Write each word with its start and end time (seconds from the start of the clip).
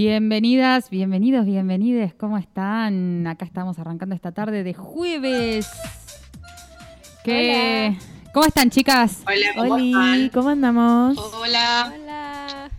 Bienvenidas, 0.00 0.90
bienvenidos, 0.90 1.44
bienvenides. 1.44 2.14
¿Cómo 2.14 2.38
están? 2.38 3.26
Acá 3.26 3.44
estamos 3.44 3.80
arrancando 3.80 4.14
esta 4.14 4.30
tarde 4.30 4.62
de 4.62 4.72
jueves. 4.72 5.68
¿Qué? 7.24 7.96
¿Cómo 8.32 8.46
están, 8.46 8.70
chicas? 8.70 9.24
Hola, 9.26 9.46
¿cómo 9.56 9.74
Oli, 9.74 9.90
están? 9.90 10.28
¿cómo 10.28 10.48
andamos? 10.50 11.18
Hola. 11.18 11.92
Hola. 11.92 12.70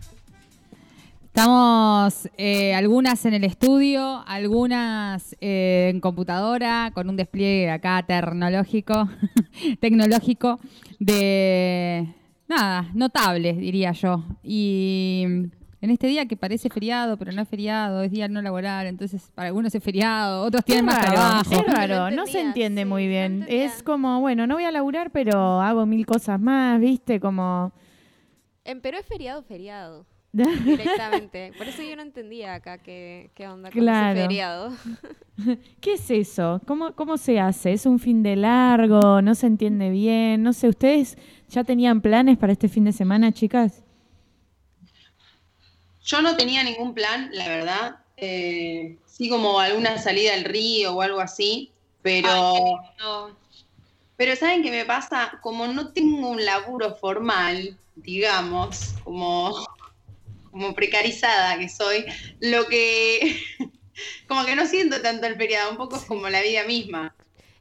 Estamos 1.26 2.26
eh, 2.38 2.74
algunas 2.74 3.22
en 3.26 3.34
el 3.34 3.44
estudio, 3.44 4.24
algunas 4.26 5.36
eh, 5.42 5.90
en 5.92 6.00
computadora, 6.00 6.90
con 6.94 7.10
un 7.10 7.16
despliegue 7.16 7.70
acá 7.70 8.02
tecnológico, 8.02 9.10
tecnológico 9.80 10.58
de 10.98 12.14
nada, 12.48 12.88
notable, 12.94 13.52
diría 13.52 13.92
yo. 13.92 14.24
Y 14.42 15.50
en 15.82 15.90
este 15.90 16.06
día 16.06 16.26
que 16.26 16.36
parece 16.36 16.68
feriado, 16.68 17.16
pero 17.16 17.32
no 17.32 17.40
es 17.42 17.48
feriado, 17.48 18.02
es 18.02 18.10
día 18.10 18.28
no 18.28 18.42
laboral, 18.42 18.86
entonces 18.86 19.30
para 19.34 19.48
algunos 19.48 19.74
es 19.74 19.82
feriado, 19.82 20.42
otros 20.42 20.64
tienen 20.64 20.84
más 20.84 21.00
trabajo. 21.00 21.52
es 21.54 21.66
raro, 21.66 22.10
No 22.10 22.16
no 22.16 22.26
se 22.26 22.40
entiende 22.40 22.82
sí, 22.82 22.88
muy 22.88 23.06
bien. 23.08 23.44
es 23.48 23.82
como, 23.82 24.20
bueno, 24.20 24.46
no 24.46 24.54
voy 24.56 24.64
a 24.64 24.70
laburar, 24.70 25.10
pero 25.10 25.60
hago 25.60 25.86
mil 25.86 26.04
cosas 26.06 26.38
más, 26.40 26.78
¿viste? 26.80 27.18
Como... 27.20 27.72
En 28.64 28.80
Perú 28.82 28.98
es 29.00 29.06
feriado, 29.06 29.42
feriado. 29.42 30.06
Directamente. 30.32 31.52
Por 31.58 31.66
eso 31.66 31.82
yo 31.82 31.96
no 31.96 32.02
entendía 32.02 32.54
acá 32.54 32.78
qué, 32.78 33.30
qué 33.34 33.48
onda 33.48 33.70
con 33.70 33.80
Claro. 33.80 34.12
ese 34.18 34.22
feriado. 34.28 34.72
¿Qué 35.80 35.94
es 35.94 36.10
eso? 36.10 36.60
¿Cómo, 36.66 36.92
¿Cómo 36.94 37.16
se 37.16 37.40
hace? 37.40 37.72
¿Es 37.72 37.84
un 37.86 37.98
fin 37.98 38.22
de 38.22 38.36
largo? 38.36 39.22
¿No 39.22 39.34
se 39.34 39.46
entiende 39.48 39.90
bien? 39.90 40.42
No 40.42 40.52
sé, 40.52 40.68
¿ustedes 40.68 41.16
ya 41.48 41.64
tenían 41.64 42.00
planes 42.00 42.36
para 42.38 42.52
este 42.52 42.68
fin 42.68 42.84
de 42.84 42.92
semana, 42.92 43.32
chicas? 43.32 43.82
Yo 46.10 46.22
no 46.22 46.36
tenía 46.36 46.64
ningún 46.64 46.92
plan, 46.92 47.30
la 47.32 47.46
verdad. 47.46 47.96
Eh, 48.16 48.96
sí, 49.06 49.28
como 49.28 49.60
alguna 49.60 49.96
salida 49.98 50.34
al 50.34 50.42
río 50.44 50.92
o 50.92 51.02
algo 51.02 51.20
así, 51.20 51.70
pero. 52.02 52.80
Pero 54.16 54.36
¿saben 54.36 54.62
qué 54.62 54.70
me 54.72 54.84
pasa? 54.84 55.38
Como 55.40 55.68
no 55.68 55.92
tengo 55.92 56.28
un 56.28 56.44
laburo 56.44 56.96
formal, 56.96 57.78
digamos, 57.94 58.94
como, 59.04 59.64
como 60.50 60.74
precarizada 60.74 61.56
que 61.58 61.68
soy, 61.68 62.04
lo 62.40 62.66
que. 62.66 63.40
Como 64.26 64.46
que 64.46 64.56
no 64.56 64.66
siento 64.66 65.02
tanto 65.02 65.26
el 65.26 65.36
feriado, 65.36 65.72
un 65.72 65.76
poco 65.76 65.96
es 65.96 66.04
como 66.04 66.26
la 66.30 66.40
vida 66.40 66.64
misma. 66.64 67.14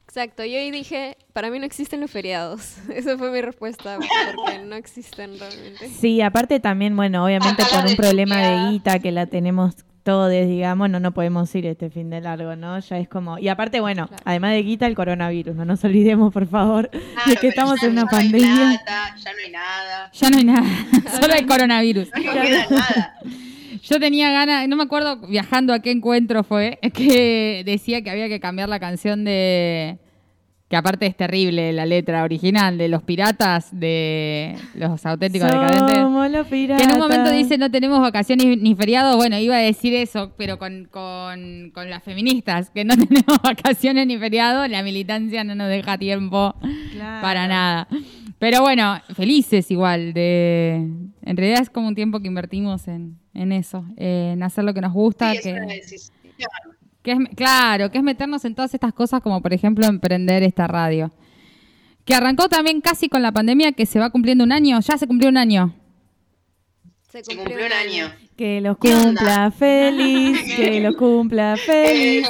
Exacto. 0.09 0.43
Yo 0.43 0.57
ahí 0.57 0.71
dije, 0.71 1.17
para 1.33 1.51
mí 1.51 1.59
no 1.59 1.65
existen 1.65 2.01
los 2.01 2.09
feriados. 2.09 2.77
Esa 2.95 3.15
fue 3.17 3.29
mi 3.31 3.41
respuesta, 3.41 3.99
porque 4.35 4.57
no 4.59 4.75
existen 4.75 5.37
realmente. 5.39 5.87
Sí, 5.87 6.19
aparte 6.21 6.59
también, 6.59 6.95
bueno, 6.95 7.23
obviamente 7.23 7.63
por 7.71 7.85
un 7.85 7.95
problema 7.95 8.37
de 8.37 8.71
guita 8.71 8.97
que 8.97 9.11
la 9.11 9.27
tenemos 9.27 9.75
todos, 10.01 10.31
digamos, 10.31 10.89
no 10.89 10.99
no 10.99 11.11
podemos 11.13 11.53
ir 11.53 11.67
este 11.67 11.91
fin 11.91 12.09
de 12.09 12.21
largo, 12.21 12.55
¿no? 12.55 12.79
Ya 12.79 12.97
es 12.97 13.07
como... 13.07 13.37
Y 13.37 13.49
aparte, 13.49 13.79
bueno, 13.81 14.07
Claro. 14.07 14.23
además 14.25 14.51
de 14.53 14.63
guita, 14.63 14.87
el 14.87 14.95
coronavirus, 14.95 15.55
no 15.55 15.65
nos 15.65 15.83
olvidemos, 15.83 16.33
por 16.33 16.47
favor, 16.47 16.89
de 16.91 16.99
Claro, 17.25 17.41
que 17.41 17.47
estamos 17.49 17.79
ya 17.79 17.87
en 17.87 17.93
una 17.93 18.01
no 18.03 18.07
hay 18.11 18.17
pandemia. 18.23 18.79
plata, 18.83 19.15
ya 19.17 19.31
no 19.33 19.37
hay 19.45 19.51
nada, 19.51 20.11
Ya 20.11 20.29
no 20.31 20.37
hay 20.37 20.43
nada, 20.45 20.67
solo 21.21 21.33
hay 21.35 21.45
coronavirus. 21.45 22.09
no 22.15 22.31
queda 22.31 22.65
nada. 22.69 23.13
Yo 23.89 23.99
tenía 23.99 24.31
ganas, 24.31 24.67
no 24.67 24.75
me 24.75 24.83
acuerdo 24.83 25.17
viajando 25.27 25.73
a 25.73 25.79
qué 25.79 25.91
encuentro 25.91 26.43
fue, 26.43 26.79
que 26.93 27.63
decía 27.65 28.01
que 28.03 28.09
había 28.11 28.27
que 28.27 28.39
cambiar 28.39 28.69
la 28.69 28.79
canción 28.79 29.23
de. 29.23 29.97
Que 30.67 30.75
aparte 30.75 31.07
es 31.07 31.17
terrible 31.17 31.73
la 31.73 31.87
letra 31.87 32.23
original 32.23 32.77
de 32.77 32.89
los 32.89 33.01
piratas, 33.01 33.69
de 33.71 34.55
los 34.75 35.03
auténticos 35.03 35.47
decadentes. 35.49 35.95
Somos 35.97 36.29
los 36.29 36.45
Que 36.45 36.51
piratas. 36.51 36.85
en 36.87 36.93
un 36.93 36.99
momento 36.99 37.31
dice 37.31 37.57
no 37.57 37.71
tenemos 37.71 37.99
vacaciones 38.01 38.55
ni 38.61 38.75
feriados. 38.75 39.15
Bueno, 39.15 39.39
iba 39.39 39.55
a 39.55 39.59
decir 39.61 39.95
eso, 39.95 40.31
pero 40.37 40.59
con, 40.59 40.85
con, 40.91 41.71
con 41.73 41.89
las 41.89 42.03
feministas, 42.03 42.69
que 42.69 42.85
no 42.85 42.95
tenemos 43.07 43.41
vacaciones 43.41 44.05
ni 44.05 44.19
feriados, 44.19 44.69
la 44.69 44.83
militancia 44.83 45.43
no 45.43 45.55
nos 45.55 45.69
deja 45.69 45.97
tiempo 45.97 46.53
Claro. 46.91 47.21
para 47.23 47.47
nada. 47.47 47.87
Pero 48.37 48.61
bueno, 48.61 49.01
felices 49.15 49.71
igual. 49.71 50.13
De, 50.13 50.75
en 51.23 51.35
realidad 51.37 51.63
es 51.63 51.71
como 51.71 51.87
un 51.87 51.95
tiempo 51.95 52.19
que 52.19 52.27
invertimos 52.27 52.87
en, 52.87 53.17
en 53.39 53.53
eso, 53.53 53.85
en 53.95 54.43
hacer 54.43 54.65
lo 54.65 54.73
que 54.73 54.81
nos 54.81 54.93
gusta. 54.93 55.33
Sí, 55.33 55.53
que, 57.01 57.11
es, 57.13 57.17
claro, 57.35 57.89
que 57.89 57.97
es 57.97 58.03
meternos 58.03 58.43
en 58.43 58.53
todas 58.53 58.73
estas 58.73 58.93
cosas 58.93 59.21
como 59.21 59.41
por 59.41 59.53
ejemplo 59.53 59.85
emprender 59.85 60.43
esta 60.43 60.67
radio. 60.67 61.11
Que 62.03 62.15
arrancó 62.15 62.49
también 62.49 62.81
casi 62.81 63.07
con 63.07 63.21
la 63.21 63.31
pandemia 63.31 63.71
que 63.71 63.85
se 63.85 63.99
va 63.99 64.09
cumpliendo 64.09 64.43
un 64.43 64.51
año. 64.51 64.79
Ya 64.81 64.97
se 64.97 65.07
cumplió 65.07 65.29
un 65.29 65.37
año. 65.37 65.73
Se 67.09 67.23
cumplió 67.23 67.65
un 67.65 67.71
año. 67.71 68.11
Que 68.35 68.61
los 68.61 68.77
cumpla 68.77 69.51
feliz, 69.51 70.39
que 70.55 70.79
los 70.81 70.95
cumpla 70.95 71.55
feliz, 71.57 72.27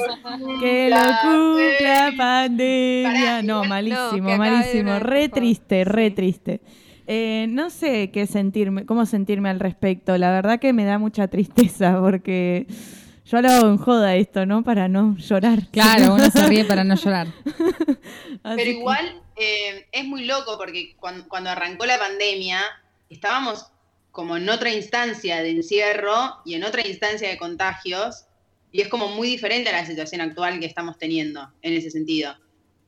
que 0.61 0.89
lo 0.89 0.97
cumpla 1.21 2.11
pandemia. 2.17 3.41
No, 3.41 3.63
malísimo, 3.65 4.29
No, 4.29 4.38
malísimo, 4.38 5.00
re 5.00 5.29
triste, 5.29 5.83
re 5.85 6.09
Sí. 6.09 6.15
triste. 6.15 6.61
Eh, 7.11 7.47
no 7.50 7.71
sé 7.71 8.11
qué 8.11 8.27
sentirme, 8.27 8.85
cómo 8.85 9.07
sentirme 9.07 9.50
al 9.50 9.59
respecto. 9.59 10.15
La 10.19 10.29
verdad 10.29 10.59
que 10.59 10.73
me 10.73 10.85
da 10.85 11.00
mucha 11.00 11.27
tristeza 11.27 12.00
porque 12.01 12.67
yo 13.25 13.41
lo 13.41 13.50
hago 13.50 13.67
en 13.67 13.77
joda 13.77 14.15
esto, 14.15 14.45
¿no? 14.45 14.63
Para 14.63 14.88
no 14.88 15.17
llorar. 15.17 15.67
Claro, 15.71 16.13
uno 16.13 16.29
se 16.29 16.45
ríe 16.45 16.65
para 16.65 16.83
no 16.83 16.95
llorar. 17.03 17.27
Pero 18.44 18.69
igual 18.69 19.23
eh, 19.38 19.88
es 19.91 20.06
muy 20.06 20.25
loco 20.25 20.56
porque 20.59 20.95
cuando, 21.00 21.27
cuando 21.27 21.50
arrancó 21.50 21.88
la 21.88 21.97
pandemia 21.97 22.61
estábamos 23.09 23.65
como 24.11 24.38
en 24.38 24.47
otra 24.47 24.71
instancia 24.71 25.41
de 25.41 25.50
encierro 25.50 26.35
y 26.45 26.53
en 26.53 26.63
otra 26.63 26.88
instancia 26.88 27.27
de 27.27 27.39
contagios 27.39 28.25
y 28.71 28.81
es 28.81 28.88
como 28.88 29.07
muy 29.07 29.29
diferente 29.29 29.71
a 29.71 29.81
la 29.81 29.85
situación 29.88 30.21
actual 30.21 30.59
que 30.59 30.67
estamos 30.67 31.00
teniendo 31.00 31.51
en 31.63 31.73
ese 31.73 31.89
sentido. 31.89 32.35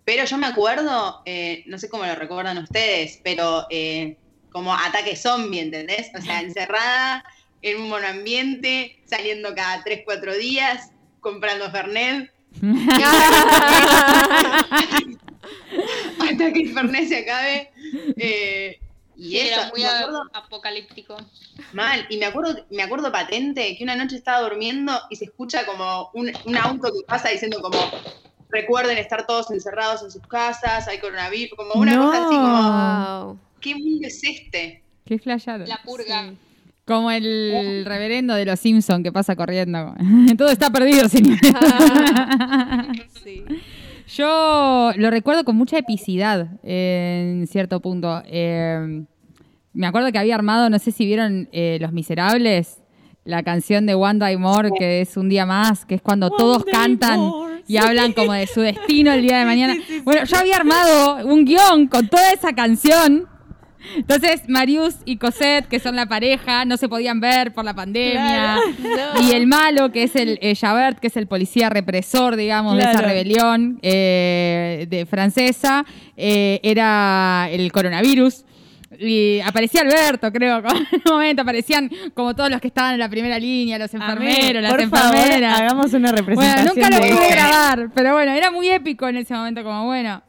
Pero 0.05 0.25
yo 0.25 0.37
me 0.37 0.47
acuerdo, 0.47 1.21
eh, 1.25 1.63
no 1.67 1.77
sé 1.77 1.89
cómo 1.89 2.05
lo 2.05 2.15
recuerdan 2.15 2.57
ustedes, 2.57 3.19
pero 3.23 3.67
eh, 3.69 4.17
como 4.51 4.73
ataque 4.73 5.15
zombie, 5.15 5.59
¿entendés? 5.61 6.11
O 6.17 6.21
sea, 6.21 6.41
encerrada 6.41 7.23
en 7.61 7.81
un 7.81 7.89
monoambiente, 7.89 8.99
saliendo 9.05 9.53
cada 9.53 9.83
3, 9.83 10.01
4 10.03 10.35
días, 10.35 10.91
comprando 11.19 11.69
Fernet, 11.71 12.31
hasta 16.19 16.53
que 16.53 16.61
el 16.61 16.73
Fernet 16.73 17.07
se 17.07 17.17
acabe. 17.19 17.69
eh, 18.17 18.77
y 19.15 19.29
Sí, 19.29 19.39
eso, 19.39 19.61
era 19.61 19.69
muy 19.69 19.83
acuerdo 19.83 20.23
apocalíptico. 20.33 21.15
mal, 21.73 22.07
y 22.09 22.17
me 22.17 22.25
acuerdo, 22.25 22.65
me 22.71 22.81
acuerdo 22.81 23.11
patente 23.11 23.77
que 23.77 23.83
una 23.83 23.95
noche 23.95 24.15
estaba 24.15 24.41
durmiendo 24.41 24.99
y 25.11 25.15
se 25.15 25.25
escucha 25.25 25.65
como 25.65 26.09
un, 26.13 26.31
un 26.45 26.57
auto 26.57 26.91
que 26.91 27.05
pasa 27.07 27.29
diciendo 27.29 27.61
como 27.61 27.77
recuerden 28.51 28.97
estar 28.97 29.25
todos 29.25 29.49
encerrados 29.51 30.03
en 30.03 30.11
sus 30.11 30.21
casas, 30.27 30.87
hay 30.87 30.99
coronavirus, 30.99 31.57
como 31.57 31.73
una 31.75 31.95
No. 31.95 32.05
cosa 32.05 32.17
así 32.25 32.35
como, 32.35 33.25
Wow. 33.25 33.39
¿qué 33.59 33.75
mundo 33.75 34.07
es 34.07 34.23
este? 34.23 34.83
Qué 35.05 35.17
flayado. 35.19 35.65
La 35.65 35.79
purga. 35.83 36.29
Sí. 36.29 36.37
Como 36.85 37.11
el 37.11 37.83
reverendo 37.85 38.33
de 38.33 38.45
los 38.45 38.59
Simpson 38.59 39.03
que 39.03 39.11
pasa 39.11 39.35
corriendo. 39.35 39.93
Todo 40.37 40.49
está 40.49 40.69
perdido, 40.69 41.07
señor. 41.07 41.37
Sí. 43.23 43.43
Yo 44.15 44.91
lo 44.97 45.09
recuerdo 45.09 45.43
con 45.45 45.55
mucha 45.55 45.77
epicidad 45.77 46.47
en 46.63 47.47
cierto 47.47 47.79
punto. 47.79 48.21
Eh, 48.25 49.03
me 49.73 49.87
acuerdo 49.87 50.11
que 50.11 50.17
había 50.17 50.35
armado, 50.35 50.69
no 50.69 50.79
sé 50.79 50.91
si 50.91 51.05
vieron 51.05 51.47
eh, 51.53 51.77
Los 51.79 51.93
Miserables, 51.93 52.81
la 53.23 53.43
canción 53.43 53.85
de 53.85 53.93
One 53.93 54.19
Day 54.19 54.35
More, 54.37 54.71
que 54.77 55.01
es 55.01 55.15
un 55.15 55.29
día 55.29 55.45
más, 55.45 55.85
que 55.85 55.95
es 55.95 56.01
cuando 56.01 56.27
One 56.27 56.35
todos 56.37 56.65
cantan 56.65 57.19
More, 57.19 57.50
y 57.71 57.77
hablan 57.77 58.11
como 58.11 58.33
de 58.33 58.47
su 58.47 58.59
destino 58.59 59.13
el 59.13 59.21
día 59.21 59.39
de 59.39 59.45
mañana. 59.45 59.77
Bueno, 60.03 60.25
yo 60.25 60.37
había 60.37 60.57
armado 60.57 61.25
un 61.25 61.45
guion 61.45 61.87
con 61.87 62.05
toda 62.09 62.33
esa 62.33 62.51
canción. 62.53 63.29
Entonces, 63.95 64.41
Marius 64.49 64.95
y 65.05 65.15
Cosette, 65.15 65.69
que 65.69 65.79
son 65.79 65.95
la 65.95 66.05
pareja, 66.05 66.65
no 66.65 66.75
se 66.75 66.89
podían 66.89 67.21
ver 67.21 67.53
por 67.53 67.63
la 67.63 67.73
pandemia. 67.73 68.59
Y 69.21 69.31
el 69.31 69.47
malo, 69.47 69.89
que 69.89 70.03
es 70.03 70.17
el 70.17 70.37
eh, 70.41 70.53
Javert, 70.53 70.99
que 70.99 71.07
es 71.07 71.15
el 71.15 71.27
policía 71.27 71.69
represor, 71.69 72.35
digamos, 72.35 72.75
de 72.75 72.83
esa 72.83 73.01
rebelión 73.01 73.79
eh, 73.81 74.85
de 74.89 75.05
francesa, 75.05 75.85
eh, 76.17 76.59
era 76.63 77.47
el 77.49 77.71
coronavirus. 77.71 78.43
Y 78.99 79.39
aparecía 79.39 79.81
Alberto, 79.81 80.31
creo, 80.31 80.57
en 80.91 81.01
un 81.05 81.11
momento 81.13 81.41
aparecían 81.43 81.89
como 82.13 82.35
todos 82.35 82.49
los 82.49 82.59
que 82.59 82.67
estaban 82.67 82.93
en 82.93 82.99
la 82.99 83.09
primera 83.09 83.39
línea, 83.39 83.77
los 83.79 83.93
enfermeros, 83.93 84.61
las 84.61 84.71
Por 84.73 84.89
favor, 84.89 85.15
enfermeras. 85.15 85.59
hagamos 85.59 85.93
una 85.93 86.11
Bueno, 86.11 86.17
representación. 86.27 86.75
nunca 86.75 86.89
lo 86.89 87.05
de 87.05 87.11
pude 87.13 87.29
grabar, 87.31 87.89
pero 87.95 88.13
bueno, 88.13 88.31
era 88.33 88.51
muy 88.51 88.67
épico 88.69 89.07
en 89.07 89.17
ese 89.17 89.33
momento, 89.33 89.63
como 89.63 89.85
bueno. 89.85 90.21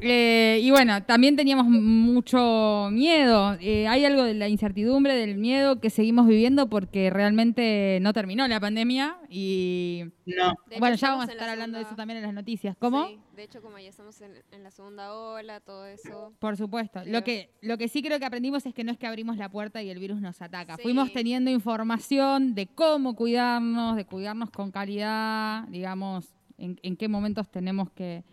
Eh, 0.00 0.60
y 0.62 0.70
bueno, 0.70 1.02
también 1.04 1.36
teníamos 1.36 1.66
mucho 1.66 2.88
miedo. 2.92 3.56
Eh, 3.60 3.86
hay 3.88 4.04
algo 4.04 4.22
de 4.24 4.34
la 4.34 4.48
incertidumbre, 4.48 5.14
del 5.14 5.36
miedo 5.36 5.80
que 5.80 5.90
seguimos 5.90 6.26
viviendo 6.26 6.68
porque 6.68 7.10
realmente 7.10 7.98
no 8.02 8.12
terminó 8.12 8.46
la 8.48 8.60
pandemia 8.60 9.16
y 9.28 10.04
No. 10.26 10.52
Hecho, 10.70 10.80
bueno, 10.80 10.96
ya 10.96 11.10
vamos 11.10 11.28
a 11.28 11.32
estar 11.32 11.48
hablando 11.48 11.78
de 11.78 11.84
eso 11.84 11.94
también 11.94 12.18
en 12.18 12.24
las 12.24 12.34
noticias. 12.34 12.76
¿Cómo? 12.78 13.06
Sí, 13.08 13.18
de 13.36 13.42
hecho, 13.44 13.62
como 13.62 13.78
ya 13.78 13.88
estamos 13.88 14.20
en, 14.20 14.32
en 14.52 14.62
la 14.62 14.70
segunda 14.70 15.14
ola, 15.14 15.60
todo 15.60 15.86
eso. 15.86 16.32
Por 16.38 16.56
supuesto. 16.56 17.02
Lo 17.06 17.24
que, 17.24 17.50
lo 17.62 17.78
que 17.78 17.88
sí 17.88 18.02
creo 18.02 18.18
que 18.18 18.24
aprendimos 18.24 18.66
es 18.66 18.74
que 18.74 18.84
no 18.84 18.92
es 18.92 18.98
que 18.98 19.06
abrimos 19.06 19.36
la 19.36 19.48
puerta 19.48 19.82
y 19.82 19.90
el 19.90 19.98
virus 19.98 20.20
nos 20.20 20.40
ataca. 20.42 20.76
Sí. 20.76 20.82
Fuimos 20.82 21.12
teniendo 21.12 21.50
información 21.50 22.54
de 22.54 22.66
cómo 22.66 23.16
cuidarnos, 23.16 23.96
de 23.96 24.04
cuidarnos 24.04 24.50
con 24.50 24.70
calidad, 24.70 25.66
digamos, 25.68 26.34
en, 26.58 26.78
en 26.82 26.96
qué 26.96 27.08
momentos 27.08 27.50
tenemos 27.50 27.90
que, 27.90 28.24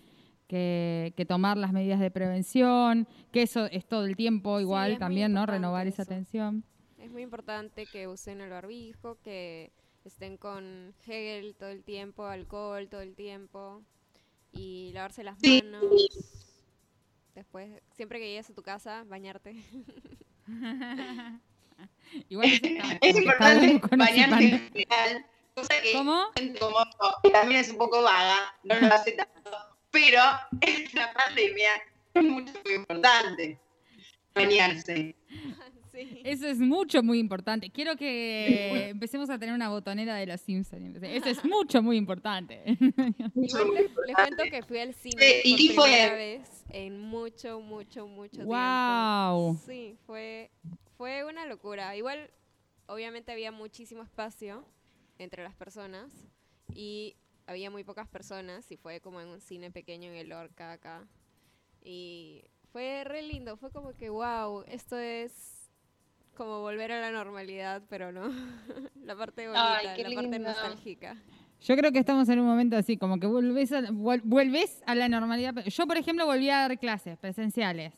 que- 0.56 1.14
que 1.16 1.26
tomar 1.26 1.56
las 1.56 1.72
medidas 1.72 2.02
de 2.02 2.12
prevención, 2.12 3.08
que 3.32 3.42
eso 3.44 3.68
es 3.68 3.86
todo 3.88 4.04
el 4.04 4.18
tiempo 4.18 4.60
igual 4.60 4.98
también, 4.98 5.32
¿no? 5.32 5.46
Renovar 5.46 5.88
esa 5.88 6.02
atención. 6.04 6.66
Es 7.00 7.10
muy 7.10 7.22
importante 7.22 7.86
que 7.86 8.10
usen 8.10 8.42
el 8.42 8.50
barbijo, 8.50 9.18
que 9.24 9.72
estén 10.04 10.36
con 10.36 10.94
gel 11.06 11.56
todo 11.56 11.70
el 11.70 11.86
tiempo, 11.86 12.26
alcohol 12.26 12.90
todo 12.90 13.00
el 13.00 13.16
tiempo 13.16 13.82
y 14.52 14.92
lavarse 14.94 15.24
las 15.24 15.40
Sí. 15.40 15.64
manos. 15.64 15.86
Después, 17.34 17.82
siempre 17.96 18.20
que 18.20 18.28
llegues 18.28 18.50
a 18.50 18.54
tu 18.54 18.62
casa, 18.62 19.06
bañarte. 19.08 19.56
Igual 22.28 22.50
está- 22.52 22.98
Es 23.02 23.16
importante 23.18 23.80
pan- 23.88 24.02
en 24.44 24.60
general, 24.74 25.26
cosa 25.56 25.76
que 25.82 25.94
¿Cómo? 25.94 26.26
como 26.60 26.76
también 27.32 27.62
es 27.62 27.70
un 27.70 27.78
poco 27.78 28.02
vaga, 28.04 28.36
no 28.64 28.78
lo 28.82 28.94
hace 28.94 29.14
tanto, 29.14 29.50
pero 29.92 30.22
en 30.62 30.86
la 30.94 31.14
pandemia 31.14 31.70
es 32.14 32.24
mucho 32.24 32.54
muy 32.66 32.74
importante 32.76 33.60
bañarse. 34.34 35.16
sí. 35.92 36.22
Eso 36.24 36.48
es 36.48 36.58
mucho, 36.60 37.04
muy 37.04 37.20
importante. 37.20 37.70
Quiero 37.70 37.96
que 37.98 38.90
empecemos 38.90 39.30
a 39.30 39.38
tener 39.38 39.54
una 39.54 39.70
botonera 39.70 40.16
de 40.16 40.26
los 40.26 40.40
Simpsons. 40.40 40.98
Eso 41.04 41.28
es 41.30 41.44
mucho, 41.44 41.82
muy 41.82 41.98
importante. 41.98 42.64
Mucho, 43.34 43.66
muy 43.66 43.76
les, 43.76 43.92
les 44.08 44.16
cuento 44.16 44.44
que 44.50 44.64
fui 44.64 44.80
al 44.80 44.94
cine 44.94 45.42
Sí, 45.44 45.56
¿y 45.58 45.70
fue? 45.76 45.84
primera 45.90 46.14
vez 46.16 46.64
en 46.70 46.98
mucho, 47.00 47.60
mucho, 47.60 48.08
mucho 48.08 48.44
Guau. 48.46 49.58
tiempo. 49.58 49.64
Sí, 49.66 49.98
fue, 50.06 50.50
fue 50.98 51.26
una 51.26 51.46
locura. 51.46 51.94
Igual, 51.98 52.30
obviamente 52.88 53.34
había 53.34 53.52
muchísimo 53.52 54.02
espacio 54.02 54.66
entre 55.20 55.44
las 55.44 55.56
personas 55.56 56.10
y 56.74 57.16
había 57.52 57.70
muy 57.70 57.84
pocas 57.84 58.08
personas 58.08 58.72
y 58.72 58.78
fue 58.78 59.00
como 59.02 59.22
en 59.22 59.28
un 59.28 59.42
cine 59.42 59.70
pequeño 59.72 60.10
en 60.10 60.16
el 60.16 60.30
Lorca 60.30 60.72
acá. 60.72 61.08
Y 61.84 62.44
fue 62.72 63.04
re 63.04 63.22
lindo, 63.22 63.58
fue 63.58 63.72
como 63.72 63.94
que, 63.94 64.10
wow, 64.10 64.64
esto 64.68 64.98
es 64.98 65.70
como 66.36 66.62
volver 66.62 66.92
a 66.92 67.02
la 67.02 67.12
normalidad, 67.12 67.84
pero 67.90 68.12
no. 68.12 68.30
la 69.04 69.16
parte 69.16 69.48
bonita, 69.48 69.78
Ay, 69.78 69.88
qué 69.96 70.04
la 70.10 70.16
parte 70.16 70.40
nostálgica. 70.40 71.18
Yo 71.62 71.76
creo 71.78 71.92
que 71.92 72.00
estamos 72.00 72.28
en 72.30 72.40
un 72.40 72.48
momento 72.48 72.76
así, 72.76 72.98
como 72.98 73.20
que 73.20 73.28
vuelves 73.28 73.72
a, 73.72 73.82
vuel- 73.82 74.22
vuelves 74.24 74.82
a 74.88 74.96
la 74.96 75.08
normalidad. 75.10 75.54
Yo, 75.66 75.86
por 75.86 75.98
ejemplo, 75.98 76.26
volví 76.26 76.50
a 76.50 76.62
dar 76.68 76.80
clases 76.80 77.18
presenciales. 77.20 77.94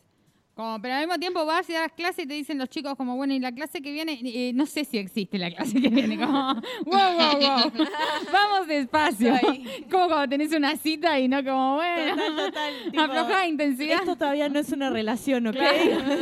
Como, 0.55 0.79
pero 0.81 0.93
al 0.93 0.99
mismo 1.01 1.17
tiempo 1.17 1.45
vas 1.47 1.67
y 1.67 1.73
das 1.73 1.91
clases 1.93 2.25
y 2.25 2.27
te 2.27 2.35
dicen 2.35 2.59
los 2.59 2.69
chicos 2.69 2.95
como, 2.95 3.15
bueno, 3.15 3.33
y 3.33 3.39
la 3.39 3.51
clase 3.51 3.81
que 3.81 3.91
viene, 3.91 4.19
Eh, 4.23 4.51
no 4.53 4.67
sé 4.67 4.85
si 4.85 4.99
existe 4.99 5.39
la 5.39 5.49
clase 5.49 5.81
que 5.81 5.89
viene. 5.89 6.15
Como, 6.15 6.53
wow, 6.85 7.13
wow, 7.17 7.39
wow. 7.39 7.87
Vamos 8.31 8.67
despacio. 8.67 9.33
Como 9.89 10.07
cuando 10.07 10.29
tenés 10.29 10.53
una 10.53 10.75
cita 10.77 11.19
y 11.19 11.27
no 11.27 11.43
como, 11.43 11.75
bueno, 11.75 12.15
Total, 12.15 12.35
total, 12.35 12.73
tipo, 12.91 13.01
afloja 13.01 13.47
intensidad. 13.47 13.99
Esto 14.01 14.15
todavía 14.15 14.47
no 14.49 14.59
es 14.59 14.71
una 14.71 14.91
relación, 14.91 15.47
¿ok? 15.47 15.57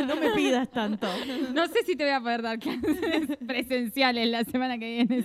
No 0.06 0.16
me 0.16 0.30
pidas 0.30 0.70
tanto. 0.70 1.08
No 1.52 1.66
sé 1.66 1.82
si 1.84 1.94
te 1.94 2.04
voy 2.04 2.12
a 2.14 2.20
poder 2.20 2.40
dar 2.42 2.58
clases 2.58 3.36
presenciales 3.46 4.28
la 4.28 4.44
semana 4.44 4.78
que 4.78 5.04
viene. 5.06 5.24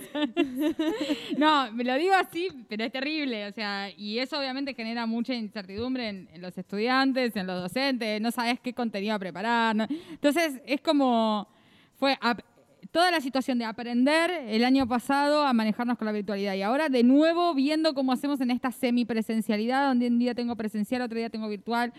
No, 1.38 1.72
me 1.72 1.84
lo 1.84 1.94
digo 1.94 2.14
así, 2.14 2.48
pero 2.68 2.84
es 2.84 2.92
terrible. 2.92 3.46
O 3.46 3.52
sea, 3.52 3.90
y 3.96 4.18
eso 4.18 4.38
obviamente 4.38 4.74
genera 4.74 5.06
mucha 5.06 5.32
incertidumbre 5.34 6.08
en, 6.08 6.28
en 6.32 6.42
los 6.42 6.56
estudiantes, 6.58 7.34
en 7.36 7.46
los 7.46 7.62
docentes. 7.62 8.20
No 8.20 8.30
sabes 8.30 8.60
qué 8.60 8.74
contenido 8.74 8.97
a 9.08 9.18
preparar. 9.18 9.76
¿no? 9.76 9.86
Entonces, 10.10 10.60
es 10.66 10.80
como. 10.80 11.48
Fue 11.96 12.16
toda 12.90 13.10
la 13.10 13.20
situación 13.20 13.58
de 13.58 13.64
aprender 13.64 14.30
el 14.48 14.64
año 14.64 14.86
pasado 14.86 15.44
a 15.44 15.52
manejarnos 15.52 15.98
con 15.98 16.06
la 16.06 16.12
virtualidad. 16.12 16.54
Y 16.54 16.62
ahora, 16.62 16.88
de 16.88 17.02
nuevo, 17.02 17.54
viendo 17.54 17.94
cómo 17.94 18.12
hacemos 18.12 18.40
en 18.40 18.50
esta 18.50 18.70
semipresencialidad, 18.70 19.88
donde 19.88 20.06
un 20.06 20.18
día 20.18 20.34
tengo 20.34 20.54
presencial, 20.56 21.02
otro 21.02 21.18
día 21.18 21.30
tengo 21.30 21.48
virtual. 21.48 21.92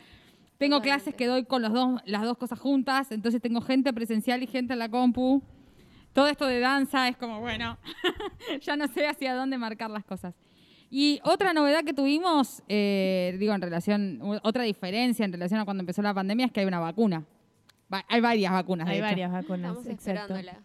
Tengo 0.58 0.77
Totalmente. 0.77 0.84
clases 0.84 1.15
que 1.15 1.25
doy 1.27 1.46
con 1.46 1.62
los 1.62 1.72
dos, 1.72 2.01
las 2.06 2.22
dos 2.24 2.38
cosas 2.38 2.60
juntas, 2.60 3.12
entonces 3.12 3.41
tengo 3.41 3.62
gente 3.62 3.94
presencial 3.94 4.44
y 4.44 4.48
gente 4.48 4.74
en 4.74 4.79
la 4.79 4.89
compu. 4.89 5.41
Todo 6.12 6.27
esto 6.27 6.48
de 6.48 6.60
danza 6.60 7.08
es 7.08 7.15
como, 7.15 7.39
bueno, 7.39 7.77
ya 8.62 8.75
no 8.75 8.88
sé 8.88 9.08
hacia 9.08 9.36
dónde 9.36 9.58
marcar 9.58 9.89
las 9.89 10.03
cosas. 10.03 10.34
Y 10.89 11.19
otra 11.24 11.53
novedad 11.53 11.84
que 11.84 11.93
tuvimos, 11.93 12.63
eh, 12.67 13.36
digo, 13.39 13.53
en 13.53 13.62
relación, 13.62 14.19
otra 14.43 14.63
diferencia 14.63 15.24
en 15.25 15.31
relación 15.31 15.60
a 15.60 15.65
cuando 15.65 15.81
empezó 15.81 16.01
la 16.01 16.13
pandemia 16.13 16.48
es 16.48 16.51
que 16.51 16.62
hay 16.62 16.65
una 16.65 16.79
vacuna. 16.79 17.24
Va- 17.93 18.05
hay 18.08 18.22
varias 18.22 18.51
vacunas, 18.51 18.88
de 18.88 18.93
Hay 18.93 18.98
hecho. 19.00 19.05
varias 19.08 19.31
vacunas. 19.31 19.72
Estamos 19.77 19.86
exacto. 19.88 20.34
esperándolas. 20.34 20.58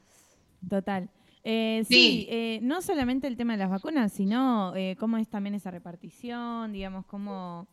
Total. 0.68 1.08
Eh, 1.46 1.82
sí, 1.86 1.94
Sí. 1.94 2.26
eh, 2.30 2.58
no 2.62 2.80
solamente 2.80 3.26
el 3.26 3.36
tema 3.36 3.52
de 3.52 3.58
las 3.58 3.70
vacunas, 3.70 4.12
sino 4.12 4.74
eh, 4.76 4.96
cómo 4.98 5.18
es 5.18 5.28
también 5.28 5.54
esa 5.54 5.70
repartición, 5.70 6.72
digamos, 6.72 7.04
cómo 7.04 7.68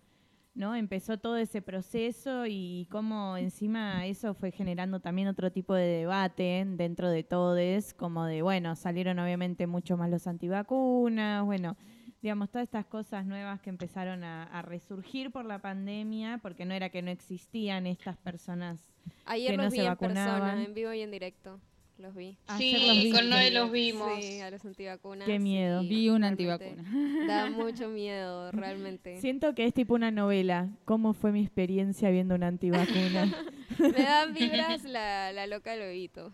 no 0.54 0.76
empezó 0.76 1.18
todo 1.18 1.38
ese 1.38 1.62
proceso 1.62 2.46
y 2.46 2.86
cómo 2.92 3.38
encima 3.38 4.06
eso 4.06 4.34
fue 4.34 4.52
generando 4.52 5.00
también 5.00 5.30
otro 5.30 5.50
tipo 5.54 5.74
de 5.74 5.86
debate 5.86 6.66
dentro 6.68 7.10
de 7.10 7.24
todos, 7.24 7.94
como 7.94 8.26
de, 8.26 8.42
bueno, 8.42 8.76
salieron 8.76 9.18
obviamente 9.20 9.66
mucho 9.68 9.96
más 9.96 10.10
los 10.10 10.28
antivacunas, 10.28 11.46
bueno, 11.46 11.78
digamos, 12.22 12.50
todas 12.50 12.66
estas 12.68 12.86
cosas 12.86 13.26
nuevas 13.26 13.60
que 13.62 13.70
empezaron 13.70 14.24
a, 14.24 14.44
a 14.44 14.62
resurgir 14.62 15.32
por 15.32 15.46
la 15.46 15.60
pandemia, 15.60 16.40
porque 16.42 16.66
no 16.66 16.74
era 16.74 16.90
que 16.90 17.02
no 17.02 17.12
existían 17.12 17.88
estas 17.88 18.18
personas. 18.18 18.80
Ayer 19.26 19.52
que 19.52 19.58
los 19.58 19.66
no 19.66 19.72
vi 19.72 19.78
se 19.78 19.84
en 19.84 19.90
vacunaban. 19.90 20.42
persona, 20.42 20.64
en 20.64 20.74
vivo 20.74 20.94
y 20.94 21.02
en 21.02 21.12
directo. 21.12 21.60
Los 21.98 22.16
vi. 22.16 22.36
Ayer 22.48 22.80
los 22.82 22.96
Sí, 22.98 23.04
vi. 23.04 23.12
con 23.12 23.30
Noé 23.30 23.52
los 23.52 23.72
vimos. 23.72 24.12
Sí, 24.20 24.40
a 24.40 24.50
los 24.50 24.66
antivacunas. 24.66 25.28
Qué 25.28 25.38
miedo. 25.38 25.82
Vi 25.84 26.10
una 26.10 26.30
antivacuna. 26.30 26.84
Da 27.28 27.50
mucho 27.52 27.90
miedo, 27.90 28.52
realmente. 28.52 29.20
Siento 29.22 29.54
que 29.54 29.66
es 29.66 29.74
tipo 29.74 29.94
una 29.94 30.10
novela. 30.10 30.70
¿Cómo 30.86 31.14
fue 31.14 31.32
mi 31.32 31.42
experiencia 31.42 32.10
viendo 32.10 32.34
una 32.34 32.48
antivacuna? 32.48 33.32
Me 33.80 34.04
dan 34.04 34.34
vibras 34.34 34.84
la, 34.84 35.32
la 35.32 35.46
loca 35.48 35.76
Lobito. 35.76 36.32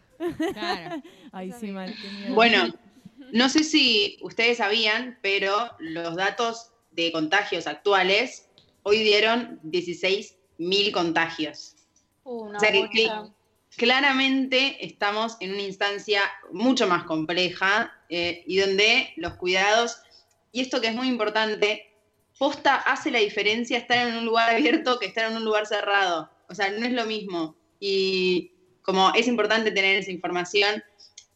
Claro. 0.53 1.01
Ay, 1.34 1.50
Eso 1.50 1.60
sí, 1.60 1.67
sí. 1.67 1.72
mal, 1.74 1.94
qué 2.01 2.10
miedo. 2.17 2.36
Bueno, 2.36 2.74
no 3.31 3.50
sé 3.50 3.63
si 3.63 4.17
ustedes 4.22 4.57
sabían, 4.57 5.19
pero 5.22 5.72
los 5.79 6.15
datos 6.15 6.72
de 6.91 7.12
contagios 7.12 7.67
actuales 7.67 8.50
hoy 8.84 9.00
dieron 9.00 9.60
16.000 9.63 10.91
contagios. 10.91 11.75
Una 12.24 12.57
O 12.57 12.60
sea 12.60 12.72
que-. 12.72 13.10
Claramente 13.75 14.84
estamos 14.84 15.38
en 15.39 15.51
una 15.51 15.62
instancia 15.62 16.22
mucho 16.51 16.88
más 16.88 17.03
compleja 17.03 17.93
eh, 18.10 18.43
y 18.48 18.57
donde 18.57 19.13
los 19.17 19.36
cuidados, 19.36 20.01
y 20.51 20.62
esto 20.62 20.81
que 20.81 20.88
es 20.88 20.96
muy 20.96 21.07
importante, 21.07 21.93
posta 22.39 22.75
hace 22.75 23.12
la 23.12 23.19
diferencia 23.19 23.77
estar 23.77 24.07
en 24.07 24.15
un 24.15 24.25
lugar 24.25 24.50
abierto 24.50 24.98
que 24.98 25.05
estar 25.05 25.29
en 25.29 25.38
un 25.38 25.46
lugar 25.46 25.67
cerrado. 25.67 26.29
O 26.50 26.55
sea, 26.55 26.72
no 26.72 26.86
es 26.86 26.93
lo 26.93 27.05
mismo. 27.05 27.55
Y 27.79 28.51
como 28.81 29.13
es 29.13 29.27
importante 29.27 29.69
tener 29.69 29.98
esa 29.98 30.12
información, 30.12 30.84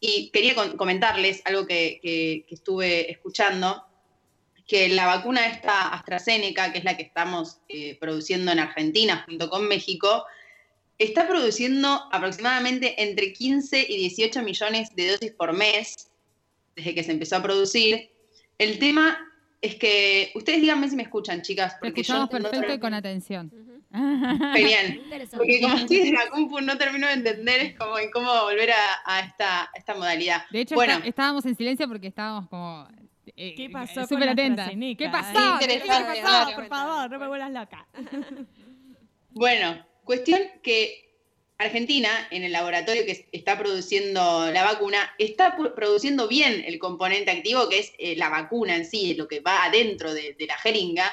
y 0.04 0.30
quería 0.30 0.56
con- 0.56 0.76
comentarles 0.76 1.42
algo 1.44 1.64
que, 1.64 2.00
que- 2.02 2.44
que 2.48 2.54
estuve 2.56 3.08
escuchando, 3.10 3.84
que 4.66 4.88
la 4.88 5.06
vacuna 5.06 5.46
esta 5.46 5.88
AstraZeneca, 5.94 6.72
que 6.72 6.78
es 6.78 6.84
la 6.84 6.96
que 6.96 7.04
estamos 7.04 7.60
eh, 7.68 7.96
produciendo 8.00 8.50
en 8.50 8.58
Argentina 8.58 9.22
junto 9.26 9.48
con 9.48 9.68
México, 9.68 10.24
está 10.98 11.28
produciendo 11.28 11.88
aproximadamente 12.10 13.00
entre 13.02 13.32
15 13.32 13.86
y 13.88 13.96
18 14.08 14.42
millones 14.42 14.88
de 14.96 15.12
dosis 15.12 15.32
por 15.32 15.52
mes 15.52 16.10
desde 16.74 16.94
que 16.94 17.04
se 17.04 17.12
empezó 17.12 17.36
a 17.36 17.42
producir. 17.42 18.10
El 18.58 18.78
tema 18.80 19.18
es 19.60 19.76
que, 19.76 20.32
ustedes 20.34 20.60
díganme 20.60 20.88
si 20.90 20.96
me 20.96 21.04
escuchan, 21.04 21.42
chicas, 21.42 21.74
porque 21.80 22.02
yo 22.02 22.14
escuchamos 22.14 22.24
entiendo 22.24 22.50
perfecto 22.50 22.74
y 22.74 22.80
con 22.80 22.94
atención. 22.94 23.52
Genial. 24.54 25.02
Porque 25.36 25.60
como 25.60 25.74
estoy 25.76 25.98
en 26.08 26.14
la 26.14 26.28
compu 26.30 26.60
no 26.60 26.78
termino 26.78 27.06
de 27.06 27.12
entender 27.14 27.60
es 27.60 27.78
como 27.78 27.98
en 27.98 28.10
cómo 28.10 28.32
volver 28.44 28.70
a, 28.72 28.76
a 29.04 29.20
esta, 29.20 29.94
modalidad. 29.96 30.44
De 30.50 30.60
hecho, 30.60 30.74
bueno, 30.74 30.94
está- 30.94 31.06
estábamos 31.08 31.44
en 31.46 31.54
silencio 31.56 31.86
porque 31.88 32.06
estábamos 32.06 32.48
como. 32.48 32.88
eh, 33.36 33.54
¿Qué 33.54 33.68
pasó 33.70 34.00
eh, 34.02 34.06
Súper? 34.06 34.34
¿Qué 34.34 35.08
pasó? 35.10 35.58
Qué 35.60 35.66
¿Qué 35.66 35.74
interesante, 35.74 36.20
pasó? 36.20 36.20
claro. 36.22 36.54
por 36.56 36.66
favor, 36.68 37.10
no 37.10 37.18
me 37.18 37.28
vuelvas 37.28 37.50
loca. 37.52 37.86
bueno, 39.30 39.84
cuestión 40.04 40.40
que 40.62 41.10
Argentina, 41.58 42.08
en 42.30 42.42
el 42.42 42.52
laboratorio 42.52 43.04
que 43.06 43.28
está 43.30 43.56
produciendo 43.58 44.50
la 44.50 44.64
vacuna, 44.64 44.98
está 45.18 45.56
produciendo 45.76 46.26
bien 46.26 46.64
el 46.66 46.78
componente 46.78 47.30
activo, 47.30 47.68
que 47.68 47.78
es 47.78 47.92
eh, 47.98 48.16
la 48.16 48.28
vacuna 48.30 48.74
en 48.74 48.84
sí, 48.84 49.14
lo 49.14 49.28
que 49.28 49.40
va 49.40 49.64
adentro 49.64 50.12
de, 50.12 50.34
de 50.36 50.46
la 50.46 50.56
jeringa, 50.58 51.10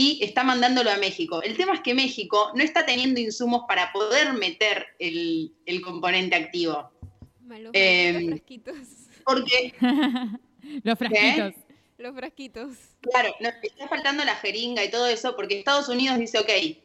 y 0.00 0.22
está 0.22 0.44
mandándolo 0.44 0.92
a 0.92 0.96
México. 0.96 1.42
El 1.42 1.56
tema 1.56 1.74
es 1.74 1.80
que 1.80 1.92
México 1.92 2.52
no 2.54 2.62
está 2.62 2.86
teniendo 2.86 3.18
insumos 3.18 3.64
para 3.66 3.92
poder 3.92 4.32
meter 4.32 4.86
el, 5.00 5.52
el 5.66 5.80
componente 5.80 6.36
activo. 6.36 6.92
Malos 7.40 7.72
Em, 7.74 8.14
malditos 8.14 8.76
frasquitos. 8.76 8.78
Porque 9.24 9.74
Los 10.84 10.98
frasquitos. 11.00 11.54
Los 11.98 12.14
frasquitos. 12.14 12.76
Claro, 13.00 13.34
no, 13.40 13.48
está 13.48 13.88
faltando 13.88 14.24
la 14.24 14.36
jeringa 14.36 14.84
y 14.84 14.90
todo 14.92 15.08
eso 15.08 15.34
porque 15.34 15.58
Estados 15.58 15.88
Unidos 15.88 16.16
dice, 16.20 16.38
ok, 16.38 16.78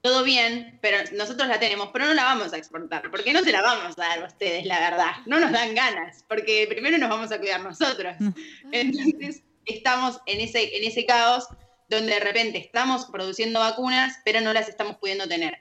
todo 0.00 0.22
bien, 0.22 0.78
pero 0.80 0.98
nosotros 1.16 1.48
la 1.48 1.58
tenemos, 1.58 1.88
pero 1.92 2.06
no 2.06 2.14
la 2.14 2.22
vamos 2.22 2.52
a 2.52 2.56
exportar, 2.56 3.10
porque 3.10 3.32
no 3.32 3.40
se 3.40 3.50
la 3.50 3.62
vamos 3.62 3.98
a 3.98 4.00
dar 4.00 4.22
a 4.22 4.26
ustedes, 4.28 4.64
la 4.64 4.78
verdad. 4.78 5.10
No 5.26 5.40
nos 5.40 5.50
dan 5.50 5.74
ganas, 5.74 6.24
porque 6.28 6.66
primero 6.68 6.98
nos 6.98 7.10
vamos 7.10 7.32
a 7.32 7.40
cuidar 7.40 7.62
nosotros. 7.62 8.14
Entonces, 8.70 9.42
estamos 9.64 10.20
en 10.26 10.40
ese, 10.40 10.76
en 10.76 10.84
ese 10.84 11.04
caos 11.04 11.48
donde 11.90 12.14
de 12.14 12.20
repente 12.20 12.58
estamos 12.58 13.06
produciendo 13.06 13.60
vacunas, 13.60 14.18
pero 14.24 14.40
no 14.40 14.52
las 14.52 14.68
estamos 14.68 14.96
pudiendo 14.96 15.28
tener. 15.28 15.58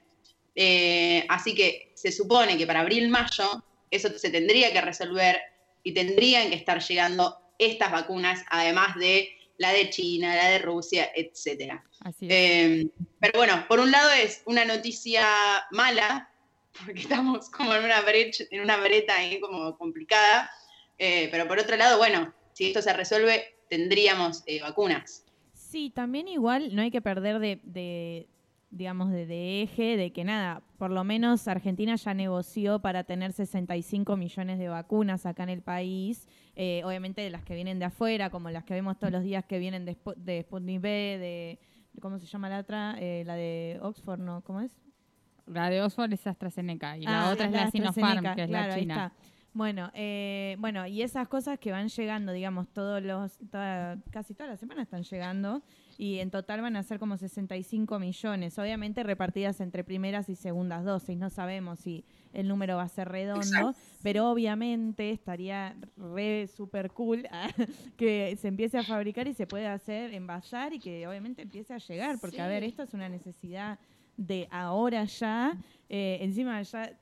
Eh, 0.55 1.25
así 1.27 1.55
que 1.55 1.91
se 1.95 2.12
supone 2.12 2.57
que 2.57 2.67
para 2.67 2.81
abril-mayo 2.81 3.63
eso 3.91 4.09
se 4.17 4.29
tendría 4.29 4.71
que 4.71 4.81
resolver 4.81 5.41
y 5.83 5.93
tendrían 5.93 6.50
que 6.50 6.55
estar 6.55 6.81
llegando 6.81 7.38
estas 7.57 7.91
vacunas, 7.91 8.43
además 8.50 8.95
de 8.95 9.36
la 9.57 9.71
de 9.71 9.89
China, 9.89 10.36
la 10.36 10.50
de 10.50 10.59
Rusia, 10.59 11.05
es. 11.05 11.45
Eh, 12.21 12.88
pero 13.19 13.39
bueno, 13.39 13.65
por 13.67 13.79
un 13.79 13.91
lado 13.91 14.12
es 14.12 14.41
una 14.45 14.63
noticia 14.65 15.27
mala, 15.71 16.31
porque 16.86 17.01
estamos 17.01 17.50
como 17.50 17.74
en 17.74 17.83
una 17.83 18.01
brecha, 18.01 18.45
en 18.51 18.62
una 18.62 18.77
breta 18.77 19.15
ahí 19.17 19.39
como 19.41 19.77
complicada, 19.77 20.50
eh, 20.98 21.27
pero 21.31 21.48
por 21.48 21.59
otro 21.59 21.75
lado, 21.75 21.98
bueno, 21.98 22.33
si 22.53 22.67
esto 22.67 22.81
se 22.81 22.93
resuelve, 22.93 23.55
tendríamos 23.69 24.43
eh, 24.45 24.62
vacunas. 24.62 25.25
Sí, 25.69 25.91
también 25.91 26.27
igual 26.27 26.75
no 26.75 26.81
hay 26.81 26.89
que 26.89 26.99
perder 27.01 27.38
de, 27.39 27.59
de, 27.63 28.27
digamos, 28.71 29.11
de, 29.11 29.27
de 29.27 29.61
eje, 29.61 29.97
de 29.97 30.11
que 30.11 30.23
nada, 30.23 30.63
por 30.79 30.89
lo 30.89 31.03
menos 31.03 31.47
Argentina 31.47 31.95
ya 31.95 32.13
negoció 32.15 32.79
para 32.79 33.03
tener 33.03 33.33
65 33.33 34.17
millones 34.17 34.57
de 34.57 34.67
vacunas 34.67 35.27
acá 35.27 35.43
en 35.43 35.49
el 35.49 35.61
país, 35.61 36.27
eh, 36.55 36.81
obviamente 36.85 37.21
de 37.21 37.29
las 37.29 37.43
que 37.43 37.53
vienen 37.53 37.77
de 37.77 37.85
afuera, 37.85 38.31
como 38.31 38.49
las 38.49 38.63
que 38.63 38.73
vemos 38.73 38.97
todos 38.97 39.13
los 39.13 39.23
días 39.23 39.45
que 39.45 39.59
vienen 39.59 39.85
de, 39.85 39.95
Spu- 39.95 40.15
de 40.15 40.41
Sputnik 40.41 40.81
B, 40.81 40.89
de, 40.89 41.59
¿cómo 42.01 42.17
se 42.17 42.25
llama 42.25 42.49
la 42.49 42.59
otra? 42.59 42.95
Eh, 42.99 43.23
la 43.27 43.35
de 43.35 43.77
Oxford, 43.83 44.19
¿no? 44.21 44.41
¿Cómo 44.41 44.61
es? 44.61 44.71
La 45.45 45.69
de 45.69 45.81
Oxford 45.83 46.11
es 46.13 46.25
AstraZeneca 46.25 46.97
y 46.97 47.03
la 47.03 47.27
Ah, 47.29 47.31
otra 47.33 47.45
es 47.45 47.51
la 47.51 47.69
Sinopharm, 47.71 48.35
que 48.35 48.43
es 48.43 48.47
claro, 48.49 48.67
la 48.69 48.73
ahí 48.73 48.81
china. 48.81 49.13
está. 49.15 49.28
Bueno, 49.51 49.89
eh, 49.96 50.56
bueno, 50.60 50.86
y 50.86 51.01
esas 51.01 51.27
cosas 51.27 51.58
que 51.60 51.72
van 51.72 51.88
llegando, 51.89 52.32
digamos, 52.32 52.68
todos 52.70 53.01
los, 53.01 53.38
toda- 53.51 53.98
casi 54.12 54.34
todas 54.36 54.51
las 54.51 54.60
semanas 54.60 54.84
están 54.84 55.01
llegando, 55.03 55.63
y 55.98 56.20
en 56.20 56.29
total 56.32 56.62
van 56.62 56.75
a 56.75 56.84
ser 56.84 57.00
como 57.00 57.18
65 57.18 57.98
millones, 58.00 58.58
obviamente 58.60 59.03
repartidas 59.03 59.60
entre 59.60 59.84
primeras 59.84 60.29
y 60.29 60.36
segundas 60.36 60.86
dosis, 60.86 61.18
no 61.18 61.29
sabemos 61.29 61.79
si 61.79 62.06
el 62.32 62.48
número 62.48 62.77
va 62.77 62.84
a 62.84 62.89
ser 62.89 63.10
redondo, 63.10 63.41
Exacto. 63.72 63.75
pero 64.03 64.29
obviamente 64.29 65.10
estaría 65.10 65.75
re 65.98 66.48
super 66.48 66.91
cool 66.91 67.27
ah, 67.32 67.50
que 67.98 68.38
se 68.39 68.48
empiece 68.50 68.77
a 68.77 68.84
fabricar 68.84 69.27
y 69.27 69.34
se 69.34 69.48
pueda 69.48 69.74
hacer, 69.74 70.13
envasar 70.13 70.74
y 70.74 70.79
que 70.79 71.08
obviamente 71.08 71.41
empiece 71.41 71.74
a 71.74 71.79
llegar, 71.79 72.20
porque 72.22 72.39
a 72.39 72.48
ver, 72.48 72.63
esto 72.63 72.84
es 72.84 72.94
una 72.94 73.10
necesidad 73.10 73.79
de 74.15 74.48
ahora 74.51 75.03
ya, 75.06 75.58
eh, 75.89 76.20
encima 76.22 76.62
ya 76.62 76.94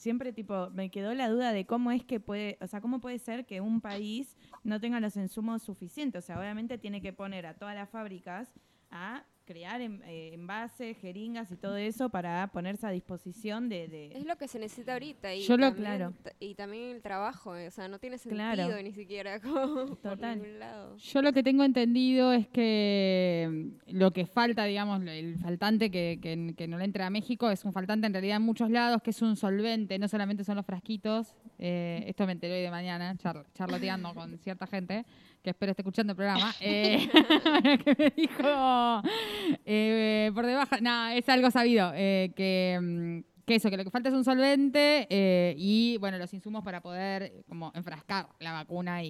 siempre 0.00 0.32
tipo 0.32 0.70
me 0.70 0.90
quedó 0.90 1.14
la 1.14 1.28
duda 1.28 1.52
de 1.52 1.66
cómo 1.66 1.92
es 1.92 2.04
que 2.04 2.20
puede, 2.20 2.58
o 2.60 2.66
sea, 2.66 2.80
cómo 2.80 3.00
puede 3.00 3.18
ser 3.18 3.44
que 3.46 3.60
un 3.60 3.80
país 3.80 4.36
no 4.64 4.80
tenga 4.80 4.98
los 4.98 5.16
insumos 5.16 5.62
suficientes, 5.62 6.24
o 6.24 6.26
sea, 6.26 6.40
obviamente 6.40 6.78
tiene 6.78 7.02
que 7.02 7.12
poner 7.12 7.46
a 7.46 7.54
todas 7.54 7.74
las 7.74 7.88
fábricas 7.90 8.50
a 8.90 9.24
crear 9.44 9.80
en- 9.80 10.02
eh, 10.04 10.30
envases, 10.34 10.96
jeringas 10.98 11.50
y 11.50 11.56
todo 11.56 11.76
eso 11.76 12.08
para 12.08 12.46
ponerse 12.52 12.86
a 12.86 12.90
disposición 12.90 13.68
de, 13.68 13.88
de- 13.88 14.12
Es 14.16 14.24
lo 14.24 14.36
que 14.36 14.46
se 14.48 14.58
necesita 14.58 14.92
ahorita. 14.92 15.34
Y 15.34 15.42
Yo 15.42 15.56
lo- 15.56 15.66
también, 15.72 15.84
claro. 15.96 16.14
t- 16.22 16.32
Y 16.40 16.54
también 16.54 16.90
el 16.96 17.02
trabajo. 17.02 17.56
eh, 17.56 17.68
O 17.68 17.70
sea, 17.70 17.88
no 17.88 17.98
tiene 17.98 18.18
sentido 18.18 18.40
Claro. 18.52 18.82
ni 18.82 18.92
siquiera 18.92 19.40
como 19.42 19.86
por 19.86 19.96
Total. 19.96 20.38
ningún 20.40 20.58
lado. 20.58 20.96
Yo 20.96 21.22
lo 21.22 21.32
que 21.32 21.42
tengo 21.42 21.64
entendido 21.64 22.32
es 22.32 22.46
que 22.48 23.48
mm, 23.88 23.92
lo 23.98 24.12
que 24.12 24.26
falta, 24.26 24.64
digamos, 24.64 25.02
el 25.06 25.36
faltante 25.38 25.90
que, 25.90 26.18
que, 26.22 26.54
que 26.56 26.68
no 26.68 26.78
le 26.78 26.84
entra 26.84 27.06
a 27.06 27.10
México 27.10 27.50
es 27.50 27.64
un 27.64 27.72
faltante 27.72 28.06
en 28.06 28.12
realidad 28.12 28.36
en 28.36 28.42
muchos 28.42 28.70
lados, 28.70 29.02
que 29.02 29.10
es 29.10 29.20
un 29.22 29.36
solvente, 29.36 29.98
no 29.98 30.08
solamente 30.08 30.44
son 30.44 30.56
los 30.56 30.66
frasquitos. 30.66 31.34
eh, 31.58 32.04
esto 32.06 32.24
me 32.26 32.32
enteré 32.32 32.54
hoy 32.56 32.62
de 32.62 32.70
mañana, 32.70 33.14
char- 33.16 33.44
charloteando 33.54 34.14
con 34.14 34.38
cierta 34.38 34.66
gente, 34.66 35.04
que 35.42 35.50
espero 35.50 35.70
esté 35.70 35.82
escuchando 35.82 36.12
el 36.12 36.16
programa, 36.16 36.54
eh, 36.60 37.08
que 37.84 37.96
me 37.98 38.10
dijo 38.16 39.02
eh, 39.64 40.30
por 40.34 40.46
debajo, 40.46 40.76
nada, 40.80 41.14
es 41.14 41.28
algo 41.28 41.50
sabido, 41.50 41.92
eh, 41.94 42.32
que... 42.36 42.78
mm, 42.80 43.30
que 43.46 43.56
eso, 43.56 43.68
que 43.68 43.76
lo 43.76 43.82
que 43.82 43.90
falta 43.90 44.08
es 44.08 44.14
un 44.14 44.22
solvente 44.22 45.08
eh, 45.10 45.56
y, 45.58 45.96
bueno, 45.98 46.18
los 46.18 46.32
insumos 46.32 46.62
para 46.62 46.80
poder 46.80 47.42
como 47.48 47.72
enfrascar 47.74 48.28
la 48.38 48.52
vacuna 48.52 49.00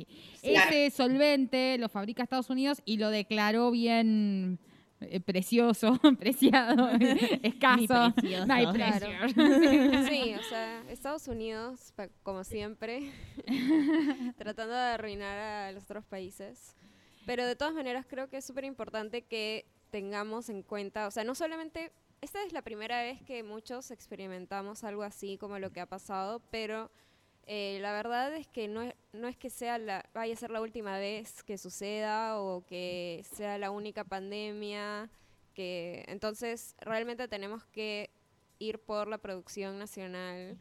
Claro. 0.40 0.70
ese 0.70 0.90
solvente 0.90 1.76
lo 1.76 1.90
fabrica 1.90 2.22
Estados 2.22 2.48
Unidos 2.48 2.80
y 2.86 2.96
lo 2.96 3.10
declaró 3.10 3.70
bien 3.70 4.58
eh, 5.00 5.20
precioso, 5.20 5.98
preciado, 6.18 6.88
escaso. 7.42 8.12
precioso. 8.14 8.46
No 8.46 8.54
hay 8.54 8.66
Claro. 8.72 9.06
precio. 9.32 10.08
Sí, 10.08 10.34
o 10.34 10.42
sea, 10.44 10.82
Estados 10.88 11.26
Unidos, 11.28 11.92
pa- 11.96 12.08
como 12.22 12.44
siempre, 12.44 13.10
tratando 14.36 14.74
de 14.74 14.80
arruinar 14.80 15.38
a 15.38 15.72
los 15.72 15.84
otros 15.84 16.04
países. 16.04 16.74
Pero 17.26 17.44
de 17.46 17.56
todas 17.56 17.74
maneras 17.74 18.06
creo 18.08 18.28
que 18.28 18.38
es 18.38 18.44
súper 18.44 18.64
importante 18.64 19.22
que 19.22 19.66
tengamos 19.90 20.48
en 20.48 20.62
cuenta, 20.62 21.06
o 21.06 21.10
sea, 21.10 21.24
no 21.24 21.34
solamente, 21.34 21.92
esta 22.20 22.42
es 22.44 22.52
la 22.52 22.62
primera 22.62 23.02
vez 23.02 23.20
que 23.22 23.42
muchos 23.42 23.90
experimentamos 23.90 24.84
algo 24.84 25.02
así 25.02 25.36
como 25.36 25.58
lo 25.58 25.70
que 25.72 25.80
ha 25.80 25.86
pasado, 25.86 26.40
pero 26.50 26.90
eh, 27.52 27.80
la 27.80 27.92
verdad 27.92 28.32
es 28.36 28.46
que 28.46 28.68
no 28.68 28.80
es, 28.80 28.94
no 29.12 29.26
es 29.26 29.36
que 29.36 29.50
sea 29.50 29.76
la, 29.76 30.08
vaya 30.14 30.34
a 30.34 30.36
ser 30.36 30.52
la 30.52 30.60
última 30.60 30.98
vez 30.98 31.42
que 31.42 31.58
suceda 31.58 32.40
o 32.40 32.64
que 32.64 33.24
sea 33.32 33.58
la 33.58 33.72
única 33.72 34.04
pandemia, 34.04 35.10
que 35.52 36.04
entonces 36.06 36.76
realmente 36.80 37.26
tenemos 37.26 37.64
que 37.64 38.10
ir 38.60 38.78
por 38.78 39.08
la 39.08 39.18
producción 39.18 39.80
nacional 39.80 40.58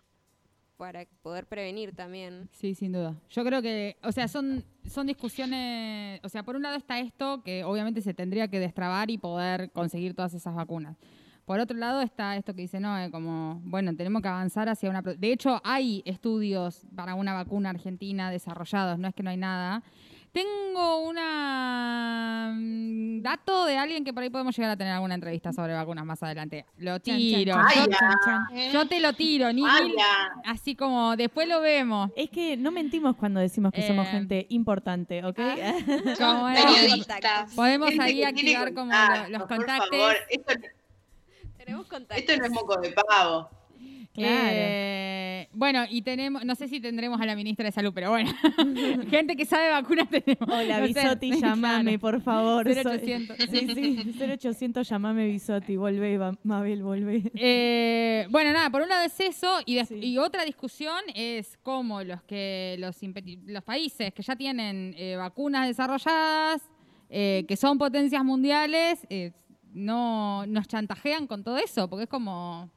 para 0.77 1.05
poder 1.21 1.45
prevenir 1.45 1.93
también. 1.93 2.49
Sí, 2.53 2.73
sin 2.73 2.91
duda. 2.91 3.15
Yo 3.29 3.45
creo 3.45 3.61
que, 3.61 3.97
o 4.01 4.11
sea, 4.11 4.27
son, 4.27 4.63
son 4.83 5.05
discusiones, 5.05 6.19
o 6.23 6.29
sea, 6.29 6.41
por 6.41 6.55
un 6.55 6.63
lado 6.63 6.75
está 6.75 6.99
esto, 6.99 7.43
que 7.43 7.63
obviamente 7.63 8.01
se 8.01 8.15
tendría 8.15 8.47
que 8.47 8.59
destrabar 8.59 9.11
y 9.11 9.19
poder 9.19 9.69
conseguir 9.73 10.15
todas 10.15 10.33
esas 10.33 10.55
vacunas. 10.55 10.97
Por 11.49 11.59
otro 11.59 11.75
lado 11.75 12.01
está 12.01 12.35
esto 12.35 12.53
que 12.53 12.61
dice, 12.61 12.79
no, 12.79 12.95
eh, 12.99 13.09
como, 13.09 13.59
bueno, 13.63 13.95
tenemos 13.95 14.21
que 14.21 14.27
avanzar 14.27 14.69
hacia 14.69 14.87
una... 14.87 15.01
pro- 15.01 15.15
De 15.15 15.31
hecho, 15.31 15.59
hay 15.63 16.03
estudios 16.05 16.85
para 16.95 17.15
una 17.15 17.33
vacuna 17.33 17.71
argentina 17.71 18.29
desarrollados, 18.29 18.99
no 18.99 19.07
es 19.07 19.15
que 19.15 19.23
no 19.23 19.31
hay 19.31 19.37
nada. 19.37 19.81
Tengo 20.31 21.07
una 21.09 22.51
mm, 22.55 23.21
dato 23.23 23.65
de 23.65 23.77
alguien 23.79 24.03
que 24.03 24.13
por 24.13 24.21
ahí 24.21 24.29
podemos 24.29 24.55
llegar 24.55 24.69
a 24.69 24.77
tener 24.77 24.93
alguna 24.93 25.15
entrevista 25.15 25.51
sobre 25.51 25.73
vacunas 25.73 26.05
más 26.05 26.21
adelante. 26.21 26.65
Lo 26.77 26.99
Chan, 26.99 27.17
chan, 27.17 27.17
tiro. 27.17 27.55
chan, 27.55 27.65
Yo, 27.75 27.97
chan, 27.97 28.13
chan. 28.25 28.71
yo 28.71 28.85
te 28.87 28.99
lo 28.99 29.13
tiro, 29.13 29.51
ni, 29.51 29.63
así 30.45 30.75
como 30.75 31.15
después 31.15 31.47
lo 31.47 31.61
vemos. 31.61 32.11
Es 32.15 32.29
que 32.29 32.57
no 32.57 32.69
mentimos 32.71 33.15
cuando 33.15 33.39
decimos 33.39 33.71
que 33.71 33.87
somos 33.87 34.05
Eh, 34.07 34.11
gente 34.11 34.45
importante, 34.49 35.25
¿ok? 35.25 35.39
Como 36.19 36.47
es. 36.49 36.63
Periodistas. 36.63 37.55
Podemos 37.55 37.89
gente 37.89 38.03
ahí 38.03 38.23
activar 38.23 38.71
como 38.75 38.91
los 39.29 39.41
por 39.41 39.57
contactos. 39.57 39.89
favor. 39.89 40.15
Esto, 40.29 40.53
Tenemos 41.69 41.87
contacto. 41.87 42.15
esto 42.21 42.37
no 42.37 42.45
es 42.45 42.51
moco 42.51 42.79
de 42.81 42.91
pavo. 42.91 43.49
Claro. 44.13 44.49
Eh, 44.51 45.47
bueno, 45.53 45.85
y 45.89 46.01
tenemos, 46.01 46.43
no 46.43 46.55
sé 46.55 46.67
si 46.67 46.81
tendremos 46.81 47.21
a 47.21 47.25
la 47.25 47.35
ministra 47.35 47.65
de 47.65 47.71
Salud, 47.71 47.91
pero 47.93 48.09
bueno, 48.09 48.31
gente 49.09 49.35
que 49.35 49.45
sabe 49.45 49.69
vacunas 49.69 50.09
tenemos. 50.09 50.47
Hola, 50.49 50.79
No 50.79 50.87
sé, 50.87 50.93
Bisotti, 50.93 51.29
claro. 51.39 51.55
llamame, 51.55 51.99
por 51.99 52.21
favor. 52.21 52.65
Soy- 52.65 52.83
0800. 52.83 53.37
Sí, 53.49 53.67
sí, 53.73 54.13
0800, 54.19 54.89
llamame 54.89 55.27
Bisotti. 55.27 55.77
Volvé, 55.77 56.19
Mabel, 56.43 56.83
volvé. 56.83 57.31
Eh, 57.35 58.27
bueno, 58.29 58.51
nada, 58.51 58.69
por 58.69 58.81
un 58.81 58.89
lado 58.89 59.05
es 59.05 59.17
eso, 59.19 59.59
y, 59.65 59.75
des- 59.75 59.87
Sí. 59.87 59.95
y 60.01 60.17
otra 60.17 60.43
discusión 60.43 60.99
es 61.15 61.57
cómo 61.63 62.03
los 62.03 62.21
que 62.23 62.75
los, 62.79 62.97
países 63.63 64.13
que 64.13 64.23
ya 64.23 64.35
tienen 64.35 64.93
eh, 64.97 65.15
vacunas 65.15 65.67
desarrolladas, 65.67 66.61
eh, 67.09 67.45
que 67.47 67.55
son 67.55 67.77
potencias 67.77 68.23
mundiales, 68.25 68.99
eh, 69.09 69.31
no 69.73 70.45
nos 70.47 70.67
chantajean 70.67 71.27
con 71.27 71.43
todo 71.43 71.57
eso, 71.57 71.89
porque 71.89 72.03
es 72.03 72.09
como 72.09 72.69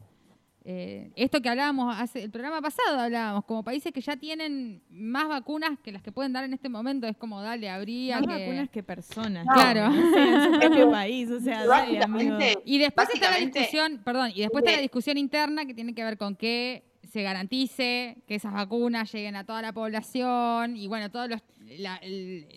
eh, 0.64 1.10
esto 1.16 1.40
que 1.42 1.48
hablábamos 1.48 1.92
hace 1.98 2.22
el 2.22 2.30
programa 2.30 2.62
pasado 2.62 3.00
hablábamos, 3.00 3.44
como 3.46 3.64
países 3.64 3.92
que 3.92 4.00
ya 4.00 4.16
tienen 4.16 4.80
más 4.90 5.26
vacunas 5.26 5.76
que 5.82 5.90
las 5.90 6.02
que 6.02 6.12
pueden 6.12 6.32
dar 6.32 6.44
en 6.44 6.52
este 6.52 6.68
momento, 6.68 7.06
es 7.08 7.16
como 7.16 7.40
dale, 7.42 7.68
habría 7.68 8.20
Más 8.20 8.26
que 8.28 8.32
vacunas 8.44 8.68
que 8.70 8.82
personas. 8.84 9.44
Claro. 9.52 9.88
O 9.90 10.12
sea, 10.14 10.24
en 10.46 10.52
su 10.54 10.60
propio 10.60 10.90
país. 10.92 11.30
O 11.30 11.40
sea, 11.40 11.66
dale, 11.66 12.00
amigo. 12.00 12.34
Básicamente, 12.34 12.62
Y 12.64 12.78
después 12.78 13.08
está 13.12 13.30
la 13.32 13.38
discusión, 13.38 14.00
perdón, 14.04 14.30
y 14.34 14.40
después 14.42 14.62
está 14.62 14.70
la 14.72 14.76
Sí. 14.78 14.82
discusión 14.82 15.18
interna 15.18 15.64
que 15.64 15.74
tiene 15.74 15.94
que 15.94 16.04
ver 16.04 16.16
con 16.16 16.36
que 16.36 16.84
se 17.10 17.22
garantice 17.22 18.22
que 18.28 18.36
esas 18.36 18.52
vacunas 18.52 19.12
lleguen 19.12 19.34
a 19.36 19.44
toda 19.44 19.60
la 19.62 19.72
población 19.72 20.76
y 20.76 20.86
bueno, 20.86 21.10
todas 21.10 21.42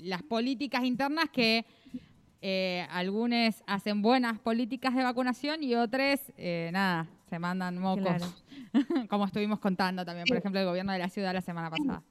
las 0.01 0.23
políticas 0.23 0.83
internas 0.83 1.25
que 1.31 1.65
eh, 2.47 2.85
algunos 2.91 3.63
hacen 3.65 4.03
buenas 4.03 4.37
políticas 4.37 4.93
de 4.93 5.01
vacunación 5.01 5.63
y 5.63 5.73
otros, 5.73 6.19
eh, 6.37 6.69
nada, 6.71 7.07
se 7.27 7.39
mandan 7.39 7.79
mocos. 7.79 8.03
Claro. 8.03 8.25
Como 9.09 9.25
estuvimos 9.25 9.57
contando 9.57 10.05
también, 10.05 10.27
por 10.27 10.37
ejemplo, 10.37 10.59
el 10.59 10.67
gobierno 10.67 10.91
de 10.91 10.99
la 10.99 11.09
ciudad 11.09 11.33
la 11.33 11.41
semana 11.41 11.71
pasada. 11.71 12.03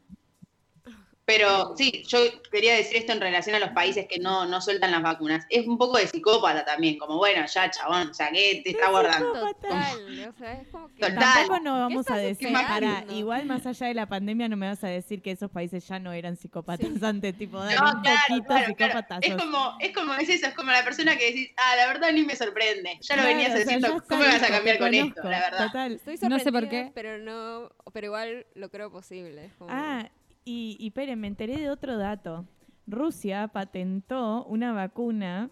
Pero 1.27 1.75
sí, 1.77 2.03
yo 2.07 2.19
quería 2.51 2.75
decir 2.75 2.97
esto 2.99 3.13
en 3.13 3.21
relación 3.21 3.57
a 3.57 3.59
los 3.59 3.71
países 3.71 4.07
que 4.07 4.19
no, 4.19 4.45
no 4.45 4.61
sueltan 4.61 4.91
las 4.91 5.03
vacunas. 5.03 5.47
Es 5.49 5.67
un 5.67 5.79
poco 5.79 5.97
de 5.97 6.07
psicópata 6.07 6.67
también, 6.67 6.99
como 6.99 7.17
bueno, 7.17 7.47
ya 7.47 7.71
chabón, 7.71 8.11
o 8.11 8.15
sea, 8.15 8.29
¿qué 8.31 8.61
te 8.63 8.71
está 8.73 8.91
guardando? 8.91 9.33
Total, 9.33 10.29
o 10.29 10.39
sea, 10.39 10.53
es 10.61 10.69
como 10.69 10.89
que... 10.89 11.01
Total. 11.01 11.19
Tampoco 11.19 11.61
no 11.61 11.81
vamos 11.81 12.11
a 12.11 12.17
decir, 12.19 12.53
para, 12.53 13.05
igual 13.11 13.47
más 13.47 13.65
allá 13.67 13.87
de 13.87 13.95
la 13.95 14.07
pandemia 14.07 14.49
no 14.49 14.57
me 14.59 14.67
vas 14.69 14.85
a 14.85 14.89
decir 14.89 15.23
que 15.23 15.31
esos 15.31 15.51
países 15.51 15.89
ya 15.89 15.99
no 15.99 16.13
eran 16.13 16.37
psicópatas 16.37 17.03
antes, 17.03 17.37
tipo, 17.39 17.59
dale, 17.59 17.77
No, 17.77 17.85
un 17.93 18.03
claro, 18.03 18.19
poquito 18.29 18.47
claro, 18.47 18.75
claro. 18.75 18.93
psicópatas. 18.93 19.19
Es 19.23 19.35
como, 19.43 19.77
es 19.81 19.95
como 19.95 20.15
es 20.15 20.29
eso, 20.29 20.47
es 20.49 20.55
como 20.55 20.71
la 20.73 20.85
persona 20.85 21.17
que 21.17 21.27
decís, 21.27 21.51
ah, 21.57 21.77
la 21.77 21.87
verdad 21.87 22.13
ni 22.13 22.23
me 22.25 22.37
sorprende. 22.37 22.99
Ya 23.01 23.17
lo 23.17 23.23
Claro, 23.23 23.29
venías 23.39 23.53
o 23.55 23.57
sea, 23.57 23.65
ya 23.65 23.89
está 23.89 24.01
¿cómo 24.09 24.21
me 24.21 24.27
vas 24.29 24.43
a 24.43 24.49
cambiar 24.49 24.79
con 24.79 24.91
conozco, 24.91 25.09
esto? 25.21 25.31
La 25.31 25.41
verdad. 25.41 25.67
Total. 25.69 25.93
Estoy 26.05 26.29
No 26.29 26.39
sé 26.39 26.53
por 26.53 26.69
qué. 26.69 26.91
Pero 26.95 27.17
no, 27.17 27.71
pero 27.95 28.07
igual 28.09 28.47
lo 28.55 28.69
creo 28.71 28.91
posible. 28.93 29.51
como- 29.59 29.71
Ah, 29.73 30.07
y, 30.45 30.77
y 30.79 30.91
Pere, 30.91 31.17
me 31.17 31.27
enteré 31.27 31.59
de 31.59 31.71
otro 31.71 31.97
dato. 31.97 32.47
Rusia 32.87 33.49
patentó 33.49 34.45
una 34.45 34.73
vacuna 34.73 35.51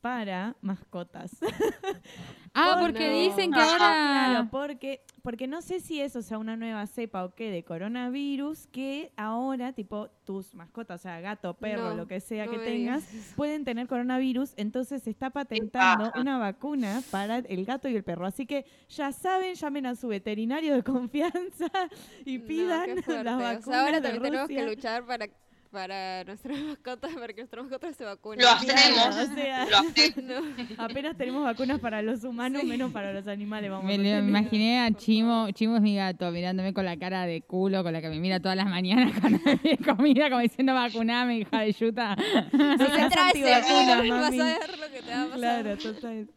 para 0.00 0.56
mascotas. 0.60 1.30
Ah, 2.54 2.76
Oh, 2.76 2.80
porque 2.82 3.08
no. 3.08 3.18
dicen 3.18 3.50
que 3.52 3.60
Ah, 3.60 3.76
Claro, 3.78 4.36
ahora... 4.38 4.48
porque, 4.50 5.00
porque 5.22 5.46
no 5.46 5.62
sé 5.62 5.80
si 5.80 6.00
es, 6.00 6.14
o 6.16 6.22
sea, 6.22 6.36
una 6.38 6.56
nueva 6.56 6.86
cepa 6.86 7.24
o 7.24 7.34
qué 7.34 7.50
de 7.50 7.64
coronavirus, 7.64 8.66
que 8.66 9.10
ahora, 9.16 9.72
tipo, 9.72 10.10
tus 10.24 10.54
mascotas, 10.54 11.00
o 11.00 11.02
sea, 11.02 11.20
gato, 11.20 11.54
perro, 11.54 11.90
No, 11.90 11.96
lo 11.96 12.06
que 12.06 12.20
sea 12.20 12.44
no 12.46 12.52
que 12.52 12.58
tengas, 12.58 13.02
digas 13.08 13.14
eso. 13.14 13.36
pueden 13.36 13.64
tener 13.64 13.86
coronavirus, 13.88 14.52
entonces 14.56 15.02
se 15.02 15.10
está 15.10 15.30
patentando 15.30 16.06
paja. 16.06 16.20
una 16.20 16.38
vacuna 16.38 17.02
para 17.10 17.38
el 17.38 17.64
gato 17.64 17.88
y 17.88 17.96
el 17.96 18.04
perro. 18.04 18.26
Así 18.26 18.44
que 18.46 18.66
ya 18.88 19.12
saben, 19.12 19.54
llamen 19.54 19.86
a 19.86 19.94
su 19.94 20.08
veterinario 20.08 20.74
de 20.74 20.82
confianza 20.82 21.70
y 22.24 22.38
pidan 22.38 22.96
las 23.06 23.08
O 23.08 23.38
vacunas 23.38 23.64
sea, 23.64 23.80
ahora 23.80 24.00
de 24.00 24.02
también 24.02 24.22
tenemos 24.22 24.48
que 24.48 24.62
luchar 24.66 25.06
para, 25.06 25.26
para 25.72 26.22
nuestras 26.24 26.58
mascotas, 26.62 27.14
para 27.14 27.32
que 27.32 27.40
nuestras 27.40 27.64
mascotas 27.64 27.96
se 27.96 28.04
vacunen. 28.04 28.40
Lo 28.44 28.50
hacemos. 28.50 28.76
Claro, 28.76 29.32
o 29.32 29.34
sea, 29.34 29.66
Lo 29.66 29.76
hacemos. 29.78 30.12
No. 30.22 30.84
apenas 30.84 31.16
tenemos 31.16 31.42
vacunas 31.42 31.80
para 31.80 32.02
los 32.02 32.22
humanos, 32.22 32.62
menos 32.64 32.92
para 32.92 33.12
los 33.12 33.26
animales. 33.26 33.70
Vamos 33.70 33.86
Me 33.86 33.94
a 33.94 34.20
lo 34.20 34.28
imaginé 34.28 34.80
a 34.80 34.90
Chimo, 34.92 35.50
Chimo 35.52 35.76
es 35.76 35.82
mi 35.82 35.96
gato, 35.96 36.30
mirándome 36.30 36.72
con 36.74 36.84
la 36.84 36.96
cara 36.96 37.26
de 37.26 37.40
culo, 37.40 37.82
con 37.82 37.92
la 37.92 38.00
que 38.00 38.08
me 38.08 38.20
mira 38.20 38.38
todas 38.38 38.56
las 38.56 38.66
mañanas 38.66 39.12
cuando 39.20 39.40
me 39.44 39.78
comida, 39.78 40.28
como 40.28 40.42
diciendo 40.42 40.74
vacuname, 40.74 41.38
hija 41.38 41.60
de 41.60 41.72
yuta. 41.72 42.16
Si 42.16 42.58
te 42.58 43.08
traes 43.08 43.10
vas 43.10 44.38
a 44.38 44.44
ver 44.44 44.78
lo 44.78 44.90
que 44.92 45.02
te 45.02 45.10
va 45.10 45.22
a 45.22 45.26
pasar. 45.26 45.38
Claro, 45.38 45.78
total. 45.78 46.28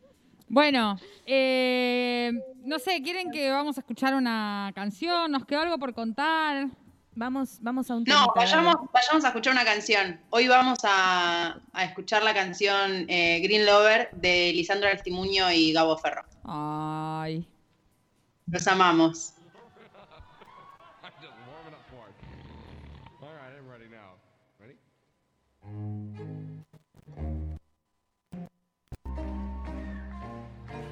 Bueno, 0.48 0.98
eh, 1.26 2.32
no 2.64 2.80
sé, 2.80 3.02
¿quieren 3.02 3.32
que 3.32 3.50
vamos 3.50 3.78
a 3.78 3.82
escuchar 3.82 4.16
una 4.16 4.72
canción? 4.76 5.32
¿Nos 5.32 5.46
quedó 5.46 5.62
algo 5.62 5.78
por 5.80 5.94
contar? 5.94 6.68
Vamos, 7.18 7.60
vamos 7.62 7.90
a 7.90 7.96
un 7.96 8.04
No, 8.04 8.28
vayamos, 8.36 8.76
vayamos 8.92 9.24
a 9.24 9.30
escuchar 9.30 9.54
una 9.54 9.64
canción. 9.64 10.20
Hoy 10.32 10.50
vamos 10.50 10.80
a, 10.84 11.62
a 11.72 11.84
escuchar 11.86 12.24
la 12.24 12.34
canción 12.34 13.06
eh, 13.08 13.40
Green 13.42 13.66
Lover 13.66 14.10
de 14.12 14.52
Lisandro 14.54 14.90
Aristimuño 14.90 15.50
y 15.50 15.72
Gabo 15.72 15.98
Ferro. 15.98 16.26
Ay. 16.44 17.48
Los 18.48 18.68
amamos. 18.68 19.32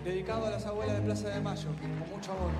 Dedicado 0.06 0.48
a 0.48 0.50
las 0.52 0.66
abuelas 0.66 0.98
de 0.98 1.02
Plaza 1.02 1.30
de 1.30 1.42
Mayo, 1.42 1.70
con 1.80 2.00
mucho 2.10 2.32
amor. 2.32 2.52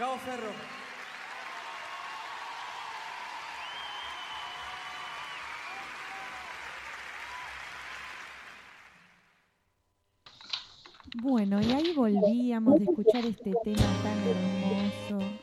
Gabo 0.00 0.16
Ferro. 0.16 0.50
Bueno, 11.22 11.60
y 11.60 11.72
ahí 11.72 11.92
volvíamos 11.94 12.76
de 12.76 12.84
escuchar 12.84 13.26
este 13.26 13.52
tema 13.62 13.92
tan 14.02 14.18
hermoso 14.26 15.38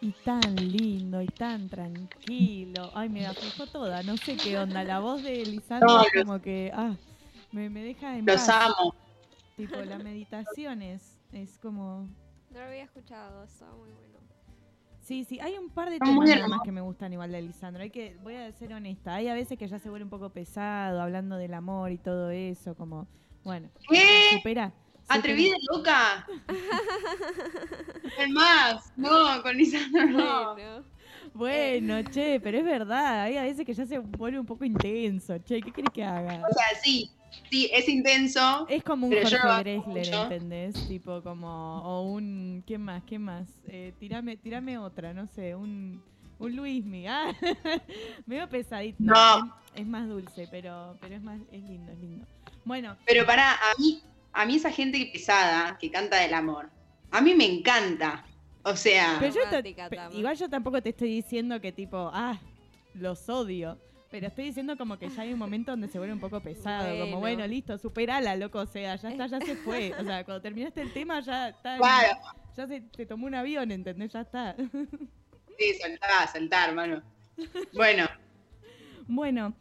y 0.00 0.12
tan 0.24 0.54
lindo 0.56 1.20
y 1.20 1.26
tan 1.26 1.68
tranquilo. 1.68 2.90
Ay, 2.94 3.10
me 3.10 3.26
aflojó 3.26 3.70
toda, 3.70 4.02
no 4.02 4.16
sé 4.16 4.38
qué 4.38 4.58
onda. 4.58 4.82
La 4.82 5.00
voz 5.00 5.22
de 5.22 5.44
Lisandro 5.44 5.88
No, 5.88 6.00
es 6.00 6.24
como 6.24 6.40
que 6.40 6.72
ah, 6.74 6.96
me, 7.52 7.68
me 7.68 7.82
deja 7.82 8.16
en 8.16 8.24
Los 8.24 8.46
paz. 8.46 8.48
amo. 8.48 8.94
Tipo, 9.58 9.76
la 9.76 9.98
meditación 9.98 10.80
es, 10.80 11.18
es 11.32 11.58
como... 11.58 12.08
No 12.50 12.58
lo 12.58 12.66
había 12.66 12.84
escuchado, 12.84 13.44
estaba 13.44 13.72
muy 13.76 13.90
bueno. 13.90 14.18
Sí, 15.00 15.24
sí, 15.24 15.40
hay 15.40 15.56
un 15.56 15.70
par 15.70 15.90
de 15.90 15.98
temas 15.98 16.60
que 16.64 16.72
me 16.72 16.80
gustan 16.80 17.12
igual 17.12 17.32
de 17.32 17.42
Lisandro. 17.42 17.82
Hay 17.82 17.90
que, 17.90 18.16
voy 18.22 18.34
a 18.34 18.52
ser 18.52 18.72
honesta, 18.72 19.14
hay 19.14 19.28
a 19.28 19.34
veces 19.34 19.58
que 19.58 19.66
ya 19.66 19.78
se 19.78 19.88
vuelve 19.88 20.04
un 20.04 20.10
poco 20.10 20.30
pesado 20.30 21.00
hablando 21.00 21.36
del 21.36 21.54
amor 21.54 21.90
y 21.90 21.98
todo 21.98 22.30
eso, 22.30 22.74
como, 22.74 23.08
bueno, 23.44 23.70
¿Qué? 23.88 24.36
supera. 24.36 24.72
Atrevida 25.08 25.56
loca. 25.72 26.26
El 28.18 28.32
más. 28.32 28.92
No, 28.96 29.42
con 29.42 29.56
Lisandro 29.56 30.06
no. 30.06 30.54
Bueno, 30.54 30.84
Bueno, 31.34 32.10
che, 32.10 32.40
pero 32.40 32.58
es 32.58 32.64
verdad, 32.64 33.22
hay 33.22 33.36
a 33.36 33.42
veces 33.42 33.64
que 33.64 33.74
ya 33.74 33.86
se 33.86 33.98
vuelve 33.98 34.38
un 34.38 34.46
poco 34.46 34.64
intenso. 34.64 35.38
Che, 35.38 35.60
¿qué 35.60 35.72
querés 35.72 35.90
que 35.92 36.04
haga? 36.04 36.42
O 36.48 36.54
sea, 36.54 36.80
sí. 36.80 37.10
Sí, 37.50 37.70
es 37.72 37.88
intenso. 37.88 38.66
Es 38.68 38.82
como 38.82 39.06
un 39.06 39.14
Jorge 39.14 39.82
mucho. 39.86 40.22
¿entendés? 40.22 40.74
Tipo 40.88 41.22
como, 41.22 41.82
o 41.82 42.02
un, 42.02 42.62
¿quién 42.66 42.82
más? 42.82 43.02
¿Quién 43.04 43.22
más? 43.22 43.48
Eh, 43.66 43.92
tirame, 43.98 44.36
tirame 44.36 44.78
otra, 44.78 45.12
no 45.12 45.26
sé, 45.26 45.54
un, 45.54 46.02
un 46.38 46.56
Luismi. 46.56 47.06
Ah, 47.06 47.32
medio 48.26 48.48
pesadito. 48.48 48.96
No. 48.98 49.38
Es, 49.74 49.82
es 49.82 49.86
más 49.86 50.08
dulce, 50.08 50.48
pero, 50.50 50.96
pero 51.00 51.14
es 51.14 51.22
más, 51.22 51.40
es 51.52 51.62
lindo, 51.62 51.92
es 51.92 51.98
lindo. 51.98 52.26
Bueno, 52.64 52.96
Pero 53.06 53.26
para 53.26 53.52
a 53.52 53.74
mí, 53.78 54.02
a 54.32 54.46
mí 54.46 54.56
esa 54.56 54.70
gente 54.70 55.10
pesada 55.12 55.76
que 55.78 55.90
canta 55.90 56.18
del 56.18 56.34
amor, 56.34 56.70
a 57.10 57.20
mí 57.20 57.34
me 57.34 57.46
encanta. 57.46 58.24
O 58.62 58.76
sea, 58.76 59.16
pero 59.18 59.34
yo 59.34 60.18
igual 60.18 60.36
yo 60.36 60.48
tampoco 60.48 60.82
te 60.82 60.90
estoy 60.90 61.08
diciendo 61.08 61.60
que 61.60 61.72
tipo, 61.72 62.10
ah, 62.12 62.38
los 62.94 63.28
odio. 63.28 63.78
Pero 64.10 64.26
estoy 64.26 64.46
diciendo 64.46 64.76
como 64.76 64.98
que 64.98 65.08
ya 65.08 65.22
hay 65.22 65.32
un 65.32 65.38
momento 65.38 65.70
donde 65.70 65.86
se 65.88 65.98
vuelve 65.98 66.12
un 66.14 66.20
poco 66.20 66.40
pesado, 66.40 66.88
como 66.88 66.98
Bueno. 67.04 67.20
bueno, 67.20 67.46
listo, 67.46 67.78
superala, 67.78 68.34
loco, 68.36 68.58
o 68.58 68.66
sea, 68.66 68.96
ya 68.96 69.08
está, 69.10 69.26
ya 69.28 69.40
se 69.40 69.54
fue. 69.56 69.92
O 70.00 70.04
sea, 70.04 70.24
cuando 70.24 70.40
terminaste 70.42 70.82
el 70.82 70.92
tema 70.92 71.20
ya 71.20 71.50
está. 71.50 71.76
claro, 71.76 72.18
Ya 72.56 72.66
se, 72.66 72.82
se 72.96 73.06
tomó 73.06 73.26
un 73.26 73.34
avión, 73.36 73.70
¿entendés? 73.70 74.12
Ya 74.12 74.22
está. 74.22 74.56
sí, 75.58 75.74
soltá, 75.80 76.26
soltá, 76.32 76.66
hermano. 76.68 77.02
Bueno, 77.74 78.06
Bueno, 79.06 79.54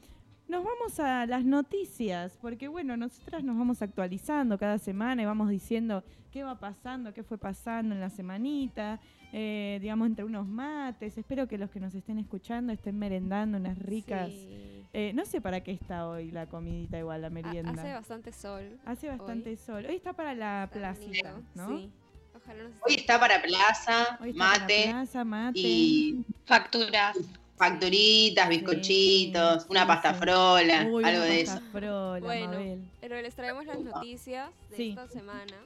nos 0.47 0.63
vamos 0.63 0.99
a 0.99 1.25
las 1.27 1.45
noticias, 1.45 2.37
porque 2.41 2.67
bueno, 2.67 2.97
nosotras 2.97 3.43
nos 3.43 3.55
vamos 3.57 3.81
actualizando 3.81 4.57
cada 4.57 4.79
semana 4.79 5.21
y 5.21 5.25
vamos 5.25 5.49
diciendo 5.49 6.03
qué 6.31 6.43
va 6.43 6.59
pasando, 6.59 7.13
qué 7.13 7.23
fue 7.23 7.37
pasando 7.37 7.93
en 7.95 8.01
la 8.01 8.09
semanita, 8.09 8.99
eh, 9.33 9.77
digamos 9.81 10.07
entre 10.07 10.25
unos 10.25 10.47
mates. 10.47 11.17
Espero 11.17 11.47
que 11.47 11.57
los 11.57 11.69
que 11.69 11.79
nos 11.79 11.93
estén 11.95 12.17
escuchando 12.19 12.73
estén 12.73 12.97
merendando 12.97 13.57
unas 13.57 13.77
ricas. 13.77 14.29
sí. 14.29 14.85
eh, 14.93 15.11
no 15.13 15.23
sé 15.25 15.39
para 15.39 15.61
qué 15.61 15.71
está 15.71 16.07
hoy 16.07 16.31
la 16.31 16.47
comidita 16.47 16.97
igual, 16.97 17.21
la 17.21 17.27
Ha- 17.27 17.29
merienda. 17.29 17.71
Hace 17.81 17.93
bastante 17.93 18.31
sol. 18.33 18.79
Hace 18.85 19.07
bastante 19.09 19.51
hoy. 19.51 19.57
sol. 19.57 19.85
Hoy 19.87 19.95
está 19.95 20.13
para 20.13 20.33
la 20.33 20.63
Está 20.63 20.79
placita, 20.79 21.31
bonito, 21.33 21.49
¿no? 21.55 21.77
Sí. 21.77 21.89
Ojalá 22.35 22.63
hoy 22.87 22.95
está 22.95 23.19
para 23.19 23.41
plaza, 23.41 24.17
Hoy 24.21 24.29
está 24.31 24.39
para 24.45 24.59
mate 24.61 24.83
plaza, 24.87 25.23
mate. 25.25 25.59
y 25.59 26.25
Facturas. 26.45 27.17
facturitas, 27.57 28.47
bizcochitos, 28.49 29.63
Sí, 29.63 29.67
una 29.69 29.85
pasta 29.85 30.13
sí. 30.13 30.19
frola, 30.21 30.87
Uy, 30.89 31.03
algo 31.03 31.03
una 31.03 31.21
de 31.25 31.43
pasta 31.43 31.59
eso. 31.59 31.71
frola, 31.71 32.19
Bueno. 32.25 32.47
Mabel. 32.47 32.89
Pero 33.01 33.21
les 33.21 33.35
traemos 33.35 33.65
las 33.65 33.79
noticias 33.81 34.49
de 34.71 34.75
Sí. 34.77 34.89
esta 34.89 35.07
semana. 35.09 35.57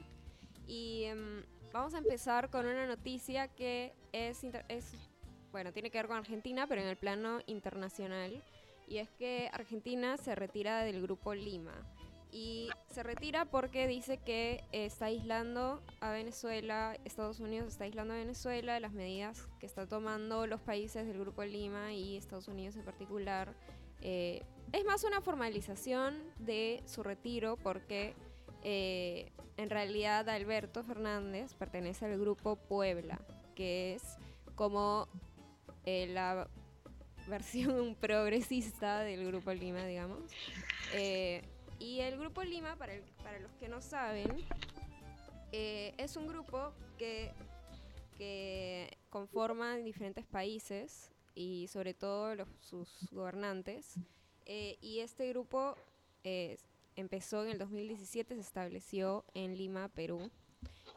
Y 0.66 1.04
em, 1.04 1.42
vamos 1.74 1.92
a 1.94 1.98
empezar 1.98 2.50
con 2.50 2.66
una 2.66 2.86
noticia 2.86 3.48
que 3.48 3.92
es, 4.12 4.44
es, 4.68 4.92
bueno, 5.50 5.72
tiene 5.72 5.90
que 5.90 5.98
ver 5.98 6.06
con 6.06 6.16
Argentina, 6.16 6.68
pero 6.68 6.80
en 6.80 6.86
el 6.86 6.96
plano 6.96 7.40
internacional. 7.46 8.44
Y 8.86 8.98
es 8.98 9.10
que 9.10 9.50
Argentina 9.52 10.16
se 10.16 10.36
retira 10.36 10.84
del 10.84 11.02
grupo 11.02 11.34
Lima. 11.34 11.74
Y 12.30 12.70
se 12.90 13.02
retira 13.02 13.44
porque 13.44 13.88
dice 13.88 14.18
que 14.18 14.62
está 14.70 15.06
aislando 15.06 15.82
a 16.00 16.10
Venezuela, 16.12 16.96
Estados 17.04 17.40
Unidos 17.40 17.68
está 17.68 17.84
aislando 17.84 18.14
a 18.14 18.18
Venezuela, 18.18 18.78
las 18.78 18.92
medidas 18.92 19.48
que 19.58 19.66
está 19.66 19.86
tomando 19.88 20.46
los 20.46 20.60
países 20.60 21.06
del 21.08 21.18
grupo 21.18 21.42
Lima 21.42 21.92
y 21.92 22.16
Estados 22.16 22.46
Unidos 22.46 22.76
en 22.76 22.84
particular. 22.84 23.52
Eh, 24.00 24.44
es 24.72 24.84
más 24.84 25.02
una 25.02 25.20
formalización 25.20 26.22
de 26.38 26.82
su 26.86 27.02
retiro 27.02 27.56
porque 27.56 28.14
eh, 28.64 29.30
en 29.56 29.70
realidad 29.70 30.28
Alberto 30.28 30.82
Fernández 30.82 31.54
pertenece 31.54 32.06
al 32.06 32.18
grupo 32.18 32.56
Puebla, 32.56 33.20
que 33.54 33.94
es 33.94 34.02
como 34.54 35.08
eh, 35.84 36.06
la 36.08 36.48
versión 37.28 37.94
progresista 38.00 39.00
del 39.00 39.26
grupo 39.26 39.52
Lima, 39.52 39.84
digamos. 39.86 40.30
Eh, 40.92 41.42
y 41.78 42.00
el 42.00 42.18
grupo 42.18 42.42
Lima, 42.42 42.76
para, 42.76 42.94
los 43.40 43.52
que 43.60 43.68
no 43.68 43.80
saben, 43.80 44.28
eh, 45.52 45.94
es 45.98 46.16
un 46.16 46.26
grupo 46.26 46.72
que, 46.98 47.32
que 48.16 48.96
conforma 49.10 49.76
diferentes 49.76 50.24
países 50.24 51.12
y 51.34 51.68
sobre 51.68 51.94
todo 51.94 52.46
sus 52.60 53.08
gobernantes. 53.12 53.94
Y 54.46 55.00
este 55.00 55.28
grupo 55.30 55.76
empezó 56.96 57.44
en 57.44 57.50
el 57.50 57.58
2017, 57.58 58.34
se 58.34 58.40
estableció 58.40 59.24
en 59.34 59.56
Lima, 59.56 59.88
Perú, 59.88 60.30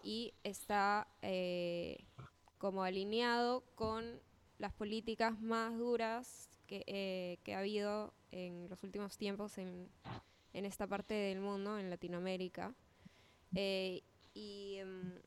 y 0.04 0.34
está 0.44 1.08
eh, 1.22 2.06
como 2.58 2.84
alineado 2.84 3.64
con 3.76 4.20
las 4.58 4.74
políticas 4.74 5.40
más 5.40 5.78
duras 5.78 6.50
que, 6.68 6.84
eh, 6.88 7.40
que 7.44 7.56
ha 7.56 7.60
habido 7.60 8.14
en 8.32 8.70
los 8.70 8.84
últimos 8.84 9.18
tiempos 9.18 9.58
en, 9.58 9.90
en 10.54 10.66
esta 10.66 10.88
parte 10.88 11.14
del 11.14 11.40
mundo, 11.40 11.78
en 11.78 11.90
Latinoamérica. 11.90 12.74
Eh, 13.56 14.02
y, 14.34 14.76
em, 14.78 15.20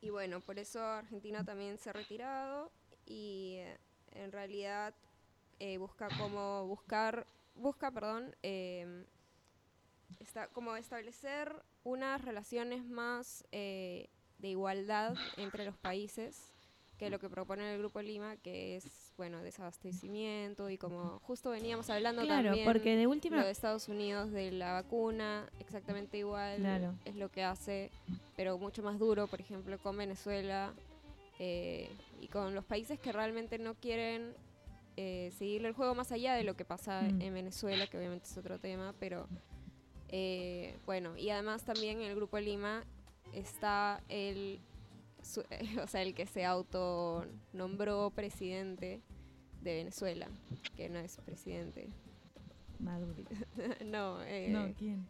y 0.00 0.10
bueno, 0.10 0.40
por 0.40 0.58
eso 0.58 0.80
Argentina 0.80 1.44
también 1.44 1.78
se 1.78 1.90
ha 1.90 1.92
retirado 1.92 2.70
y 3.04 3.58
en 4.12 4.32
realidad 4.32 4.94
busca 5.78 6.08
como 6.18 6.66
buscar, 6.66 7.26
busca, 7.54 7.90
perdón, 7.90 8.34
está 10.20 10.48
como 10.48 10.76
establecer 10.76 11.54
unas 11.84 12.22
relaciones 12.22 12.84
más 12.84 13.44
eh, 13.52 14.08
de 14.38 14.48
igualdad 14.48 15.16
entre 15.36 15.64
los 15.64 15.76
países 15.76 16.52
que 16.98 17.10
lo 17.10 17.18
que 17.18 17.28
propone 17.28 17.74
el 17.74 17.78
Grupo 17.78 18.00
Lima, 18.00 18.36
que 18.38 18.76
es, 18.76 19.12
bueno, 19.18 19.42
desabastecimiento 19.42 20.70
y 20.70 20.78
como 20.78 21.18
justo 21.20 21.50
veníamos 21.50 21.90
hablando 21.90 22.22
Claro, 22.22 22.48
también 22.48 22.64
porque 22.66 22.96
de 22.96 23.06
última- 23.06 23.36
lo 23.36 23.44
de 23.44 23.50
Estados 23.50 23.88
Unidos 23.88 24.30
de 24.32 24.50
la 24.52 24.72
vacuna, 24.72 25.50
exactamente 25.60 26.16
igual 26.16 26.56
Claro. 26.60 26.94
es 27.04 27.14
lo 27.16 27.30
que 27.30 27.42
hace, 27.44 27.90
pero 28.34 28.56
mucho 28.58 28.82
más 28.82 28.98
duro, 28.98 29.26
por 29.26 29.40
ejemplo, 29.42 29.78
con 29.78 29.96
Venezuela 29.98 30.72
eh, 31.38 31.90
y 32.22 32.28
con 32.28 32.54
los 32.54 32.64
países 32.64 32.98
que 32.98 33.12
realmente 33.12 33.58
no 33.58 33.74
quieren 33.74 34.34
eh, 34.96 35.30
seguirle 35.36 35.68
el 35.68 35.74
juego 35.74 35.94
más 35.94 36.10
allá 36.12 36.32
de 36.34 36.44
lo 36.44 36.56
que 36.56 36.64
pasa 36.64 37.02
Mm. 37.02 37.20
en 37.20 37.34
Venezuela, 37.34 37.86
que 37.86 37.98
obviamente 37.98 38.24
es 38.26 38.38
otro 38.38 38.58
tema, 38.58 38.94
pero 38.98 39.28
eh, 40.08 40.76
bueno, 40.86 41.16
y 41.16 41.30
además 41.30 41.64
también 41.64 42.00
en 42.00 42.10
el 42.10 42.16
Grupo 42.16 42.38
Lima 42.38 42.84
está 43.32 44.02
el, 44.08 44.60
su- 45.22 45.44
o 45.82 45.86
sea, 45.86 46.02
el 46.02 46.14
que 46.14 46.26
se 46.26 46.44
autonombró 46.44 48.10
presidente 48.10 49.00
de 49.62 49.74
Venezuela, 49.74 50.28
que 50.76 50.88
no 50.88 50.98
es 50.98 51.16
presidente. 51.24 51.88
Maduro. 52.78 53.14
no, 53.84 54.22
eh, 54.22 54.48
No, 54.50 54.72
¿quién? 54.76 55.06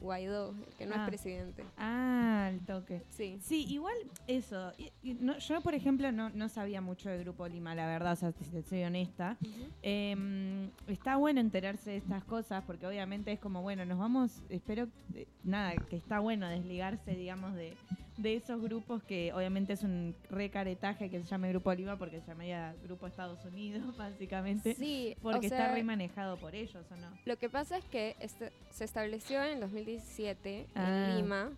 Guaidó, 0.00 0.50
el 0.50 0.74
que 0.76 0.86
no 0.86 0.94
Ah. 0.94 1.02
es 1.02 1.08
presidente. 1.08 1.64
Ah, 1.78 2.50
el 2.52 2.60
toque. 2.60 3.02
Sí. 3.10 3.38
Sí, 3.42 3.64
igual 3.68 3.94
eso. 4.26 4.72
no- 5.20 5.38
yo, 5.38 5.60
por 5.62 5.74
ejemplo, 5.74 6.12
no, 6.12 6.30
no 6.30 6.48
sabía 6.48 6.80
mucho 6.80 7.08
del 7.08 7.20
Grupo 7.24 7.48
Lima, 7.48 7.74
la 7.74 7.86
verdad, 7.86 8.12
o 8.12 8.16
sea, 8.16 8.32
si 8.32 8.44
te 8.50 8.62
soy 8.62 8.84
honesta. 8.84 9.36
Em, 9.82 10.70
está 10.86 11.16
bueno 11.16 11.40
enterarse 11.40 11.90
de 11.90 11.96
estas 11.96 12.24
cosas 12.24 12.62
porque 12.66 12.86
obviamente 12.86 13.32
es 13.32 13.38
como, 13.40 13.62
bueno, 13.62 13.84
nos 13.84 13.98
vamos, 13.98 14.42
espero, 14.48 14.88
eh, 15.14 15.26
nada, 15.44 15.74
que 15.88 15.96
está 15.96 16.18
bueno 16.20 16.48
desligarse, 16.48 17.12
digamos, 17.14 17.54
de, 17.54 17.74
de 18.16 18.36
esos 18.36 18.60
grupos 18.62 19.02
que 19.02 19.32
obviamente 19.34 19.74
es 19.74 19.82
un 19.82 20.14
recaretaje 20.30 21.10
que 21.10 21.18
se 21.20 21.26
llama 21.26 21.48
Grupo 21.48 21.72
Lima 21.74 21.96
porque 21.98 22.20
se 22.20 22.28
llamaría 22.28 22.74
Grupo 22.82 23.06
Estados 23.06 23.44
Unidos, 23.44 23.94
básicamente. 23.98 24.74
Sí, 24.74 25.16
Porque 25.20 25.46
está 25.46 25.66
sea, 25.66 25.74
re 25.74 25.82
manejado 25.84 26.38
por 26.38 26.54
ellos, 26.54 26.84
¿o 26.90 26.96
no? 26.96 27.08
Lo 27.26 27.36
que 27.36 27.48
pasa 27.50 27.76
es 27.76 27.84
que 27.84 28.16
este- 28.20 28.52
se 28.70 28.84
estableció 28.84 29.42
en 29.44 29.60
2017 29.60 30.66
Ah. 30.74 31.08
en 31.10 31.16
Lima 31.16 31.50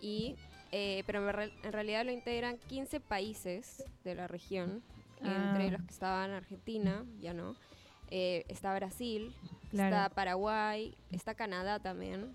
y 0.00 0.36
eh, 0.72 1.02
pero 1.04 1.26
en, 1.28 1.34
real- 1.34 1.52
en 1.64 1.72
realidad 1.72 2.04
lo 2.04 2.12
integran 2.12 2.56
15 2.68 3.00
países 3.00 3.84
de 4.04 4.14
la 4.14 4.28
región, 4.28 4.82
Ah. 5.22 5.50
entre 5.50 5.70
los 5.72 5.82
que 5.82 5.92
estaban 5.92 6.30
Argentina, 6.30 7.04
ya 7.20 7.34
no, 7.34 7.56
eh, 8.10 8.44
está 8.48 8.74
Brasil, 8.74 9.34
Claro. 9.70 9.96
está 9.96 10.14
Paraguay, 10.14 10.96
está 11.10 11.34
Canadá 11.34 11.78
también, 11.80 12.34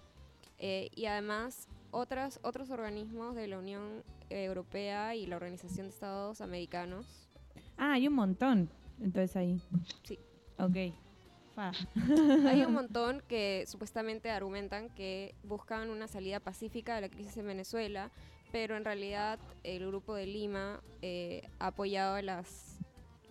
eh, 0.60 0.90
y 0.96 1.06
además 1.06 1.68
otras, 1.96 2.40
otros 2.44 2.70
organismos 2.72 3.36
de 3.36 3.48
la 3.48 3.58
Unión 3.58 4.04
Europea 4.30 5.16
y 5.16 5.26
la 5.26 5.38
Organización 5.38 5.88
de 5.88 5.94
Estados 5.94 6.42
Americanos. 6.42 7.30
Ah, 7.78 7.94
hay 7.94 8.08
un 8.08 8.14
montón. 8.16 8.70
Entonces 9.00 9.36
ahí. 9.36 9.62
Sí. 10.04 10.20
Ok. 10.58 10.94
Fa. 11.56 11.72
Hay 12.50 12.66
un 12.66 12.74
montón 12.74 13.22
que 13.30 13.64
supuestamente 13.66 14.30
argumentan 14.30 14.90
que 14.90 15.36
buscan 15.44 15.90
una 15.90 16.08
salida 16.10 16.42
pacífica 16.42 16.96
de 16.96 17.02
la 17.02 17.10
crisis 17.10 17.38
en 17.38 17.48
Venezuela, 17.48 18.12
pero 18.52 18.76
en 18.76 18.84
realidad 18.84 19.40
el 19.64 19.88
grupo 19.88 20.16
de 20.16 20.26
Lima 20.28 20.82
eh, 21.02 21.48
ha 21.60 21.68
apoyado 21.68 22.22
las 22.22 22.78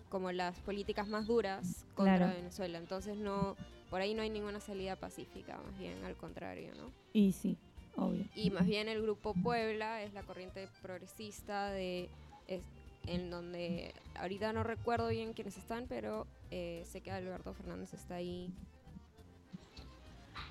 como 0.09 0.31
las 0.31 0.59
políticas 0.61 1.07
más 1.07 1.27
duras 1.27 1.85
contra 1.93 2.17
Claro. 2.17 2.33
Venezuela. 2.35 2.79
Entonces 2.79 3.15
no, 3.17 3.55
por 3.91 4.01
ahí 4.01 4.15
no 4.15 4.23
hay 4.23 4.29
ninguna 4.31 4.59
salida 4.59 4.95
pacífica, 4.95 5.57
más 5.57 5.77
bien 5.77 6.03
al 6.03 6.15
contrario, 6.15 6.73
¿no? 6.75 6.91
Y 7.13 7.31
sí, 7.31 7.57
obvio. 7.97 8.25
Y 8.35 8.49
más 8.51 8.65
bien 8.65 8.87
el 8.89 9.01
grupo 9.01 9.33
Puebla 9.33 10.01
es 10.03 10.13
la 10.13 10.23
corriente 10.23 10.67
progresista 10.81 11.69
de 11.71 12.09
es- 12.47 12.61
en 13.07 13.29
donde 13.29 13.93
ahorita 14.19 14.51
no 14.53 14.63
recuerdo 14.63 15.09
bien 15.09 15.33
quiénes 15.33 15.57
están, 15.57 15.85
pero 15.87 16.25
eh, 16.51 16.83
sé 16.85 17.01
que 17.01 17.11
Alberto 17.11 17.53
Fernández 17.53 17.93
está 17.93 18.15
ahí. 18.15 18.49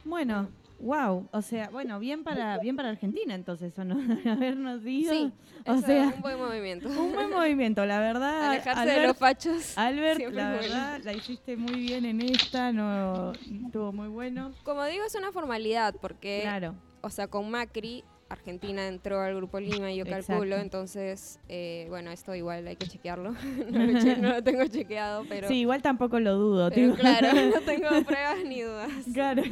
Bueno, 0.04 0.48
wow. 0.80 1.28
O 1.32 1.42
sea, 1.42 1.70
bueno, 1.70 1.98
bien 1.98 2.24
para 2.24 2.58
bien 2.58 2.76
para 2.76 2.90
Argentina 2.90 3.34
entonces, 3.34 3.76
¿o 3.78 3.84
no? 3.84 3.96
Habernos 4.30 4.84
ido. 4.86 5.12
Sí, 5.12 5.32
o 5.66 5.78
sea, 5.78 6.12
un 6.14 6.20
buen 6.20 6.38
movimiento. 6.38 6.88
un 6.88 7.12
buen 7.12 7.30
movimiento, 7.30 7.84
la 7.86 7.98
verdad. 8.00 8.50
Alejarse 8.50 8.84
de 8.84 8.92
Albert- 8.92 9.06
los 9.08 9.16
fachos. 9.16 9.78
Albert, 9.78 10.20
la 10.20 10.26
bueno. 10.28 10.50
verdad, 10.60 11.00
la 11.04 11.12
hiciste 11.12 11.56
muy 11.56 11.74
bien 11.80 12.04
en 12.04 12.20
esta, 12.20 12.70
no 12.72 13.32
estuvo 13.32 13.92
muy 13.92 14.08
bueno. 14.08 14.52
Como 14.62 14.84
digo, 14.84 15.04
es 15.04 15.14
una 15.14 15.32
formalidad 15.32 15.94
porque, 16.00 16.40
Claro. 16.42 16.74
O 17.04 17.10
sea, 17.10 17.28
con 17.28 17.50
Macri, 17.50 18.02
Argentina 18.30 18.88
entró 18.88 19.20
al 19.20 19.34
Grupo 19.36 19.60
Lima, 19.60 19.92
yo 19.92 20.02
Exacto. 20.04 20.26
calculo, 20.28 20.56
entonces, 20.56 21.38
eh, 21.48 21.86
bueno, 21.90 22.10
esto 22.10 22.34
igual 22.34 22.66
hay 22.66 22.76
que 22.76 22.86
chequearlo. 22.86 23.32
no, 23.70 23.84
lo 23.84 23.98
che- 24.00 24.16
no 24.16 24.30
lo 24.30 24.42
tengo 24.42 24.64
chequeado, 24.66 25.24
pero, 25.28 25.48
sí, 25.48 25.60
igual 25.60 25.82
tampoco 25.82 26.18
lo 26.18 26.34
dudo. 26.36 26.70
pero 26.70 26.94
claro, 26.94 27.28
no 27.54 27.60
tengo 27.60 27.88
pruebas 28.04 28.38
ni 28.44 28.62
dudas. 28.62 28.90
Claro. 29.12 29.42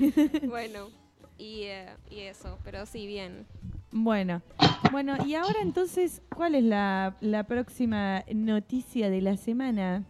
Bueno, 0.48 0.88
y, 1.38 1.64
eh, 1.64 1.86
y 2.10 2.20
eso, 2.20 2.58
pero 2.64 2.86
sí, 2.86 3.06
bien. 3.06 3.46
Bueno, 3.92 4.40
bueno, 4.90 5.16
y 5.26 5.34
ahora 5.34 5.60
entonces, 5.60 6.22
¿cuál 6.34 6.54
es 6.54 6.64
la, 6.64 7.14
la 7.20 7.44
próxima 7.44 8.24
noticia 8.32 9.10
de 9.10 9.20
la 9.20 9.36
semana? 9.36 10.04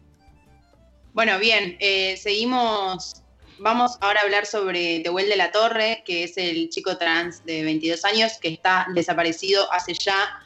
Bueno, 1.13 1.39
bien, 1.41 1.77
eh, 1.81 2.17
seguimos. 2.17 3.23
Vamos 3.63 3.97
ahora 4.01 4.21
a 4.21 4.25
hablar 4.25 4.45
sobre 4.45 4.99
Tehuel 5.01 5.29
de 5.29 5.37
la 5.37 5.53
Torre, 5.53 6.03
que 6.05 6.25
es 6.25 6.37
el 6.37 6.69
chico 6.69 6.99
trans 6.99 7.45
de 7.45 7.63
22 7.63 8.05
años 8.05 8.33
que 8.41 8.49
está 8.49 8.89
desaparecido 8.93 9.73
hace 9.73 9.95
ya 9.95 10.43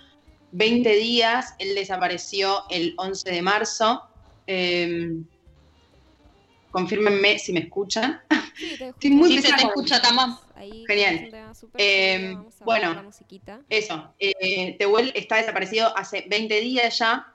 20 0.53 0.97
días. 0.97 1.55
Él 1.59 1.75
desapareció 1.75 2.65
el 2.69 2.93
11 2.99 3.31
de 3.31 3.41
marzo. 3.41 4.03
Eh, 4.47 5.17
confírmenme 6.71 7.39
si 7.39 7.55
me 7.55 7.61
escuchan. 7.61 8.21
Sí, 8.55 8.75
te 8.77 8.89
Estoy 8.89 9.11
muy 9.13 9.31
Sí, 9.31 9.41
se 9.41 9.55
te 9.55 9.63
escucha, 9.63 10.03
Tamam. 10.03 10.39
Genial. 10.87 11.55
Eh, 11.79 12.37
a 12.37 12.65
bueno. 12.67 13.11
Eso, 13.71 14.15
eh, 14.19 14.77
Tehuel 14.79 15.13
está 15.15 15.37
desaparecido 15.37 15.97
hace 15.97 16.27
20 16.29 16.61
días 16.61 16.99
ya. 16.99 17.33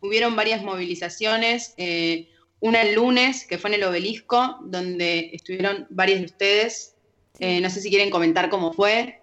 Hubieron 0.00 0.36
varias 0.36 0.62
movilizaciones. 0.62 1.74
eh, 1.78 2.28
una 2.60 2.82
el 2.82 2.94
lunes, 2.94 3.46
que 3.46 3.58
fue 3.58 3.70
en 3.70 3.74
el 3.74 3.84
obelisco, 3.84 4.58
donde 4.62 5.30
estuvieron 5.32 5.86
varios 5.90 6.20
de 6.20 6.24
ustedes. 6.26 6.94
Sí. 7.38 7.44
Eh, 7.44 7.60
no 7.60 7.70
sé 7.70 7.80
si 7.80 7.88
quieren 7.90 8.10
comentar 8.10 8.50
cómo 8.50 8.72
fue. 8.72 9.20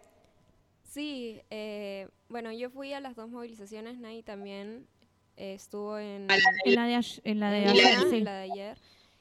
Sí, 0.84 1.40
eh, 1.50 2.08
bueno, 2.30 2.52
yo 2.52 2.70
fui 2.70 2.94
a 2.94 3.00
las 3.00 3.16
dos 3.16 3.30
movilizaciones, 3.30 4.00
Nay 4.00 4.24
también 4.24 4.88
eh, 5.36 5.54
estuvo 5.54 5.98
en, 6.00 6.28
la 6.28 6.36
En 6.66 6.76
la 6.76 6.86
de, 6.88 6.96
ay- 6.96 7.22
en 7.24 7.40
la 7.40 7.52
de 7.52 7.60
Y 7.60 7.64
la- 7.66 7.72
ayer, 7.72 8.10
sí. 8.10 8.20
la 8.22 8.34
de 8.40 8.52
ayer. 8.52 8.78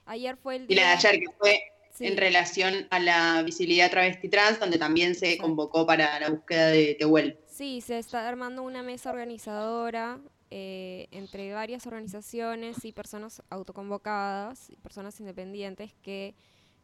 Ayer 0.06 0.36
fue 0.36 0.56
el 0.56 0.62
Y 0.68 0.74
la 0.76 0.82
de 0.82 0.88
día- 0.88 0.92
ayer, 1.10 1.20
que 1.20 1.26
fue 1.38 1.60
sí, 1.92 2.06
en 2.06 2.16
relación 2.16 2.86
a 2.90 2.98
la 3.00 3.42
visibilidad 3.42 3.90
travesti 3.90 4.28
trans, 4.28 4.58
donde 4.60 4.78
también 4.78 5.14
se 5.14 5.36
convocó 5.36 5.84
para 5.84 6.18
la 6.20 6.30
búsqueda 6.30 6.68
de 6.68 6.94
Tehuel. 6.98 7.38
Sí, 7.48 7.80
se 7.82 7.98
está 7.98 8.26
armando 8.28 8.62
una 8.62 8.82
mesa 8.82 9.10
organizadora 9.10 10.20
eh, 10.50 11.08
entre 11.10 11.52
varias 11.52 11.86
organizaciones 11.86 12.84
y 12.84 12.92
personas 12.92 13.42
autoconvocadas, 13.50 14.70
y 14.70 14.76
personas 14.76 15.18
independientes 15.20 15.94
que, 16.02 16.34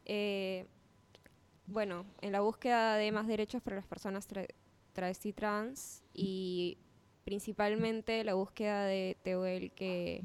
eh, 0.05 0.65
bueno, 1.67 2.05
en 2.21 2.31
la 2.31 2.41
búsqueda 2.41 2.95
de 2.97 3.11
más 3.11 3.27
derechos 3.27 3.61
para 3.61 3.77
las 3.77 3.87
personas 3.87 4.27
tra 4.27 4.45
travesti 4.93 5.33
trans 5.33 6.03
y 6.13 6.77
principalmente 7.23 8.23
la 8.23 8.35
búsqueda 8.35 8.85
de 8.85 9.17
Tehuel 9.23 9.71
que, 9.71 10.23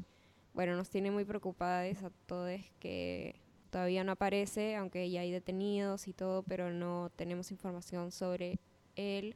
bueno, 0.53 0.75
nos 0.75 0.89
tiene 0.89 1.09
muy 1.09 1.25
preocupadas 1.25 2.03
a 2.03 2.11
todos 2.27 2.59
que 2.79 3.35
todavía 3.69 4.03
no 4.03 4.11
aparece, 4.11 4.75
aunque 4.75 5.09
ya 5.09 5.21
hay 5.21 5.31
detenidos 5.31 6.07
y 6.07 6.13
todo, 6.13 6.43
pero 6.43 6.71
no 6.71 7.09
tenemos 7.15 7.51
información 7.51 8.11
sobre 8.11 8.59
él. 8.95 9.35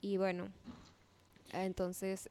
Y 0.00 0.16
bueno, 0.18 0.48
entonces, 1.52 2.30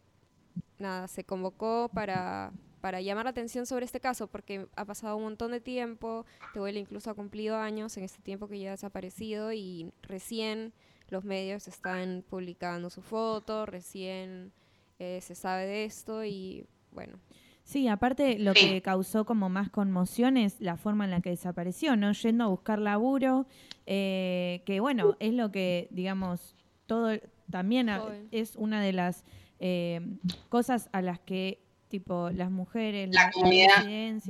nada, 0.83 1.07
se 1.07 1.23
convocó 1.23 1.89
para, 1.93 2.51
para 2.81 3.01
llamar 3.01 3.25
la 3.25 3.31
atención 3.31 3.65
sobre 3.65 3.85
este 3.85 3.99
caso, 3.99 4.27
porque 4.27 4.67
ha 4.75 4.85
pasado 4.85 5.17
un 5.17 5.23
montón 5.23 5.51
de 5.51 5.59
tiempo, 5.61 6.25
Tehuel 6.53 6.77
incluso 6.77 7.09
ha 7.09 7.13
cumplido 7.15 7.57
años 7.57 7.97
en 7.97 8.03
este 8.03 8.21
tiempo 8.21 8.47
que 8.47 8.59
ya 8.59 8.69
ha 8.69 8.71
desaparecido 8.71 9.51
y 9.53 9.91
recién 10.03 10.73
los 11.09 11.23
medios 11.23 11.67
están 11.67 12.23
publicando 12.29 12.89
su 12.89 13.01
foto, 13.01 13.65
recién 13.65 14.51
eh, 14.99 15.19
se 15.21 15.33
sabe 15.35 15.65
de 15.65 15.85
esto 15.85 16.23
y 16.23 16.65
bueno, 16.91 17.17
Sí, 17.65 17.87
aparte 17.87 18.37
lo 18.39 18.53
Sí. 18.55 18.59
que 18.59 18.81
causó 18.81 19.23
como 19.25 19.47
más 19.47 19.69
conmoción 19.69 20.35
es 20.35 20.59
la 20.59 20.75
forma 20.75 21.05
en 21.05 21.11
la 21.11 21.21
que 21.21 21.29
desapareció, 21.29 21.95
¿no? 21.95 22.11
Yendo 22.11 22.43
a 22.43 22.47
buscar 22.47 22.77
laburo, 22.77 23.47
eh, 23.85 24.61
que 24.65 24.81
bueno, 24.81 25.15
es 25.19 25.33
lo 25.33 25.49
que, 25.49 25.87
digamos, 25.91 26.57
todo 26.87 27.11
también 27.49 27.87
a- 27.89 28.03
es 28.31 28.57
una 28.57 28.81
de 28.81 28.91
las 28.91 29.23
eh, 29.65 30.01
cosas 30.49 30.89
a 30.91 31.01
las 31.01 31.19
que 31.21 31.61
tipo 31.87 32.29
las 32.31 32.49
mujeres, 32.51 33.09
La 33.13 33.25
la- 33.27 33.31
comunidad, 33.31 33.83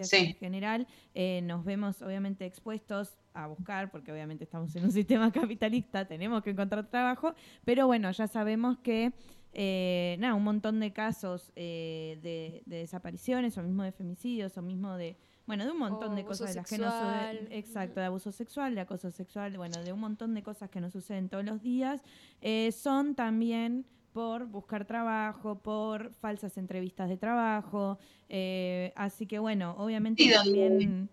sí. 0.04 0.16
en 0.18 0.34
general, 0.36 0.86
eh, 1.16 1.42
nos 1.44 1.64
vemos 1.66 2.02
obviamente 2.04 2.46
expuestos 2.46 3.18
a 3.34 3.48
buscar, 3.48 3.90
porque 3.90 4.12
obviamente 4.12 4.44
estamos 4.44 4.76
en 4.76 4.84
un 4.84 4.92
sistema 4.92 5.32
capitalista, 5.58 6.06
tenemos 6.06 6.44
que 6.44 6.52
encontrar 6.52 6.86
trabajo, 6.90 7.34
pero 7.66 7.88
bueno, 7.88 8.12
ya 8.12 8.28
sabemos 8.28 8.78
que 8.80 9.14
eh, 9.54 10.18
nada, 10.20 10.34
un 10.36 10.44
montón 10.44 10.80
de 10.80 10.92
casos 10.92 11.52
eh, 11.56 12.20
de, 12.22 12.64
de 12.66 12.78
desapariciones, 12.80 13.58
o 13.58 13.64
mismo 13.64 13.84
de 13.84 13.92
femicidios, 13.94 14.58
o 14.58 14.62
mismo 14.62 14.98
de, 14.98 15.16
bueno, 15.48 15.64
de 15.66 15.72
un 15.72 15.80
montón 15.80 16.16
de 16.16 16.26
cosas 16.26 16.50
de 16.50 16.56
las 16.56 16.68
que 16.70 16.76
suceden, 16.76 17.48
exacto, 17.52 18.00
de 18.02 18.06
abuso 18.08 18.32
sexual, 18.34 18.76
de 18.76 18.82
acoso 18.82 19.10
sexual, 19.10 19.56
bueno, 19.58 19.82
de 19.84 19.94
un 19.94 20.00
montón 20.02 20.34
de 20.34 20.44
cosas 20.44 20.70
que 20.70 20.82
nos 20.82 20.92
suceden 20.92 21.30
todos 21.30 21.46
los 21.46 21.62
días, 21.62 22.02
eh, 22.42 22.72
son 22.74 23.16
también 23.16 23.86
por 24.14 24.46
buscar 24.46 24.86
trabajo, 24.86 25.60
por 25.60 26.14
falsas 26.22 26.58
entrevistas 26.58 27.10
de 27.10 27.18
trabajo, 27.18 27.98
eh, 28.30 28.94
así 28.96 29.26
que 29.26 29.40
bueno, 29.40 29.76
obviamente 29.78 30.24
Sí, 30.24 30.30
donde- 30.30 30.68
también... 30.70 31.10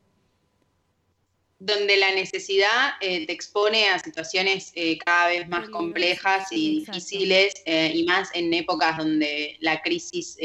donde 1.59 1.97
la 1.97 2.15
necesidad 2.15 2.93
eh, 3.01 3.27
te 3.27 3.33
expone 3.33 3.89
a 3.89 3.99
situaciones 3.99 4.73
eh, 4.75 4.99
cada 4.99 5.29
vez 5.29 5.49
más 5.49 5.69
complejas 5.71 6.53
y 6.53 6.81
exacto. 6.81 6.93
difíciles, 6.99 7.55
y 7.67 8.05
más 8.05 8.31
en 8.35 8.53
épocas 8.55 8.97
donde 8.99 9.57
la 9.61 9.83
crisis 9.83 10.37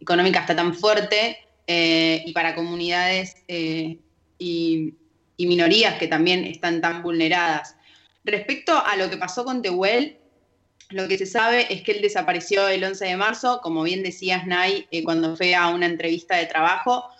económica 0.00 0.40
está 0.40 0.56
tan 0.56 0.74
fuerte, 0.74 1.38
y 1.66 2.30
para 2.32 2.54
comunidades 2.54 3.36
y, 3.48 4.00
y 5.36 5.46
minorías 5.46 5.98
que 5.98 6.08
también 6.08 6.44
están 6.44 6.82
tan 6.82 7.02
vulneradas. 7.02 7.76
Respecto 8.22 8.72
a 8.84 8.96
lo 8.96 9.08
que 9.08 9.16
pasó 9.16 9.44
con 9.44 9.62
Tehuel, 9.62 10.18
lo 10.90 11.08
que 11.08 11.18
se 11.18 11.26
sabe 11.26 11.72
es 11.72 11.82
que 11.82 11.92
él 11.92 12.02
desapareció 12.02 12.68
el 12.68 12.84
11 12.84 13.04
de 13.04 13.16
marzo, 13.16 13.60
como 13.62 13.82
bien 13.82 14.02
decías, 14.02 14.46
Nay, 14.46 14.86
eh, 14.90 15.02
cuando 15.02 15.36
fue 15.36 15.54
a 15.54 15.68
una 15.68 15.86
entrevista 15.86 16.36
de 16.36 16.46
trabajo, 16.46 17.10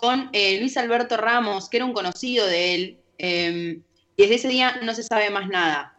con 0.00 0.30
eh, 0.32 0.58
Luis 0.58 0.78
Alberto 0.78 1.18
Ramos, 1.18 1.68
que 1.68 1.76
era 1.76 1.84
un 1.84 1.92
conocido 1.92 2.46
de 2.46 2.74
él, 2.74 2.98
eh, 3.18 3.80
y 4.16 4.22
desde 4.22 4.34
ese 4.36 4.48
día 4.48 4.80
no 4.82 4.94
se 4.94 5.02
sabe 5.02 5.28
más 5.28 5.46
nada. 5.48 5.94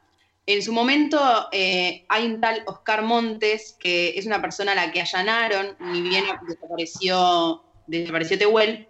En 0.47 0.63
su 0.63 0.74
momento 0.74 1.19
eh, 1.52 2.04
hay 2.10 2.26
un 2.26 2.41
tal 2.41 2.63
Oscar 2.65 3.04
Montes, 3.04 3.78
que 3.80 4.17
es 4.17 4.26
una 4.26 4.41
persona 4.41 4.71
a 4.71 4.76
la 4.76 4.91
que 4.91 5.02
allanaron, 5.02 5.78
ni 5.80 6.02
bien 6.02 6.26
desapareció, 6.47 7.63
desapareció 7.86 8.39
Tehuel, 8.39 8.88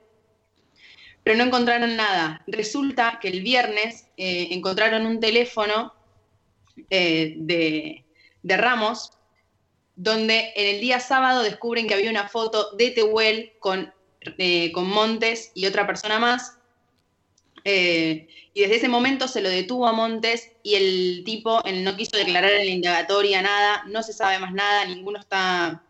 pero 1.23 1.37
no 1.37 1.43
encontraron 1.43 1.97
nada. 1.97 2.41
Resulta 2.47 3.19
que 3.21 3.27
el 3.27 3.41
viernes 3.41 4.07
encontraron 4.15 5.05
un 5.05 5.19
teléfono 5.19 5.93
de, 6.89 8.05
de 8.43 8.57
Ramos 8.57 9.11
donde 9.95 10.51
en 10.55 10.75
el 10.75 10.81
día 10.81 10.99
sábado 10.99 11.43
descubren 11.43 11.87
que 11.87 11.93
había 11.93 12.09
una 12.09 12.27
foto 12.27 12.71
de 12.71 12.89
Tehuel 12.89 13.53
con, 13.59 13.93
eh, 14.37 14.71
con 14.71 14.89
Montes 14.89 15.51
y 15.53 15.67
otra 15.67 15.85
persona 15.85 16.17
más. 16.17 16.57
Eh, 17.63 18.27
y 18.53 18.61
desde 18.61 18.77
ese 18.77 18.87
momento 18.89 19.27
se 19.27 19.41
lo 19.41 19.49
detuvo 19.49 19.87
a 19.87 19.93
Montes 19.93 20.53
y 20.63 20.73
el 20.73 21.21
tipo 21.23 21.63
él 21.65 21.83
no 21.83 21.95
quiso 21.95 22.17
declarar 22.17 22.51
en 22.51 22.65
la 22.65 22.71
indagatoria 22.71 23.43
nada, 23.43 23.83
no 23.87 24.01
se 24.01 24.13
sabe 24.13 24.39
más 24.39 24.53
nada, 24.53 24.85
ninguno 24.85 25.19
está 25.19 25.83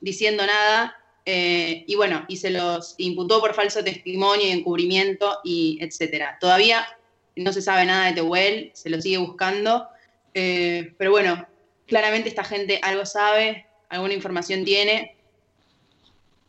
diciendo 0.00 0.44
nada. 0.44 0.96
eh, 1.24 1.84
y 1.86 1.94
bueno, 1.94 2.26
y 2.28 2.36
se 2.36 2.50
los 2.50 2.94
imputó 2.98 3.40
por 3.40 3.54
falso 3.54 3.82
testimonio 3.82 4.46
y 4.46 4.50
encubrimiento 4.50 5.38
y 5.42 5.78
etcétera. 5.80 6.36
Todavía 6.38 6.86
no 7.34 7.50
se 7.50 7.62
sabe 7.62 7.86
nada 7.86 8.08
de 8.08 8.12
Tehuel, 8.12 8.72
se 8.74 8.90
lo 8.90 9.00
sigue 9.00 9.16
buscando. 9.16 9.88
pero 10.34 11.10
bueno, 11.10 11.46
claramente 11.86 12.28
esta 12.28 12.44
gente 12.44 12.78
algo 12.82 13.04
sabe, 13.06 13.66
alguna 13.88 14.14
información 14.14 14.64
tiene. 14.64 15.16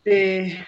eh, 0.06 0.64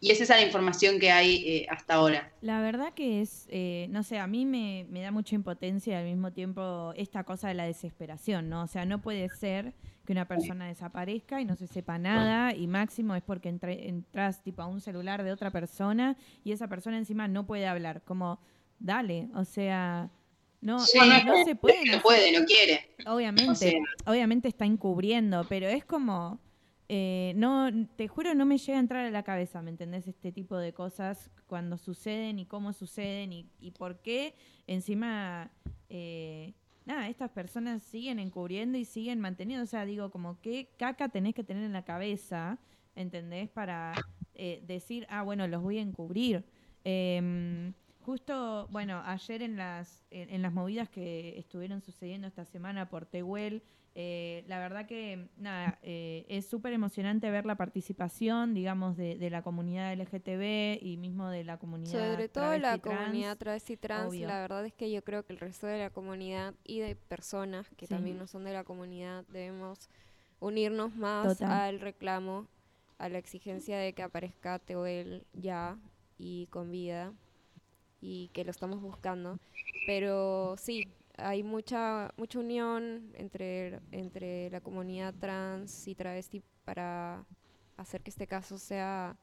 y 0.00 0.10
es 0.10 0.20
esa 0.20 0.36
la 0.36 0.42
información 0.42 0.98
que 1.00 1.10
hay 1.10 1.36
eh, 1.48 1.66
hasta 1.70 1.94
ahora. 1.94 2.30
La 2.42 2.60
verdad 2.60 2.92
que 2.92 3.22
es, 3.22 3.46
eh, 3.50 3.86
no 3.88 4.02
sé, 4.02 4.18
a 4.18 4.26
mí 4.26 4.44
me, 4.44 4.84
me 4.90 5.00
da 5.00 5.10
mucha 5.10 5.34
impotencia 5.34 5.94
y 5.94 6.02
al 6.02 6.04
mismo 6.04 6.30
tiempo 6.30 6.92
esta 6.94 7.24
cosa 7.24 7.48
de 7.48 7.54
la 7.54 7.64
desesperación, 7.64 8.50
¿no? 8.50 8.62
O 8.64 8.66
sea, 8.66 8.84
no 8.84 9.00
puede 9.00 9.30
ser 9.30 9.72
que 10.04 10.12
una 10.12 10.28
persona 10.28 10.66
desaparezca 10.66 11.40
y 11.40 11.46
no 11.46 11.56
se 11.56 11.66
sepa 11.66 11.96
nada 11.96 12.54
y 12.54 12.66
máximo 12.66 13.14
es 13.14 13.22
porque 13.22 13.48
entre- 13.48 13.88
entras 13.88 14.42
tipo 14.42 14.60
a 14.60 14.66
un 14.66 14.82
celular 14.82 15.22
de 15.24 15.32
otra 15.32 15.50
persona 15.50 16.18
y 16.44 16.52
esa 16.52 16.68
persona 16.68 16.98
encima 16.98 17.26
no 17.26 17.46
puede 17.46 17.66
hablar, 17.66 18.02
como, 18.02 18.38
dale, 18.78 19.28
o 19.34 19.46
sea, 19.46 20.10
no, 20.64 20.80
Sí, 20.80 20.98
no, 20.98 21.24
no 21.24 21.44
se 21.44 21.54
puede. 21.54 21.84
No 21.90 22.00
puede, 22.00 22.38
no 22.38 22.44
quiere. 22.46 22.90
Obviamente, 23.06 23.50
O 23.50 23.54
sea. 23.54 23.72
obviamente 24.06 24.48
está 24.48 24.64
encubriendo, 24.64 25.44
pero 25.48 25.68
es 25.68 25.84
como, 25.84 26.40
eh, 26.88 27.32
no, 27.36 27.70
te 27.96 28.08
juro, 28.08 28.34
no 28.34 28.46
me 28.46 28.58
llega 28.58 28.78
a 28.78 28.80
entrar 28.80 29.04
a 29.04 29.10
la 29.10 29.22
cabeza, 29.22 29.62
¿me 29.62 29.70
entendés? 29.70 30.08
Este 30.08 30.32
tipo 30.32 30.56
de 30.56 30.72
cosas 30.72 31.30
cuando 31.46 31.76
suceden 31.76 32.38
y 32.38 32.46
cómo 32.46 32.72
suceden 32.72 33.32
y, 33.32 33.46
y 33.60 33.72
por 33.72 34.00
qué 34.00 34.34
encima, 34.66 35.50
eh, 35.90 36.54
nada, 36.86 37.08
estas 37.08 37.30
personas 37.30 37.82
siguen 37.82 38.18
encubriendo 38.18 38.78
y 38.78 38.86
siguen 38.86 39.20
manteniendo, 39.20 39.64
o 39.64 39.66
sea, 39.68 39.84
digo, 39.84 40.10
como 40.10 40.40
qué 40.40 40.70
caca 40.78 41.10
tenés 41.10 41.34
que 41.34 41.44
tener 41.44 41.64
en 41.64 41.74
la 41.74 41.84
cabeza, 41.84 42.58
¿entendés? 42.96 43.50
Para 43.50 43.92
eh, 44.34 44.62
decir, 44.66 45.06
ah, 45.10 45.22
bueno, 45.22 45.46
los 45.46 45.62
voy 45.62 45.78
a 45.78 45.82
encubrir. 45.82 46.44
Em, 46.84 47.72
Justo, 48.04 48.68
bueno, 48.70 49.02
ayer 49.06 49.42
en 49.42 49.56
las, 49.56 50.04
en, 50.10 50.28
en 50.30 50.42
las 50.42 50.52
movidas 50.52 50.88
que 50.90 51.38
estuvieron 51.38 51.80
sucediendo 51.80 52.26
esta 52.28 52.44
semana 52.44 52.88
por 52.90 53.06
Tehuel, 53.06 53.62
eh, 53.96 54.44
la 54.48 54.58
verdad 54.58 54.86
que, 54.86 55.28
nada, 55.36 55.78
eh, 55.82 56.26
es 56.28 56.46
súper 56.46 56.72
emocionante 56.72 57.30
ver 57.30 57.46
la 57.46 57.54
participación, 57.54 58.52
digamos, 58.52 58.96
de, 58.96 59.16
de 59.16 59.30
la 59.30 59.42
comunidad 59.42 59.92
LGTB 59.94 60.82
y 60.82 60.96
mismo 60.98 61.28
de 61.30 61.44
la 61.44 61.58
comunidad 61.58 61.92
Sobre 62.10 62.28
todo 62.28 62.58
la 62.58 62.76
trans. 62.78 62.98
comunidad 62.98 63.38
travesti 63.38 63.76
trans, 63.76 64.08
obvio. 64.10 64.26
la 64.26 64.40
verdad 64.40 64.66
es 64.66 64.74
que 64.74 64.90
yo 64.90 65.02
creo 65.04 65.24
que 65.24 65.32
el 65.32 65.38
resto 65.38 65.66
de 65.68 65.78
la 65.78 65.90
comunidad 65.90 66.54
y 66.64 66.80
de 66.80 66.96
personas 66.96 67.70
que 67.76 67.86
Sí. 67.86 67.94
también 67.94 68.18
no 68.18 68.26
son 68.26 68.44
de 68.44 68.52
la 68.52 68.64
comunidad 68.64 69.24
debemos 69.28 69.88
unirnos 70.40 70.94
más 70.96 71.38
Total. 71.38 71.52
al 71.52 71.80
reclamo, 71.80 72.48
a 72.98 73.08
la 73.08 73.18
exigencia 73.18 73.78
de 73.78 73.92
que 73.92 74.02
aparezca 74.02 74.58
Tehuel 74.58 75.24
ya 75.32 75.78
y 76.18 76.48
con 76.48 76.70
vida 76.72 77.12
y 78.04 78.28
que 78.34 78.44
lo 78.44 78.50
estamos 78.50 78.80
buscando. 78.82 79.38
Pero 79.86 80.56
sí, 80.58 80.86
hay 81.16 81.42
mucha 81.42 82.12
mucha 82.16 82.38
unión 82.38 83.10
entre, 83.14 83.80
entre 83.92 84.50
la 84.50 84.60
comunidad 84.60 85.14
trans 85.18 85.88
y 85.88 85.94
travesti 85.94 86.42
para 86.64 87.24
hacer 87.76 88.02
que 88.02 88.10
este 88.10 88.26
caso 88.26 88.58
sea... 88.58 89.16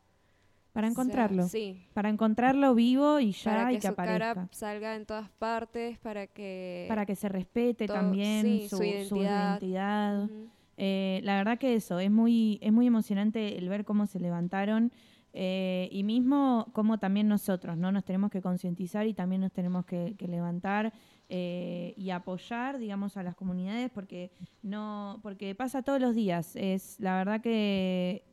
Para 0.74 0.88
sea- 0.88 0.91
encontrarlo. 0.91 1.48
sí, 1.50 1.86
Para 1.94 2.10
encontrarlo 2.10 2.74
vivo 2.74 3.20
y 3.20 3.34
ya 3.34 3.52
para 3.52 3.72
y 3.72 3.76
que 3.76 3.82
que 3.82 3.88
su 3.89 3.96
cara 3.96 4.32
aparezca. 4.32 4.56
salga 4.58 4.96
en 4.96 5.06
todas 5.06 5.30
partes, 5.32 5.98
para 6.00 6.28
que... 6.28 6.86
Para 6.88 7.06
que 7.06 7.15
se 7.15 7.28
respete 7.30 7.88
todo- 7.88 7.98
también 7.98 8.44
sí, 8.46 8.67
su, 8.70 8.78
su 8.78 8.78
su 8.78 8.86
identidad. 8.86 9.62
identidad. 9.62 10.24
Ujú. 10.24 10.48
Eh, 10.78 11.20
la 11.24 11.36
verdad 11.36 11.60
que 11.60 11.76
eso, 11.76 12.00
es 12.00 12.10
muy, 12.10 12.58
es 12.62 12.72
muy 12.72 12.88
emocionante 12.88 13.58
el 13.58 13.67
ver 13.70 13.84
cómo 13.86 14.08
se 14.08 14.20
levantaron 14.20 14.91
eh, 15.34 15.88
y 15.91 16.04
mismo 16.04 16.67
cómo 16.74 16.98
también 16.98 17.28
nosotros 17.28 17.78
no 17.78 17.91
nos 17.91 18.04
tenemos 18.04 18.32
que 18.32 18.41
concientizar 18.41 19.08
y 19.08 19.13
también 19.13 19.41
nos 19.41 19.52
tenemos 19.52 19.86
que, 19.86 20.15
que 20.17 20.28
levantar 20.28 20.94
eh, 21.30 21.93
y 21.95 22.10
apoyar, 22.10 22.78
digamos, 22.78 23.16
a 23.16 23.24
las 23.24 23.36
comunidades 23.36 23.89
porque 23.89 24.32
no, 24.64 25.20
porque 25.24 25.55
pasa 25.55 25.82
todos 25.82 26.01
los 26.01 26.14
días. 26.14 26.55
Es 26.58 26.99
la 26.99 27.16
verdad 27.16 27.39
que 27.39 28.26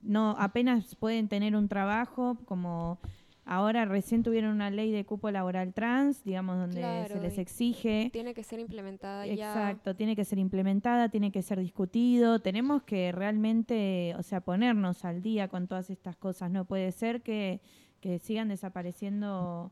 no 0.00 0.34
apenas 0.38 0.94
pueden 0.94 1.28
tener 1.28 1.54
un 1.54 1.68
trabajo 1.68 2.38
como 2.46 2.98
ahora 3.46 3.84
recién 3.84 4.22
tuvieron 4.22 4.52
una 4.52 4.70
ley 4.70 4.90
de 4.92 5.04
cupo 5.04 5.30
laboral 5.30 5.72
trans, 5.74 6.24
digamos, 6.24 6.56
donde 6.58 6.80
Claro, 6.80 7.14
se 7.14 7.20
les 7.20 7.38
exige. 7.38 8.08
Tiene 8.12 8.34
que 8.34 8.42
ser 8.44 8.58
implementada 8.60 9.26
ya. 9.26 9.32
Exacto, 9.48 9.94
tiene 9.94 10.16
que 10.16 10.24
ser 10.24 10.38
implementada, 10.38 11.08
tiene 11.08 11.30
que 11.30 11.42
ser 11.42 11.58
discutido. 11.60 12.38
Tenemos 12.40 12.82
que 12.82 13.12
realmente, 13.12 14.14
o 14.18 14.22
sea, 14.22 14.40
ponernos 14.40 15.04
al 15.04 15.22
día 15.22 15.48
con 15.48 15.66
todas 15.68 15.90
estas 15.90 16.16
cosas. 16.16 16.50
No 16.50 16.64
puede 16.64 16.90
ser 16.92 17.22
que, 17.22 17.60
que 18.00 18.18
sigan 18.18 18.48
desapareciendo 18.48 19.70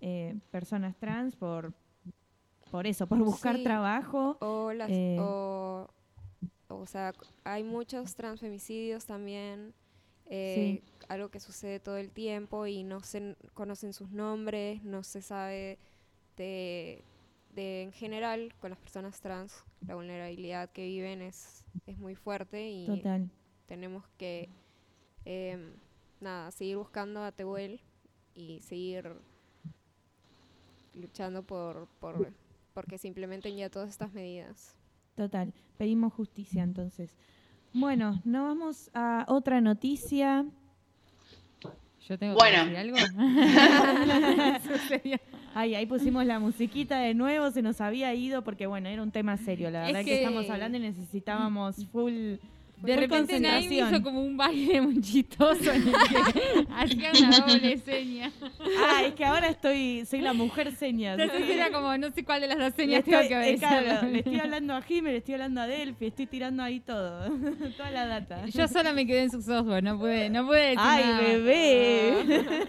eh, 0.00 0.36
personas 0.50 0.96
trans 0.96 1.36
por, 1.36 1.72
por 2.70 2.86
eso, 2.86 3.06
por 3.06 3.18
buscar 3.18 3.56
Sí. 3.56 3.62
trabajo. 3.64 4.36
O, 4.40 4.72
las, 4.72 4.90
Eh. 4.90 5.16
o, 5.20 5.88
o 6.68 6.86
sea, 6.86 7.12
hay 7.44 7.62
muchos 7.62 8.14
transfemicidios 8.16 9.06
también. 9.06 9.72
Eh, 10.26 10.82
Algo 11.08 11.28
que 11.30 11.40
sucede 11.40 11.80
todo 11.80 11.96
el 11.96 12.10
tiempo 12.10 12.66
y 12.66 12.82
no 12.82 13.00
se 13.00 13.36
conocen 13.54 13.92
sus 13.92 14.10
nombres, 14.10 14.82
no 14.82 15.02
se 15.02 15.22
sabe 15.22 15.78
de, 16.36 17.04
de 17.54 17.82
en 17.82 17.92
general 17.92 18.54
con 18.60 18.70
las 18.70 18.78
personas 18.78 19.20
trans 19.20 19.64
la 19.86 19.94
vulnerabilidad 19.94 20.70
que 20.70 20.86
viven 20.86 21.20
es, 21.22 21.64
es 21.86 21.98
muy 21.98 22.14
fuerte 22.14 22.70
y 22.70 22.86
Total. 22.86 23.30
tenemos 23.66 24.04
que 24.16 24.48
em, 25.24 25.74
nada 26.20 26.50
seguir 26.50 26.78
buscando 26.78 27.22
a 27.22 27.32
Tehuel 27.32 27.80
y 28.34 28.60
seguir 28.62 29.12
luchando 30.94 31.42
por, 31.42 31.86
por 32.00 32.32
porque 32.72 32.98
se 32.98 33.08
implementen 33.08 33.56
ya 33.56 33.70
todas 33.70 33.90
estas 33.90 34.12
medidas. 34.12 34.74
Total, 35.14 35.54
pedimos 35.76 36.12
justicia 36.12 36.62
entonces. 36.62 37.14
Bueno, 37.74 38.20
nos 38.24 38.42
vamos 38.44 38.90
a 38.94 39.26
otra 39.28 39.60
noticia. 39.60 40.46
Yo 42.08 42.18
tengo 42.18 42.34
Bueno. 42.34 42.64
que 42.64 42.70
decir 42.70 42.78
algo. 42.78 42.96
Ay, 45.54 45.74
ahí 45.74 45.86
pusimos 45.86 46.24
la 46.26 46.38
musiquita 46.40 46.98
de 46.98 47.14
nuevo, 47.14 47.50
se 47.50 47.62
nos 47.62 47.80
había 47.80 48.12
ido 48.14 48.42
porque 48.42 48.66
bueno, 48.66 48.88
era 48.88 49.02
un 49.02 49.10
tema 49.10 49.36
serio, 49.38 49.70
la 49.70 49.82
Es 49.82 49.86
verdad 49.92 50.00
que, 50.00 50.04
que- 50.06 50.24
estamos 50.24 50.50
hablando 50.50 50.78
y 50.78 50.80
necesitábamos 50.80 51.76
full, 51.92 52.34
De 52.84 52.96
repente 52.96 53.34
concentración. 53.34 53.88
hizo 53.88 54.02
como 54.02 54.22
un 54.22 54.36
baile 54.36 54.80
muy 54.80 55.00
chistoso 55.00 55.72
en 55.72 55.88
el 55.88 56.98
que 56.98 57.06
hacía 57.06 57.28
una 57.28 57.38
doble 57.40 57.78
seña. 57.78 58.32
Ah, 58.78 59.02
es 59.06 59.14
que 59.14 59.24
ahora 59.24 59.48
estoy, 59.48 60.04
soy 60.06 60.20
la 60.20 60.32
mujer 60.32 60.74
señas. 60.74 61.18
Entonces 61.18 61.48
era 61.50 61.70
como, 61.70 61.96
no 61.98 62.10
sé 62.12 62.24
cuál 62.24 62.40
de 62.40 62.48
las 62.48 62.58
dos 62.58 62.74
señas 62.74 63.04
tengo 63.04 63.20
que 63.28 63.50
eh, 63.50 63.58
claro, 63.58 64.08
le 64.08 64.18
estoy 64.18 64.38
hablando 64.40 64.74
a 64.74 64.82
Jiménez, 64.82 65.12
le 65.12 65.18
estoy 65.18 65.34
hablando 65.34 65.60
a 65.60 65.66
Delphi, 65.66 66.06
estoy 66.06 66.26
tirando 66.26 66.62
ahí 66.62 66.80
todo, 66.80 67.30
toda 67.76 67.90
la 67.90 68.06
data. 68.06 68.46
Yo 68.46 68.68
sola 68.68 68.92
me 68.92 69.06
quedé 69.06 69.22
en 69.22 69.30
sus 69.30 69.48
ojos, 69.48 69.82
no 69.82 69.98
pude, 69.98 70.30
no 70.30 70.46
pude 70.46 70.60
decir 70.60 70.78
Ay, 70.80 71.04
nada 71.04 71.20
bebé. 71.20 72.64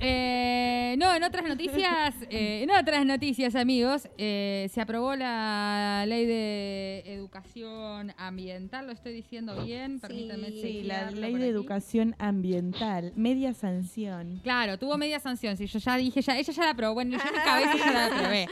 Eh, 0.00 0.94
no, 0.98 1.14
en 1.14 1.24
otras 1.24 1.44
noticias, 1.44 2.14
eh, 2.30 2.62
en 2.62 2.70
otras 2.70 3.04
noticias, 3.04 3.54
amigos, 3.54 4.08
eh, 4.16 4.68
se 4.72 4.80
aprobó 4.80 5.16
la 5.16 6.04
ley 6.06 6.26
de 6.26 7.02
educación 7.06 8.12
ambiental, 8.16 8.86
lo 8.86 8.92
estoy 8.92 9.12
diciendo 9.22 9.64
bien, 9.64 9.98
permítanme 10.00 10.50
Sí, 10.50 10.82
la 10.84 11.08
chequearlo 11.10 11.20
ley 11.20 11.32
de 11.34 11.38
aquí. 11.38 11.48
educación 11.50 12.14
ambiental, 12.18 13.12
media 13.16 13.52
sanción. 13.52 14.40
Claro, 14.42 14.78
tuvo 14.78 14.96
media 14.96 15.18
sanción, 15.20 15.56
si 15.56 15.66
yo 15.66 15.78
ya 15.78 15.96
dije, 15.96 16.22
ya, 16.22 16.38
ella 16.38 16.52
ya 16.52 16.64
la 16.64 16.70
aprobó, 16.70 16.94
bueno, 16.94 17.16
yo 17.16 17.22
en 17.24 17.32
mi 17.34 17.38
cabeza 17.44 17.76
ya 17.76 17.92
la 17.92 18.06
aprobé. 18.06 18.42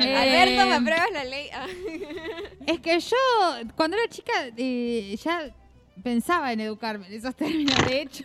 Eh, 0.00 0.16
Alberto, 0.16 0.66
¿me 0.66 0.74
apruebas 0.74 1.10
la 1.12 1.24
ley? 1.24 1.46
Ah. 1.54 1.66
Es 2.66 2.80
que 2.80 2.98
yo, 3.00 3.16
cuando 3.76 3.96
era 3.96 4.08
chica, 4.08 4.32
eh, 4.56 5.16
ya 5.22 5.54
pensaba 6.02 6.52
en 6.52 6.60
educarme 6.60 7.06
en 7.06 7.12
esos 7.14 7.34
términos, 7.36 7.74
de 7.86 8.02
hecho. 8.02 8.24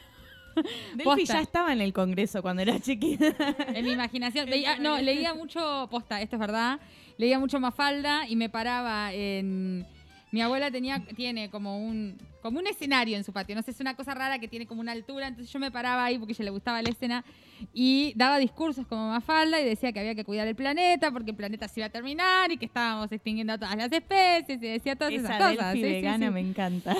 Delphi 0.56 1.04
Posta. 1.04 1.34
ya 1.34 1.42
estaba 1.42 1.74
en 1.74 1.82
el 1.82 1.92
Congreso 1.94 2.42
cuando 2.42 2.62
era 2.62 2.80
chiquita. 2.80 3.34
En 3.74 3.84
mi 3.86 3.92
imaginación. 3.92 4.48
Veía- 4.50 4.78
no, 4.78 5.00
leía 5.02 5.34
mucho, 5.34 5.88
posta, 5.90 6.22
esto 6.22 6.36
es 6.36 6.40
verdad. 6.40 6.80
Leía 7.18 7.40
mucho 7.40 7.60
Mafalda 7.60 8.28
y 8.28 8.36
me 8.36 8.50
paraba 8.50 9.12
en, 9.14 9.86
mi 10.34 10.42
abuela 10.42 10.72
tenía, 10.72 11.00
tiene 11.16 11.52
como 11.52 11.78
un, 11.78 12.18
como 12.42 12.58
un 12.58 12.66
escenario 12.66 13.16
en 13.16 13.24
su 13.24 13.32
patio. 13.32 13.56
No 13.56 13.62
sé, 13.62 13.70
es 13.70 13.80
una 13.80 13.96
cosa 13.96 14.16
rara 14.16 14.40
que 14.40 14.48
tiene 14.48 14.66
como 14.66 14.82
una 14.82 14.92
altura. 14.92 15.28
Entonces 15.28 15.54
yo 15.54 15.60
me 15.60 15.70
paraba 15.70 16.04
ahí 16.04 16.18
porque 16.18 16.32
a 16.32 16.34
ella 16.34 16.46
le 16.46 16.50
gustaba 16.50 16.82
la 16.82 16.90
escena 16.90 17.24
y 17.72 18.14
daba 18.16 18.40
discursos 18.40 18.88
como 18.88 19.10
Mafalda 19.10 19.62
y 19.62 19.64
decía 19.64 19.94
que 19.94 20.00
había 20.00 20.16
que 20.16 20.26
cuidar 20.26 20.48
el 20.48 20.56
planeta 20.56 21.12
porque 21.12 21.30
el 21.30 21.38
planeta 21.38 21.68
se 21.68 21.82
iba 21.82 21.86
a 21.86 21.92
terminar 21.92 22.52
y 22.52 22.58
que 22.58 22.66
estábamos 22.66 23.12
extinguiendo 23.12 23.54
a 23.54 23.60
todas 23.60 23.76
las 23.76 23.92
especies 23.92 24.58
y 24.58 24.68
decía 24.70 24.96
todas 24.96 25.14
Esa 25.14 25.36
esas 25.36 25.52
cosas. 25.52 25.74
Sí, 25.74 25.84
sí, 25.84 25.84
vegana 25.84 26.26
sí. 26.26 26.34
me 26.34 26.40
encanta. 26.40 26.96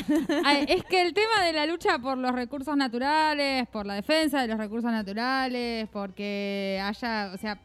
Ay, 0.46 0.66
Es 0.70 0.84
que 0.84 1.02
el 1.02 1.16
tema 1.16 1.44
de 1.44 1.54
la 1.54 1.66
lucha 1.66 1.98
por 1.98 2.20
los 2.20 2.34
recursos 2.34 2.78
naturales, 2.78 3.68
por 3.70 3.88
la 3.88 3.96
defensa 3.96 4.44
de 4.44 4.48
los 4.48 4.60
recursos 4.60 4.92
naturales, 4.92 5.90
porque 5.92 6.80
haya, 6.84 7.32
o 7.34 7.38
sea, 7.40 7.60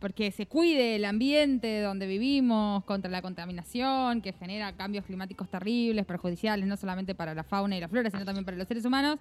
porque 0.00 0.30
se 0.30 0.46
cuide 0.46 0.96
el 0.96 1.04
ambiente 1.04 1.80
donde 1.80 2.06
vivimos 2.06 2.84
contra 2.84 3.10
la 3.10 3.22
contaminación 3.22 4.20
que 4.22 4.32
genera 4.32 4.72
cambios 4.72 5.04
climáticos 5.04 5.48
terribles, 5.48 6.04
perjudiciales, 6.06 6.66
no 6.66 6.76
solamente 6.76 7.14
para 7.14 7.34
la 7.34 7.44
fauna 7.44 7.76
y 7.76 7.80
la 7.80 7.88
flora, 7.88 8.10
sino 8.10 8.24
también 8.24 8.44
para 8.44 8.56
los 8.56 8.68
seres 8.68 8.84
humanos. 8.84 9.18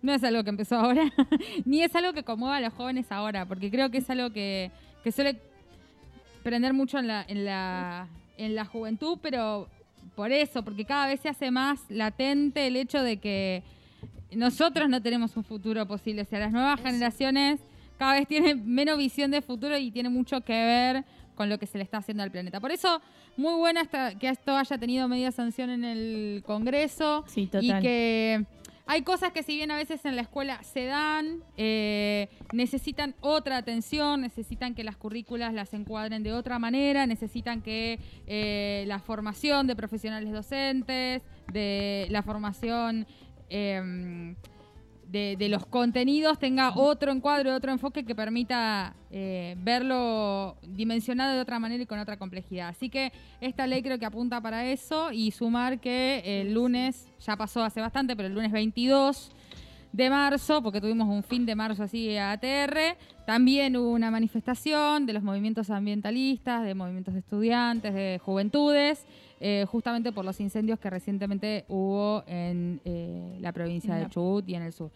No 0.00 0.12
es 0.12 0.22
algo 0.22 0.44
que 0.44 0.50
empezó 0.50 0.76
ahora, 0.76 1.10
ni 1.64 1.82
es 1.82 1.94
algo 1.96 2.12
que 2.12 2.22
conmueva 2.22 2.56
a 2.56 2.60
los 2.60 2.72
jóvenes 2.72 3.10
ahora, 3.10 3.46
porque 3.46 3.70
creo 3.70 3.90
que 3.90 3.98
es 3.98 4.08
algo 4.10 4.30
que, 4.30 4.70
que 5.02 5.10
suele 5.10 5.40
prender 6.42 6.72
mucho 6.72 6.98
en 6.98 7.08
la, 7.08 7.24
en 7.26 7.44
la, 7.44 8.08
en 8.36 8.54
la 8.54 8.64
juventud, 8.64 9.18
pero 9.20 9.68
por 10.14 10.32
eso, 10.32 10.62
porque 10.62 10.84
cada 10.84 11.08
vez 11.08 11.20
se 11.20 11.28
hace 11.28 11.50
más 11.50 11.80
latente 11.88 12.66
el 12.66 12.76
hecho 12.76 13.02
de 13.02 13.18
que 13.18 13.62
nosotros 14.32 14.88
no 14.88 15.02
tenemos 15.02 15.36
un 15.36 15.44
futuro 15.44 15.86
posible. 15.86 16.22
O 16.22 16.24
sea, 16.24 16.38
las 16.38 16.52
nuevas 16.52 16.80
generaciones 16.80 17.60
cada 17.98 18.14
vez 18.14 18.26
tienen 18.28 18.62
menos 18.66 18.96
visión 18.98 19.30
de 19.30 19.42
futuro 19.42 19.76
y 19.76 19.90
tiene 19.90 20.08
mucho 20.08 20.40
que 20.40 20.52
ver 20.52 21.04
con 21.34 21.48
lo 21.48 21.58
que 21.58 21.66
se 21.66 21.78
le 21.78 21.84
está 21.84 21.98
haciendo 21.98 22.22
al 22.22 22.30
planeta. 22.30 22.60
Por 22.60 22.70
eso, 22.72 23.00
muy 23.36 23.54
buena 23.54 23.82
esta- 23.82 24.14
que 24.18 24.28
esto 24.28 24.56
haya 24.56 24.78
tenido 24.78 25.06
media 25.08 25.30
sanción 25.30 25.70
en 25.70 25.84
el 25.84 26.42
Congreso 26.46 27.24
Sí, 27.28 27.42
y 27.42 27.46
total. 27.46 27.82
que 27.82 28.44
hay 28.86 29.02
cosas 29.02 29.32
que 29.32 29.42
si 29.42 29.54
bien 29.54 29.70
a 29.70 29.76
veces 29.76 30.04
en 30.04 30.16
la 30.16 30.22
escuela 30.22 30.60
se 30.64 30.86
dan, 30.86 31.42
eh, 31.56 32.28
necesitan 32.52 33.14
otra 33.20 33.58
atención, 33.58 34.22
necesitan 34.22 34.74
que 34.74 34.82
las 34.82 34.96
currículas 34.96 35.52
las 35.54 35.74
encuadren 35.74 36.22
de 36.22 36.32
otra 36.32 36.58
manera, 36.58 37.06
necesitan 37.06 37.60
que 37.62 38.00
eh, 38.26 38.84
la 38.88 38.98
formación 38.98 39.66
de 39.66 39.76
profesionales 39.76 40.32
docentes, 40.32 41.22
de 41.52 42.06
la 42.10 42.22
formación 42.22 43.06
em, 43.50 44.34
de, 45.10 45.36
de 45.38 45.48
los 45.48 45.64
contenidos 45.66 46.38
tenga 46.38 46.72
otro 46.76 47.10
encuadro, 47.12 47.54
otro 47.54 47.72
enfoque 47.72 48.04
que 48.04 48.14
permita 48.14 48.94
eh, 49.10 49.56
verlo 49.58 50.56
dimensionado 50.62 51.34
de 51.34 51.40
otra 51.40 51.58
manera 51.58 51.82
y 51.82 51.86
con 51.86 51.98
otra 51.98 52.18
complejidad. 52.18 52.68
Así 52.68 52.90
que 52.90 53.12
esta 53.40 53.66
ley 53.66 53.82
creo 53.82 53.98
que 53.98 54.06
apunta 54.06 54.40
para 54.40 54.66
eso 54.66 55.10
y 55.12 55.30
sumar 55.30 55.80
que 55.80 56.22
el 56.40 56.52
lunes, 56.52 57.10
ya 57.20 57.36
pasó 57.36 57.62
hace 57.62 57.80
bastante, 57.80 58.14
pero 58.14 58.28
el 58.28 58.34
lunes 58.34 58.52
22 58.52 59.32
de 59.92 60.10
marzo, 60.10 60.62
porque 60.62 60.80
tuvimos 60.80 61.08
un 61.08 61.22
fin 61.22 61.46
de 61.46 61.54
marzo 61.54 61.82
así 61.82 62.16
ATR, 62.16 62.96
también 63.26 63.76
hubo 63.76 63.90
una 63.90 64.10
manifestación 64.10 65.06
de 65.06 65.12
los 65.12 65.22
movimientos 65.22 65.70
ambientalistas, 65.70 66.64
de 66.64 66.74
movimientos 66.74 67.14
de 67.14 67.20
estudiantes, 67.20 67.94
de 67.94 68.20
juventudes, 68.22 69.04
eh, 69.40 69.64
justamente 69.68 70.12
por 70.12 70.24
los 70.24 70.40
incendios 70.40 70.78
que 70.78 70.90
recientemente 70.90 71.64
hubo 71.68 72.24
en 72.26 72.80
eh, 72.84 73.38
la 73.40 73.52
provincia 73.52 73.94
de 73.94 74.08
Chubut 74.08 74.48
y 74.48 74.54
en 74.54 74.62
el 74.62 74.72
sur. 74.72 74.90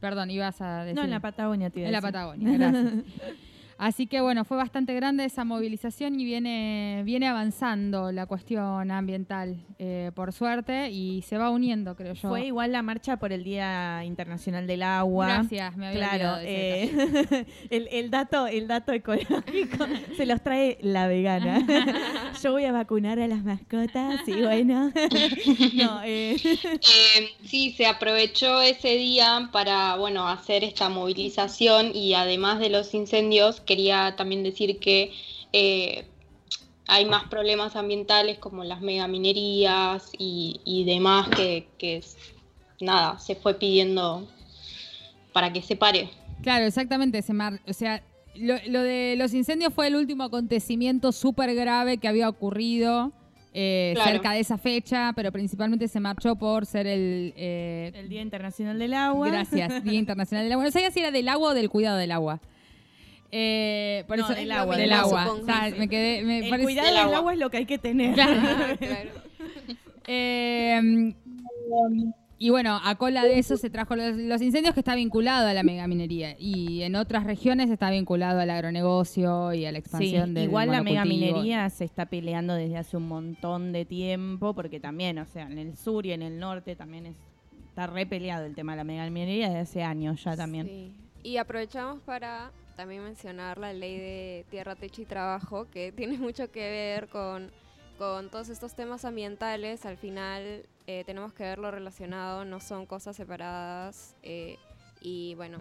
Perdón, 0.00 0.30
ibas 0.30 0.60
a 0.60 0.84
decir. 0.84 0.96
No, 0.96 1.04
en 1.04 1.10
la 1.10 1.20
Patagonia, 1.20 1.68
a 1.68 1.80
En 1.80 1.92
la. 1.92 2.00
Patagonia, 2.02 2.58
gracias. 2.58 2.94
Así 3.78 4.06
que 4.06 4.20
bueno, 4.20 4.44
fue 4.44 4.56
bastante 4.56 4.94
grande 4.94 5.24
esa 5.24 5.44
movilización 5.44 6.18
y 6.18 6.24
viene, 6.24 7.02
viene 7.04 7.28
avanzando 7.28 8.12
la 8.12 8.26
cuestión 8.26 8.90
ambiental, 8.90 9.64
eh, 9.78 10.10
por 10.14 10.32
suerte, 10.32 10.90
y 10.90 11.22
se 11.22 11.38
va 11.38 11.50
uniendo, 11.50 11.96
creo 11.96 12.14
yo. 12.14 12.28
Fue 12.28 12.46
igual 12.46 12.72
la 12.72 12.82
marcha 12.82 13.16
por 13.18 13.32
el 13.32 13.44
Día 13.44 14.04
Internacional 14.04 14.66
del 14.66 14.82
Agua. 14.82 15.26
Gracias, 15.26 15.76
me 15.76 15.88
había 15.88 15.98
Claro, 15.98 16.14
olvidado 16.14 16.38
de 16.38 16.82
ese 16.84 16.94
eh, 17.40 17.46
el, 17.70 17.88
el 17.90 18.10
dato, 18.10 18.46
el 18.46 18.68
dato 18.68 18.92
ecológico 18.92 19.86
se 20.16 20.26
los 20.26 20.42
trae 20.42 20.78
la 20.80 21.06
vegana. 21.08 21.64
Yo 22.42 22.52
voy 22.52 22.64
a 22.64 22.72
vacunar 22.72 23.18
a 23.18 23.26
las 23.28 23.42
mascotas 23.44 24.20
y 24.26 24.42
bueno, 24.42 24.92
no, 25.74 26.00
eh, 26.04 26.36
Eh, 26.62 27.30
sí, 27.44 27.72
se 27.72 27.86
aprovechó 27.86 28.60
ese 28.60 28.96
día 28.96 29.48
para, 29.52 29.96
bueno, 29.96 30.28
hacer 30.28 30.64
esta 30.64 30.88
movilización 30.88 31.94
y 31.94 32.14
además 32.14 32.58
de 32.60 32.70
los 32.70 32.94
incendios, 32.94 33.60
quería 33.64 34.14
también 34.16 34.42
decir 34.42 34.78
que 34.78 35.12
eh, 35.52 36.04
hay 36.86 37.04
más 37.06 37.24
problemas 37.24 37.76
ambientales 37.76 38.38
como 38.38 38.62
las 38.64 38.80
megaminerías 38.80 40.10
y, 40.18 40.60
y 40.64 40.84
demás 40.84 41.28
que, 41.28 41.66
que 41.78 41.96
es- 41.98 42.16
nada, 42.80 43.18
se 43.18 43.34
fue 43.34 43.54
pidiendo 43.54 44.28
para 45.32 45.52
que 45.52 45.62
se 45.62 45.76
pare. 45.76 46.10
Claro, 46.42 46.66
exactamente. 46.66 47.22
Se 47.22 47.32
mar- 47.32 47.60
o 47.66 47.72
sea, 47.72 48.02
lo, 48.34 48.56
lo 48.68 48.82
de 48.82 49.14
los 49.16 49.32
incendios 49.32 49.72
fue 49.72 49.86
el 49.86 49.96
último 49.96 50.24
acontecimiento 50.24 51.12
súper 51.12 51.54
grave 51.54 51.98
que 51.98 52.08
había 52.08 52.28
ocurrido 52.28 53.12
eh, 53.56 53.92
Claro. 53.94 54.10
cerca 54.10 54.32
de 54.32 54.40
esa 54.40 54.58
fecha, 54.58 55.12
pero 55.14 55.30
principalmente 55.32 55.86
se 55.88 56.00
marchó 56.00 56.34
por 56.36 56.66
ser 56.66 56.86
el... 56.88 57.32
eh, 57.36 57.92
el 57.94 58.08
Día 58.08 58.20
Internacional 58.20 58.78
del 58.78 58.92
Agua. 58.94 59.28
Gracias, 59.30 59.82
Día 59.84 59.98
Internacional 59.98 60.44
del 60.44 60.52
Agua. 60.52 60.64
No 60.64 60.70
sabía 60.72 60.90
si 60.90 60.98
era 61.00 61.12
del 61.12 61.28
agua 61.28 61.50
o 61.50 61.54
del 61.54 61.70
cuidado 61.70 61.96
del 61.96 62.10
agua. 62.12 62.40
Eh, 63.36 64.04
por 64.06 64.16
No, 64.16 64.24
eso, 64.26 64.34
del 64.34 64.52
agua, 64.52 64.76
Del 64.76 64.92
agua. 64.92 65.24
agua. 65.24 65.34
O 65.40 65.44
sea, 65.44 65.68
me 65.76 65.88
quedé, 65.88 66.22
me 66.22 66.38
El 66.38 66.50
parece- 66.50 66.64
cuidado 66.64 66.86
del 66.88 67.14
agua. 67.14 67.32
es 67.32 67.38
lo 67.40 67.50
que 67.50 67.56
hay 67.56 67.66
que 67.66 67.78
tener. 67.78 68.14
Ah, 68.20 68.76
claro. 68.78 69.10
Eh, 70.06 71.14
y 72.38 72.50
bueno, 72.50 72.78
a 72.84 72.94
cola 72.96 73.24
de 73.24 73.38
eso 73.38 73.56
se 73.56 73.70
trajo 73.70 73.96
los, 73.96 74.16
los 74.16 74.42
incendios 74.42 74.74
que 74.74 74.80
está 74.80 74.94
vinculado 74.94 75.48
a 75.48 75.54
la 75.54 75.62
megaminería 75.62 76.36
y 76.38 76.82
en 76.82 76.94
otras 76.94 77.24
regiones 77.24 77.70
está 77.70 77.90
vinculado 77.90 78.38
al 78.40 78.50
agronegocio 78.50 79.52
y 79.54 79.64
a 79.64 79.72
la 79.72 79.78
Sí, 79.78 79.80
expansión 79.80 80.34
del 80.34 80.44
igual 80.44 80.70
la 80.70 80.82
megaminería 80.82 81.68
se 81.70 81.84
está 81.84 82.06
peleando 82.06 82.54
desde 82.54 82.76
hace 82.76 82.96
un 82.96 83.08
montón 83.08 83.72
de 83.72 83.84
tiempo, 83.84 84.52
porque 84.54 84.78
también, 84.78 85.18
o 85.18 85.26
sea, 85.26 85.44
en 85.46 85.58
el 85.58 85.76
sur 85.76 86.04
y 86.06 86.12
en 86.12 86.22
el 86.22 86.38
norte 86.38 86.76
también 86.76 87.06
es, 87.06 87.16
está 87.68 87.86
re 87.86 88.04
peleado 88.04 88.44
el 88.44 88.54
tema 88.54 88.72
de 88.72 88.76
la 88.78 88.84
megaminería 88.84 89.46
desde 89.48 89.60
hace 89.60 89.82
años 89.82 90.22
ya 90.22 90.36
también. 90.36 90.66
Sí. 90.66 90.92
Y 91.22 91.36
aprovechamos 91.38 92.00
para 92.02 92.50
también 92.76 93.02
mencionar 93.04 93.58
la 93.58 93.72
ley 93.72 93.98
de 93.98 94.46
tierra, 94.50 94.74
techo 94.74 95.02
y 95.02 95.06
trabajo, 95.06 95.66
que 95.70 95.92
tiene 95.96 96.18
mucho 96.18 96.50
que 96.50 96.70
ver 96.70 97.08
con, 97.08 97.50
con 97.98 98.30
todos 98.30 98.48
estos 98.48 98.74
temas 98.74 99.04
ambientales. 99.04 99.86
Al 99.86 99.96
final 99.96 100.66
eh, 100.86 101.04
tenemos 101.04 101.32
que 101.32 101.44
verlo 101.44 101.70
relacionado, 101.70 102.44
no 102.44 102.60
son 102.60 102.86
cosas 102.86 103.16
separadas. 103.16 104.14
eh, 104.22 104.58
y 105.00 105.34
bueno, 105.34 105.60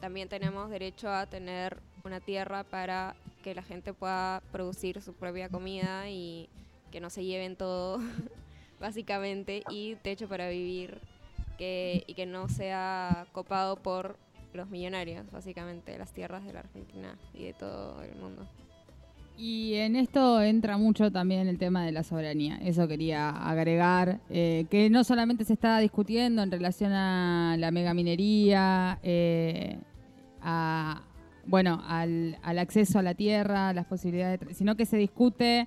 también 0.00 0.28
tenemos 0.28 0.68
derecho 0.68 1.08
a 1.08 1.26
tener 1.26 1.78
una 2.04 2.18
tierra 2.18 2.64
para 2.64 3.14
que 3.44 3.54
la 3.54 3.62
gente 3.62 3.92
pueda 3.92 4.42
producir 4.50 5.00
su 5.00 5.14
propia 5.14 5.48
comida 5.48 6.08
y 6.08 6.48
que 6.90 7.00
no 7.00 7.08
se 7.08 7.24
lleven 7.24 7.54
todo, 7.54 8.00
básicamente, 8.80 9.62
y 9.70 9.94
techo 10.02 10.28
para 10.28 10.48
vivir 10.48 11.00
que, 11.56 12.02
y 12.08 12.14
que 12.14 12.26
no 12.26 12.48
sea 12.48 13.26
copado 13.30 13.76
por 13.76 14.16
los 14.54 14.68
millonarios, 14.70 15.30
básicamente, 15.30 15.96
las 15.98 16.12
tierras 16.12 16.44
de 16.44 16.52
la 16.52 16.60
Argentina 16.60 17.18
y 17.34 17.44
de 17.44 17.52
todo 17.54 18.02
el 18.02 18.14
mundo. 18.16 18.46
Y 19.36 19.74
en 19.74 19.96
esto 19.96 20.42
entra 20.42 20.76
mucho 20.76 21.10
también 21.10 21.48
el 21.48 21.58
tema 21.58 21.84
de 21.84 21.92
la 21.92 22.02
soberanía. 22.02 22.58
Eso 22.62 22.86
quería 22.86 23.30
agregar, 23.30 24.20
eh, 24.30 24.66
que 24.70 24.90
no 24.90 25.04
solamente 25.04 25.44
se 25.44 25.54
está 25.54 25.78
discutiendo 25.78 26.42
en 26.42 26.50
relación 26.50 26.92
a 26.92 27.56
la 27.58 27.70
megaminería, 27.70 28.98
eh, 29.02 29.78
a, 30.42 31.02
bueno, 31.46 31.82
al, 31.86 32.36
acceso 32.44 32.98
a 32.98 33.02
la 33.02 33.14
tierra, 33.14 33.72
las 33.72 33.86
posibilidades, 33.86 34.40
sino 34.56 34.76
que 34.76 34.86
se 34.86 34.96
discute 34.96 35.66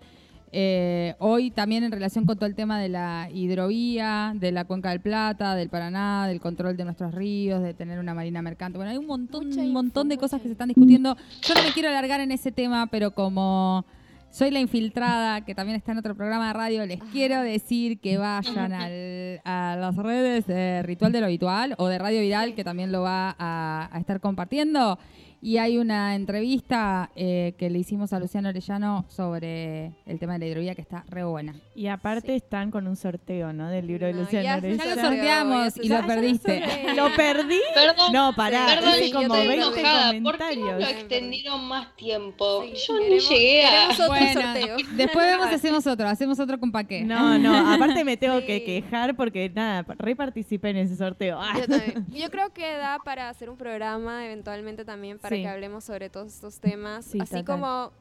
eh, 0.51 1.15
hoy 1.19 1.51
también 1.51 1.83
en 1.83 1.91
relación 1.91 2.25
con 2.25 2.37
todo 2.37 2.45
el 2.45 2.55
tema 2.55 2.79
de 2.79 2.89
la 2.89 3.29
hidrovía, 3.33 4.33
de 4.35 4.51
la 4.51 4.65
cuenca 4.65 4.89
del 4.89 5.01
Plata, 5.01 5.55
del 5.55 5.69
Paraná, 5.69 6.27
del 6.27 6.39
control 6.39 6.77
de 6.77 6.85
nuestros 6.85 7.13
ríos, 7.13 7.61
de 7.61 7.73
tener 7.73 7.99
una 7.99 8.13
marina 8.13 8.41
mercante. 8.41 8.77
Bueno, 8.77 8.91
hay 8.91 8.97
un 8.97 9.07
montón, 9.07 9.51
un 9.59 9.73
montón 9.73 10.07
de 10.09 10.17
cosas 10.17 10.41
que 10.41 10.47
se 10.47 10.53
están 10.53 10.69
discutiendo. 10.69 11.15
Yo 11.41 11.53
no 11.55 11.63
me 11.63 11.71
quiero 11.73 11.89
alargar 11.89 12.21
en 12.21 12.31
ese 12.31 12.51
tema, 12.51 12.87
pero 12.87 13.11
como 13.11 13.85
soy 14.29 14.51
la 14.51 14.59
infiltrada, 14.59 15.41
que 15.45 15.55
también 15.55 15.77
está 15.77 15.93
en 15.93 15.97
otro 15.99 16.13
programa 16.13 16.47
de 16.47 16.53
radio, 16.53 16.85
les 16.85 17.01
quiero 17.11 17.41
decir 17.41 17.99
que 17.99 18.17
vayan 18.17 18.73
al- 18.73 19.39
a 19.45 19.77
las 19.79 19.95
redes 19.95 20.45
de 20.45 20.83
Ritual 20.83 21.11
de 21.13 21.21
lo 21.21 21.27
Habitual 21.27 21.75
o 21.77 21.87
de 21.87 21.97
Radio 21.99 22.19
Viral, 22.19 22.53
que 22.53 22.63
también 22.65 22.91
lo 22.91 23.01
va 23.01 23.33
a, 23.39 23.89
a 23.91 23.97
estar 23.99 24.19
compartiendo. 24.19 24.99
Y 25.41 25.57
hay 25.57 25.77
una 25.77 26.15
entrevista 26.15 27.11
eh, 27.15 27.53
que 27.57 27.69
le 27.69 27.79
hicimos 27.79 28.13
a 28.13 28.19
Luciano 28.19 28.49
Orellano 28.49 29.05
sobre 29.09 29.91
el 30.05 30.17
tema 30.19 30.33
de 30.33 30.39
la 30.39 30.45
hidrovía 30.47 30.75
que 30.75 30.81
está 30.81 31.03
re 31.09 31.23
buena. 31.23 31.53
Y 31.75 31.87
aparte 31.87 32.35
están 32.35 32.71
con 32.71 32.87
un 32.87 32.95
sorteo, 32.95 33.53
¿no? 33.53 33.69
Del 33.69 33.85
libro 33.87 34.07
de 34.07 34.13
No, 34.13 34.21
Luciano 34.21 34.43
ya- 34.43 34.59
ya 34.75 34.95
lo 34.95 35.01
sorteamos 35.01 35.77
y 35.77 35.87
lo 35.89 36.05
perdiste. 36.07 36.63
¿Lo 36.95 37.13
perdí? 37.15 37.59
Perdón, 37.73 38.11
No, 38.13 38.33
pará, 38.35 38.65
perdón, 38.67 38.93
hice 39.01 39.11
como 39.11 39.35
estoy 39.35 39.47
20 39.47 39.79
enojada. 39.79 40.05
¿Por 40.05 40.13
qué 40.13 40.21
no 40.21 40.25
comentarios. 40.31 40.79
lo 40.79 40.87
extendieron 40.87 41.67
más 41.67 41.95
tiempo? 41.95 42.63
Sí, 42.63 42.73
yo 42.87 42.99
ni 42.99 43.19
llegué 43.19 43.65
a... 43.65 43.89
otro 43.91 44.07
Bueno, 44.07 44.41
sorteo. 44.41 44.77
después 44.95 45.25
vemos 45.25 45.47
hacemos 45.53 45.87
otro, 45.87 46.07
hacemos 46.07 46.39
otro 46.39 46.59
con 46.59 46.71
paqué. 46.71 47.03
No, 47.03 47.37
no, 47.37 47.73
aparte 47.73 48.03
me 48.03 48.17
tengo 48.17 48.39
Sí. 48.39 48.45
que 48.47 48.63
quejar 48.63 49.15
porque 49.15 49.49
nada, 49.53 49.85
re 49.97 50.15
participé 50.15 50.69
en 50.71 50.77
ese 50.77 50.95
sorteo. 50.95 51.39
Ah. 51.39 51.53
Yo 51.57 51.67
también. 51.67 52.05
Yo 52.09 52.29
creo 52.31 52.51
que 52.53 52.63
da 52.75 52.99
para 53.03 53.29
hacer 53.29 53.49
un 53.49 53.57
programa 53.57 54.25
eventualmente 54.25 54.85
también 54.85 55.19
para 55.25 55.35
Sí. 55.35 55.41
que 55.41 55.47
hablemos 55.47 55.83
sobre 55.83 56.09
todos 56.09 56.33
estos 56.33 56.59
temas. 56.59 57.05
Sí, 57.05 57.19
Así 57.19 57.35
total. 57.37 57.45
como 57.45 57.91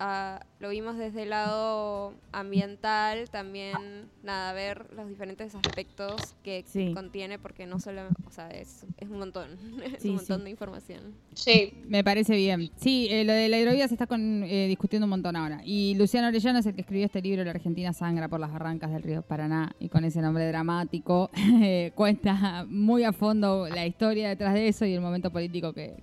ah, 0.00 0.44
lo 0.60 0.68
vimos 0.68 0.98
desde 0.98 1.22
el 1.22 1.30
lado 1.30 2.12
ambiental, 2.30 3.30
también 3.30 4.10
nada, 4.22 4.52
ver 4.52 4.86
los 4.94 5.08
diferentes 5.08 5.54
aspectos 5.54 6.34
que 6.44 6.62
Sí. 6.66 6.92
contiene, 6.92 7.38
porque 7.38 7.64
no 7.66 7.78
solo, 7.80 8.02
o 8.26 8.30
sea, 8.30 8.50
es, 8.50 8.84
es 8.98 9.08
un 9.08 9.18
montón, 9.18 9.48
es 9.96 10.02
Sí, 10.02 10.10
un 10.10 10.16
montón 10.16 10.38
sí. 10.40 10.44
de 10.44 10.50
información. 10.50 11.14
Sí, 11.34 11.72
Me 11.86 12.04
parece 12.04 12.36
bien. 12.36 12.70
Sí, 12.76 13.08
eh, 13.10 13.24
lo 13.24 13.32
de 13.32 13.48
la 13.48 13.58
hidrovía 13.58 13.88
se 13.88 13.94
está 13.94 14.06
con- 14.06 14.42
eh, 14.44 14.66
discutiendo 14.68 15.06
un 15.06 15.10
montón 15.10 15.36
ahora. 15.36 15.62
Y 15.64 15.94
Luciano 15.94 16.28
Orellano 16.28 16.58
es 16.58 16.66
el 16.66 16.74
que 16.74 16.82
escribió 16.82 17.06
este 17.06 17.22
libro, 17.22 17.42
La 17.44 17.52
Argentina 17.52 17.94
sangra 17.94 18.28
por 18.28 18.40
las 18.40 18.52
barrancas 18.52 18.90
del 18.92 19.02
río 19.02 19.22
Paraná, 19.22 19.74
y 19.80 19.88
con 19.88 20.04
ese 20.04 20.20
nombre 20.20 20.46
dramático 20.48 21.30
cuenta 21.94 22.66
muy 22.68 23.04
a 23.04 23.12
fondo 23.14 23.66
la 23.68 23.86
historia 23.86 24.28
detrás 24.28 24.52
de 24.52 24.68
eso 24.68 24.84
y 24.84 24.92
el 24.92 25.00
momento 25.00 25.30
político 25.30 25.72
que... 25.72 25.96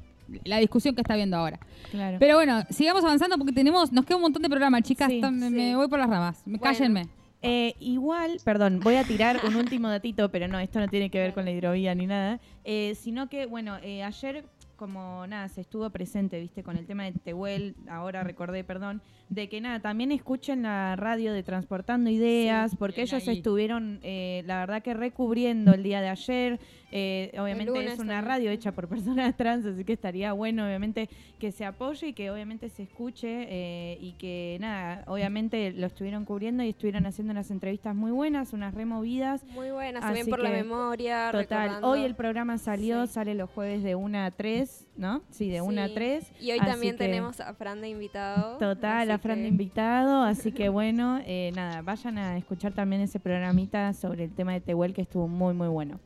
La 0.43 0.57
discusión 0.57 0.95
que 0.95 1.01
está 1.01 1.15
viendo 1.15 1.37
ahora. 1.37 1.59
Claro. 1.91 2.17
Pero 2.19 2.35
bueno, 2.35 2.63
sigamos 2.69 3.03
avanzando 3.03 3.37
porque 3.37 3.53
tenemos, 3.53 3.91
nos 3.91 4.05
queda 4.05 4.17
un 4.17 4.23
montón 4.23 4.41
de 4.41 4.49
programas, 4.49 4.81
chicas. 4.83 5.09
Sí, 5.09 5.21
me, 5.21 5.49
sí. 5.49 5.55
me 5.55 5.75
voy 5.75 5.87
por 5.87 5.99
las 5.99 6.09
ramas. 6.09 6.41
Bueno. 6.45 6.61
Cállenme. 6.61 7.07
Eh, 7.47 7.75
igual, 7.79 8.39
perdón, 8.43 8.79
voy 8.79 8.95
a 8.95 9.03
tirar 9.03 9.39
un 9.47 9.55
último 9.55 9.87
datito, 9.87 10.29
pero 10.31 10.47
no, 10.47 10.57
esto 10.59 10.79
no 10.79 10.87
tiene 10.87 11.11
que 11.11 11.19
ver 11.19 11.33
con 11.33 11.45
la 11.45 11.51
hidrovía 11.51 11.93
ni 11.93 12.07
nada, 12.07 12.39
eh, 12.65 12.95
sino 12.95 13.29
que, 13.29 13.45
bueno, 13.45 13.77
eh, 13.83 14.03
ayer, 14.03 14.43
como 14.75 15.27
nada, 15.27 15.47
se 15.49 15.61
estuvo 15.61 15.87
presente, 15.91 16.39
viste, 16.39 16.63
con 16.63 16.77
el 16.77 16.87
tema 16.87 17.03
de 17.03 17.11
Tehuel, 17.11 17.75
ahora 17.87 18.23
recordé, 18.23 18.63
perdón, 18.63 19.03
de 19.29 19.49
que 19.49 19.59
nada, 19.59 19.79
también 19.79 20.11
escuchen 20.11 20.63
la 20.63 20.95
radio 20.95 21.33
de 21.33 21.41
Transportando 21.41 22.09
Ideas, 22.09 22.75
porque 22.75 23.01
ellos 23.01 23.27
ahí. 23.27 23.37
estuvieron, 23.37 23.99
eh, 24.03 24.43
la 24.45 24.59
verdad 24.59 24.83
que 24.83 24.93
recubriendo 24.93 25.73
el 25.73 25.83
día 25.83 26.01
de 26.01 26.09
ayer, 26.09 26.59
eh, 26.91 27.31
obviamente 27.39 27.85
es 27.85 27.99
una 27.99 28.21
radio 28.21 28.51
hecha 28.51 28.71
por 28.71 28.87
personas 28.87 29.35
trans, 29.37 29.65
así 29.65 29.83
que 29.83 29.93
estaría 29.93 30.31
bueno, 30.33 30.65
obviamente, 30.65 31.09
que 31.39 31.51
se 31.51 31.65
apoye 31.65 32.09
y 32.09 32.13
que 32.13 32.29
obviamente 32.29 32.69
se 32.69 32.83
escuche 32.83 33.47
eh, 33.49 33.97
y 33.99 34.13
que 34.13 34.57
nada, 34.61 35.03
obviamente 35.07 35.71
lo 35.71 35.87
estuvieron 35.87 36.23
cubriendo 36.23 36.63
y 36.63 36.69
estuvieron 36.69 37.05
haciendo 37.05 37.31
unas 37.31 37.49
entrevistas 37.49 37.95
muy 37.95 38.11
buenas, 38.11 38.53
unas 38.53 38.73
removidas. 38.73 39.43
Muy 39.45 39.71
buenas, 39.71 40.03
también 40.03 40.27
por 40.27 40.39
la 40.39 40.51
memoria. 40.51 41.31
Total, 41.31 41.41
recordando. 41.41 41.89
hoy 41.89 42.03
el 42.03 42.15
programa 42.15 42.54
salió, 42.57 43.05
Sí. 43.07 43.13
sale 43.13 43.35
los 43.35 43.49
jueves 43.49 43.83
de 43.83 43.95
1 43.95 44.17
a 44.25 44.31
3, 44.31 44.85
¿no? 44.97 45.21
Sí, 45.29 45.49
de 45.49 45.61
1 45.61 45.81
a 45.81 45.87
Sí. 45.87 45.93
3. 45.93 46.31
Y 46.39 46.51
hoy 46.51 46.59
así 46.59 46.71
también 46.71 46.93
que- 46.95 47.05
tenemos 47.05 47.39
a 47.39 47.53
Fran 47.53 47.81
de 47.81 47.89
invitado. 47.89 48.57
Total, 48.57 49.09
a 49.11 49.17
Fran 49.17 49.41
de 49.41 49.47
invitado, 49.47 50.23
así 50.23 50.51
que 50.51 50.69
bueno, 50.69 51.19
eh, 51.25 51.51
nada, 51.55 51.81
vayan 51.81 52.17
a 52.17 52.37
escuchar 52.37 52.73
también 52.73 53.01
ese 53.01 53.19
programita 53.19 53.93
sobre 53.93 54.25
el 54.25 54.33
tema 54.33 54.53
de 54.53 54.61
Tehuel 54.61 54.93
que 54.93 55.01
estuvo 55.01 55.27
muy, 55.27 55.53
muy 55.53 55.67
bueno. 55.67 55.99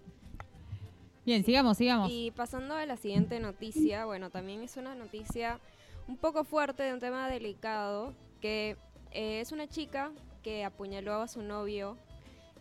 Bien, 1.25 1.43
sigamos, 1.43 1.77
sigamos. 1.77 2.09
Y 2.11 2.31
pasando 2.31 2.75
a 2.75 2.85
la 2.85 2.97
siguiente 2.97 3.39
noticia, 3.39 4.05
bueno, 4.05 4.29
también 4.29 4.61
es 4.63 4.77
una 4.77 4.95
noticia 4.95 5.59
un 6.07 6.17
poco 6.17 6.43
fuerte 6.43 6.81
de 6.83 6.93
un 6.93 6.99
tema 6.99 7.29
delicado, 7.29 8.13
que 8.41 8.77
eh, 9.11 9.41
es 9.41 9.51
una 9.51 9.67
chica 9.67 10.11
que 10.41 10.63
apuñaló 10.63 11.21
a 11.21 11.27
su 11.27 11.41
novio 11.43 11.97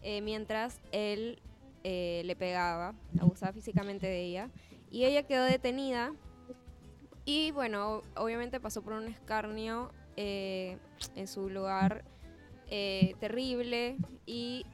eh, 0.02 0.20
mientras 0.20 0.80
él 0.92 1.38
eh, 1.84 2.22
le 2.24 2.36
pegaba, 2.36 2.94
abusaba 3.20 3.52
físicamente 3.52 4.06
de 4.06 4.22
ella, 4.22 4.50
y 4.90 5.04
ella 5.04 5.22
quedó 5.24 5.44
detenida. 5.44 6.12
Y 7.24 7.50
bueno, 7.52 8.02
obviamente 8.16 8.58
pasó 8.58 8.82
por 8.82 8.94
un 8.94 9.06
escarnio 9.06 9.92
eh, 10.16 10.78
en 11.14 11.26
su 11.26 11.50
lugar 11.50 12.04
eh, 12.70 13.14
terrible. 13.20 13.96
Y 14.24 14.64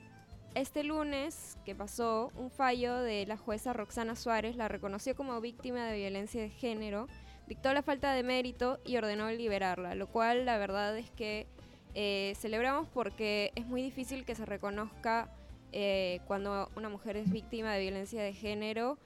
este 0.54 0.84
lunes 0.84 1.58
que 1.64 1.74
pasó, 1.74 2.30
un 2.36 2.50
fallo 2.50 2.96
de 2.98 3.26
la 3.26 3.36
jueza 3.36 3.72
Roxana 3.72 4.14
Suárez 4.14 4.56
la 4.56 4.68
reconoció 4.68 5.16
como 5.16 5.40
víctima 5.40 5.86
de 5.86 5.98
violencia 5.98 6.40
de 6.40 6.50
género, 6.50 7.08
dictó 7.48 7.74
la 7.74 7.82
falta 7.82 8.12
de 8.12 8.22
mérito 8.22 8.78
y 8.84 8.96
ordenó 8.96 9.30
liberarla, 9.30 9.96
lo 9.96 10.06
cual 10.06 10.46
la 10.46 10.56
verdad 10.56 10.96
es 10.96 11.10
que 11.10 11.48
celebramos 12.36 12.88
porque 12.88 13.52
es 13.54 13.66
muy 13.66 13.82
difícil 13.82 14.24
que 14.24 14.34
se 14.34 14.44
reconozca 14.44 15.28
eh, 15.76 16.20
cuando 16.26 16.70
una 16.76 16.88
mujer 16.88 17.16
es 17.16 17.30
víctima 17.30 17.74
de 17.74 17.80
violencia 17.80 18.22
de 18.22 18.32
género. 18.32 18.96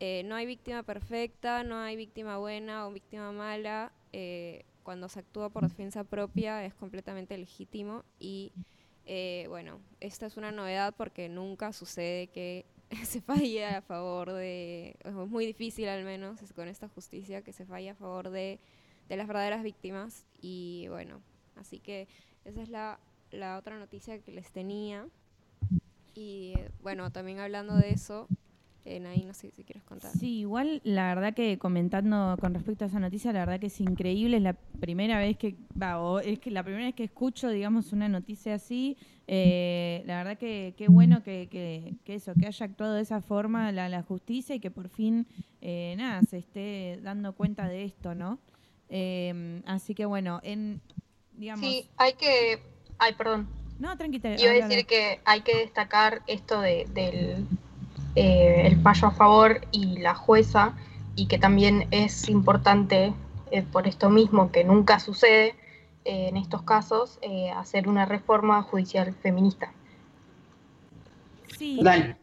Eh, 0.00 0.22
no 0.26 0.34
hay 0.34 0.44
víctima 0.44 0.82
perfecta, 0.82 1.62
no 1.62 1.78
hay 1.78 1.96
víctima 1.96 2.36
buena 2.36 2.86
o 2.86 2.92
víctima 2.92 3.32
mala. 3.32 3.92
eh, 4.12 4.64
cuando 4.82 5.08
se 5.08 5.18
actúa 5.18 5.48
por 5.50 5.64
defensa 5.64 6.04
propia 6.04 6.64
es 6.64 6.72
completamente 6.72 7.36
legítimo 7.36 8.04
y 8.20 8.52
eh, 9.04 9.46
bueno, 9.48 9.80
esta 9.98 10.26
es 10.26 10.36
una 10.36 10.52
novedad 10.52 10.94
porque 10.96 11.28
nunca 11.28 11.72
sucede 11.72 12.28
que 12.28 12.66
se 13.04 13.20
falle 13.20 13.66
a 13.66 13.82
favor 13.82 14.32
de, 14.32 14.96
es 15.04 15.12
muy 15.12 15.44
difícil 15.44 15.88
al 15.88 16.04
menos 16.04 16.40
es 16.40 16.52
con 16.52 16.68
esta 16.68 16.88
justicia 16.88 17.42
que 17.42 17.52
se 17.52 17.66
falle 17.66 17.90
a 17.90 17.94
favor 17.96 18.30
de, 18.30 18.60
de 19.08 19.16
las 19.16 19.26
verdaderas 19.26 19.64
víctimas 19.64 20.24
y 20.40 20.86
bueno, 20.88 21.20
así 21.56 21.80
que 21.80 22.06
esa 22.44 22.62
es 22.62 22.68
la, 22.68 23.00
la 23.32 23.58
otra 23.58 23.80
noticia 23.80 24.20
que 24.20 24.30
les 24.30 24.52
tenía 24.52 25.08
y 26.16 26.54
bueno, 26.82 27.10
también 27.10 27.38
hablando 27.40 27.76
de 27.76 27.90
eso, 27.90 28.28
eh, 28.84 29.00
Nay, 29.00 29.24
no 29.26 29.34
sé 29.34 29.50
si 29.50 29.64
quieres 29.64 29.82
contar. 29.82 30.12
Sí, 30.12 30.38
igual 30.38 30.80
la 30.84 31.14
verdad 31.14 31.34
que 31.34 31.58
comentando 31.58 32.36
con 32.40 32.54
respecto 32.54 32.84
a 32.84 32.88
esa 32.88 33.00
noticia, 33.00 33.32
la 33.32 33.40
verdad 33.40 33.58
que 33.58 33.66
es 33.66 33.80
increíble, 33.80 34.36
es 34.36 34.42
la 34.42 34.52
primera 34.52 35.18
vez 35.18 35.36
que, 35.36 35.56
va, 35.80 36.00
o 36.00 36.20
es 36.20 36.38
que 36.38 36.50
la 36.50 36.62
primera 36.62 36.84
vez 36.84 36.94
que 36.94 37.04
escucho, 37.04 37.48
digamos, 37.48 37.92
una 37.92 38.08
noticia 38.08 38.54
así, 38.54 38.96
eh, 39.26 40.04
la 40.06 40.18
verdad 40.18 40.38
que 40.38 40.74
qué 40.76 40.86
bueno 40.88 41.22
que, 41.24 41.48
que, 41.50 41.94
que 42.04 42.14
eso, 42.14 42.32
que 42.34 42.46
haya 42.46 42.66
actuado 42.66 42.94
de 42.94 43.02
esa 43.02 43.20
forma 43.20 43.72
la, 43.72 43.88
la 43.88 44.02
justicia 44.02 44.54
y 44.54 44.60
que 44.60 44.70
por 44.70 44.88
fin, 44.88 45.26
eh, 45.60 45.94
nada, 45.98 46.22
se 46.22 46.38
esté 46.38 47.00
dando 47.02 47.32
cuenta 47.32 47.66
de 47.66 47.84
esto, 47.84 48.14
¿no? 48.14 48.38
Eh, 48.88 49.62
así 49.66 49.96
que 49.96 50.06
bueno, 50.06 50.38
en, 50.44 50.80
digamos... 51.32 51.66
sí, 51.66 51.88
hay 51.96 52.12
que... 52.12 52.62
Ay, 52.98 53.14
perdón. 53.14 53.65
No, 53.78 53.96
tranquila. 53.96 54.36
Iba 54.38 54.50
a 54.50 54.54
decir 54.54 54.86
que 54.86 55.20
hay 55.24 55.42
que 55.42 55.56
destacar 55.58 56.22
esto 56.26 56.60
de, 56.60 56.86
del 56.92 57.46
eh, 58.14 58.66
el 58.66 58.80
fallo 58.80 59.08
a 59.08 59.10
favor 59.10 59.60
y 59.72 59.98
la 59.98 60.14
jueza, 60.14 60.74
y 61.14 61.26
que 61.26 61.38
también 61.38 61.86
es 61.90 62.28
importante 62.28 63.12
eh, 63.50 63.62
por 63.62 63.86
esto 63.86 64.08
mismo, 64.08 64.50
que 64.50 64.64
nunca 64.64 64.98
sucede 64.98 65.54
eh, 66.04 66.28
en 66.28 66.36
estos 66.36 66.62
casos, 66.62 67.18
eh, 67.20 67.50
hacer 67.50 67.88
una 67.88 68.06
reforma 68.06 68.62
judicial 68.62 69.14
feminista. 69.14 69.72
Sí. 71.58 71.78
Dale. 71.82 72.16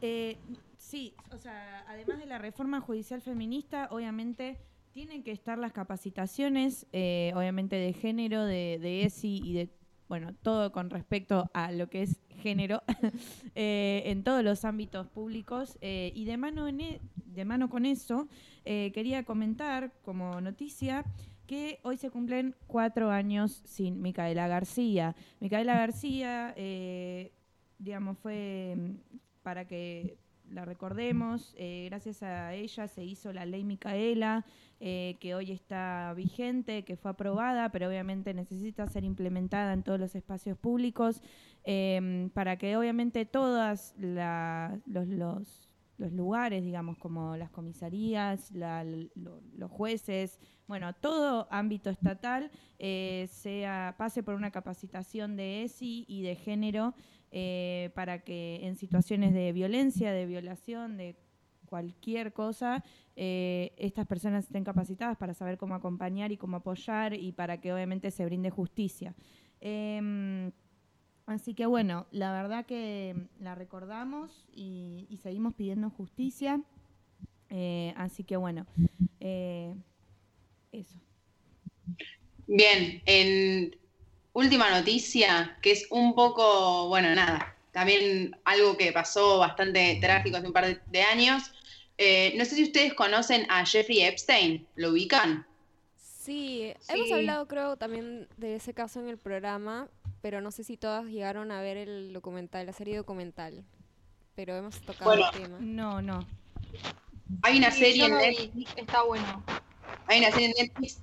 Eh, 0.00 0.38
sí, 0.78 1.14
o 1.32 1.38
sea, 1.38 1.84
además 1.88 2.18
de 2.18 2.26
la 2.26 2.38
reforma 2.38 2.80
judicial 2.80 3.20
feminista, 3.20 3.88
obviamente 3.90 4.58
tienen 4.92 5.22
que 5.22 5.32
estar 5.32 5.58
las 5.58 5.72
capacitaciones, 5.72 6.86
eh, 6.92 7.32
obviamente 7.34 7.76
de 7.76 7.92
género, 7.92 8.44
de, 8.44 8.78
de 8.80 9.04
ESI 9.04 9.42
y 9.44 9.52
de, 9.52 9.68
bueno, 10.08 10.34
todo 10.42 10.72
con 10.72 10.90
respecto 10.90 11.50
a 11.54 11.72
lo 11.72 11.88
que 11.88 12.02
es 12.02 12.20
género 12.28 12.82
eh, 13.54 14.02
en 14.06 14.22
todos 14.22 14.44
los 14.44 14.64
ámbitos 14.64 15.06
públicos. 15.08 15.78
eh, 15.80 16.12
y 16.14 16.24
de 16.24 16.36
mano, 16.36 16.68
e- 16.68 17.00
de 17.24 17.44
mano 17.44 17.68
con 17.68 17.86
eso, 17.86 18.28
eh, 18.64 18.92
quería 18.94 19.24
comentar 19.24 19.92
como 20.02 20.40
noticia 20.40 21.04
que 21.46 21.78
hoy 21.82 21.96
se 21.96 22.10
cumplen 22.10 22.54
cuatro 22.66 23.10
años 23.10 23.62
sin 23.64 24.02
Micaela 24.02 24.48
García. 24.48 25.14
Micaela 25.40 25.74
García, 25.76 26.54
digamos, 27.78 28.18
fue 28.18 28.74
mm, 28.76 28.90
para 29.42 29.66
que 29.66 30.18
la 30.50 30.64
recordemos, 30.64 31.54
eh, 31.56 31.86
gracias 31.90 32.22
a 32.22 32.54
ella 32.54 32.88
se 32.88 33.04
hizo 33.04 33.32
la 33.32 33.46
ley 33.46 33.64
Micaela, 33.64 34.44
eh, 34.80 35.16
que 35.20 35.34
hoy 35.34 35.52
está 35.52 36.12
vigente, 36.14 36.84
que 36.84 36.96
fue 36.96 37.10
aprobada, 37.10 37.70
pero 37.70 37.88
obviamente 37.88 38.34
necesita 38.34 38.86
ser 38.86 39.04
implementada 39.04 39.72
en 39.72 39.82
todos 39.82 39.98
los 39.98 40.14
espacios 40.14 40.58
públicos, 40.58 41.22
eh, 41.64 42.28
para 42.34 42.56
que 42.58 42.76
obviamente 42.76 43.24
todos 43.24 43.94
los, 43.96 45.08
los, 45.08 46.12
lugares, 46.12 46.62
digamos, 46.62 46.98
como 46.98 47.36
las 47.36 47.50
comisarías, 47.50 48.52
los 48.52 49.70
jueces, 49.70 50.38
bueno, 50.66 50.92
todo 50.94 51.46
ámbito 51.50 51.90
estatal 51.90 52.50
eh, 52.78 53.28
sea 53.30 53.94
pase 53.96 54.22
por 54.22 54.34
una 54.34 54.50
capacitación 54.50 55.36
de 55.36 55.62
ESI 55.62 56.04
y 56.08 56.22
de 56.22 56.34
género 56.34 56.94
eh, 57.38 57.90
para 57.94 58.20
que 58.20 58.60
en 58.62 58.76
situaciones 58.76 59.34
de 59.34 59.52
violencia, 59.52 60.10
de 60.10 60.24
violación, 60.24 60.96
de 60.96 61.16
cualquier 61.66 62.32
cosa, 62.32 62.82
eh, 63.14 63.74
estas 63.76 64.06
personas 64.06 64.46
estén 64.46 64.64
capacitadas 64.64 65.18
para 65.18 65.34
saber 65.34 65.58
cómo 65.58 65.74
acompañar 65.74 66.32
y 66.32 66.38
cómo 66.38 66.56
apoyar 66.56 67.12
y 67.12 67.32
para 67.32 67.60
que 67.60 67.74
obviamente 67.74 68.10
se 68.10 68.24
brinde 68.24 68.48
justicia. 68.48 69.14
Em, 69.60 70.50
así 71.26 71.52
que 71.52 71.66
bueno, 71.66 72.06
la 72.10 72.32
verdad 72.32 72.64
que 72.64 73.14
la 73.38 73.54
recordamos 73.54 74.46
y, 74.50 75.06
seguimos 75.22 75.52
pidiendo 75.52 75.90
justicia. 75.90 76.62
Eh, 77.50 77.92
así 77.98 78.24
que 78.24 78.38
bueno, 78.38 78.64
eso. 79.20 80.98
Bien, 82.46 83.02
en 83.04 83.76
última 84.36 84.70
noticia, 84.70 85.56
que 85.62 85.72
es 85.72 85.86
un 85.90 86.14
poco, 86.14 86.88
bueno, 86.88 87.14
nada, 87.14 87.56
también 87.72 88.36
algo 88.44 88.76
que 88.76 88.92
pasó 88.92 89.38
bastante 89.38 89.98
trágico 90.00 90.36
hace 90.36 90.46
un 90.46 90.52
par 90.52 90.66
de, 90.66 90.78
de 90.90 91.02
años. 91.02 91.42
Eh, 91.98 92.34
no 92.36 92.44
sé 92.44 92.54
si 92.56 92.62
ustedes 92.64 92.92
conocen 92.92 93.46
a 93.50 93.64
Jeffrey 93.64 94.02
Epstein, 94.02 94.66
¿lo 94.74 94.90
ubican? 94.90 95.46
Sí, 95.96 96.72
hemos 96.88 97.12
hablado 97.12 97.46
creo 97.48 97.76
también 97.76 98.28
de 98.36 98.56
ese 98.56 98.74
caso 98.74 99.00
en 99.00 99.08
el 99.08 99.16
programa, 99.16 99.88
pero 100.20 100.40
no 100.40 100.50
sé 100.50 100.64
si 100.64 100.76
todas 100.76 101.04
llegaron 101.06 101.50
a 101.50 101.60
ver 101.62 101.76
el 101.78 102.12
documental, 102.12 102.66
la 102.66 102.72
serie 102.72 102.96
documental. 102.96 103.64
Pero 104.34 104.54
hemos 104.54 104.78
tocado 104.80 105.12
Bueno. 105.12 105.30
el 105.32 105.40
tema. 105.40 105.56
No, 105.60 106.02
no. 106.02 106.26
Hay 107.42 107.56
una 107.56 107.70
Sí, 107.70 107.78
serie 107.80 108.04
en 108.04 108.12
Netflix 108.18 108.74
Está 108.76 109.02
bueno. 109.04 109.42
Hay 110.08 110.18
una 110.18 110.30
serie 110.30 110.48
en 110.48 110.66
Netflix 110.66 110.98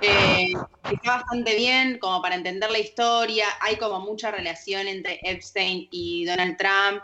eh, 0.00 0.52
está 0.90 1.16
bastante 1.18 1.56
bien, 1.56 1.98
como 1.98 2.20
para 2.22 2.34
entender 2.34 2.70
la 2.70 2.78
historia. 2.78 3.46
Hay 3.60 3.76
como 3.76 4.00
mucha 4.00 4.30
relación 4.30 4.86
entre 4.86 5.20
Epstein 5.22 5.88
y 5.90 6.24
Donald 6.24 6.56
Trump. 6.56 7.02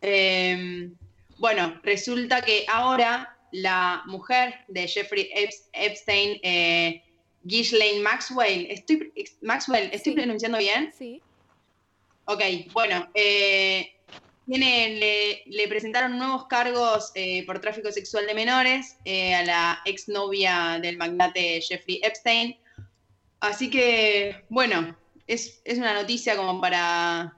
Eh, 0.00 0.90
bueno, 1.38 1.80
resulta 1.82 2.42
que 2.42 2.64
ahora 2.68 3.36
la 3.52 4.02
mujer 4.06 4.54
de 4.68 4.86
Jeffrey 4.88 5.30
Ep- 5.34 5.68
Epstein, 5.72 6.38
eh, 6.42 7.02
Ghislaine 7.42 8.02
Maxwell, 8.02 8.66
estoy, 8.70 9.12
Maxwell, 9.42 9.90
¿estoy 9.92 10.12
Sí. 10.12 10.16
pronunciando 10.16 10.58
bien? 10.58 10.92
Sí. 10.96 11.20
Ok, 12.26 12.40
bueno, 12.72 13.08
eh, 13.14 13.92
tiene, 14.46 14.96
le, 14.98 15.42
le 15.46 15.68
presentaron 15.68 16.18
nuevos 16.18 16.46
cargos 16.46 17.12
eh, 17.14 17.44
por 17.46 17.60
tráfico 17.60 17.90
sexual 17.90 18.26
de 18.26 18.34
menores 18.34 18.98
eh, 19.04 19.34
a 19.34 19.44
la 19.44 19.82
exnovia 19.84 20.78
del 20.80 20.96
magnate 20.96 21.60
Jeffrey 21.60 22.00
Epstein. 22.02 22.56
Así 23.40 23.70
que, 23.70 24.44
bueno, 24.48 24.96
es, 25.26 25.60
es 25.64 25.78
una 25.78 25.94
noticia 25.94 26.36
como 26.36 26.60
para, 26.60 27.36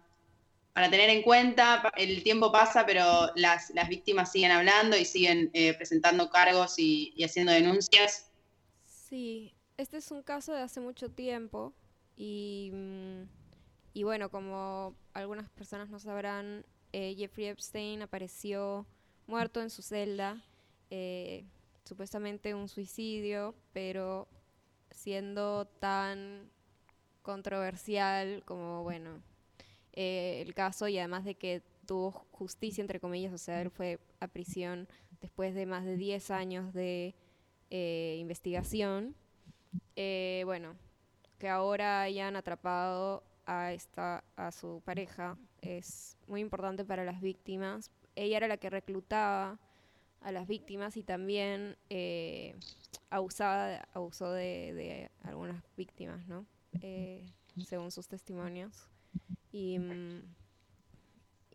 para 0.73 0.91
tener 0.91 1.11
en 1.11 1.23
cuenta. 1.23 1.91
El 1.97 2.23
tiempo 2.23 2.53
pasa, 2.53 2.87
pero 2.87 3.31
las, 3.35 3.71
las 3.71 3.89
víctimas 3.89 4.33
siguen 4.33 4.53
hablando 4.53 4.97
y 4.97 5.05
siguen 5.05 5.51
eh, 5.53 5.75
presentando 5.75 6.31
cargos 6.31 6.79
y, 6.79 7.13
y 7.17 7.25
haciendo 7.25 7.53
denuncias. 7.53 8.31
Sí, 8.87 9.55
este 9.77 9.99
es 9.99 10.11
un 10.11 10.23
caso 10.23 10.53
de 10.53 10.63
hace 10.63 10.81
mucho 10.81 11.11
tiempo 11.11 11.73
y, 12.17 12.71
mm, 12.73 13.23
y 13.93 14.03
bueno, 14.03 14.31
como 14.31 14.95
algunas 15.13 15.49
personas 15.51 15.91
no 15.91 15.99
sabrán, 15.99 16.65
eh, 16.99 17.15
Jeffrey 17.15 17.49
Epstein 17.49 18.01
apareció 18.01 18.87
muerto 19.27 19.61
en 19.61 19.69
su 19.69 19.83
celda, 19.83 20.43
eh, 20.89 21.45
supuestamente 21.85 22.55
un 22.55 22.71
suicidio, 22.71 23.55
pero 23.75 24.27
siendo 24.91 25.67
tan 25.67 26.51
controversial 27.21 28.43
como, 28.47 28.83
bueno, 28.83 29.21
eh, 29.93 30.43
el 30.47 30.55
caso 30.55 30.89
y 30.89 30.97
además 30.97 31.27
de 31.27 31.35
que 31.35 31.61
tuvo 31.85 32.13
justicia, 32.31 32.81
entre 32.81 32.99
comillas, 32.99 33.35
o 33.35 33.39
sea, 33.39 33.61
él 33.61 33.71
fue 33.71 33.99
a 34.21 34.27
prisión 34.27 34.89
después 35.21 35.55
de 35.55 35.67
más 35.67 35.85
de 35.85 35.99
10 35.99 36.31
años 36.31 36.73
de 36.73 37.15
investigación. 37.69 39.15
Bueno, 40.47 40.77
que 41.39 41.51
ahora 41.51 42.01
hayan 42.01 42.37
atrapado 42.37 43.23
a 43.45 43.75
esta 43.75 44.25
a 44.35 44.51
su 44.51 44.81
pareja 44.83 45.37
es 45.67 46.17
muy 46.27 46.41
importante 46.41 46.85
para 46.85 47.05
las 47.05 47.21
víctimas. 47.21 47.91
Ella 48.15 48.39
era 48.39 48.49
la 48.49 48.57
que 48.57 48.71
reclutaba 48.71 49.59
a 50.21 50.33
las 50.33 50.47
víctimas 50.47 50.97
y 50.97 51.03
también 51.03 51.77
eh, 51.91 52.57
abusaba, 53.11 53.87
abusó 53.93 54.33
de, 54.33 54.73
de 54.75 55.11
algunas 55.23 55.63
víctimas, 55.77 56.27
¿no? 56.27 56.47
Eh, 56.81 57.27
según 57.65 57.91
sus 57.91 58.09
testimonios. 58.09 58.89
Y, 59.53 59.79
mm, 59.79 60.23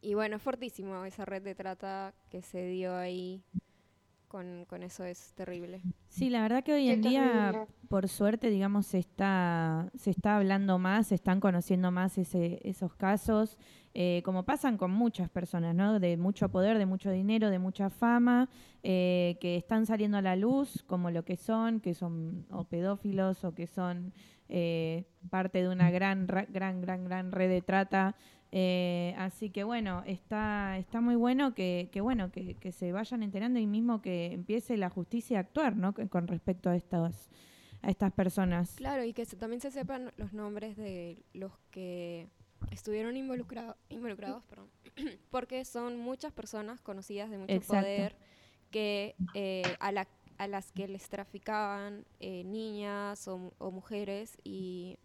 y 0.02 0.14
bueno, 0.14 0.38
es 0.38 0.42
fortísimo 0.42 1.06
esa 1.06 1.26
red 1.26 1.44
de 1.44 1.56
trata 1.56 2.14
que 2.30 2.42
se 2.42 2.66
dio 2.66 2.96
ahí. 2.96 3.44
Con, 4.32 4.64
con 4.64 4.82
eso 4.82 5.04
es 5.04 5.34
terrible. 5.34 5.82
Sí, 6.08 6.30
la 6.30 6.42
verdad 6.42 6.64
que 6.64 6.72
hoy 6.72 6.86
Qué 6.86 6.94
en 6.94 7.02
día, 7.02 7.52
terrible. 7.52 7.68
por 7.90 8.08
suerte, 8.08 8.50
digamos, 8.50 8.86
se 8.86 8.98
está, 8.98 9.92
se 9.94 10.10
está 10.10 10.38
hablando 10.38 10.80
más, 10.80 11.08
se 11.08 11.16
están 11.16 11.42
conociendo 11.42 11.92
más 11.92 12.18
ese, 12.18 12.62
esos 12.64 12.96
casos, 12.96 13.58
eh, 13.94 14.22
como 14.24 14.44
pasan 14.44 14.78
con 14.78 14.90
muchas 14.92 15.30
personas, 15.30 15.76
¿no? 15.76 16.00
De 16.00 16.16
mucho 16.16 16.48
poder, 16.48 16.78
de 16.78 16.86
mucho 16.86 17.12
dinero, 17.12 17.50
de 17.50 17.60
mucha 17.60 17.90
fama, 17.90 18.48
eh, 18.84 19.36
que 19.42 19.58
están 19.58 19.86
saliendo 19.86 20.18
a 20.18 20.22
la 20.22 20.38
luz 20.38 20.82
como 20.88 21.12
lo 21.12 21.26
que 21.26 21.36
son, 21.36 21.82
que 21.82 21.94
son 21.94 22.46
o 22.52 22.64
pedófilos 22.64 23.44
o 23.44 23.54
que 23.54 23.68
son 23.68 24.14
eh, 24.52 25.06
parte 25.32 25.62
de 25.64 25.70
una 25.70 25.90
gran, 25.90 26.28
ra- 26.28 26.46
gran, 26.48 26.82
gran, 26.82 27.04
gran 27.06 27.32
red 27.32 27.50
de 27.50 27.62
trata. 27.62 28.16
Eh, 28.52 29.16
así 29.18 29.50
que 29.50 29.64
bueno, 29.64 30.04
está, 30.06 30.78
está 30.78 31.00
muy 31.00 31.16
bueno 31.16 31.56
que, 31.56 31.88
que 31.92 32.02
bueno, 32.02 32.32
que, 32.34 32.56
que 32.56 32.72
se 32.74 32.92
vayan 32.92 33.24
enterando 33.24 33.60
y 33.60 33.66
mismo 33.66 34.02
que 34.02 34.34
empiece 34.34 34.76
la 34.76 34.90
justicia 34.90 35.38
a 35.38 35.42
actuar, 35.42 35.78
¿no? 35.78 35.94
Con- 35.94 36.28
respecto 36.28 36.70
a 36.70 36.76
estos, 36.76 37.30
a 37.82 37.90
estas 37.90 38.12
personas. 38.12 38.74
Claro, 38.76 39.06
y 39.06 39.14
que 39.14 39.24
se- 39.24 39.38
también 39.38 39.62
se 39.62 39.72
sepan 39.72 40.12
los 40.18 40.34
nombres 40.34 40.76
de 40.76 41.24
los 41.34 41.54
que 41.72 42.28
estuvieron 42.72 43.16
involucrado- 43.16 43.78
involucrados, 43.88 44.44
perdón, 44.44 44.70
porque 45.32 45.64
son 45.64 45.98
muchas 45.98 46.34
personas 46.34 46.82
conocidas 46.82 47.30
de 47.32 47.38
mucho 47.38 47.54
Exacto. 47.54 47.86
poder 47.86 48.16
que 48.70 49.16
eh, 49.34 49.64
a, 49.80 49.94
la- 49.94 50.08
a 50.42 50.48
las 50.48 50.72
que 50.72 50.88
les 50.88 51.08
traficaban 51.08 52.04
eh, 52.20 52.44
niñas 52.44 53.28
o, 53.28 53.38
mu- 53.38 53.52
o 53.60 53.70
mujeres 53.70 54.38
y 54.44 54.98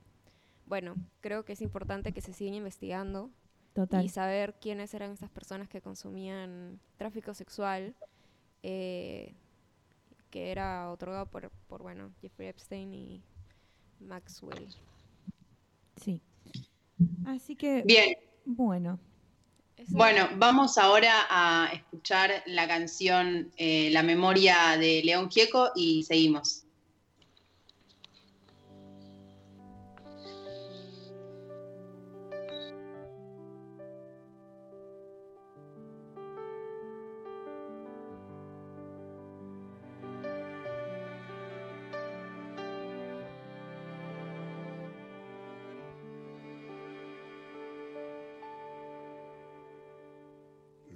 bueno, 0.64 0.94
creo 1.20 1.44
que 1.44 1.52
es 1.52 1.60
importante 1.60 2.12
que 2.12 2.22
se 2.22 2.32
sigan 2.32 2.54
investigando 2.54 3.30
Total. 3.74 4.02
y 4.02 4.08
saber 4.08 4.54
quiénes 4.58 4.94
eran 4.94 5.10
estas 5.12 5.28
personas 5.30 5.68
que 5.68 5.82
consumían 5.82 6.80
tráfico 6.96 7.34
sexual 7.34 7.94
eh, 8.62 9.34
que 10.30 10.50
era 10.50 10.90
otorgado 10.90 11.26
por, 11.26 11.50
por 11.68 11.82
bueno 11.82 12.10
Jeffrey 12.22 12.48
Epstein 12.48 12.94
y 12.94 13.22
Maxwell. 14.00 14.68
Sí. 15.96 16.22
Así 17.26 17.56
que, 17.56 17.82
Bien, 17.82 18.14
bueno, 18.46 18.98
bueno, 19.88 20.28
vamos 20.36 20.78
ahora 20.78 21.26
a 21.28 21.70
escuchar 21.72 22.42
la 22.46 22.66
canción 22.66 23.52
eh, 23.56 23.90
La 23.92 24.02
memoria 24.02 24.76
de 24.78 25.02
León 25.04 25.30
Gieco 25.30 25.70
y 25.74 26.02
seguimos. 26.04 26.65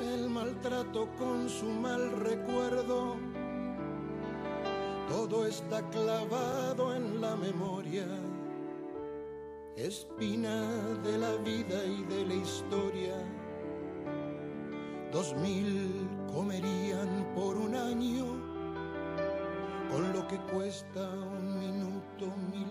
el 0.00 0.28
maltrato 0.28 1.08
con 1.16 1.48
su 1.48 1.66
mal 1.66 2.10
recuerdo. 2.20 3.16
Todo 5.08 5.46
está 5.46 5.88
clavado 5.90 6.94
en 6.94 7.20
la 7.20 7.36
memoria, 7.36 8.06
espina 9.76 10.62
de 11.04 11.18
la 11.18 11.36
vida 11.36 11.84
y 11.84 12.02
de 12.04 12.26
la 12.26 12.34
historia. 12.34 13.14
Dos 15.12 15.34
mil 15.36 16.08
comerían 16.32 17.32
por 17.34 17.56
un 17.56 17.74
año 17.74 18.24
con 19.90 20.12
lo 20.12 20.26
que 20.26 20.36
cuesta 20.52 21.08
un 21.08 21.58
minuto 21.58 22.26
militar. 22.52 22.65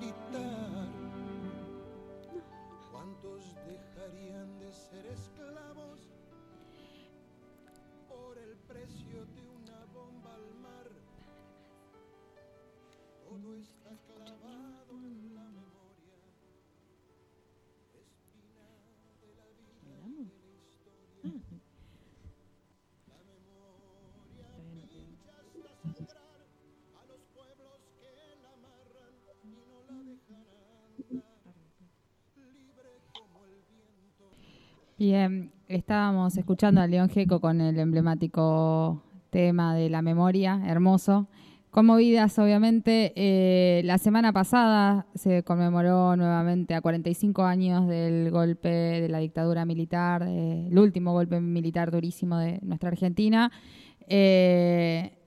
Bien, 35.07 35.51
estábamos 35.67 36.35
escuchando 36.35 36.81
a 36.81 36.87
León 36.87 37.09
Gieco 37.09 37.39
con 37.39 37.61
el 37.61 37.77
emblemático 37.77 39.03
tema 39.29 39.75
de 39.75 39.87
la 39.87 40.01
memoria, 40.01 40.63
hermoso. 40.65 41.27
Conmovidas, 41.69 42.39
obviamente, 42.39 43.13
eh, 43.15 43.83
la 43.83 43.99
semana 43.99 44.33
pasada 44.33 45.05
se 45.13 45.43
conmemoró 45.43 46.15
nuevamente 46.15 46.73
a 46.73 46.81
45 46.81 47.43
años 47.43 47.87
del 47.87 48.31
golpe 48.31 48.67
de 48.67 49.07
la 49.07 49.19
dictadura 49.19 49.63
militar, 49.63 50.23
eh, 50.27 50.69
el 50.71 50.79
último 50.79 51.13
golpe 51.13 51.39
militar 51.39 51.91
durísimo 51.91 52.39
de 52.39 52.57
nuestra 52.63 52.89
Argentina. 52.89 53.51
Eh, 54.07 55.19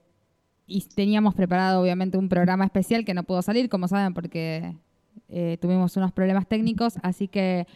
y 0.67 0.81
teníamos 0.93 1.35
preparado, 1.35 1.81
obviamente, 1.81 2.17
un 2.17 2.27
programa 2.27 2.65
especial 2.65 3.05
que 3.05 3.13
no 3.13 3.23
pudo 3.23 3.41
salir, 3.41 3.69
como 3.69 3.87
saben, 3.87 4.13
porque 4.13 4.75
tuvimos 5.61 5.95
unos 5.95 6.11
problemas 6.11 6.47
técnicos, 6.47 6.95
así 7.03 7.27
que 7.27 7.67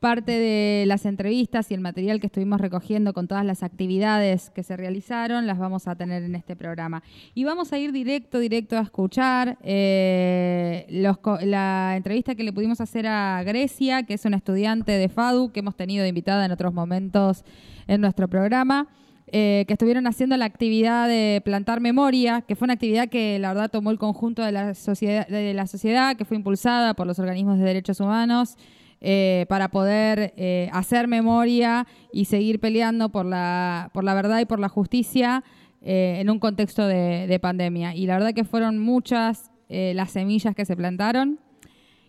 parte 0.00 0.32
de 0.32 0.86
las 0.86 1.04
entrevistas 1.04 1.70
y 1.70 1.74
el 1.74 1.80
material 1.80 2.20
que 2.20 2.26
estuvimos 2.26 2.60
recogiendo 2.60 3.12
con 3.12 3.28
todas 3.28 3.44
las 3.44 3.62
actividades 3.62 4.48
que 4.50 4.62
se 4.62 4.76
realizaron 4.76 5.46
las 5.46 5.58
vamos 5.58 5.86
a 5.86 5.94
tener 5.94 6.22
en 6.22 6.34
este 6.34 6.56
programa. 6.56 7.02
Y 7.34 7.44
vamos 7.44 7.72
a 7.72 7.78
ir 7.78 7.92
directo, 7.92 8.38
directo 8.38 8.78
a 8.78 8.80
escuchar 8.80 9.58
eh, 9.62 10.86
la 10.90 11.92
entrevista 11.96 12.34
que 12.34 12.44
le 12.44 12.52
pudimos 12.52 12.80
hacer 12.80 13.06
a 13.06 13.42
Grecia, 13.44 14.04
que 14.04 14.14
es 14.14 14.24
una 14.24 14.38
estudiante 14.38 14.92
de 14.92 15.08
FADU 15.10 15.52
que 15.52 15.60
hemos 15.60 15.76
tenido 15.76 16.02
de 16.02 16.08
invitada 16.08 16.46
en 16.46 16.52
otros 16.52 16.72
momentos 16.72 17.44
en 17.86 18.00
nuestro 18.00 18.26
programa. 18.26 18.88
eh, 19.32 19.64
que 19.68 19.74
estuvieron 19.74 20.06
haciendo 20.06 20.36
la 20.36 20.44
actividad 20.44 21.06
de 21.06 21.40
plantar 21.44 21.80
memoria, 21.80 22.42
que 22.42 22.56
fue 22.56 22.66
una 22.66 22.74
actividad 22.74 23.08
que 23.08 23.38
la 23.38 23.48
verdad 23.54 23.70
tomó 23.70 23.90
el 23.92 23.98
conjunto 23.98 24.42
de 24.42 24.50
la 24.50 24.74
sociedad, 24.74 25.26
de 25.28 25.54
la 25.54 25.66
sociedad 25.68 26.16
que 26.16 26.24
fue 26.24 26.36
impulsada 26.36 26.94
por 26.94 27.06
los 27.06 27.18
organismos 27.18 27.58
de 27.58 27.64
derechos 27.64 28.00
humanos, 28.00 28.56
eh, 29.02 29.46
para 29.48 29.70
poder 29.70 30.34
eh, 30.36 30.68
hacer 30.74 31.08
memoria 31.08 31.86
y 32.12 32.26
seguir 32.26 32.60
peleando 32.60 33.08
por 33.08 33.24
la, 33.24 33.88
por 33.94 34.04
la 34.04 34.12
verdad 34.12 34.40
y 34.40 34.44
por 34.44 34.58
la 34.58 34.68
justicia 34.68 35.42
eh, 35.80 36.18
en 36.18 36.28
un 36.28 36.38
contexto 36.38 36.86
de, 36.86 37.26
de 37.26 37.38
pandemia. 37.40 37.94
Y 37.94 38.04
la 38.04 38.18
verdad 38.18 38.34
que 38.34 38.44
fueron 38.44 38.78
muchas 38.78 39.50
las 39.72 40.10
semillas 40.10 40.56
que 40.56 40.64
se 40.64 40.74
plantaron. 40.74 41.38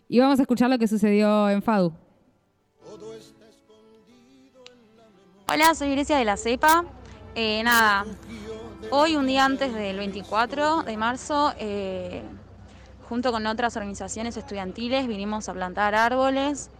Y 0.10 0.18
vamos 0.18 0.39
a 0.39 0.42
escuchar 0.42 0.68
lo 0.72 0.80
que 0.80 0.88
sucedió 0.88 1.48
en 1.48 1.62
FADU. 1.62 1.94
Hola, 5.48 5.76
soy 5.76 5.92
Grecia 5.92 6.18
de 6.18 6.26
la 6.26 6.38
CEPA. 6.38 6.86
Nada, 7.64 8.06
hoy 8.89 9.16
un 9.16 9.28
día 9.28 9.46
antes 9.46 9.76
del 9.76 9.98
24 9.98 10.82
de 10.82 10.98
marzo, 10.98 11.54
junto 13.08 13.32
con 13.32 13.46
otras 13.46 13.78
organizaciones 13.78 14.38
estudiantiles, 14.38 15.06
vinimos 15.06 15.48
a 15.48 15.54
plantar 15.54 15.94
árboles 15.94 16.72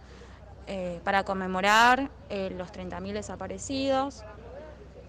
eh, 0.68 1.00
para 1.02 1.24
conmemorar 1.24 2.08
eh, 2.30 2.54
los 2.56 2.72
30.000 2.72 3.12
desaparecidos. 3.12 4.22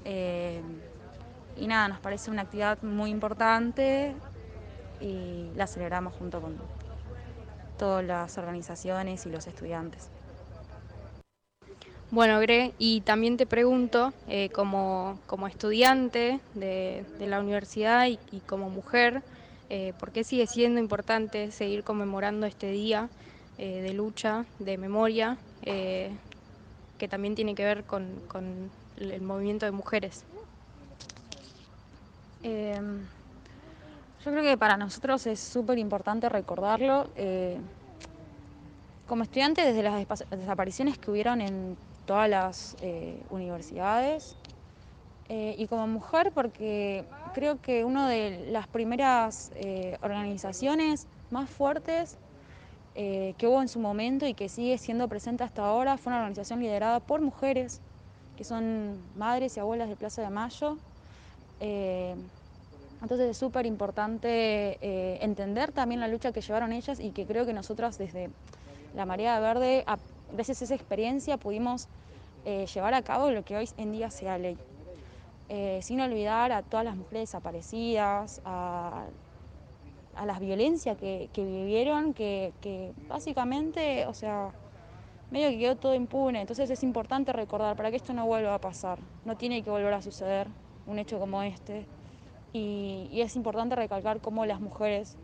Eh, 0.04 0.62
y 1.56 1.68
nada, 1.68 1.88
nos 1.88 2.00
parece 2.00 2.32
una 2.32 2.42
actividad 2.42 2.82
muy 2.82 3.12
importante 3.12 4.16
y 5.00 5.52
la 5.56 5.68
celebramos 5.68 6.14
junto 6.16 6.42
con 6.42 6.58
todas 7.78 8.04
las 8.04 8.38
organizaciones 8.40 9.26
y 9.28 9.30
los 9.30 9.46
estudiantes. 9.46 10.10
Bueno, 12.10 12.40
Gre, 12.40 12.74
y 12.80 13.02
también 13.02 13.38
te 13.38 13.46
pregunto, 13.46 14.14
como, 14.54 15.20
como 15.26 15.48
estudiante 15.48 16.40
de, 16.54 17.06
la 17.20 17.40
universidad 17.40 18.06
y, 18.08 18.40
como 18.42 18.70
mujer, 18.70 19.24
¿por 20.00 20.12
qué 20.12 20.24
sigue 20.24 20.46
siendo 20.46 20.80
importante 20.80 21.52
seguir 21.52 21.84
conmemorando 21.84 22.46
este 22.46 22.72
día 22.72 23.10
eh, 23.58 23.82
de 23.82 23.94
lucha, 23.94 24.46
de 24.58 24.78
memoria, 24.78 25.38
eh, 25.62 26.12
que 26.98 27.08
también 27.08 27.36
tiene 27.36 27.54
que 27.54 27.64
ver 27.64 27.84
con, 27.84 28.22
el 28.98 29.22
movimiento 29.22 29.66
de 29.66 29.72
mujeres? 29.72 30.26
Eh, 32.42 32.80
yo 34.26 34.32
creo 34.32 34.44
que 34.44 34.58
para 34.58 34.76
nosotros 34.76 35.28
es 35.28 35.40
súper 35.40 35.78
importante 35.78 36.30
recordarlo. 36.30 37.08
eh, 37.16 37.60
como 39.08 39.24
estudiante, 39.24 39.62
desde 39.62 39.84
las 39.84 40.08
desapariciones 40.32 40.98
que 40.98 41.12
hubieron 41.12 41.42
en 41.42 41.78
todas 42.06 42.30
las 42.30 42.76
universidades, 43.30 44.36
y 45.30 45.68
como 45.68 45.88
mujer, 45.88 46.32
porque 46.34 47.06
creo 47.34 47.60
que 47.60 47.84
una 47.84 48.10
de 48.10 48.48
las 48.50 48.68
primeras 48.68 49.52
organizaciones 50.02 51.08
más 51.32 51.50
fuertes 51.50 52.18
eh, 52.96 53.34
que 53.38 53.48
hubo 53.48 53.62
en 53.62 53.68
su 53.68 53.80
momento 53.80 54.26
y 54.28 54.34
que 54.34 54.50
sigue 54.50 54.78
siendo 54.78 55.08
presente 55.08 55.44
hasta 55.44 55.66
ahora 55.66 55.98
fue 55.98 56.12
una 56.12 56.20
organización 56.20 56.60
liderada 56.60 57.00
por 57.00 57.22
mujeres, 57.22 57.82
que 58.36 58.44
son 58.44 59.04
madres 59.16 59.58
y 59.58 59.60
abuelas 59.60 59.90
de 59.90 59.96
Plaza 59.96 60.22
de 60.22 60.30
Mayo. 60.30 60.78
Eh, 61.60 62.16
entonces 63.02 63.32
es 63.32 63.38
súper 63.38 63.66
importante 63.66 64.78
eh, 64.82 65.20
entender 65.22 65.72
también 65.72 66.00
la 66.00 66.08
lucha 66.08 66.32
que 66.32 66.42
llevaron 66.42 66.72
ellas 66.72 67.00
y 67.00 67.12
que 67.12 67.26
creo 67.26 67.46
que 67.46 67.54
nosotras 67.54 67.98
desde 67.98 68.30
la 68.94 69.06
Marea 69.06 69.40
Verde, 69.40 69.84
a- 69.88 70.00
gracias 70.32 70.62
a 70.62 70.66
esa 70.66 70.76
experiencia, 70.76 71.38
pudimos 71.38 71.88
eh, 72.46 72.66
llevar 72.74 72.94
a 72.94 73.02
cabo 73.02 73.32
lo 73.32 73.44
que 73.44 73.58
hoy 73.58 73.70
en 73.78 73.92
día 73.92 74.10
sea 74.10 74.38
ley. 74.38 74.58
Eh, 75.50 75.82
sin 75.84 76.00
olvidar 76.02 76.52
a 76.52 76.64
todas 76.64 76.86
las 76.86 76.96
mujeres 76.96 77.30
desaparecidas, 77.30 78.42
a, 78.46 79.08
a 80.16 80.26
las 80.26 80.40
violencias 80.40 80.98
que, 80.98 81.30
vivieron, 81.36 82.14
que, 82.14 82.54
que 82.62 82.94
básicamente, 83.08 84.06
o 84.06 84.14
sea, 84.14 84.52
medio 85.32 85.50
que 85.50 85.60
quedó 85.60 85.76
todo 85.76 85.96
impune. 85.96 86.42
Entonces 86.42 86.70
es 86.70 86.84
importante 86.84 87.34
recordar 87.34 87.76
para 87.76 87.90
que 87.90 87.98
esto 87.98 88.14
no 88.14 88.26
vuelva 88.26 88.54
a 88.56 88.60
pasar. 88.62 89.00
No 89.26 89.36
tiene 89.36 89.64
que 89.64 89.70
volver 89.70 89.94
a 89.94 90.02
suceder 90.02 90.48
un 90.86 91.00
hecho 91.00 91.20
como 91.20 91.42
este. 91.42 91.86
Y, 92.54 93.10
y 93.12 93.22
es 93.22 93.36
importante 93.36 93.76
recalcar 93.76 94.22
cómo 94.22 94.46
las 94.46 94.62
mujeres 94.62 95.18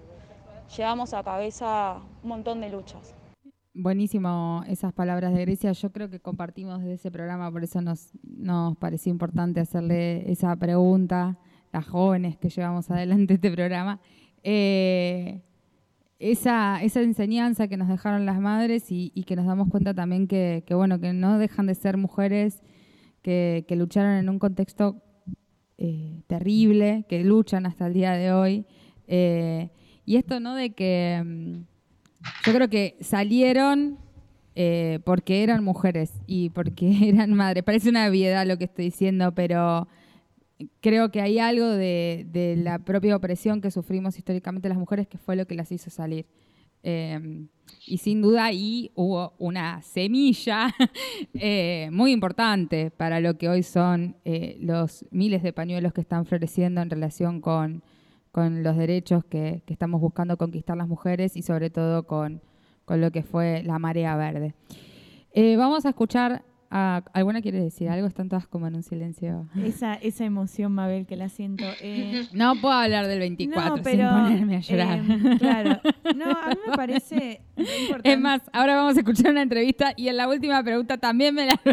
llevamos 0.76 1.14
a 1.14 1.24
cabeza 1.24 1.98
un 2.24 2.30
montón 2.30 2.62
de 2.62 2.70
luchas. 2.70 3.16
buenísimo 3.74 4.64
esas 4.68 4.94
palabras 4.94 5.34
de 5.34 5.42
Grecia. 5.42 5.72
Yo 5.72 5.92
creo 5.92 6.10
que 6.10 6.20
compartimos 6.20 6.80
desde 6.80 6.94
ese 6.94 7.12
programa, 7.12 7.52
por 7.52 7.64
eso 7.64 7.82
nos, 7.82 8.12
nos 8.24 8.78
pareció 8.78 9.12
importante 9.12 9.60
hacerle 9.60 10.30
esa 10.32 10.56
pregunta, 10.56 11.38
las 11.72 11.88
jóvenes 11.88 12.38
que 12.38 12.50
llevamos 12.50 12.90
adelante 12.90 13.36
este 13.36 13.52
programa. 13.52 14.00
Eh, 14.44 15.42
esa, 16.20 16.82
esa 16.84 17.02
enseñanza 17.02 17.68
que 17.68 17.78
nos 17.78 17.88
dejaron 17.88 18.26
las 18.26 18.40
madres 18.40 18.86
y, 18.90 19.10
que 19.26 19.36
nos 19.36 19.46
damos 19.46 19.70
cuenta 19.70 19.94
también 19.94 20.28
que, 20.28 20.64
bueno, 20.72 21.00
que 21.00 21.14
no 21.14 21.38
dejan 21.38 21.66
de 21.66 21.76
ser 21.76 21.98
mujeres 21.98 22.62
que, 23.22 23.66
lucharon 23.70 24.14
en 24.14 24.30
un 24.30 24.40
contexto 24.40 25.02
eh, 25.78 26.22
terrible, 26.28 27.06
que 27.08 27.24
luchan 27.24 27.66
hasta 27.66 27.88
el 27.88 27.94
día 27.94 28.14
de 28.14 28.34
hoy. 28.34 28.66
Eh, 29.08 29.70
y 30.06 30.18
esto, 30.18 30.40
¿no? 30.40 30.56
De 30.56 30.72
que 30.72 31.22
mm, 31.24 31.54
yo 32.46 32.54
creo 32.54 32.70
que 32.70 32.98
salieron 33.02 33.98
porque 35.06 35.42
eran 35.42 35.64
mujeres 35.64 36.12
y 36.28 36.50
porque 36.50 37.10
eran 37.10 37.34
madres. 37.34 37.64
Parece 37.64 37.90
una 37.90 38.10
obviedad 38.10 38.46
lo 38.46 38.58
que 38.58 38.66
estoy 38.66 38.86
diciendo, 38.86 39.34
pero 39.34 39.88
creo 40.82 41.12
que 41.12 41.22
hay 41.22 41.40
algo 41.40 41.68
de, 41.68 42.56
la 42.58 42.80
propia 42.80 43.16
opresión 43.16 43.62
que 43.62 43.72
sufrimos 43.72 44.18
históricamente 44.18 44.70
las 44.70 44.78
mujeres 44.78 45.08
que 45.08 45.18
fue 45.18 45.36
lo 45.36 45.46
que 45.46 45.56
las 45.56 45.72
hizo 45.72 45.90
salir. 45.90 46.26
Eh, 46.84 47.48
y 47.86 47.98
sin 47.98 48.22
duda 48.22 48.46
ahí 48.46 48.92
hubo 48.96 49.34
una 49.38 49.82
semilla 49.82 50.74
eh, 51.34 51.90
muy 51.92 52.12
importante 52.12 52.90
para 52.90 53.20
lo 53.20 53.38
que 53.38 53.50
hoy 53.50 53.64
son 53.64 54.16
eh, 54.24 54.58
los 54.62 55.06
miles 55.12 55.44
de 55.44 55.52
pañuelos 55.52 55.94
que 55.94 56.02
están 56.02 56.26
floreciendo 56.26 56.82
en 56.82 56.90
relación 56.90 57.42
con, 57.42 57.84
con 58.32 58.64
los 58.64 58.78
derechos 58.78 59.26
que, 59.26 59.62
que 59.66 59.74
estamos 59.74 60.00
buscando 60.00 60.38
conquistar 60.38 60.78
las 60.78 60.88
mujeres 60.88 61.36
y 61.36 61.42
sobre 61.42 61.70
todo 61.70 62.08
con, 62.08 62.42
con 62.86 63.02
lo 63.02 63.12
que 63.12 63.24
fue 63.24 63.62
la 63.64 63.78
marea 63.78 64.16
verde. 64.16 64.56
Eh, 65.32 65.56
vamos 65.58 65.86
a 65.86 65.90
escuchar 65.90 66.44
a, 66.72 67.04
¿Alguna 67.14 67.42
quiere 67.42 67.60
decir 67.60 67.90
algo? 67.90 68.06
Están 68.08 68.30
todas 68.30 68.48
como 68.48 68.68
en 68.68 68.76
un 68.76 68.84
silencio. 68.84 69.48
Esa, 69.64 69.96
esa 69.96 70.24
emoción, 70.26 70.72
Mabel, 70.72 71.06
que 71.08 71.16
la 71.16 71.30
siento. 71.30 71.64
Eh, 71.82 72.28
No 72.34 72.56
puedo 72.62 72.74
hablar 72.74 73.08
del 73.08 73.20
24 73.20 73.78
no, 73.78 73.84
pero, 73.84 74.10
sin 74.10 74.24
ponerme 74.24 74.56
a 74.58 74.60
llorar. 74.60 75.00
eh, 75.00 75.38
claro. 75.40 75.82
No, 76.16 76.26
a 76.30 76.50
mí 76.50 76.56
me 76.68 76.76
parece 76.76 77.42
re 77.56 77.64
importante. 77.82 78.14
Es 78.14 78.20
más, 78.20 78.42
ahora 78.54 78.76
vamos 78.76 78.96
a 78.98 79.00
escuchar 79.00 79.32
una 79.32 79.42
entrevista 79.42 79.94
y 79.98 80.08
en 80.10 80.18
la 80.18 80.28
última 80.28 80.64
pregunta 80.64 80.98
también 80.98 81.34
me 81.36 81.46
la 81.48 81.58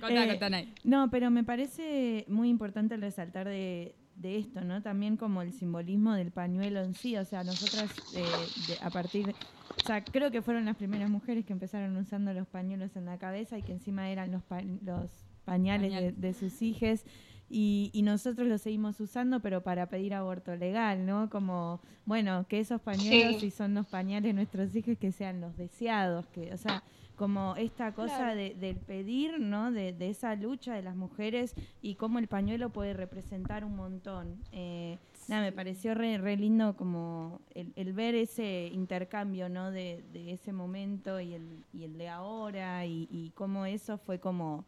Contá, 0.00 0.24
Eh, 0.24 0.38
contá. 0.38 0.62
No, 0.84 1.10
pero 1.10 1.30
me 1.30 1.42
parece 1.44 2.24
muy 2.28 2.48
importante 2.48 2.96
resaltar 2.96 3.48
de, 3.48 3.94
de 4.20 4.38
esto, 4.38 4.62
¿no? 4.62 4.82
También 4.82 5.16
como 5.16 5.42
el 5.42 5.52
simbolismo 5.52 6.14
del 6.14 6.30
pañuelo 6.30 6.80
en 6.82 6.94
sí. 6.94 7.16
O 7.16 7.24
sea, 7.24 7.44
nosotras 7.44 7.90
eh, 8.14 8.24
de- 8.68 8.78
a 8.84 8.90
partir. 8.90 9.34
O 9.82 9.86
sea, 9.86 10.02
creo 10.04 10.30
que 10.30 10.42
fueron 10.42 10.64
las 10.64 10.76
primeras 10.76 11.08
mujeres 11.08 11.44
que 11.44 11.52
empezaron 11.52 11.96
usando 11.96 12.32
los 12.34 12.46
pañuelos 12.48 12.96
en 12.96 13.04
la 13.06 13.18
cabeza 13.18 13.56
y 13.58 13.62
que 13.62 13.72
encima 13.72 14.10
eran 14.10 14.32
los, 14.32 14.42
pa- 14.42 14.62
los 14.62 15.10
pañales 15.44 15.92
de, 15.92 16.12
de 16.12 16.34
sus 16.34 16.60
hijas. 16.62 17.04
Y, 17.50 17.90
y 17.94 18.02
nosotros 18.02 18.46
los 18.46 18.60
seguimos 18.60 19.00
usando, 19.00 19.40
pero 19.40 19.62
para 19.62 19.86
pedir 19.88 20.12
aborto 20.14 20.54
legal, 20.54 21.06
¿no? 21.06 21.30
Como, 21.30 21.80
bueno, 22.04 22.44
que 22.48 22.60
esos 22.60 22.80
pañuelos, 22.80 23.34
Sí. 23.36 23.40
si 23.40 23.50
son 23.50 23.72
los 23.74 23.86
pañales 23.86 24.24
de 24.24 24.32
nuestros 24.34 24.74
hijos, 24.76 24.98
que 24.98 25.12
sean 25.12 25.40
los 25.40 25.56
deseados, 25.56 26.26
que, 26.28 26.52
o 26.52 26.56
sea, 26.58 26.82
como 27.16 27.56
esta 27.56 27.92
cosa 27.94 28.16
Claro. 28.18 28.36
de, 28.36 28.54
del 28.54 28.76
pedir, 28.76 29.40
¿no? 29.40 29.72
De, 29.72 29.92
de 29.92 30.10
esa 30.10 30.34
lucha 30.36 30.74
de 30.74 30.82
las 30.82 30.94
mujeres 30.94 31.54
y 31.82 31.94
cómo 31.94 32.18
el 32.18 32.28
pañuelo 32.28 32.70
puede 32.70 32.92
representar 32.92 33.64
un 33.64 33.74
montón. 33.76 34.36
Eh, 34.52 34.98
nada, 35.26 35.42
me 35.42 35.50
pareció 35.52 35.94
re, 35.94 36.18
re 36.18 36.36
lindo 36.36 36.76
como 36.76 37.40
el, 37.54 37.72
el 37.76 37.92
ver 37.94 38.14
ese 38.14 38.70
intercambio, 38.72 39.48
¿no? 39.48 39.70
De, 39.70 40.04
de 40.12 40.32
ese 40.32 40.52
momento 40.52 41.18
y 41.18 41.32
el, 41.34 41.64
y 41.72 41.84
el 41.84 41.96
de 41.98 42.08
ahora 42.08 42.84
y, 42.86 43.08
y 43.10 43.30
cómo 43.30 43.64
eso 43.66 43.96
fue 43.96 44.20
como... 44.20 44.64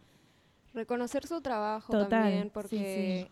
Reconocer 0.75 1.27
su 1.27 1.41
trabajo 1.41 1.93
Total, 1.93 2.09
también, 2.09 2.45
sí, 2.45 2.51
porque 2.53 3.31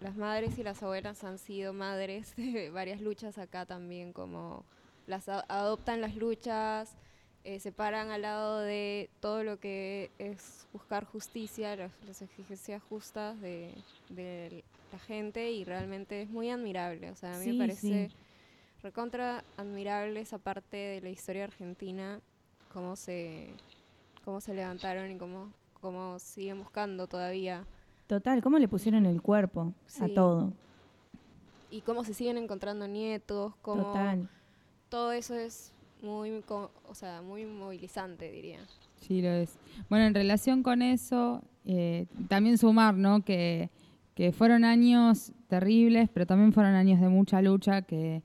las 0.00 0.16
madres 0.16 0.58
y 0.58 0.62
las 0.62 0.82
abuelas 0.82 1.22
han 1.24 1.38
sido 1.38 1.72
madres 1.72 2.34
de 2.36 2.70
varias 2.72 3.00
luchas 3.00 3.38
acá 3.38 3.66
también, 3.66 4.12
como 4.12 4.64
las 5.06 5.28
adoptan 5.28 6.00
las 6.00 6.16
luchas, 6.16 6.96
eh, 7.44 7.60
se 7.60 7.72
paran 7.72 8.10
al 8.10 8.22
lado 8.22 8.60
de 8.60 9.10
todo 9.20 9.42
lo 9.44 9.58
que 9.60 10.10
es 10.18 10.66
buscar 10.72 11.04
justicia, 11.04 11.76
las, 11.76 11.92
las 12.06 12.22
exigencias 12.22 12.82
justas 12.82 13.40
de, 13.40 13.84
de 14.08 14.64
la 14.92 14.98
gente 14.98 15.50
y 15.52 15.64
realmente 15.64 16.22
es 16.22 16.30
muy 16.30 16.50
admirable. 16.50 17.10
O 17.10 17.16
sea, 17.16 17.36
a 17.36 17.38
mí 17.38 17.44
Sí, 17.44 17.52
me 17.52 17.54
parece 17.54 18.10
recontra 18.82 19.44
admirable 19.56 20.20
esa 20.20 20.38
parte 20.38 20.76
de 20.76 21.00
la 21.00 21.10
historia 21.10 21.44
argentina, 21.44 22.20
cómo 22.72 22.96
se, 22.96 23.62
cómo 24.24 24.40
se 24.40 24.54
levantaron 24.54 25.10
y 25.10 25.18
cómo, 25.18 25.52
cómo 25.80 26.18
siguen 26.18 26.58
buscando 26.58 27.06
todavía 27.06 27.64
Total, 28.06 28.42
cómo 28.42 28.58
le 28.58 28.68
pusieron 28.68 29.04
el 29.04 29.20
cuerpo 29.20 29.74
a 30.00 30.08
todo. 30.08 30.52
y 31.70 31.82
cómo 31.82 32.04
se 32.04 32.14
siguen 32.14 32.38
encontrando 32.38 32.88
nietos, 32.88 33.52
cómo 33.60 33.82
Total. 33.84 34.28
todo 34.88 35.12
eso 35.12 35.34
es 35.34 35.72
muy, 36.02 36.42
o 36.48 36.94
sea, 36.94 37.20
muy 37.20 37.44
movilizante, 37.44 38.30
diría. 38.30 38.60
Sí, 39.00 39.20
lo 39.20 39.28
es. 39.28 39.58
Bueno, 39.90 40.06
en 40.06 40.14
relación 40.14 40.62
con 40.62 40.80
eso, 40.80 41.42
eh, 41.66 42.06
también 42.28 42.56
sumar, 42.56 42.94
¿no? 42.94 43.22
Que, 43.24 43.68
que 44.14 44.32
fueron 44.32 44.64
años 44.64 45.32
terribles, 45.48 46.08
pero 46.08 46.24
también 46.26 46.52
fueron 46.52 46.74
años 46.74 47.00
de 47.00 47.08
mucha 47.08 47.42
lucha, 47.42 47.82
que 47.82 48.22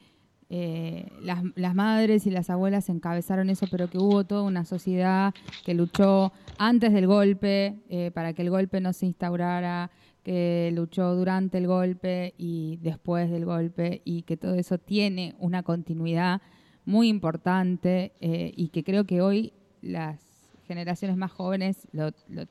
eh, 0.50 1.12
las, 1.22 1.76
madres 1.76 2.26
y 2.28 2.32
las 2.32 2.50
abuelas 2.50 2.90
encabezaron 2.90 3.50
eso, 3.50 3.66
pero 3.72 3.90
que 3.90 3.98
hubo 3.98 4.24
toda 4.24 4.44
una 4.44 4.66
sociedad 4.66 5.34
que 5.66 5.74
luchó 5.74 6.32
antes 6.58 6.94
del 6.94 7.08
golpe 7.08 7.80
eh, 7.90 8.12
para 8.14 8.34
que 8.34 8.42
el 8.44 8.50
golpe 8.50 8.80
no 8.82 8.94
se 8.94 9.06
instaurara, 9.08 9.90
que 10.24 10.72
luchó 10.74 11.16
durante 11.16 11.58
el 11.58 11.68
golpe 11.68 12.34
y 12.38 12.78
después 12.82 13.30
del 13.30 13.46
golpe, 13.46 14.02
y 14.06 14.22
que 14.24 14.38
todo 14.38 14.56
eso 14.56 14.78
tiene 14.78 15.36
una 15.40 15.64
continuidad 15.64 16.42
muy 16.86 17.08
importante 17.10 18.14
eh, 18.22 18.54
y 18.56 18.70
que 18.70 18.84
creo 18.84 19.06
que 19.06 19.22
hoy 19.22 19.54
las 19.82 20.20
generaciones 20.68 21.18
más 21.18 21.32
jóvenes 21.32 21.88
lo, 21.92 22.12
lo- 22.30 22.46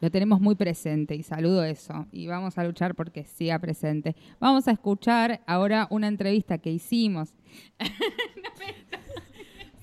lo 0.00 0.10
tenemos 0.10 0.40
muy 0.40 0.54
presente 0.54 1.14
y 1.14 1.22
saludo 1.22 1.64
eso 1.64 2.06
y 2.12 2.26
vamos 2.26 2.58
a 2.58 2.64
luchar 2.64 2.94
porque 2.94 3.24
siga 3.24 3.58
presente. 3.58 4.16
Vamos 4.40 4.68
a 4.68 4.72
escuchar 4.72 5.42
ahora 5.46 5.86
una 5.90 6.08
entrevista 6.08 6.58
que 6.58 6.70
hicimos. 6.70 7.34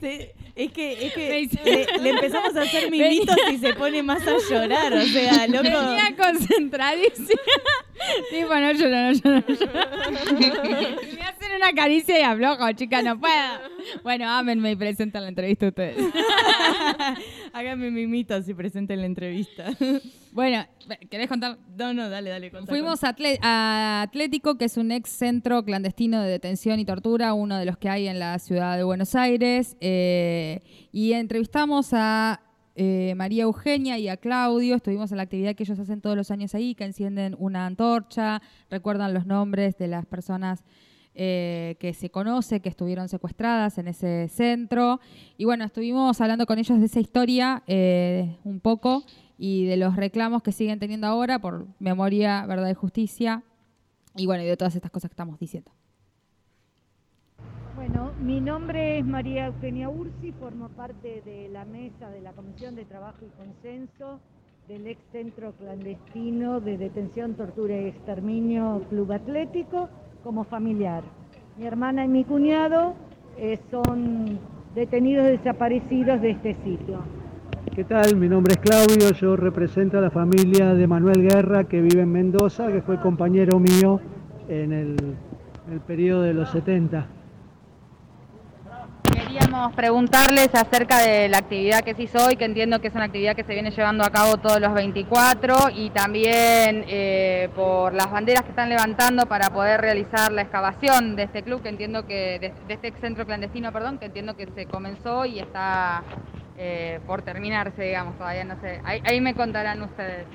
Sí, 0.01 0.31
es 0.55 0.71
que, 0.71 1.07
es 1.07 1.13
que 1.13 1.49
le, 1.63 2.03
le 2.03 2.09
empezamos 2.09 2.55
a 2.55 2.61
hacer 2.61 2.89
mimitos 2.91 3.35
y 3.51 3.57
se 3.57 3.73
pone 3.73 4.03
más 4.03 4.21
a 4.27 4.37
llorar, 4.49 4.93
o 4.93 5.01
sea, 5.01 5.47
loco. 5.47 5.63
Venía 5.63 6.15
concentradísima. 6.17 7.41
tipo, 8.29 8.55
no 8.55 8.71
lloro, 8.71 8.89
no 8.89 9.11
lloro, 9.13 9.43
no 9.47 10.39
lloro. 10.39 11.01
Me 11.15 11.21
hacen 11.21 11.55
una 11.55 11.73
caricia 11.73 12.19
y 12.19 12.23
aflojo, 12.23 12.71
chica, 12.73 13.01
no 13.01 13.19
puedo. 13.19 13.59
Bueno, 14.03 14.29
ámenme 14.29 14.71
y 14.71 14.75
presenten 14.75 15.21
la 15.23 15.29
entrevista 15.29 15.67
ustedes. 15.67 15.97
Háganme 17.53 17.91
mimitos 17.91 18.47
y 18.47 18.53
presenten 18.53 18.99
la 19.01 19.05
entrevista. 19.05 19.69
Bueno, 20.31 20.65
¿querés 21.09 21.27
contar? 21.27 21.57
No, 21.77 21.93
no, 21.93 22.09
dale, 22.09 22.29
dale. 22.29 22.51
contá, 22.51 22.71
Fuimos 22.71 23.01
a 23.03 24.01
Atlético, 24.01 24.57
que 24.57 24.65
es 24.65 24.77
un 24.77 24.91
ex 24.91 25.09
centro 25.09 25.63
clandestino 25.63 26.21
de 26.21 26.29
detención 26.29 26.79
y 26.79 26.85
tortura, 26.85 27.33
uno 27.33 27.57
de 27.57 27.65
los 27.65 27.77
que 27.77 27.89
hay 27.89 28.07
en 28.07 28.19
la 28.19 28.39
ciudad 28.39 28.77
de 28.77 28.83
Buenos 28.83 29.13
Aires, 29.15 29.75
eh, 29.81 30.61
y 30.91 31.13
entrevistamos 31.13 31.89
a 31.93 32.41
eh, 32.75 33.13
María 33.15 33.43
Eugenia 33.43 33.97
y 33.97 34.07
a 34.07 34.17
Claudio. 34.17 34.75
Estuvimos 34.75 35.11
en 35.11 35.17
la 35.17 35.23
actividad 35.23 35.55
que 35.55 35.63
ellos 35.63 35.79
hacen 35.79 35.99
todos 35.99 36.15
los 36.15 36.31
años 36.31 36.55
ahí, 36.55 36.75
que 36.75 36.85
encienden 36.85 37.35
una 37.37 37.65
antorcha, 37.65 38.41
recuerdan 38.69 39.13
los 39.13 39.25
nombres 39.25 39.77
de 39.77 39.87
las 39.87 40.05
personas 40.05 40.63
eh, 41.13 41.75
que 41.77 41.93
se 41.93 42.09
conoce, 42.09 42.61
que 42.61 42.69
estuvieron 42.69 43.09
secuestradas 43.09 43.77
en 43.77 43.89
ese 43.89 44.29
centro. 44.29 45.01
Y 45.37 45.43
bueno, 45.43 45.65
estuvimos 45.65 46.21
hablando 46.21 46.45
con 46.45 46.57
ellos 46.57 46.79
de 46.79 46.85
esa 46.85 47.01
historia 47.01 47.63
eh, 47.67 48.37
un 48.45 48.61
poco 48.61 49.03
y 49.43 49.65
de 49.65 49.75
los 49.75 49.95
reclamos 49.95 50.43
que 50.43 50.51
siguen 50.51 50.77
teniendo 50.77 51.07
ahora 51.07 51.39
por 51.39 51.65
memoria, 51.79 52.45
verdad 52.45 52.69
y 52.69 52.75
justicia. 52.75 53.41
Y 54.15 54.27
bueno, 54.27 54.43
y 54.43 54.45
de 54.45 54.55
todas 54.55 54.75
estas 54.75 54.91
cosas 54.91 55.09
que 55.09 55.13
estamos 55.13 55.39
diciendo. 55.39 55.71
Bueno, 57.75 58.11
mi 58.21 58.39
nombre 58.39 58.99
es 58.99 59.05
María 59.05 59.47
Eugenia 59.47 59.89
Ursi, 59.89 60.31
formo 60.33 60.69
parte 60.69 61.23
de 61.25 61.49
la 61.49 61.65
mesa 61.65 62.11
de 62.11 62.21
la 62.21 62.33
Comisión 62.33 62.75
de 62.75 62.85
Trabajo 62.85 63.25
y 63.25 63.29
Consenso 63.35 64.19
del 64.67 64.85
ex 64.85 65.01
centro 65.11 65.53
clandestino 65.53 66.61
de 66.61 66.77
detención, 66.77 67.33
tortura 67.33 67.81
y 67.81 67.87
exterminio 67.87 68.85
Club 68.89 69.11
Atlético 69.11 69.89
como 70.23 70.43
familiar. 70.43 71.03
Mi 71.57 71.65
hermana 71.65 72.05
y 72.05 72.09
mi 72.09 72.25
cuñado 72.25 72.93
eh, 73.39 73.59
son 73.71 74.37
detenidos 74.75 75.25
desaparecidos 75.25 76.21
de 76.21 76.29
este 76.29 76.55
sitio. 76.63 77.20
¿Qué 77.73 77.85
tal? 77.85 78.17
Mi 78.17 78.27
nombre 78.27 78.55
es 78.55 78.59
Claudio, 78.59 79.13
yo 79.13 79.37
represento 79.37 79.97
a 79.97 80.01
la 80.01 80.11
familia 80.11 80.73
de 80.73 80.87
Manuel 80.87 81.21
Guerra 81.21 81.63
que 81.63 81.79
vive 81.79 82.01
en 82.01 82.11
Mendoza, 82.11 82.67
que 82.67 82.81
fue 82.81 82.99
compañero 82.99 83.59
mío 83.59 84.01
en 84.49 84.73
el, 84.73 85.15
periodo 85.87 86.23
de 86.23 86.33
los 86.33 86.49
70. 86.49 87.07
Quería 89.03 89.23
queríamos 89.23 89.73
preguntarles 89.73 90.53
acerca 90.53 90.99
de 90.99 91.29
la 91.29 91.37
actividad 91.37 91.79
que 91.79 91.95
se 91.95 92.03
hizo 92.03 92.25
hoy, 92.25 92.35
que 92.35 92.43
entiendo 92.43 92.81
que 92.81 92.89
es 92.89 92.93
una 92.93 93.05
actividad 93.05 93.37
que 93.37 93.45
se 93.45 93.53
viene 93.53 93.71
llevando 93.71 94.03
a 94.03 94.09
cabo 94.09 94.35
todos 94.35 94.59
los 94.59 94.73
24 94.73 95.69
y 95.73 95.91
también 95.91 96.83
eh, 96.89 97.47
por 97.55 97.93
las 97.93 98.11
banderas 98.11 98.43
que 98.43 98.49
están 98.49 98.67
levantando 98.67 99.27
para 99.27 99.49
poder 99.49 99.79
realizar 99.79 100.33
la 100.33 100.41
excavación 100.41 101.15
de 101.15 101.23
este 101.23 101.41
club, 101.41 101.61
que 101.61 101.69
entiendo 101.69 102.05
que, 102.05 102.37
de, 102.37 102.53
de 102.67 102.73
este 102.73 102.91
centro 102.99 103.25
clandestino, 103.25 103.71
perdón, 103.71 103.97
que 103.97 104.07
entiendo 104.07 104.35
que 104.35 104.45
se 104.53 104.65
comenzó 104.65 105.23
y 105.23 105.39
está 105.39 106.03
eh, 106.63 106.99
por 107.07 107.23
terminarse, 107.23 107.81
digamos, 107.81 108.15
todavía 108.19 108.43
no 108.43 108.55
sé. 108.61 108.81
Ahí, 108.83 109.01
ahí 109.03 109.19
me 109.19 109.33
contarán 109.33 109.81
ustedes. 109.81 110.27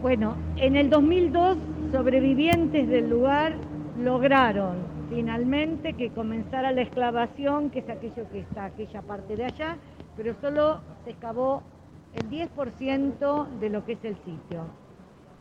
Bueno, 0.00 0.36
en 0.54 0.76
el 0.76 0.90
2002 0.90 1.58
sobrevivientes 1.90 2.88
del 2.88 3.10
lugar 3.10 3.56
lograron 3.98 4.76
finalmente 5.10 5.94
que 5.94 6.10
comenzara 6.10 6.70
la 6.70 6.82
excavación, 6.82 7.70
que 7.70 7.80
es 7.80 7.90
aquello 7.90 8.30
que 8.30 8.38
está 8.38 8.66
aquella 8.66 9.02
parte 9.02 9.34
de 9.34 9.44
allá, 9.44 9.76
pero 10.16 10.36
solo 10.40 10.82
se 11.02 11.10
excavó 11.10 11.64
el 12.14 12.30
10% 12.30 13.48
de 13.58 13.70
lo 13.70 13.84
que 13.84 13.94
es 13.94 14.04
el 14.04 14.14
sitio. 14.18 14.66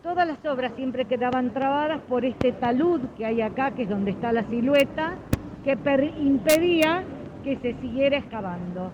Todas 0.01 0.27
las 0.27 0.43
obras 0.43 0.71
siempre 0.75 1.05
quedaban 1.05 1.53
trabadas 1.53 2.01
por 2.09 2.25
este 2.25 2.51
talud 2.51 3.01
que 3.15 3.27
hay 3.27 3.41
acá, 3.41 3.69
que 3.75 3.83
es 3.83 3.89
donde 3.89 4.09
está 4.09 4.31
la 4.31 4.41
silueta, 4.45 5.17
que 5.63 5.77
impedía 6.19 7.03
que 7.47 7.55
se 7.73 7.79
siguiera 7.79 8.17
excavando. 8.17 8.91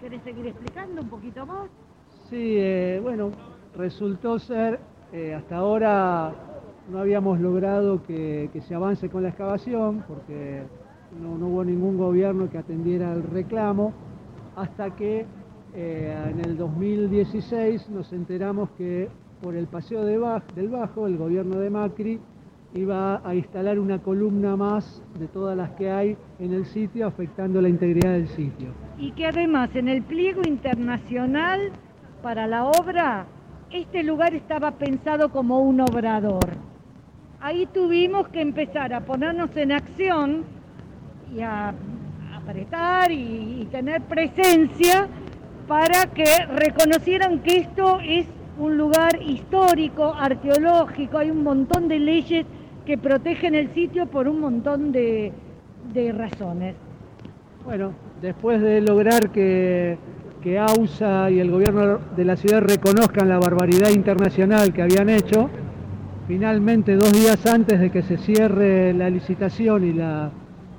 ¿Querés 0.00 0.20
seguir 0.22 0.48
explicando 0.48 1.02
un 1.02 1.08
poquito 1.08 1.46
más? 1.46 1.70
Sí, 2.28 2.56
eh, 2.58 2.98
bueno, 3.00 3.30
resultó 3.76 4.40
ser, 4.40 4.80
eh, 5.12 5.32
hasta 5.32 5.56
ahora 5.56 6.32
no 6.90 6.98
habíamos 6.98 7.38
logrado 7.38 8.02
que, 8.02 8.50
se 8.66 8.74
avance 8.74 9.08
con 9.08 9.22
la 9.22 9.28
excavación 9.28 10.04
porque 10.08 10.64
no, 11.22 11.46
hubo 11.46 11.64
ningún 11.64 11.96
gobierno 11.96 12.50
que 12.50 12.58
atendiera 12.58 13.12
el 13.12 13.22
reclamo, 13.22 13.92
hasta 14.56 14.96
que 14.96 15.26
eh, 15.76 16.30
en 16.30 16.40
el 16.40 16.56
2016 16.56 17.88
nos 17.90 18.12
enteramos 18.12 18.70
que 18.70 19.08
por 19.40 19.54
el 19.54 19.68
Paseo 19.68 20.04
del 20.04 20.18
Bajo, 20.70 21.06
el 21.06 21.16
gobierno 21.16 21.60
de 21.60 21.70
Macri 21.70 22.20
iba 22.76 23.20
a 23.24 23.34
instalar 23.34 23.78
una 23.78 23.98
columna 23.98 24.56
más 24.56 25.02
de 25.18 25.26
todas 25.28 25.56
las 25.56 25.70
que 25.70 25.90
hay 25.90 26.16
en 26.38 26.52
el 26.52 26.66
sitio, 26.66 27.06
afectando 27.06 27.60
la 27.60 27.68
integridad 27.68 28.12
del 28.12 28.28
sitio. 28.28 28.68
Y 28.98 29.12
que 29.12 29.26
además 29.26 29.74
en 29.74 29.88
el 29.88 30.02
pliego 30.02 30.42
internacional 30.46 31.72
para 32.22 32.46
la 32.46 32.64
obra, 32.64 33.26
este 33.70 34.02
lugar 34.02 34.34
estaba 34.34 34.72
pensado 34.72 35.30
como 35.30 35.60
un 35.60 35.80
obrador. 35.80 36.44
Ahí 37.40 37.66
tuvimos 37.66 38.28
que 38.28 38.40
empezar 38.40 38.92
a 38.92 39.00
ponernos 39.00 39.54
en 39.56 39.72
acción 39.72 40.44
y 41.34 41.40
a 41.40 41.74
apretar 42.34 43.10
y, 43.10 43.66
tener 43.70 44.00
presencia 44.02 45.08
para 45.66 46.06
que 46.06 46.24
reconocieran 46.46 47.40
que 47.40 47.58
esto 47.58 47.98
es 48.00 48.26
un 48.58 48.78
lugar 48.78 49.20
histórico, 49.20 50.14
arqueológico, 50.14 51.18
hay 51.18 51.30
un 51.30 51.42
montón 51.42 51.88
de 51.88 51.98
leyes 51.98 52.46
que 52.86 52.96
protegen 52.96 53.54
el 53.54 53.74
sitio 53.74 54.06
por 54.06 54.28
un 54.28 54.40
montón 54.40 54.92
de, 54.92 55.32
razones. 56.14 56.74
Bueno, 57.64 57.92
después 58.22 58.60
de 58.60 58.80
lograr 58.80 59.30
que, 59.30 59.98
que 60.42 60.58
AUSA 60.58 61.30
y 61.30 61.40
el 61.40 61.50
gobierno 61.50 61.98
de 62.16 62.24
la 62.24 62.36
ciudad 62.36 62.62
reconozcan 62.62 63.28
la 63.28 63.38
barbaridad 63.38 63.90
internacional 63.90 64.72
que 64.72 64.82
habían 64.82 65.08
hecho, 65.08 65.50
finalmente 66.28 66.94
dos 66.94 67.12
días 67.12 67.44
antes 67.46 67.80
de 67.80 67.90
que 67.90 68.02
se 68.02 68.18
cierre 68.18 68.92
la 68.92 69.10
licitación 69.10 69.84
y 69.84 69.92
la 69.92 70.30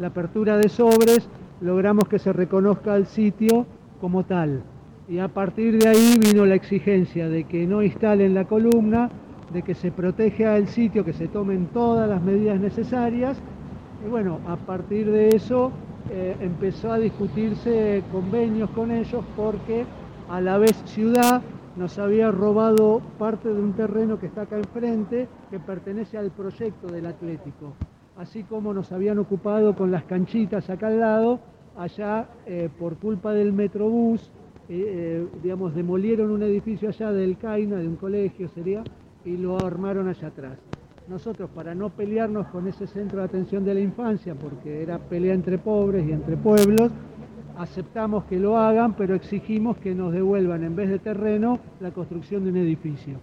apertura 0.04 0.58
de 0.58 0.70
sobres, 0.70 1.30
logramos 1.62 2.08
que 2.08 2.20
se 2.20 2.32
reconozca 2.32 2.96
el 2.96 3.06
sitio 3.06 3.66
como 4.00 4.24
tal. 4.24 4.64
Y 5.10 5.20
a 5.20 5.28
partir 5.28 5.78
de 5.78 5.88
ahí 5.90 6.16
vino 6.20 6.46
la 6.46 6.56
exigencia 6.56 7.28
de 7.28 7.46
que 7.46 7.66
no 7.66 7.82
instalen 7.82 8.34
la 8.34 8.46
columna, 8.46 9.10
de 9.52 9.62
que 9.62 9.76
se 9.76 9.92
proteja 9.92 10.58
el 10.58 10.68
sitio, 10.68 11.06
que 11.06 11.14
se 11.14 11.28
tomen 11.28 11.68
todas 11.68 12.10
las 12.10 12.22
medidas 12.22 12.60
necesarias. 12.60 13.38
Y 14.06 14.10
bueno, 14.10 14.40
a 14.48 14.56
partir 14.56 15.10
de 15.12 15.30
eso 15.30 15.72
eh, 16.10 16.36
empezó 16.40 16.92
a 16.92 17.00
discutirse 17.00 18.04
convenios 18.12 18.70
con 18.72 18.92
ellos 18.92 19.24
porque 19.36 19.86
a 20.30 20.42
la 20.42 20.58
vez 20.58 20.76
ciudad 20.86 21.42
nos 21.76 22.00
había 22.00 22.32
robado 22.32 23.02
parte 23.20 23.50
de 23.50 23.60
un 23.60 23.74
terreno 23.74 24.20
que 24.20 24.26
está 24.28 24.44
acá 24.44 24.58
enfrente, 24.58 25.28
que 25.50 25.60
pertenece 25.60 26.18
al 26.18 26.32
proyecto 26.32 26.88
del 26.88 27.06
Atlético. 27.06 27.74
Así 28.18 28.44
como 28.44 28.74
nos 28.74 28.92
habían 28.92 29.20
ocupado 29.20 29.76
con 29.76 29.92
las 29.92 30.04
canchitas 30.04 30.70
acá 30.70 30.88
al 30.88 31.00
lado, 31.00 31.40
allá 31.78 32.28
eh, 32.48 32.70
por 32.80 32.98
culpa 32.98 33.32
del 33.32 33.54
Metrobús, 33.54 34.32
eh, 34.70 35.26
digamos, 35.44 35.76
demolieron 35.76 36.32
un 36.32 36.42
edificio 36.42 36.90
allá 36.90 37.12
del 37.12 37.38
CAINA, 37.38 37.78
de 37.78 37.88
un 37.88 37.96
colegio 37.96 38.50
sería, 38.50 38.84
y 39.28 39.36
lo 39.36 39.58
armaron 39.58 40.08
allá 40.08 40.30
atrás. 40.30 40.58
Nosotros, 41.10 41.50
para 41.54 41.76
no 41.76 41.90
pelearnos 41.90 42.48
con 42.48 42.68
ese 42.68 42.88
centro 42.88 43.20
de 43.20 43.26
atención 43.26 43.66
de 43.66 43.74
la 43.74 43.82
infancia, 43.82 44.36
porque 44.36 44.82
era 44.82 45.00
pelea 45.00 45.34
entre 45.34 45.58
pobres 45.58 46.08
y 46.08 46.14
entre 46.14 46.38
pueblos, 46.38 46.92
aceptamos 47.58 48.24
que 48.26 48.40
lo 48.40 48.58
hagan, 48.58 48.94
pero 48.94 49.16
exigimos 49.16 49.78
que 49.78 49.94
nos 49.94 50.14
devuelvan 50.14 50.64
en 50.64 50.76
vez 50.76 50.90
de 50.90 51.00
terreno 51.00 51.60
la 51.82 51.92
construcción 51.92 52.44
de 52.44 52.52
un 52.52 52.58
edificio. 52.58 53.16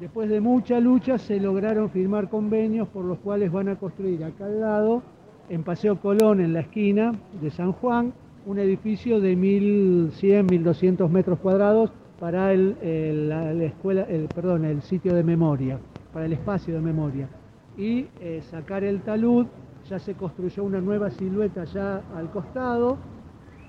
Después 0.00 0.28
de 0.28 0.40
mucha 0.40 0.80
lucha 0.80 1.18
se 1.18 1.40
lograron 1.40 1.90
firmar 1.90 2.28
convenios 2.28 2.88
por 2.88 3.04
los 3.04 3.18
cuales 3.18 3.52
van 3.52 3.68
a 3.68 3.76
construir 3.76 4.24
acá 4.24 4.46
al 4.46 4.60
lado, 4.60 5.02
en 5.48 5.62
Paseo 5.62 6.00
Colón, 6.00 6.40
en 6.40 6.52
la 6.52 6.60
esquina 6.60 7.12
de 7.40 7.50
San 7.50 7.72
Juan, 7.72 8.12
un 8.44 8.58
edificio 8.58 9.20
de 9.20 9.36
1.100, 9.36 10.46
1.200 10.46 11.08
metros 11.08 11.38
cuadrados 11.38 11.90
para 12.18 12.52
el, 12.52 13.28
la 13.28 13.64
escuela, 13.64 14.02
el, 14.02 14.26
perdón, 14.28 14.64
el 14.64 14.82
sitio 14.82 15.14
de 15.14 15.22
memoria, 15.22 15.78
para 16.12 16.26
el 16.26 16.32
espacio 16.32 16.74
de 16.74 16.80
memoria. 16.80 17.28
Y 17.76 18.06
eh, 18.20 18.40
sacar 18.42 18.82
el 18.82 19.02
talud, 19.02 19.46
ya 19.88 19.98
se 19.98 20.14
construyó 20.14 20.64
una 20.64 20.80
nueva 20.80 21.10
silueta 21.10 21.64
ya 21.64 22.02
al 22.16 22.30
costado, 22.30 22.98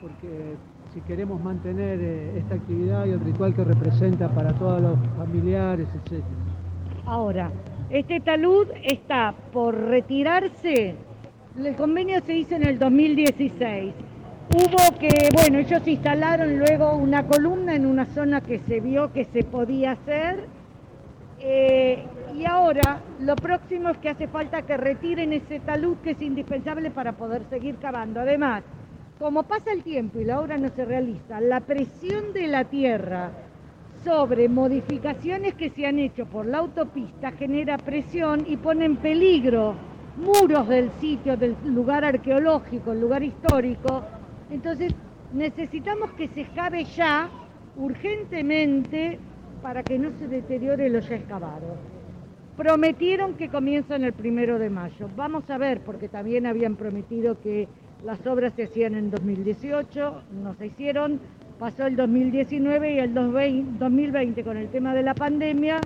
porque 0.01 0.55
si 0.93 1.01
queremos 1.01 1.41
mantener 1.41 1.99
eh, 2.01 2.39
esta 2.39 2.55
actividad 2.55 3.05
y 3.05 3.11
el 3.11 3.19
ritual 3.19 3.53
que 3.53 3.63
representa 3.63 4.27
para 4.29 4.51
todos 4.53 4.81
los 4.81 4.97
familiares, 5.17 5.87
etc. 6.03 6.23
Ahora, 7.05 7.51
este 7.89 8.19
talud 8.19 8.67
está 8.83 9.33
por 9.53 9.75
retirarse. 9.75 10.95
El 11.57 11.75
convenio 11.75 12.19
se 12.21 12.37
hizo 12.37 12.55
en 12.55 12.65
el 12.65 12.79
2016. 12.79 13.93
Hubo 14.51 14.97
que, 14.97 15.29
bueno, 15.31 15.59
ellos 15.59 15.87
instalaron 15.87 16.57
luego 16.57 16.95
una 16.95 17.27
columna 17.27 17.75
en 17.75 17.85
una 17.85 18.07
zona 18.07 18.41
que 18.41 18.57
se 18.57 18.79
vio 18.79 19.13
que 19.13 19.25
se 19.25 19.43
podía 19.43 19.91
hacer. 19.91 20.47
Eh, 21.39 22.03
y 22.35 22.45
ahora 22.45 22.99
lo 23.19 23.35
próximo 23.35 23.89
es 23.89 23.97
que 23.99 24.09
hace 24.09 24.27
falta 24.27 24.63
que 24.63 24.75
retiren 24.75 25.33
ese 25.33 25.59
talud 25.59 25.97
que 25.97 26.11
es 26.11 26.21
indispensable 26.21 26.89
para 26.89 27.11
poder 27.11 27.43
seguir 27.51 27.77
cavando. 27.77 28.21
Además, 28.21 28.63
como 29.19 29.43
pasa 29.43 29.71
el 29.71 29.83
tiempo 29.83 30.19
y 30.19 30.25
la 30.25 30.39
obra 30.39 30.57
no 30.57 30.69
se 30.69 30.83
realiza, 30.83 31.39
la 31.39 31.59
presión 31.59 32.33
de 32.33 32.47
la 32.47 32.63
tierra 32.63 33.29
sobre 34.03 34.49
modificaciones 34.49 35.53
que 35.53 35.69
se 35.69 35.85
han 35.85 35.99
hecho 35.99 36.25
por 36.25 36.47
la 36.47 36.57
autopista 36.57 37.31
genera 37.33 37.77
presión 37.77 38.45
y 38.47 38.57
pone 38.57 38.85
en 38.85 38.97
peligro 38.97 39.75
muros 40.17 40.67
del 40.67 40.89
sitio, 40.99 41.37
del 41.37 41.55
lugar 41.65 42.03
arqueológico, 42.03 42.93
el 42.93 43.01
lugar 43.01 43.21
histórico. 43.21 44.03
Entonces 44.51 44.93
necesitamos 45.33 46.11
que 46.11 46.27
se 46.29 46.41
excave 46.41 46.85
ya, 46.85 47.29
urgentemente, 47.77 49.19
para 49.61 49.83
que 49.83 49.99
no 49.99 50.11
se 50.17 50.27
deteriore 50.27 50.89
lo 50.89 50.99
ya 50.99 51.15
excavado. 51.15 51.75
Prometieron 52.57 53.35
que 53.35 53.49
comienzan 53.49 54.03
el 54.03 54.13
primero 54.13 54.59
de 54.59 54.69
mayo. 54.69 55.09
Vamos 55.15 55.49
a 55.49 55.57
ver, 55.57 55.81
porque 55.81 56.09
también 56.09 56.45
habían 56.45 56.75
prometido 56.75 57.39
que 57.39 57.67
las 58.03 58.25
obras 58.25 58.53
se 58.55 58.63
hacían 58.63 58.95
en 58.95 59.11
2018, 59.11 60.21
no 60.43 60.53
se 60.55 60.67
hicieron, 60.67 61.19
pasó 61.57 61.85
el 61.85 61.95
2019 61.95 62.93
y 62.95 62.99
el 62.99 63.13
2020 63.13 63.79
2020 63.79 64.43
con 64.43 64.57
el 64.57 64.69
tema 64.69 64.93
de 64.93 65.03
la 65.03 65.13
pandemia 65.13 65.79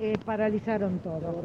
eh, 0.00 0.14
paralizaron 0.24 0.98
todo. 0.98 1.42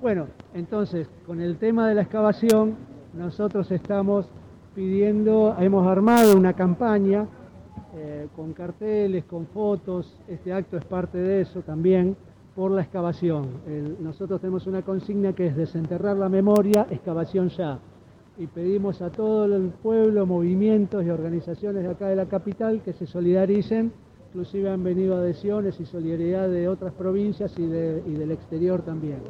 Bueno, 0.00 0.26
entonces, 0.54 1.08
con 1.26 1.40
el 1.40 1.56
tema 1.58 1.88
de 1.88 1.94
la 1.94 2.02
excavación, 2.02 2.76
nosotros 3.14 3.70
estamos 3.70 4.28
pidiendo, 4.76 5.56
hemos 5.58 5.86
armado 5.86 6.36
una 6.36 6.52
campaña 6.52 7.26
eh, 7.96 8.28
con 8.36 8.52
carteles, 8.52 9.24
con 9.24 9.46
fotos, 9.46 10.20
este 10.28 10.52
acto 10.52 10.76
es 10.76 10.84
parte 10.84 11.16
de 11.16 11.40
eso 11.40 11.62
también, 11.62 12.14
por 12.54 12.70
la 12.70 12.82
excavación. 12.82 13.48
Nosotros 14.00 14.40
tenemos 14.40 14.66
una 14.66 14.82
consigna 14.82 15.32
que 15.34 15.46
es 15.46 15.56
desenterrar 15.56 16.16
la 16.16 16.28
memoria, 16.28 16.86
excavación 16.90 17.48
ya. 17.50 17.78
Y 18.38 18.46
pedimos 18.46 19.00
a 19.02 19.10
todo 19.10 19.44
el 19.46 19.70
pueblo, 19.82 20.26
movimientos 20.26 21.04
y 21.04 21.10
organizaciones 21.10 21.82
de 21.82 21.90
acá 21.90 22.08
de 22.08 22.16
la 22.16 22.26
capital 22.26 22.82
que 22.82 22.92
se 22.92 23.06
solidaricen, 23.06 23.92
inclusive 24.28 24.70
han 24.70 24.84
venido 24.84 25.16
adhesiones 25.16 25.80
y 25.80 25.86
solidaridad 25.86 26.48
de 26.48 26.68
otras 26.68 26.92
provincias 26.92 27.52
y 27.58 27.66
del 27.66 28.30
exterior 28.30 28.82
también. 28.82 29.20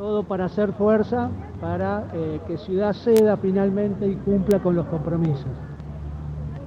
Todo 0.00 0.22
para 0.22 0.46
hacer 0.46 0.72
fuerza 0.72 1.28
para 1.60 2.08
eh, 2.14 2.40
que 2.46 2.56
Ciudad 2.56 2.94
ceda 2.94 3.36
finalmente 3.36 4.06
y 4.06 4.14
cumpla 4.14 4.58
con 4.58 4.74
los 4.74 4.86
compromisos. 4.86 5.50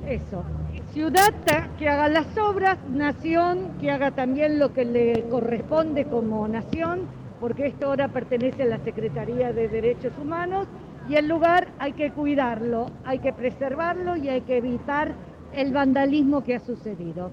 Eso. 0.07 0.43
Ciudad 0.91 1.33
que 1.79 1.89
haga 1.89 2.09
las 2.09 2.37
obras, 2.37 2.77
nación 2.91 3.71
que 3.81 3.89
haga 3.89 4.11
también 4.11 4.59
lo 4.59 4.71
que 4.71 4.85
le 4.85 5.23
corresponde 5.31 6.05
como 6.05 6.47
nación, 6.47 7.07
porque 7.39 7.65
esto 7.65 7.87
ahora 7.87 8.09
pertenece 8.09 8.61
a 8.61 8.67
la 8.67 8.77
Secretaría 8.77 9.51
de 9.51 9.67
Derechos 9.67 10.13
Humanos 10.21 10.67
y 11.09 11.15
el 11.15 11.27
lugar 11.27 11.69
hay 11.79 11.93
que 11.93 12.11
cuidarlo, 12.11 12.85
hay 13.03 13.17
que 13.17 13.33
preservarlo 13.33 14.15
y 14.15 14.29
hay 14.29 14.41
que 14.41 14.57
evitar 14.57 15.15
el 15.53 15.73
vandalismo 15.73 16.43
que 16.43 16.57
ha 16.57 16.59
sucedido. 16.59 17.31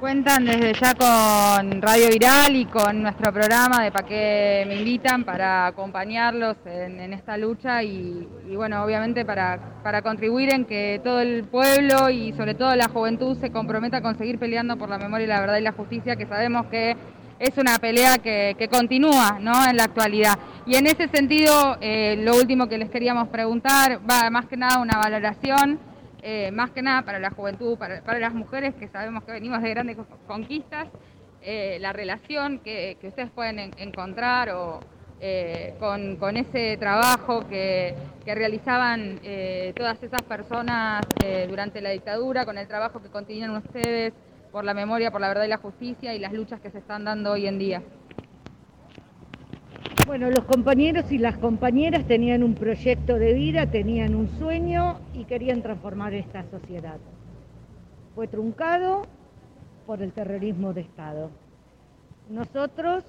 Cuentan 0.00 0.44
desde 0.44 0.74
ya 0.74 0.94
con 0.94 1.80
Radio 1.80 2.10
Viral 2.10 2.54
y 2.54 2.66
con 2.66 3.02
nuestro 3.02 3.32
programa 3.32 3.82
de 3.82 3.90
Pa' 3.90 4.02
qué 4.02 4.64
me 4.68 4.76
invitan 4.76 5.24
para 5.24 5.68
acompañarlos 5.68 6.58
en, 6.66 7.00
en 7.00 7.14
esta 7.14 7.38
lucha 7.38 7.82
y, 7.82 8.28
y 8.46 8.56
bueno, 8.56 8.84
obviamente 8.84 9.24
para, 9.24 9.80
para 9.82 10.02
contribuir 10.02 10.52
en 10.52 10.66
que 10.66 11.00
todo 11.02 11.20
el 11.20 11.44
pueblo 11.44 12.10
y 12.10 12.34
sobre 12.34 12.54
todo 12.54 12.76
la 12.76 12.88
juventud 12.88 13.38
se 13.40 13.50
comprometa 13.50 14.02
con 14.02 14.18
seguir 14.18 14.38
peleando 14.38 14.76
por 14.76 14.90
la 14.90 14.98
memoria 14.98 15.24
y 15.24 15.28
la 15.28 15.40
verdad 15.40 15.56
y 15.56 15.62
la 15.62 15.72
justicia, 15.72 16.14
que 16.14 16.26
sabemos 16.26 16.66
que 16.66 16.94
es 17.38 17.56
una 17.56 17.78
pelea 17.78 18.18
que, 18.18 18.54
que 18.58 18.68
continúa 18.68 19.38
¿no? 19.40 19.66
en 19.66 19.78
la 19.78 19.84
actualidad. 19.84 20.38
Y 20.66 20.76
en 20.76 20.86
ese 20.86 21.08
sentido, 21.08 21.78
eh, 21.80 22.16
lo 22.18 22.36
último 22.36 22.68
que 22.68 22.76
les 22.76 22.90
queríamos 22.90 23.28
preguntar 23.28 24.00
va 24.08 24.28
más 24.28 24.44
que 24.44 24.58
nada 24.58 24.78
una 24.78 24.98
valoración 24.98 25.78
eh, 26.28 26.50
más 26.50 26.70
que 26.72 26.82
nada 26.82 27.02
para 27.02 27.20
la 27.20 27.30
juventud, 27.30 27.78
para, 27.78 28.02
para 28.02 28.18
las 28.18 28.34
mujeres 28.34 28.74
que 28.74 28.88
sabemos 28.88 29.22
que 29.24 29.30
venimos 29.30 29.62
de 29.62 29.70
grandes 29.70 29.96
co- 29.96 30.06
conquistas, 30.26 30.88
eh, 31.40 31.78
la 31.80 31.92
relación 31.92 32.58
que, 32.58 32.96
que 33.00 33.08
ustedes 33.08 33.30
pueden 33.30 33.60
en- 33.60 33.70
encontrar 33.78 34.50
o, 34.50 34.80
eh, 35.20 35.74
con, 35.78 36.16
con 36.16 36.36
ese 36.36 36.76
trabajo 36.78 37.46
que, 37.48 37.94
que 38.24 38.34
realizaban 38.34 39.20
todas 39.76 40.02
esas 40.02 40.22
personas 40.22 41.02
durante 41.48 41.80
la 41.80 41.90
dictadura, 41.90 42.44
con 42.44 42.58
el 42.58 42.66
trabajo 42.66 43.00
que 43.00 43.08
continúan 43.08 43.56
ustedes 43.56 44.12
por 44.52 44.64
la 44.64 44.74
memoria, 44.74 45.10
por 45.10 45.20
la 45.20 45.28
verdad 45.28 45.44
y 45.44 45.48
la 45.48 45.58
justicia 45.58 46.12
y 46.14 46.18
las 46.18 46.32
luchas 46.32 46.60
que 46.60 46.70
se 46.70 46.78
están 46.78 47.04
dando 47.04 47.32
hoy 47.32 47.46
en 47.46 47.58
día. 47.58 47.82
Bueno, 50.06 50.30
los 50.30 50.44
compañeros 50.44 51.10
y 51.10 51.18
las 51.18 51.36
compañeras 51.38 52.06
tenían 52.06 52.42
un 52.42 52.54
proyecto 52.54 53.18
de 53.18 53.34
vida, 53.34 53.66
tenían 53.70 54.14
un 54.14 54.28
sueño 54.38 55.00
y 55.14 55.24
querían 55.24 55.62
transformar 55.62 56.14
esta 56.14 56.44
sociedad. 56.50 56.98
Fue 58.14 58.28
truncado 58.28 59.02
por 59.86 60.02
el 60.02 60.12
terrorismo 60.12 60.72
de 60.72 60.82
Estado. 60.82 61.30
Nosotros, 62.30 63.04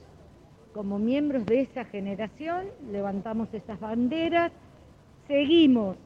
como 0.73 0.99
miembros 0.99 1.45
de 1.45 1.61
esa 1.61 1.85
generación, 1.85 2.65
levantamos 2.91 3.53
esas 3.53 3.79
banderas, 3.79 4.51
seguimos 5.27 5.97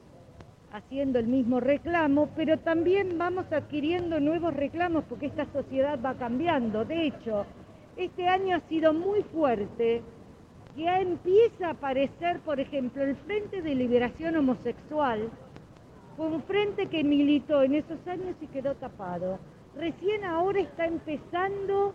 haciendo 0.71 1.19
el 1.19 1.27
mismo 1.27 1.59
reclamo, 1.59 2.29
pero 2.35 2.59
también 2.59 3.17
vamos 3.17 3.51
adquiriendo 3.51 4.19
nuevos 4.19 4.53
reclamos 4.53 5.03
porque 5.09 5.25
esta 5.25 5.45
sociedad 5.51 5.99
va 6.03 6.15
cambiando. 6.15 6.85
De 6.85 7.07
hecho, 7.07 7.45
este 7.97 8.27
año 8.27 8.55
ha 8.55 8.61
sido 8.69 8.93
muy 8.93 9.23
fuerte 9.23 10.01
ya 10.77 10.99
empieza 10.99 11.67
a 11.67 11.71
aparecer, 11.71 12.39
por 12.41 12.59
ejemplo, 12.59 13.03
el 13.03 13.15
Frente 13.15 13.61
de 13.61 13.75
Liberación 13.75 14.35
Homosexual, 14.35 15.29
fue 16.17 16.27
un 16.27 16.43
frente 16.43 16.87
que 16.87 17.03
militó 17.03 17.63
en 17.63 17.75
esos 17.75 18.05
años 18.07 18.35
y 18.41 18.47
quedó 18.47 18.75
tapado. 18.75 19.39
Recién 19.75 20.23
ahora 20.23 20.59
está 20.59 20.85
empezando 20.85 21.93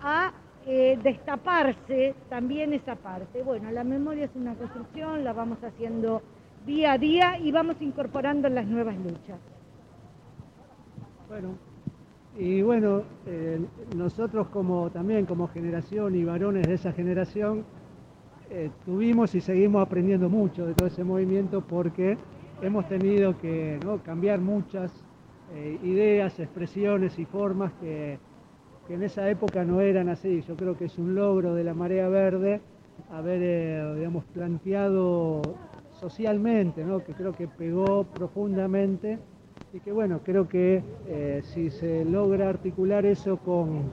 a 0.00 0.32
eh, 0.66 0.98
destaparse 1.02 2.14
también 2.28 2.72
esa 2.72 2.96
parte. 2.96 3.42
Bueno, 3.42 3.70
la 3.70 3.84
memoria 3.84 4.24
es 4.24 4.30
una 4.34 4.54
construcción, 4.54 5.24
la 5.24 5.32
vamos 5.32 5.58
haciendo 5.62 6.22
día 6.64 6.92
a 6.92 6.98
día 6.98 7.38
y 7.38 7.52
vamos 7.52 7.76
incorporando 7.80 8.48
en 8.48 8.54
las 8.54 8.66
nuevas 8.66 8.96
luchas. 8.96 9.38
Bueno, 11.28 11.54
y 12.36 12.62
bueno, 12.62 13.02
eh, 13.26 13.60
nosotros 13.96 14.48
como 14.48 14.90
también 14.90 15.26
como 15.26 15.48
generación 15.48 16.14
y 16.14 16.24
varones 16.24 16.66
de 16.66 16.74
esa 16.74 16.92
generación, 16.92 17.64
tuvimos 18.84 19.34
y 19.34 19.40
seguimos 19.40 19.82
aprendiendo 19.82 20.28
mucho 20.28 20.66
de 20.66 20.74
todo 20.74 20.88
ese 20.88 21.04
movimiento 21.04 21.62
porque 21.62 22.16
hemos 22.62 22.88
tenido 22.88 23.38
que 23.38 23.78
cambiar 24.04 24.40
muchas 24.40 24.92
eh, 25.54 25.78
ideas, 25.82 26.38
expresiones 26.40 27.18
y 27.18 27.24
formas 27.24 27.72
que, 27.80 28.18
que 28.88 28.94
en 28.94 29.02
esa 29.02 29.28
época 29.30 29.64
no 29.64 29.80
eran 29.80 30.08
así. 30.08 30.42
Yo 30.42 30.56
creo 30.56 30.76
que 30.76 30.86
es 30.86 30.98
un 30.98 31.14
logro 31.14 31.54
de 31.54 31.64
la 31.64 31.74
marea 31.74 32.08
verde 32.08 32.60
haber, 33.10 33.40
eh, 33.42 33.94
digamos, 33.96 34.24
planteado 34.24 35.42
socialmente, 35.92 36.84
que 37.06 37.12
creo 37.12 37.32
que 37.32 37.46
pegó 37.46 38.04
profundamente 38.04 39.18
y 39.72 39.80
que 39.80 39.92
bueno, 39.92 40.20
creo 40.24 40.48
que 40.48 40.82
eh, 41.06 41.40
si 41.42 41.70
se 41.70 42.04
logra 42.04 42.48
articular 42.48 43.06
eso 43.06 43.38
con, 43.38 43.90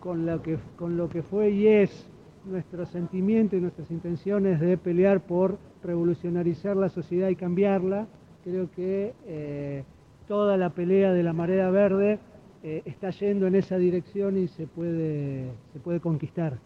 con, 0.00 0.26
lo 0.26 0.42
que, 0.42 0.58
con 0.76 0.96
lo 0.96 1.08
que 1.08 1.22
fue 1.22 1.50
y 1.50 1.66
es 1.66 2.06
nuestro 2.44 2.86
sentimiento 2.86 3.56
y 3.56 3.60
nuestras 3.60 3.90
intenciones 3.90 4.60
de 4.60 4.76
pelear 4.76 5.20
por 5.20 5.58
revolucionarizar 5.82 6.76
la 6.76 6.88
sociedad 6.88 7.28
y 7.28 7.36
cambiarla, 7.36 8.06
creo 8.44 8.70
que 8.70 9.14
eh, 9.26 9.84
toda 10.26 10.56
la 10.56 10.70
pelea 10.70 11.12
de 11.12 11.22
la 11.22 11.32
marea 11.32 11.70
verde 11.70 12.18
eh, 12.62 12.82
está 12.84 13.10
yendo 13.10 13.46
en 13.46 13.54
esa 13.54 13.78
dirección 13.78 14.36
y 14.36 14.48
se 14.48 14.66
puede, 14.66 15.50
se 15.72 15.80
puede 15.80 16.00
conquistar. 16.00 16.58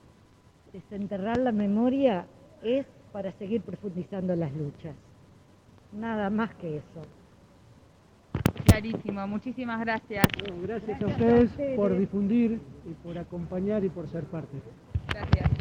Desenterrar 0.73 1.39
la 1.39 1.53
memoria 1.53 2.27
es 2.63 2.87
para 3.13 3.33
seguir 3.33 3.61
profundizando 3.63 4.35
las 4.35 4.53
luchas. 4.55 4.95
Nada 5.93 6.31
más 6.31 6.55
que 6.55 6.79
eso. 6.79 7.03
Clarísimo, 8.65 9.27
muchísimas 9.27 9.81
gracias. 9.81 10.27
Gracias 10.63 11.03
a 11.03 11.07
ustedes 11.07 11.77
por 11.77 11.97
difundir 11.99 12.59
y 12.87 12.95
por 13.05 13.19
acompañar 13.19 13.85
y 13.85 13.91
por 13.91 14.09
ser 14.09 14.25
parte. 14.25 14.57
Gracias. 15.09 15.52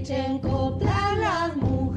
Mitenko 0.00 0.80
plaramu. 0.80 1.89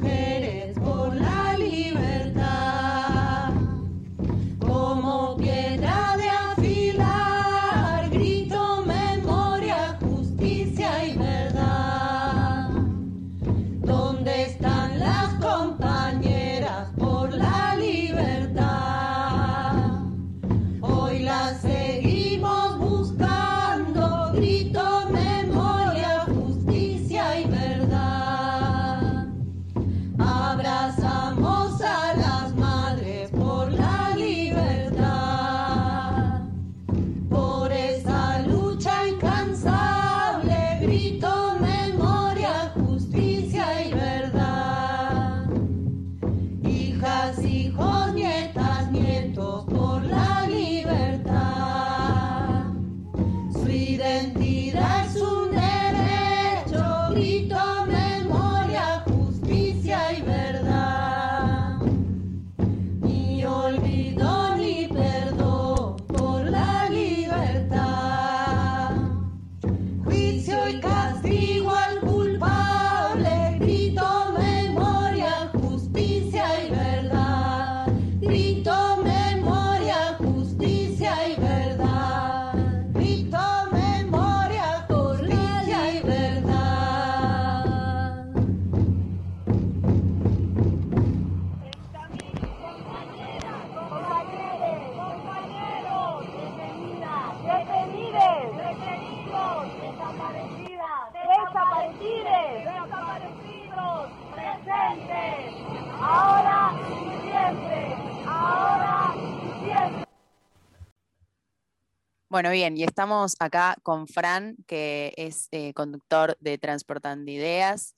Bueno, 112.34 112.50
bien, 112.50 112.76
y 112.76 112.82
estamos 112.82 113.36
acá 113.38 113.76
con 113.84 114.08
Fran, 114.08 114.56
que 114.66 115.14
es 115.16 115.46
eh, 115.52 115.72
conductor 115.72 116.36
de 116.40 116.58
Transportando 116.58 117.30
Ideas 117.30 117.94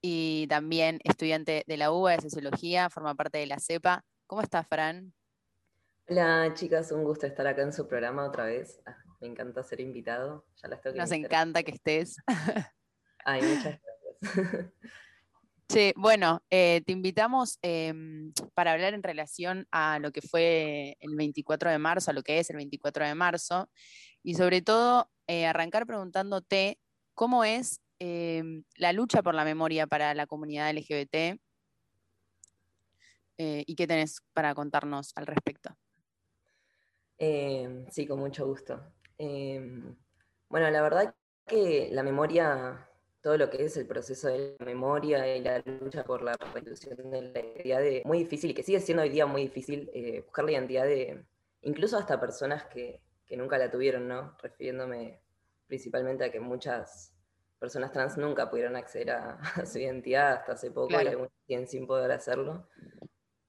y 0.00 0.46
también 0.46 1.00
estudiante 1.02 1.64
de 1.66 1.76
la 1.76 1.90
UBA 1.90 2.12
de 2.12 2.22
Sociología, 2.22 2.88
forma 2.88 3.16
parte 3.16 3.38
de 3.38 3.46
la 3.46 3.58
CEPA. 3.58 4.04
¿Cómo 4.28 4.42
estás, 4.42 4.68
Fran? 4.68 5.12
Hola 6.06 6.52
chicas, 6.54 6.92
un 6.92 7.02
gusto 7.02 7.26
estar 7.26 7.44
acá 7.48 7.62
en 7.62 7.72
su 7.72 7.88
programa 7.88 8.24
otra 8.24 8.44
vez. 8.44 8.80
Ah, 8.86 8.96
me 9.20 9.26
encanta 9.26 9.64
ser 9.64 9.80
invitado. 9.80 10.46
Ya 10.62 10.68
las 10.68 10.80
tengo 10.82 10.94
que 10.94 11.00
Nos 11.00 11.10
encanta 11.10 11.64
que 11.64 11.72
estés. 11.72 12.14
Ay, 13.24 13.42
muchas 13.42 13.80
gracias. 14.20 14.72
Che, 15.70 15.94
bueno, 15.96 16.42
eh, 16.50 16.82
te 16.84 16.90
invitamos 16.90 17.60
em, 17.62 18.32
para 18.54 18.72
hablar 18.72 18.92
en 18.92 19.04
relación 19.04 19.68
a 19.70 20.00
lo 20.00 20.10
que 20.10 20.20
fue 20.20 20.96
el 20.98 21.14
24 21.14 21.70
de 21.70 21.78
marzo, 21.78 22.10
a 22.10 22.14
lo 22.14 22.24
que 22.24 22.40
es 22.40 22.50
el 22.50 22.56
24 22.56 23.06
de 23.06 23.14
marzo, 23.14 23.70
y 24.24 24.34
sobre 24.34 24.62
todo 24.62 25.08
eh, 25.28 25.46
arrancar 25.46 25.86
preguntándote 25.86 26.80
cómo 27.14 27.44
es 27.44 27.80
em, 28.00 28.64
la 28.74 28.92
lucha 28.92 29.22
por 29.22 29.36
la 29.36 29.44
memoria 29.44 29.86
para 29.86 30.12
la 30.12 30.26
comunidad 30.26 30.70
LGBT 30.70 31.38
eh, 33.38 33.64
y 33.64 33.76
qué 33.76 33.86
tenés 33.86 34.22
para 34.32 34.56
contarnos 34.56 35.12
al 35.14 35.26
respecto. 35.28 35.76
Eh, 37.16 37.86
sí, 37.92 38.08
con 38.08 38.18
mucho 38.18 38.44
gusto. 38.44 38.92
Bueno, 39.16 40.68
la 40.68 40.82
verdad 40.82 41.14
que 41.46 41.90
la 41.92 42.02
memoria, 42.02 42.89
todo 43.22 43.36
lo 43.36 43.50
que 43.50 43.64
es 43.64 43.76
el 43.76 43.86
proceso 43.86 44.28
de 44.28 44.56
la 44.58 44.64
memoria 44.64 45.36
y 45.36 45.42
la 45.42 45.62
lucha 45.64 46.04
por 46.04 46.22
la 46.22 46.36
restitución 46.54 47.10
de 47.10 47.22
la 47.22 47.40
identidad, 47.40 47.80
de, 47.80 48.02
muy 48.04 48.18
difícil 48.20 48.50
y 48.50 48.54
que 48.54 48.62
sigue 48.62 48.80
siendo 48.80 49.02
hoy 49.02 49.10
día 49.10 49.26
muy 49.26 49.42
difícil 49.42 49.90
eh, 49.92 50.22
buscar 50.22 50.44
la 50.44 50.52
identidad 50.52 50.84
de 50.84 51.24
incluso 51.62 51.98
hasta 51.98 52.18
personas 52.18 52.64
que, 52.64 53.00
que 53.26 53.36
nunca 53.36 53.58
la 53.58 53.70
tuvieron, 53.70 54.08
¿no? 54.08 54.36
Refiriéndome 54.42 55.20
principalmente 55.66 56.24
a 56.24 56.32
que 56.32 56.40
muchas 56.40 57.14
personas 57.58 57.92
trans 57.92 58.16
nunca 58.16 58.48
pudieron 58.50 58.74
acceder 58.76 59.10
a, 59.10 59.34
a 59.56 59.66
su 59.66 59.78
identidad 59.78 60.32
hasta 60.32 60.52
hace 60.52 60.70
poco 60.70 60.88
y 60.92 60.94
Claro. 60.94 61.10
algunos 61.10 61.32
siguen 61.46 61.68
sin 61.68 61.86
poder 61.86 62.10
hacerlo. 62.12 62.66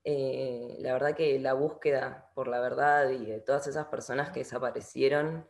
Eh, 0.04 0.78
la 0.80 0.94
verdad 0.94 1.16
que 1.16 1.40
la 1.40 1.54
búsqueda 1.54 2.32
por 2.34 2.48
la 2.48 2.60
verdad 2.60 3.10
y 3.12 3.26
de 3.26 3.40
todas 3.40 3.68
esas 3.68 3.86
personas 3.86 4.32
que 4.32 4.40
desaparecieron 4.40 5.48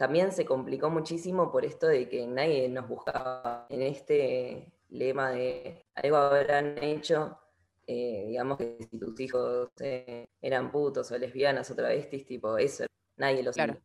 también 0.00 0.32
se 0.32 0.46
complicó 0.46 0.88
muchísimo 0.88 1.52
por 1.52 1.66
esto 1.66 1.86
de 1.86 2.08
que 2.08 2.26
nadie 2.26 2.70
nos 2.70 2.88
buscaba 2.88 3.66
en 3.68 3.82
este 3.82 4.72
lema 4.88 5.30
de 5.30 5.84
algo 5.94 6.16
habrán 6.16 6.82
hecho, 6.82 7.38
eh, 7.86 8.24
digamos 8.28 8.56
que 8.56 8.78
si 8.90 8.98
tus 8.98 9.20
hijos 9.20 9.68
eh, 9.80 10.26
eran 10.40 10.72
putos 10.72 11.10
o 11.10 11.18
lesbianas 11.18 11.70
o 11.70 11.74
travestis, 11.74 12.24
tipo 12.24 12.56
eso, 12.56 12.86
nadie 13.18 13.42
lo 13.42 13.52
sabía. 13.52 13.76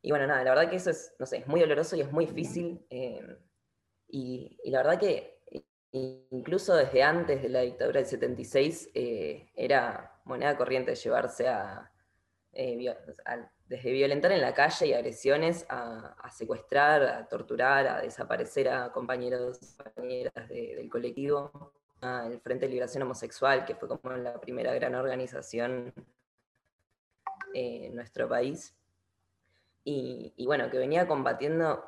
Y 0.00 0.10
bueno, 0.10 0.28
nada, 0.28 0.44
la 0.44 0.50
verdad 0.54 0.70
que 0.70 0.76
eso 0.76 0.90
es, 0.90 1.12
no 1.18 1.26
sé, 1.26 1.38
es 1.38 1.48
muy 1.48 1.60
doloroso 1.60 1.96
y 1.96 2.02
es 2.02 2.12
muy 2.12 2.26
difícil. 2.26 2.86
eh, 2.90 3.20
y, 4.08 4.58
y 4.62 4.70
la 4.70 4.78
verdad 4.84 5.00
que 5.00 5.40
incluso 6.30 6.76
desde 6.76 7.02
antes 7.02 7.42
de 7.42 7.48
la 7.48 7.62
dictadura 7.62 7.98
del 8.00 8.08
76 8.08 8.90
eh, 8.94 9.50
era 9.56 10.20
moneda 10.24 10.56
corriente 10.56 10.94
llevarse 10.94 11.48
a- 11.48 11.90
desde 13.74 13.90
violentar 13.90 14.30
en 14.30 14.40
la 14.40 14.54
calle 14.54 14.86
y 14.86 14.92
agresiones 14.92 15.66
a, 15.68 16.30
secuestrar, 16.30 17.02
a 17.02 17.26
torturar, 17.28 17.86
a 17.88 18.00
desaparecer 18.00 18.68
a 18.68 18.92
compañeros 18.92 19.58
compañeras 19.82 20.48
de- 20.48 20.76
del 20.76 20.88
colectivo, 20.88 21.72
al 22.00 22.40
Frente 22.40 22.66
de 22.66 22.70
Liberación 22.70 23.02
Homosexual, 23.02 23.64
que 23.64 23.74
fue 23.74 23.88
como 23.88 24.14
la 24.16 24.40
primera 24.40 24.72
gran 24.74 24.94
organización 24.94 25.92
en 27.52 27.96
nuestro 27.96 28.28
país. 28.28 28.76
Y, 29.82 30.32
y 30.36 30.46
bueno, 30.46 30.70
que 30.70 30.78
venía 30.78 31.08
combatiendo 31.08 31.84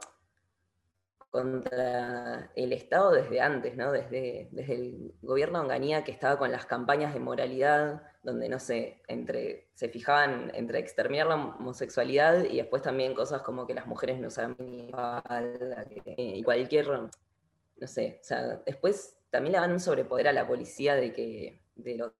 contra 1.30 2.50
el 2.54 2.72
Estado 2.72 3.12
desde 3.12 3.40
antes, 3.40 3.76
¿no? 3.76 3.92
Desde, 3.92 4.48
desde 4.52 4.74
el 4.74 5.14
gobierno 5.22 5.58
de 5.58 5.64
Onganía 5.64 6.04
que 6.04 6.12
estaba 6.12 6.38
con 6.38 6.50
las 6.50 6.66
campañas 6.66 7.12
de 7.12 7.20
moralidad, 7.20 8.02
donde, 8.22 8.48
no 8.48 8.58
sé, 8.58 9.02
entre, 9.06 9.68
se 9.74 9.88
fijaban 9.88 10.50
entre 10.54 10.78
exterminar 10.78 11.26
la 11.26 11.34
homosexualidad 11.34 12.44
y 12.44 12.56
después 12.56 12.82
también 12.82 13.14
cosas 13.14 13.42
como 13.42 13.66
que 13.66 13.74
las 13.74 13.86
mujeres 13.86 14.18
no 14.18 14.28
usaban 14.28 14.56
y 14.58 16.42
cualquier, 16.42 16.88
no 16.88 17.86
sé, 17.86 18.18
o 18.20 18.24
sea, 18.24 18.62
después 18.64 19.18
también 19.30 19.52
le 19.52 19.58
dan 19.58 19.72
un 19.72 19.80
sobrepoder 19.80 20.28
a 20.28 20.32
la 20.32 20.46
policía 20.46 20.96
de 20.96 21.12
que, 21.12 21.62
de 21.74 21.96
los 21.96 22.12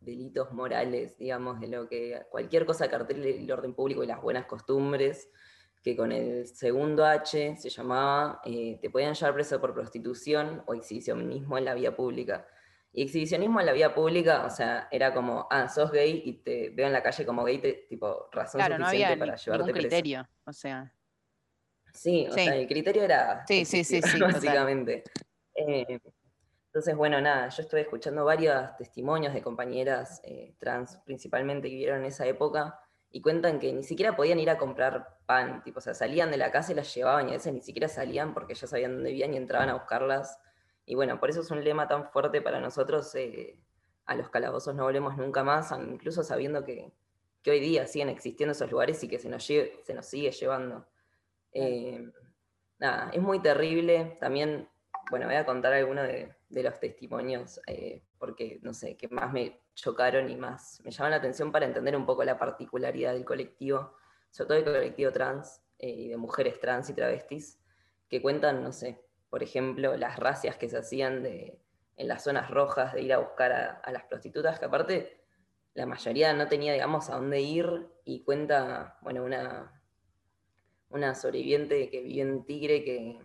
delitos 0.00 0.52
morales, 0.52 1.16
digamos, 1.18 1.60
de 1.60 1.68
lo 1.68 1.88
que, 1.88 2.22
cualquier 2.30 2.66
cosa 2.66 2.88
que 2.88 2.96
altere 2.96 3.38
el 3.38 3.50
orden 3.50 3.74
público 3.74 4.04
y 4.04 4.06
las 4.06 4.20
buenas 4.20 4.46
costumbres, 4.46 5.30
que 5.82 5.96
con 5.96 6.12
el 6.12 6.46
segundo 6.46 7.04
H 7.04 7.56
se 7.56 7.70
llamaba, 7.70 8.40
eh, 8.44 8.78
te 8.80 8.90
podían 8.90 9.14
llevar 9.14 9.34
preso 9.34 9.60
por 9.60 9.74
prostitución 9.74 10.62
o 10.66 10.74
exhibicionismo 10.74 11.56
en 11.58 11.64
la 11.64 11.74
vía 11.74 11.94
pública. 11.96 12.46
Y 12.92 13.02
exhibicionismo 13.02 13.60
en 13.60 13.66
la 13.66 13.72
vía 13.72 13.94
pública, 13.94 14.44
o 14.46 14.50
sea, 14.50 14.88
era 14.90 15.12
como, 15.14 15.46
ah, 15.50 15.68
sos 15.68 15.92
gay 15.92 16.22
y 16.24 16.42
te 16.42 16.70
veo 16.70 16.86
en 16.86 16.92
la 16.92 17.02
calle 17.02 17.24
como 17.24 17.44
gay, 17.44 17.58
te- 17.58 17.86
tipo, 17.88 18.28
razón 18.32 18.60
Claro, 18.60 18.78
no 18.78 18.86
suficiente 18.86 19.12
había 19.12 19.18
para 19.18 19.32
ni- 19.36 19.38
llevarte 19.38 19.66
ningún 19.66 19.72
preso. 19.72 19.88
criterio, 19.88 20.28
o 20.44 20.52
sea. 20.52 20.94
Sí, 21.92 22.26
o 22.28 22.32
Sí. 22.32 22.44
sea, 22.44 22.54
el 22.56 22.66
criterio 22.66 23.02
era 23.02 23.44
Sí, 23.46 23.64
sí, 23.64 23.84
sí, 23.84 24.00
sí, 24.02 24.18
básicamente. 24.66 25.04
Eh, 25.54 25.98
entonces, 26.66 26.96
bueno, 26.96 27.20
nada, 27.20 27.48
yo 27.48 27.62
estuve 27.62 27.80
escuchando 27.82 28.24
varios 28.24 28.76
testimonios 28.76 29.32
de 29.34 29.42
compañeras 29.42 30.20
eh, 30.24 30.54
trans, 30.58 30.96
principalmente, 31.04 31.68
que 31.68 31.74
vivieron 31.74 32.00
en 32.00 32.06
esa 32.06 32.26
época, 32.26 32.80
y 33.10 33.22
cuentan 33.22 33.58
que 33.58 33.72
ni 33.72 33.82
siquiera 33.82 34.16
podían 34.16 34.38
ir 34.38 34.50
a 34.50 34.58
comprar 34.58 35.18
pan, 35.26 35.62
tipo, 35.62 35.78
o 35.78 35.80
sea, 35.80 35.94
salían 35.94 36.30
de 36.30 36.36
la 36.36 36.50
casa 36.50 36.72
y 36.72 36.74
las 36.74 36.94
llevaban, 36.94 37.28
y 37.28 37.30
a 37.30 37.34
veces 37.34 37.52
ni 37.52 37.60
siquiera 37.62 37.88
salían 37.88 38.34
porque 38.34 38.54
ya 38.54 38.66
sabían 38.66 38.94
dónde 38.94 39.10
vivían 39.10 39.32
y 39.34 39.36
entraban 39.36 39.68
a 39.70 39.74
buscarlas. 39.74 40.38
Y 40.84 40.94
bueno, 40.94 41.18
por 41.20 41.30
eso 41.30 41.40
es 41.40 41.50
un 41.50 41.62
lema 41.64 41.88
tan 41.88 42.10
fuerte 42.10 42.40
para 42.42 42.60
nosotros, 42.60 43.14
eh, 43.14 43.58
a 44.06 44.14
los 44.14 44.30
calabozos 44.30 44.74
no 44.74 44.84
volvemos 44.84 45.16
nunca 45.16 45.44
más, 45.44 45.72
incluso 45.72 46.22
sabiendo 46.22 46.64
que, 46.64 46.92
que 47.42 47.50
hoy 47.50 47.60
día 47.60 47.86
siguen 47.86 48.08
existiendo 48.08 48.52
esos 48.52 48.70
lugares 48.70 49.02
y 49.04 49.08
que 49.08 49.18
se 49.18 49.28
nos, 49.28 49.44
se 49.44 49.94
nos 49.94 50.06
sigue 50.06 50.30
llevando. 50.30 50.86
Eh, 51.52 52.10
nada, 52.78 53.10
es 53.12 53.20
muy 53.20 53.40
terrible. 53.40 54.16
También, 54.18 54.68
bueno, 55.10 55.26
voy 55.26 55.36
a 55.36 55.44
contar 55.44 55.72
algunos 55.74 56.06
de, 56.06 56.34
de 56.48 56.62
los 56.62 56.78
testimonios, 56.80 57.60
eh, 57.66 58.02
porque, 58.18 58.58
no 58.62 58.74
sé, 58.74 58.96
que 58.96 59.08
más 59.08 59.32
me 59.32 59.60
chocaron 59.74 60.28
y 60.28 60.36
más 60.36 60.80
me 60.84 60.90
llaman 60.90 61.12
la 61.12 61.16
atención 61.18 61.52
para 61.52 61.66
entender 61.66 61.96
un 61.96 62.06
poco 62.06 62.24
la 62.24 62.38
particularidad 62.38 63.12
del 63.12 63.24
colectivo, 63.24 63.94
sobre 64.30 64.48
todo 64.48 64.58
el 64.58 64.64
colectivo 64.64 65.12
trans 65.12 65.62
eh, 65.78 65.90
y 65.90 66.08
de 66.08 66.16
mujeres 66.16 66.60
trans 66.60 66.90
y 66.90 66.94
travestis, 66.94 67.60
que 68.08 68.20
cuentan, 68.20 68.62
no 68.62 68.72
sé, 68.72 69.04
por 69.30 69.42
ejemplo, 69.42 69.96
las 69.96 70.18
racias 70.18 70.56
que 70.56 70.68
se 70.68 70.78
hacían 70.78 71.22
de, 71.22 71.60
en 71.96 72.08
las 72.08 72.24
zonas 72.24 72.50
rojas 72.50 72.94
de 72.94 73.02
ir 73.02 73.12
a 73.12 73.18
buscar 73.18 73.52
a, 73.52 73.70
a 73.84 73.92
las 73.92 74.04
prostitutas, 74.04 74.58
que 74.58 74.64
aparte 74.64 75.20
la 75.74 75.86
mayoría 75.86 76.32
no 76.32 76.48
tenía, 76.48 76.72
digamos, 76.72 77.10
a 77.10 77.16
dónde 77.16 77.40
ir, 77.40 77.88
y 78.04 78.24
cuenta, 78.24 78.98
bueno, 79.02 79.22
una, 79.22 79.82
una 80.88 81.14
sobreviviente 81.14 81.90
que 81.90 82.02
vive 82.02 82.22
en 82.22 82.44
Tigre 82.44 82.84
que, 82.84 83.18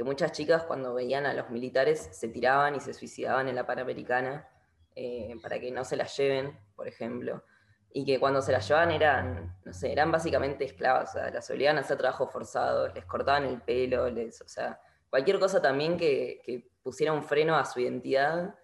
que 0.00 0.04
muchas 0.04 0.32
chicas 0.32 0.64
cuando 0.64 0.94
veían 0.94 1.26
a 1.26 1.34
los 1.34 1.50
militares 1.50 2.08
se 2.12 2.28
tiraban 2.28 2.74
y 2.74 2.80
se 2.80 2.94
suicidaban 2.94 3.48
en 3.48 3.54
la 3.54 3.66
Panamericana 3.66 4.48
eh, 4.96 5.36
para 5.42 5.60
que 5.60 5.70
no 5.70 5.84
se 5.84 5.94
las 5.94 6.16
lleven, 6.16 6.58
por 6.74 6.88
ejemplo. 6.88 7.44
Y 7.92 8.06
que 8.06 8.18
cuando 8.18 8.40
se 8.40 8.50
las 8.50 8.66
llevaban 8.66 8.92
eran, 8.92 9.58
no 9.62 9.74
sé, 9.74 9.92
eran 9.92 10.10
básicamente 10.10 10.64
esclavas, 10.64 11.10
o 11.10 11.12
sea, 11.18 11.30
las 11.30 11.50
obligaban 11.50 11.76
a 11.76 11.80
hacer 11.82 11.98
trabajo 11.98 12.26
forzado, 12.28 12.88
les 12.88 13.04
cortaban 13.04 13.44
el 13.44 13.60
pelo, 13.60 14.08
les, 14.08 14.40
o 14.40 14.48
sea, 14.48 14.80
cualquier 15.10 15.38
cosa 15.38 15.60
también 15.60 15.98
que, 15.98 16.66
pusiera 16.82 17.12
un 17.12 17.22
freno 17.22 17.56
a 17.56 17.66
su 17.66 17.80
identidad. 17.80 18.54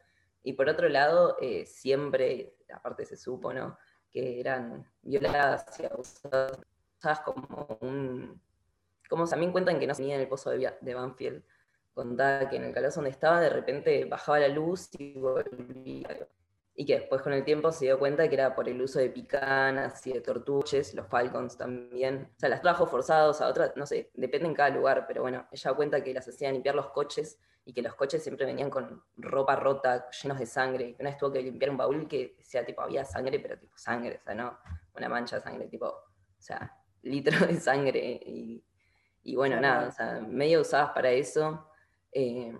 Y 0.42 0.54
por 0.54 0.70
otro 0.70 0.88
lado, 0.88 1.36
eh, 1.42 1.66
siempre, 1.66 2.54
aparte 2.72 3.04
se 3.04 3.18
supo, 3.18 3.52
¿no? 3.52 3.76
Que 4.10 4.40
eran 4.40 4.90
violadas 5.02 5.78
y 5.80 5.84
abusadas 5.84 6.58
usadas 6.98 7.20
como 7.20 7.76
un... 7.82 8.40
Como 9.08 9.26
también 9.26 9.52
cuentan 9.52 9.78
que 9.78 9.86
no 9.86 9.94
se 9.94 10.04
en 10.04 10.20
el 10.20 10.28
pozo 10.28 10.50
de, 10.50 10.72
de 10.80 10.94
Banfield. 10.94 11.42
Contaba 11.94 12.48
que 12.48 12.56
en 12.56 12.64
el 12.64 12.72
calabozo 12.74 12.96
donde 12.96 13.10
estaba 13.10 13.40
de 13.40 13.48
repente 13.48 14.04
bajaba 14.04 14.40
la 14.40 14.48
luz 14.48 14.88
y 14.98 15.18
volvía. 15.18 16.28
Y 16.74 16.84
que 16.84 16.98
después 16.98 17.22
con 17.22 17.32
el 17.32 17.42
tiempo 17.42 17.72
se 17.72 17.86
dio 17.86 17.98
cuenta 17.98 18.28
que 18.28 18.34
era 18.34 18.54
por 18.54 18.68
el 18.68 18.82
uso 18.82 18.98
de 18.98 19.08
picanas 19.08 20.06
y 20.06 20.12
de 20.12 20.20
tortuches, 20.20 20.92
los 20.94 21.06
Falcons 21.06 21.56
también. 21.56 22.30
O 22.36 22.38
sea, 22.38 22.50
las 22.50 22.60
trabajos 22.60 22.90
forzados 22.90 23.40
a 23.40 23.48
otras, 23.48 23.72
no 23.76 23.86
sé, 23.86 24.10
depende 24.12 24.46
en 24.48 24.54
cada 24.54 24.68
lugar, 24.68 25.06
pero 25.08 25.22
bueno, 25.22 25.46
ella 25.50 25.72
cuenta 25.72 26.04
que 26.04 26.12
las 26.12 26.28
hacían 26.28 26.52
limpiar 26.52 26.74
los 26.74 26.90
coches 26.90 27.38
y 27.64 27.72
que 27.72 27.82
los 27.82 27.94
coches 27.94 28.22
siempre 28.22 28.44
venían 28.46 28.68
con 28.68 29.02
ropa 29.16 29.56
rota, 29.56 30.08
llenos 30.10 30.38
de 30.38 30.46
sangre. 30.46 30.96
Una 31.00 31.10
vez 31.10 31.18
tuvo 31.18 31.32
que 31.32 31.42
limpiar 31.42 31.70
un 31.70 31.78
baúl 31.78 32.06
que 32.06 32.36
decía, 32.38 32.64
tipo, 32.64 32.82
había 32.82 33.04
sangre, 33.04 33.40
pero 33.40 33.58
tipo 33.58 33.76
sangre, 33.76 34.18
o 34.20 34.22
sea, 34.22 34.34
no 34.34 34.58
una 34.94 35.08
mancha 35.08 35.36
de 35.36 35.42
sangre, 35.42 35.66
tipo, 35.66 35.86
o 35.86 36.02
sea, 36.38 36.76
litro 37.02 37.46
de 37.46 37.58
sangre. 37.58 38.20
Y, 38.24 38.62
y 39.32 39.36
bueno, 39.36 39.60
nada, 39.60 39.88
o 39.88 39.92
sea, 39.92 40.20
medio 40.20 40.60
usadas 40.62 40.90
para 40.92 41.10
eso. 41.10 41.68
eh, 42.12 42.56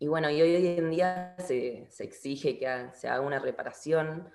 y 0.00 0.06
bueno, 0.06 0.30
y 0.30 0.40
hoy, 0.40 0.54
hoy 0.54 0.66
en 0.78 0.90
día 0.90 1.34
se, 1.38 1.86
se 1.90 2.04
exige 2.04 2.58
que 2.58 2.68
ha- 2.68 2.92
se 2.92 3.08
haga 3.08 3.20
una 3.20 3.38
reparación, 3.40 4.30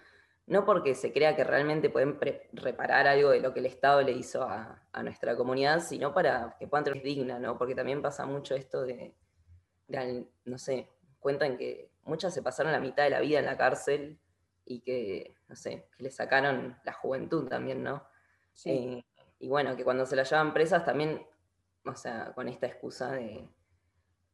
no 0.45 0.65
porque 0.65 0.93
se 0.95 1.13
crea 1.13 1.35
que 1.35 1.43
realmente 1.45 1.89
pueden 1.89 2.19
reparar 2.53 3.07
algo 3.07 3.29
de 3.29 3.39
lo 3.39 3.53
que 3.53 3.59
el 3.61 3.65
Estado 3.67 4.01
le 4.01 4.11
hizo 4.11 4.43
a, 4.43 4.83
a 4.91 5.03
nuestra 5.03 5.37
comunidad, 5.37 5.79
sino 5.79 6.13
para 6.13 6.55
que 6.59 6.67
puedan 6.67 6.83
tener 6.83 7.01
digna, 7.03 7.39
¿no? 7.39 7.57
Porque 7.57 7.75
también 7.75 8.01
pasa 8.01 8.25
mucho 8.25 8.55
esto 8.55 8.81
de, 8.83 9.15
no 10.45 10.57
sé, 10.57 10.89
cuentan 11.19 11.57
que 11.57 11.91
muchas 12.03 12.33
se 12.33 12.41
pasaron 12.41 12.71
la 12.71 12.79
mitad 12.79 13.03
de 13.03 13.09
la 13.11 13.19
vida 13.19 13.39
en 13.39 13.45
la 13.45 13.57
cárcel 13.57 14.19
y 14.65 14.81
que, 14.81 15.35
no 15.47 15.55
sé, 15.55 15.87
que 15.97 16.03
le 16.03 16.11
sacaron 16.11 16.77
la 16.83 16.93
juventud 16.93 17.47
también, 17.47 17.83
¿no? 17.83 18.03
Eh, 18.65 19.03
y 19.43 19.49
bueno, 19.49 19.75
que 19.75 19.83
cuando 19.83 20.05
se 20.05 20.15
las 20.15 20.29
llevan 20.29 20.53
presas 20.53 20.85
también, 20.85 21.21
o 21.83 21.93
sea, 21.95 22.31
con 22.33 22.47
esta 22.47 22.65
excusa 22.65 23.11
de, 23.11 23.45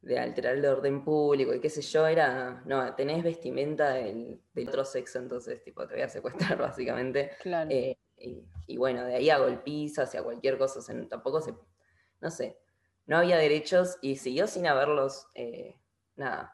de 0.02 0.20
alterar 0.20 0.56
el 0.56 0.64
orden 0.68 1.04
público 1.04 1.52
y 1.52 1.60
qué 1.60 1.72
sé 1.72 1.82
yo, 1.82 2.06
era, 2.06 2.62
no, 2.68 2.94
tenés 2.94 3.24
vestimenta 3.24 3.90
del, 3.90 4.40
del 4.54 4.68
otro 4.68 4.86
sexo, 4.86 5.18
entonces, 5.18 5.64
tipo, 5.64 5.88
te 5.88 5.96
voy 5.96 6.04
a 6.04 6.10
secuestrar 6.10 6.58
básicamente. 6.60 7.32
Claro. 7.42 7.72
Eh, 7.72 7.98
y, 8.18 8.46
y 8.68 8.78
bueno, 8.78 9.04
de 9.04 9.16
ahí 9.16 9.32
a 9.32 9.40
golpizas 9.40 10.14
y 10.14 10.18
a 10.18 10.24
cualquier 10.24 10.60
cosa, 10.60 10.78
o 10.78 10.82
sea, 10.84 10.96
tampoco 11.08 11.42
se, 11.42 11.56
no 12.22 12.30
sé, 12.30 12.60
no 13.08 13.18
había 13.18 13.38
derechos 13.38 13.98
y 14.04 14.18
siguió 14.18 14.46
sin 14.46 14.68
haberlos, 14.68 15.26
eh, 15.34 15.76
nada, 16.18 16.54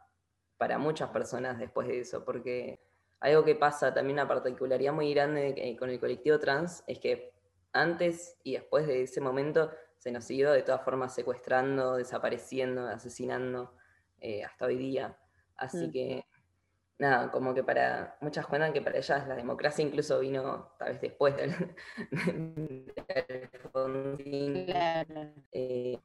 para 0.58 0.78
muchas 0.78 1.10
personas 1.10 1.60
después 1.60 1.90
de 1.90 2.00
eso, 2.00 2.24
porque 2.24 2.80
algo 3.20 3.44
que 3.44 3.56
pasa 3.56 3.94
también, 3.94 4.16
una 4.16 4.30
particularidad 4.30 4.94
muy 4.94 5.14
grande 5.14 5.56
eh, 5.58 5.76
con 5.76 5.90
el 5.90 6.00
colectivo 6.00 6.40
trans, 6.40 6.86
es 6.88 7.00
que 7.00 7.35
antes 7.76 8.38
y 8.44 8.54
después 8.54 8.88
de 8.88 9.04
ese 9.04 9.22
momento 9.22 9.72
se 9.98 10.12
nos 10.12 10.24
siguió 10.24 10.52
de 10.52 10.64
todas 10.64 10.82
formas 10.84 11.14
secuestrando, 11.14 11.96
desapareciendo, 11.98 12.88
asesinando, 12.88 13.76
eh, 14.20 14.44
hasta 14.44 14.66
hoy 14.66 14.78
día. 14.78 15.18
Así 15.58 15.88
Mm. 15.88 15.92
que, 15.92 16.26
nada, 17.00 17.32
como 17.32 17.54
que 17.54 17.64
para, 17.64 18.18
muchas 18.22 18.48
cuentan 18.48 18.72
que 18.74 18.82
para 18.82 18.98
ellas 18.98 19.28
la 19.28 19.36
democracia 19.36 19.84
incluso 19.86 20.20
vino 20.20 20.74
tal 20.80 20.94
vez 20.94 21.02
después 21.02 21.36
del, 21.36 21.54
del 23.06 23.50
Alfonsín. 23.54 24.68
Eh, 25.52 26.00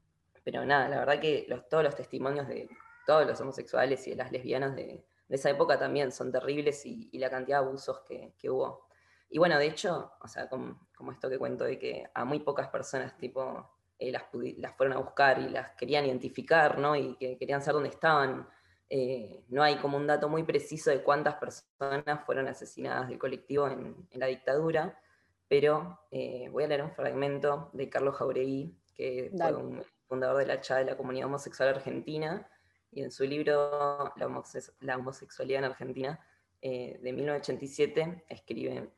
pero 0.45 0.65
nada, 0.65 0.89
la 0.89 0.99
verdad 1.01 1.21
que 1.21 1.45
los, 1.49 1.69
todos 1.69 1.85
los 1.85 1.95
testimonios 1.95 2.49
de 2.49 2.69
todos 3.07 3.27
los 3.27 3.41
homosexuales 3.41 4.07
y 4.07 4.11
de 4.11 4.17
las 4.17 4.33
lesbianas 4.33 4.75
de, 4.75 5.05
de 5.29 5.37
esa 5.37 5.51
época 5.51 5.79
también 5.79 6.11
son 6.13 6.33
terribles 6.33 6.85
y, 6.87 7.09
y 7.13 7.19
la 7.19 7.31
cantidad 7.31 7.61
de 7.61 7.67
abusos 7.67 8.01
que, 8.01 8.35
que 8.39 8.51
hubo. 8.51 8.89
Y 9.31 9.39
bueno, 9.39 9.59
de 9.59 9.66
hecho, 9.66 10.12
o 10.20 10.28
sea, 10.28 10.48
como, 10.48 10.89
como 10.94 11.12
esto 11.12 11.31
que 11.31 11.39
cuento 11.39 11.65
de 11.65 11.78
que 11.78 12.05
a 12.12 12.24
muy 12.24 12.40
pocas 12.40 12.69
personas 12.69 13.16
tipo 13.16 13.70
eh, 13.98 14.11
las, 14.11 14.24
las 14.59 14.77
fueron 14.77 14.97
a 14.97 15.01
buscar 15.01 15.39
y 15.39 15.48
las 15.48 15.70
querían 15.73 16.05
identificar, 16.05 16.78
¿no? 16.78 16.97
Y 16.97 17.15
que 17.16 17.39
querían 17.39 17.62
saber 17.62 17.74
dónde 17.74 17.90
estaban. 17.90 18.48
Eh, 18.89 19.44
no 19.48 19.62
hay 19.62 19.77
como 19.77 19.97
un 19.97 20.07
dato 20.09 20.28
muy 20.28 20.43
preciso 20.43 20.90
de 20.90 21.02
cuántas 21.05 21.36
personas 21.36 22.24
fueron 22.27 22.48
asesinadas 22.48 23.09
del 23.09 23.19
colectivo 23.19 23.69
en, 23.69 24.09
en 24.11 24.20
la 24.20 24.27
dictadura, 24.27 25.01
pero 25.47 26.01
eh, 26.11 26.48
voy 26.51 26.65
a 26.65 26.66
leer 26.66 26.82
un 26.82 26.90
fragmento 26.90 27.70
de 27.73 27.89
Carlos 27.89 28.16
Jauregui, 28.16 28.77
que 28.97 29.31
Dale. 29.32 29.52
fue 29.55 29.62
un 29.62 29.85
fundador 30.09 30.39
de 30.39 30.47
la 30.47 30.61
CHA 30.61 30.78
de 30.78 30.85
la 30.86 30.97
comunidad 30.97 31.27
homosexual 31.27 31.69
argentina, 31.69 32.48
y 32.90 33.02
en 33.02 33.12
su 33.12 33.23
libro 33.24 34.12
La, 34.16 34.27
homosex- 34.27 34.73
la 34.81 34.97
homosexualidad 34.97 35.61
en 35.61 35.65
Argentina, 35.66 36.27
de 36.61 37.12
1987, 37.12 38.24
escribe, 38.28 38.90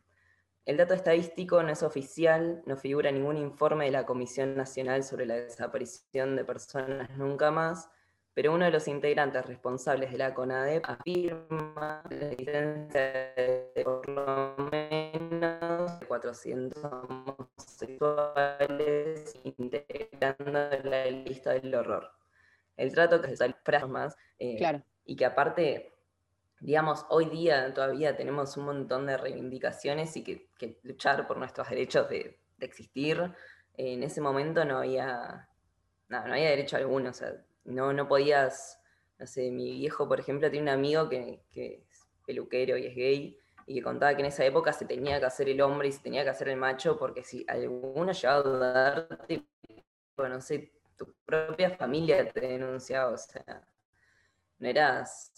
el 0.64 0.76
dato 0.76 0.94
estadístico 0.94 1.60
no 1.62 1.70
es 1.70 1.82
oficial, 1.82 2.62
no 2.66 2.76
figura 2.76 3.10
ningún 3.10 3.36
informe 3.36 3.86
de 3.86 3.90
la 3.90 4.06
Comisión 4.06 4.56
Nacional 4.56 5.02
sobre 5.02 5.26
la 5.26 5.34
Desaparición 5.34 6.36
de 6.36 6.44
Personas 6.44 7.10
Nunca 7.16 7.50
Más, 7.50 7.90
pero 8.34 8.54
uno 8.54 8.64
de 8.64 8.70
los 8.70 8.88
integrantes 8.88 9.44
responsables 9.44 10.10
de 10.12 10.18
la 10.18 10.32
CONADEP 10.32 10.84
afirma 10.88 12.02
la 12.08 12.28
existencia 12.30 13.34
de 13.34 13.82
por 13.84 14.08
lo 14.08 14.54
menos 14.70 15.92
400 16.08 16.82
homosexuales 16.84 19.34
integrando 19.44 20.70
la 20.84 21.10
lista 21.10 21.52
del 21.52 21.74
horror. 21.74 22.10
El 22.76 22.92
trato 22.92 23.20
que 23.20 23.28
se 23.28 23.36
sale 23.36 23.54
más, 23.88 24.16
eh, 24.38 24.56
Claro. 24.56 24.82
y 25.04 25.16
que 25.16 25.26
aparte 25.26 25.92
digamos, 26.62 27.04
hoy 27.08 27.24
día 27.26 27.74
todavía 27.74 28.16
tenemos 28.16 28.56
un 28.56 28.66
montón 28.66 29.06
de 29.06 29.16
reivindicaciones 29.16 30.16
y 30.16 30.22
que, 30.22 30.48
luchar 30.84 31.26
por 31.26 31.36
nuestros 31.36 31.68
derechos 31.68 32.08
de, 32.08 32.38
existir. 32.60 33.34
en 33.76 34.04
ese 34.04 34.20
momento 34.20 34.64
no 34.64 34.78
había, 34.78 35.48
no, 36.08 36.24
no 36.28 36.32
había 36.32 36.50
derecho 36.50 36.76
alguno, 36.76 37.10
o 37.10 37.12
sea, 37.12 37.34
no, 37.64 37.92
no 37.92 38.06
podías, 38.06 38.80
no 39.18 39.26
sé, 39.26 39.50
mi 39.50 39.72
viejo, 39.72 40.06
por 40.06 40.20
ejemplo, 40.20 40.48
tiene 40.48 40.70
un 40.70 40.78
amigo 40.78 41.08
que, 41.08 41.42
es 41.52 42.06
peluquero 42.24 42.76
y 42.76 42.86
es 42.86 42.94
gay, 42.94 43.38
y 43.66 43.74
que 43.74 43.82
contaba 43.82 44.14
que 44.14 44.20
en 44.20 44.26
esa 44.26 44.44
época 44.44 44.72
se 44.72 44.84
tenía 44.84 45.18
que 45.18 45.26
hacer 45.26 45.48
el 45.48 45.60
hombre 45.60 45.88
y 45.88 45.92
se 45.92 46.00
tenía 46.00 46.22
que 46.22 46.30
hacer 46.30 46.48
el 46.48 46.56
macho, 46.56 46.96
porque 46.96 47.24
si 47.24 47.44
alguno 47.48 48.12
llegaba 48.12 48.38
a 48.38 48.42
dudarte, 48.42 49.44
no 50.16 50.40
sé, 50.40 50.70
tu 50.96 51.12
propia 51.24 51.70
familia 51.70 52.30
te 52.30 52.40
denunciaba, 52.40 53.10
o 53.10 53.18
sea, 53.18 53.66
no 54.60 54.68
eras 54.68 55.31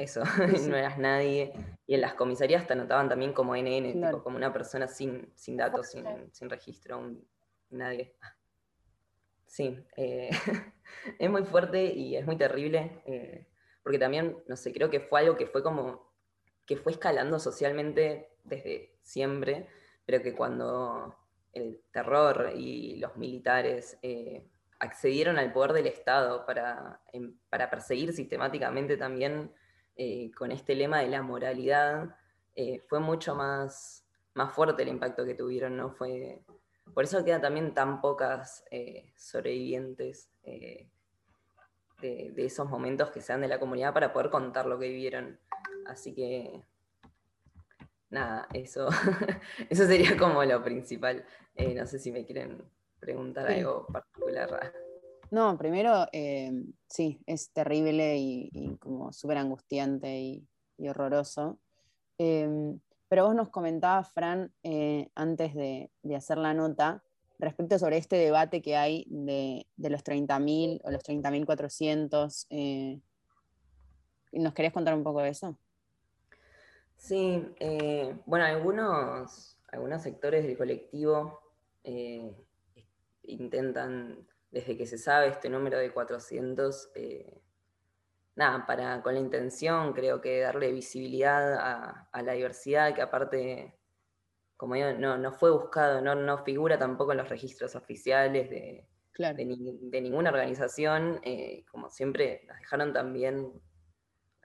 eso, 0.00 0.22
no 0.74 0.76
eras 0.76 0.98
nadie. 0.98 1.52
Y 1.86 1.94
en 1.94 2.00
las 2.00 2.14
comisarías 2.14 2.66
te 2.66 2.72
anotaban 2.72 3.08
también 3.08 3.32
como 3.32 3.54
NN, 3.56 3.92
Claro. 3.92 4.16
tipo, 4.16 4.24
como 4.24 4.36
una 4.36 4.52
persona 4.52 4.86
sin, 4.88 5.30
sin 5.34 5.56
datos, 5.56 5.90
sin, 5.90 6.04
sin 6.32 6.48
registro, 6.50 6.98
un- 6.98 7.26
nadie. 7.70 8.14
Sí, 9.46 9.84
eh, 9.96 10.30
es 11.18 11.30
muy 11.30 11.42
fuerte 11.44 11.84
y 11.84 12.16
es 12.16 12.24
muy 12.24 12.36
terrible, 12.36 13.02
eh, 13.06 13.46
porque 13.82 13.98
también, 13.98 14.36
no 14.46 14.56
sé, 14.56 14.72
creo 14.72 14.90
que 14.90 15.00
fue 15.00 15.20
algo 15.20 15.36
que 15.36 15.46
fue 15.46 15.62
como, 15.62 16.12
que 16.66 16.76
fue 16.76 16.92
escalando 16.92 17.38
socialmente 17.38 18.28
desde 18.44 18.96
siempre, 19.02 19.66
pero 20.06 20.22
que 20.22 20.34
cuando 20.34 21.16
el 21.52 21.82
terror 21.90 22.52
y 22.54 22.96
los 22.96 23.16
militares 23.16 23.98
eh, 24.02 24.46
accedieron 24.78 25.36
al 25.38 25.52
poder 25.52 25.72
del 25.72 25.88
Estado 25.88 26.46
para, 26.46 27.00
em- 27.12 27.36
para 27.48 27.68
perseguir 27.70 28.12
sistemáticamente 28.12 28.96
también 28.96 29.52
eh, 30.02 30.30
con 30.34 30.50
este 30.50 30.74
lema 30.74 31.00
de 31.00 31.08
la 31.08 31.20
moralidad, 31.20 32.16
eh, 32.54 32.80
fue 32.88 33.00
mucho 33.00 33.34
más, 33.34 34.06
más 34.32 34.54
fuerte 34.54 34.82
el 34.82 34.88
impacto 34.88 35.26
que 35.26 35.34
tuvieron, 35.34 35.76
¿no? 35.76 35.90
Fue, 35.90 36.42
por 36.94 37.04
eso 37.04 37.22
quedan 37.22 37.42
también 37.42 37.74
tan 37.74 38.00
pocas 38.00 38.64
eh, 38.70 39.12
sobrevivientes 39.14 40.30
de, 40.42 40.88
de 42.00 42.44
esos 42.46 42.66
momentos 42.66 43.10
que 43.10 43.20
sean 43.20 43.42
de 43.42 43.48
la 43.48 43.60
comunidad 43.60 43.92
para 43.92 44.10
poder 44.10 44.30
contar 44.30 44.64
lo 44.64 44.78
que 44.78 44.88
vivieron. 44.88 45.38
Así 45.84 46.14
que, 46.14 46.62
nada, 48.08 48.48
eso, 48.54 48.88
eso 49.68 49.84
sería 49.86 50.16
como 50.16 50.42
lo 50.44 50.64
principal. 50.64 51.26
No 51.76 51.84
sé 51.86 51.98
si 51.98 52.10
me 52.10 52.24
quieren 52.24 52.62
preguntar 53.00 53.48
Sí. 53.48 53.58
algo 53.58 53.86
particular. 53.86 54.72
No, 55.30 55.56
primero, 55.56 56.08
eh, 56.12 56.50
sí, 56.88 57.20
es 57.26 57.50
terrible 57.52 58.16
y, 58.18 58.76
como 58.80 59.12
súper 59.12 59.38
angustiante 59.38 60.18
y, 60.18 60.48
horroroso. 60.88 61.60
Eh, 62.18 62.76
pero 63.08 63.26
vos 63.26 63.34
nos 63.34 63.48
comentabas, 63.50 64.10
Fran, 64.12 64.52
eh, 64.62 65.08
antes 65.14 65.54
de, 65.54 65.90
hacer 66.16 66.38
la 66.38 66.52
nota, 66.52 67.04
respecto 67.38 67.78
sobre 67.78 67.96
este 67.96 68.16
debate 68.16 68.60
que 68.60 68.76
hay 68.76 69.06
de, 69.08 69.66
de 69.76 69.90
los 69.90 70.02
30.000 70.02 70.80
o 70.82 70.90
los 70.90 71.02
30.400. 71.04 72.46
Eh, 72.50 73.00
¿Nos 74.32 74.52
querías 74.52 74.72
contar 74.72 74.94
un 74.94 75.04
poco 75.04 75.20
de 75.20 75.30
eso? 75.30 75.56
Sí, 76.96 77.42
bueno, 78.26 78.44
algunos, 78.44 79.56
algunos 79.72 80.02
sectores 80.02 80.44
del 80.44 80.56
colectivo 80.56 81.40
intentan, 83.22 84.26
desde 84.50 84.76
que 84.76 84.86
se 84.86 84.98
sabe 84.98 85.28
este 85.28 85.48
número 85.50 85.78
de 85.78 85.92
400, 85.92 86.90
eh, 86.94 87.42
nada, 88.36 88.66
para, 88.66 89.02
con 89.02 89.14
la 89.14 89.20
intención, 89.20 89.92
creo 89.92 90.20
que 90.20 90.40
darle 90.40 90.72
visibilidad 90.72 91.54
a, 91.54 92.08
a 92.12 92.22
la 92.22 92.32
diversidad, 92.32 92.94
que 92.94 93.02
aparte, 93.02 93.78
como 94.56 94.74
digo, 94.76 94.92
no, 94.94 95.18
no 95.18 95.32
fue 95.32 95.50
buscado, 95.52 96.00
no, 96.02 96.14
no 96.14 96.38
figura 96.44 96.78
tampoco 96.78 97.12
en 97.12 97.18
los 97.18 97.28
registros 97.28 97.74
oficiales 97.76 98.50
de, 98.50 98.88
de, 99.34 99.44
ni- 99.46 99.78
de 99.90 100.00
ninguna 100.02 100.30
organización, 100.30 101.20
eh, 101.24 101.64
como 101.70 101.90
siempre 101.90 102.44
nos 102.48 102.58
dejaron 102.58 102.92
también 102.92 103.52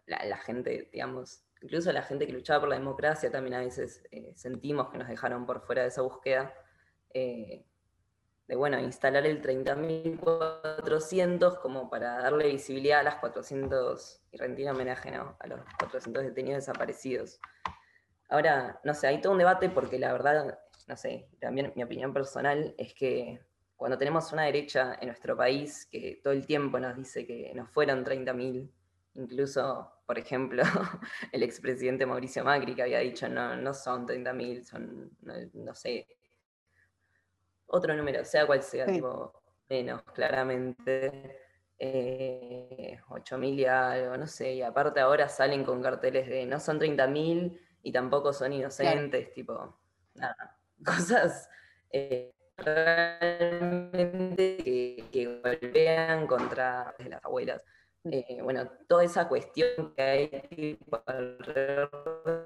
la, 0.05 0.25
la 0.25 0.37
gente, 0.37 0.89
digamos, 0.91 1.43
incluso 1.61 1.91
la 1.91 2.03
gente 2.03 2.27
que 2.27 2.33
luchaba 2.33 2.61
por 2.61 2.69
la 2.69 2.77
democracia 2.77 3.31
también 3.31 3.55
a 3.55 3.59
veces 3.59 4.03
eh, 4.11 4.33
sentimos 4.35 4.89
que 4.89 4.97
nos 4.97 5.07
dejaron 5.07 5.45
por 5.45 5.61
fuera 5.61 5.83
de 5.83 5.89
esa 5.89 6.01
búsqueda. 6.01 6.53
eh, 7.13 7.65
de 8.47 8.55
bueno, 8.55 8.79
instalar 8.79 9.25
el 9.25 9.41
30.400 9.41 11.59
como 11.59 11.89
para 11.89 12.19
darle 12.19 12.51
visibilidad 12.51 12.99
a 12.99 13.03
las 13.03 13.15
400 13.15 14.21
y 14.31 14.37
rendir 14.37 14.69
homenaje 14.69 15.09
¿no? 15.11 15.35
a 15.39 15.47
los 15.47 15.61
400 15.79 16.23
detenidos 16.23 16.65
desaparecidos. 16.65 17.39
Ahora, 18.29 18.79
no 18.83 18.93
sé, 18.93 19.07
hay 19.07 19.19
todo 19.21 19.33
un 19.33 19.39
debate 19.39 19.69
porque 19.69 19.97
la 19.97 20.11
verdad, 20.11 20.59
no 20.87 20.95
sé, 20.95 21.27
también 21.39 21.73
mi 21.75 21.81
opinión 21.83 22.13
personal 22.13 22.75
es 22.77 22.93
que 22.93 23.41
cuando 23.75 23.97
tenemos 23.97 24.31
una 24.31 24.43
derecha 24.43 24.95
en 25.01 25.07
nuestro 25.07 25.35
país 25.35 25.87
que 25.91 26.21
todo 26.23 26.33
el 26.33 26.45
tiempo 26.45 26.79
nos 26.79 26.95
dice 26.95 27.25
que 27.25 27.51
nos 27.55 27.71
fueron 27.71 28.05
30.000 28.05 28.69
incluso, 29.15 29.91
por 30.05 30.19
ejemplo, 30.19 30.63
el 31.31 31.43
expresidente 31.43 32.05
Mauricio 32.05 32.43
Macri 32.43 32.75
que 32.75 32.83
había 32.83 32.99
dicho 32.99 33.27
no, 33.27 33.55
no 33.55 33.73
son 33.73 34.07
30.000, 34.07 34.63
son, 34.63 35.11
no, 35.21 35.33
no 35.53 35.73
sé, 35.73 36.07
otro 37.67 37.93
número, 37.95 38.23
sea 38.25 38.45
cual 38.45 38.61
sea, 38.63 38.85
Sí. 38.87 38.93
tipo, 38.93 39.33
menos, 39.69 40.01
claramente. 40.13 41.39
Eh, 41.77 42.97
8.000 43.09 43.59
y 43.59 43.65
algo, 43.65 44.15
no 44.17 44.27
sé, 44.27 44.53
y 44.53 44.61
aparte 44.61 45.01
ahora 45.01 45.27
salen 45.27 45.65
con 45.65 45.81
carteles 45.81 46.27
de 46.29 46.45
no 46.45 46.59
son 46.61 46.79
30.000 46.79 47.59
y 47.83 47.91
tampoco 47.91 48.31
son 48.31 48.53
inocentes, 48.53 49.33
tipo, 49.33 49.77
nada, 50.13 50.57
cosas 50.85 51.49
eh, 51.91 52.31
realmente 52.57 54.55
que, 54.57 55.03
que 55.11 55.41
golpean 55.41 56.27
contra 56.27 56.95
las 56.99 57.23
abuelas. 57.25 57.61
Eh, 58.05 58.39
bueno, 58.41 58.69
toda 58.87 59.03
esa 59.03 59.27
cuestión 59.27 59.93
que 59.95 60.01
hay 60.01 60.27
tipo, 60.49 61.01
alrededor 61.07 62.44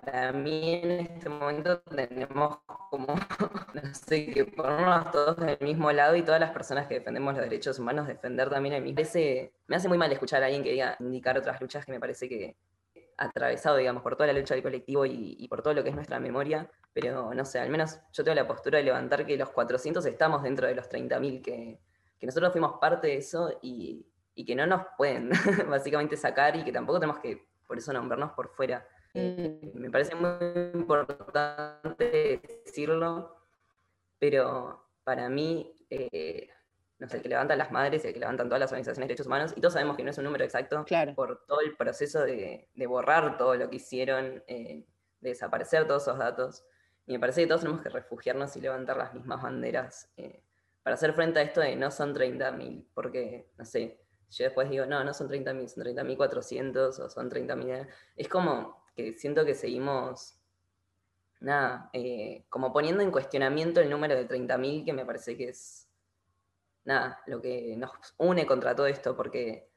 para 0.00 0.32
mí 0.32 0.80
en 0.82 0.90
este 0.90 1.28
momento 1.28 1.80
tenemos 1.80 2.58
como, 2.90 3.06
no 3.74 3.94
sé, 3.94 4.26
que 4.26 4.44
ponernos 4.44 5.10
todos 5.10 5.36
del 5.36 5.58
mismo 5.60 5.90
lado 5.92 6.16
y 6.16 6.22
todas 6.22 6.40
las 6.40 6.50
personas 6.50 6.86
que 6.86 6.94
defendemos 6.94 7.34
los 7.34 7.42
derechos 7.42 7.78
humanos 7.78 8.06
defender 8.06 8.50
también 8.50 8.82
mismo. 8.82 8.96
Me 8.96 9.02
hace, 9.02 9.52
me 9.66 9.76
hace 9.76 9.88
muy 9.88 9.98
mal 9.98 10.12
escuchar 10.12 10.42
a 10.42 10.46
alguien 10.46 10.62
que 10.62 10.72
diga, 10.72 10.96
indicar 11.00 11.38
otras 11.38 11.60
luchas 11.60 11.84
que 11.84 11.92
me 11.92 12.00
parece 12.00 12.28
que 12.28 12.56
atravesado, 13.16 13.76
digamos, 13.76 14.02
por 14.02 14.16
toda 14.16 14.26
la 14.26 14.38
lucha 14.38 14.54
del 14.54 14.62
colectivo 14.62 15.06
y, 15.06 15.36
y 15.38 15.48
por 15.48 15.62
todo 15.62 15.74
lo 15.74 15.82
que 15.82 15.90
es 15.90 15.94
nuestra 15.94 16.18
memoria, 16.18 16.68
pero 16.92 17.32
no 17.32 17.44
sé, 17.44 17.60
al 17.60 17.70
menos 17.70 18.00
yo 18.12 18.24
tengo 18.24 18.34
la 18.34 18.46
postura 18.46 18.78
de 18.78 18.84
levantar 18.84 19.24
que 19.26 19.36
los 19.36 19.50
400 19.50 20.04
estamos 20.06 20.42
dentro 20.42 20.66
de 20.66 20.74
los 20.74 20.88
30.000, 20.88 21.42
que, 21.42 21.78
que 22.18 22.26
nosotros 22.26 22.52
fuimos 22.52 22.78
parte 22.80 23.08
de 23.08 23.16
eso 23.16 23.58
y, 23.62 24.06
y 24.34 24.44
que 24.44 24.54
no 24.54 24.66
nos 24.66 24.82
pueden 24.96 25.30
básicamente 25.68 26.16
sacar 26.16 26.56
y 26.56 26.64
que 26.64 26.72
tampoco 26.72 27.00
tenemos 27.00 27.20
que 27.20 27.46
por 27.66 27.78
eso 27.78 27.92
nombrarnos 27.92 28.32
por 28.32 28.48
fuera. 28.54 28.86
Eh, 29.14 29.72
me 29.74 29.90
parece 29.90 30.14
muy 30.16 30.28
importante 30.74 32.40
decirlo, 32.64 33.36
pero 34.18 34.90
para 35.04 35.28
mí, 35.28 35.72
eh, 35.88 36.48
no 36.98 37.08
sé, 37.08 37.18
el 37.18 37.22
que 37.22 37.28
levantan 37.28 37.58
las 37.58 37.70
madres 37.70 38.04
y 38.04 38.08
el 38.08 38.14
que 38.14 38.20
levantan 38.20 38.48
todas 38.48 38.60
las 38.60 38.72
organizaciones 38.72 39.06
de 39.06 39.12
derechos 39.12 39.26
humanos, 39.26 39.52
y 39.56 39.60
todos 39.60 39.74
sabemos 39.74 39.96
que 39.96 40.02
no 40.02 40.10
es 40.10 40.18
un 40.18 40.24
número 40.24 40.44
exacto, 40.44 40.84
por 41.14 41.46
todo 41.46 41.60
el 41.60 41.76
proceso 41.76 42.22
de, 42.22 42.68
de 42.74 42.86
borrar 42.86 43.38
todo 43.38 43.54
lo 43.54 43.70
que 43.70 43.76
hicieron, 43.76 44.42
eh, 44.48 44.84
de 45.20 45.28
desaparecer 45.28 45.86
todos 45.86 46.02
esos 46.02 46.18
datos. 46.18 46.64
Y 47.06 47.12
me 47.12 47.20
parece 47.20 47.42
que 47.42 47.46
todos 47.46 47.60
tenemos 47.60 47.82
que 47.82 47.90
refugiarnos 47.90 48.56
y 48.56 48.60
levantar 48.60 48.96
las 48.96 49.14
mismas 49.14 49.42
banderas 49.42 50.10
eh, 50.16 50.42
para 50.82 50.94
hacer 50.94 51.12
frente 51.12 51.38
a 51.38 51.42
esto 51.42 51.60
de 51.60 51.76
no 51.76 51.90
son 51.90 52.14
30.000, 52.14 52.86
porque, 52.94 53.50
no 53.58 53.64
sé, 53.64 54.00
yo 54.30 54.44
después 54.44 54.68
digo, 54.68 54.86
no, 54.86 55.04
no 55.04 55.14
son 55.14 55.28
30.000, 55.28 55.68
son 55.68 55.84
30.400 55.84 56.98
o 56.98 57.08
son 57.10 57.30
30.000. 57.30 57.86
Es 58.16 58.28
como 58.28 58.83
que 58.94 59.12
siento 59.14 59.44
que 59.44 59.54
seguimos, 59.54 60.38
nada, 61.40 61.90
eh, 61.92 62.44
como 62.48 62.72
poniendo 62.72 63.02
en 63.02 63.10
cuestionamiento 63.10 63.80
el 63.80 63.90
número 63.90 64.14
de 64.14 64.26
30.000, 64.26 64.84
que 64.84 64.92
me 64.92 65.04
parece 65.04 65.36
que 65.36 65.48
es, 65.48 65.88
nada, 66.84 67.20
lo 67.26 67.40
que 67.40 67.76
nos 67.76 67.90
une 68.18 68.46
contra 68.46 68.74
todo 68.74 68.86
esto, 68.86 69.16
porque, 69.16 69.68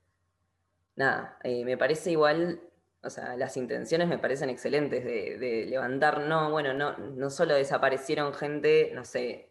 nada, 0.96 1.38
eh, 1.44 1.66
me 1.66 1.78
parece 1.78 2.12
igual, 2.12 2.62
o 3.04 3.10
sea, 3.10 3.36
las 3.38 3.58
intenciones 3.58 4.08
me 4.08 4.18
parecen 4.18 4.50
excelentes 4.50 5.04
de, 5.04 5.38
de 5.38 5.66
levantar, 5.66 6.22
no, 6.22 6.52
bueno, 6.52 6.74
no, 6.74 6.98
no 6.98 7.30
solo 7.30 7.56
desaparecieron 7.56 8.34
gente, 8.34 8.92
no 8.94 9.06
sé, 9.06 9.50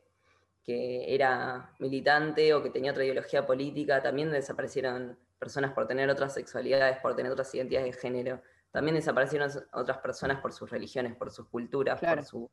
que 0.64 1.14
era 1.14 1.70
militante 1.78 2.52
o 2.52 2.62
que 2.62 2.70
tenía 2.70 2.90
otra 2.90 3.04
ideología 3.04 3.46
política, 3.46 4.02
también 4.02 4.32
desaparecieron 4.32 5.16
personas 5.38 5.72
por 5.72 5.86
tener 5.86 6.10
otras 6.10 6.34
sexualidades, 6.34 6.98
por 6.98 7.14
tener 7.14 7.30
otras 7.30 7.54
identidades 7.54 7.94
de 7.94 8.00
género, 8.00 8.42
también 8.76 8.94
desaparecieron 8.94 9.50
otras 9.72 9.98
personas 9.98 10.40
por 10.42 10.52
sus 10.52 10.68
religiones, 10.68 11.16
por 11.16 11.30
sus 11.30 11.48
culturas, 11.48 11.98
por 11.98 12.22
su 12.24 12.50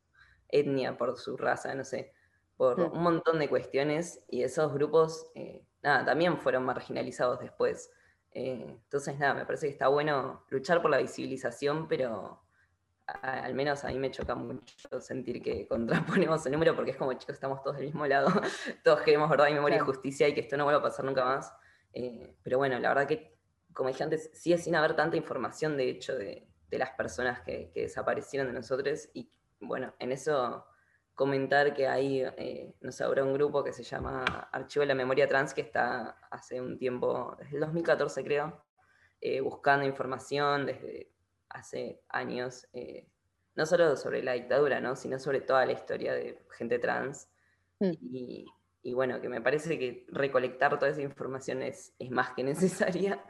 etnia, 0.47 0.97
por 0.97 1.17
su 1.17 1.35
raza, 1.35 1.75
no 1.75 1.83
sé, 1.83 2.13
por 2.55 2.79
Mm. 2.79 2.93
un 2.93 3.03
montón 3.03 3.39
de 3.39 3.49
cuestiones 3.49 4.23
y 4.29 4.43
esos 4.43 4.73
grupos, 4.73 5.29
eh, 5.35 5.65
nada, 5.81 6.05
también 6.05 6.37
fueron 6.37 6.63
marginalizados 6.63 7.41
después. 7.41 7.91
Eh, 8.31 8.63
entonces, 8.83 9.19
nada, 9.19 9.33
me 9.33 9.45
parece 9.45 9.67
que 9.67 9.73
está 9.73 9.89
bueno 9.89 10.45
luchar 10.49 10.81
por 10.81 10.91
la 10.91 10.97
visibilización, 10.99 11.89
pero 11.89 12.39
a- 13.05 13.43
al 13.43 13.53
menos 13.53 13.83
a 13.83 13.89
mí 13.89 13.99
me 13.99 14.09
choca 14.11 14.33
mucho 14.33 15.01
sentir 15.01 15.41
que 15.43 15.67
contraponemos 15.67 16.45
el 16.45 16.53
número 16.53 16.73
porque 16.73 16.91
es 16.91 16.97
como, 16.97 17.11
chicos, 17.15 17.33
estamos 17.35 17.61
todos 17.61 17.75
del 17.75 17.87
mismo 17.87 18.07
lado, 18.07 18.27
todos 18.85 19.01
queremos 19.01 19.29
verdad 19.29 19.47
y 19.49 19.53
memoria 19.55 19.79
Claro. 19.79 19.91
y 19.91 19.93
justicia 19.93 20.27
y 20.29 20.33
que 20.33 20.39
esto 20.39 20.55
no 20.55 20.63
vuelva 20.63 20.79
a 20.79 20.83
pasar 20.83 21.03
nunca 21.03 21.25
más. 21.25 21.53
Eh, 21.91 22.37
pero 22.43 22.57
bueno, 22.59 22.79
la 22.79 22.89
verdad 22.89 23.07
que, 23.07 23.32
como 23.73 23.89
dije 23.89 24.03
antes, 24.03 24.29
sigue 24.33 24.57
sin 24.57 24.75
haber 24.75 24.95
tanta 24.95 25.17
información, 25.17 25.77
de 25.77 25.89
hecho, 25.89 26.15
de, 26.15 26.47
de 26.69 26.77
las 26.77 26.91
personas 26.91 27.41
que, 27.41 27.71
que 27.73 27.81
desaparecieron 27.81 28.47
de 28.47 28.53
nosotros 28.53 29.09
y 29.13 29.29
bueno, 29.59 29.93
en 29.99 30.11
eso 30.11 30.65
comentar 31.15 31.73
que 31.73 31.87
hay, 31.87 32.21
eh, 32.21 32.73
no 32.81 32.91
sé, 32.91 33.03
habrá 33.03 33.23
un 33.23 33.33
grupo 33.33 33.63
que 33.63 33.73
se 33.73 33.83
llama 33.83 34.23
Archivo 34.51 34.81
de 34.81 34.87
la 34.87 34.95
Memoria 34.95 35.27
Trans 35.27 35.53
que 35.53 35.61
está 35.61 36.17
hace 36.31 36.59
un 36.59 36.77
tiempo, 36.77 37.35
desde 37.39 37.55
el 37.55 37.61
2014 37.61 38.23
creo, 38.23 38.63
eh, 39.21 39.41
buscando 39.41 39.85
información 39.85 40.65
desde 40.65 41.11
hace 41.49 42.01
años, 42.09 42.67
eh, 42.73 43.07
no 43.55 43.65
solo 43.65 43.95
sobre 43.95 44.23
la 44.23 44.33
dictadura, 44.33 44.79
¿no? 44.79 44.95
sino 44.95 45.19
sobre 45.19 45.41
toda 45.41 45.65
la 45.65 45.73
historia 45.73 46.13
de 46.13 46.43
gente 46.57 46.79
trans. 46.79 47.29
Y, 47.79 48.45
y 48.81 48.93
bueno, 48.93 49.19
que 49.21 49.29
me 49.29 49.41
parece 49.41 49.77
que 49.77 50.05
recolectar 50.09 50.79
toda 50.79 50.91
esa 50.91 51.01
información 51.01 51.61
es, 51.61 51.93
es 51.99 52.09
más 52.09 52.31
que 52.31 52.43
necesaria 52.43 53.23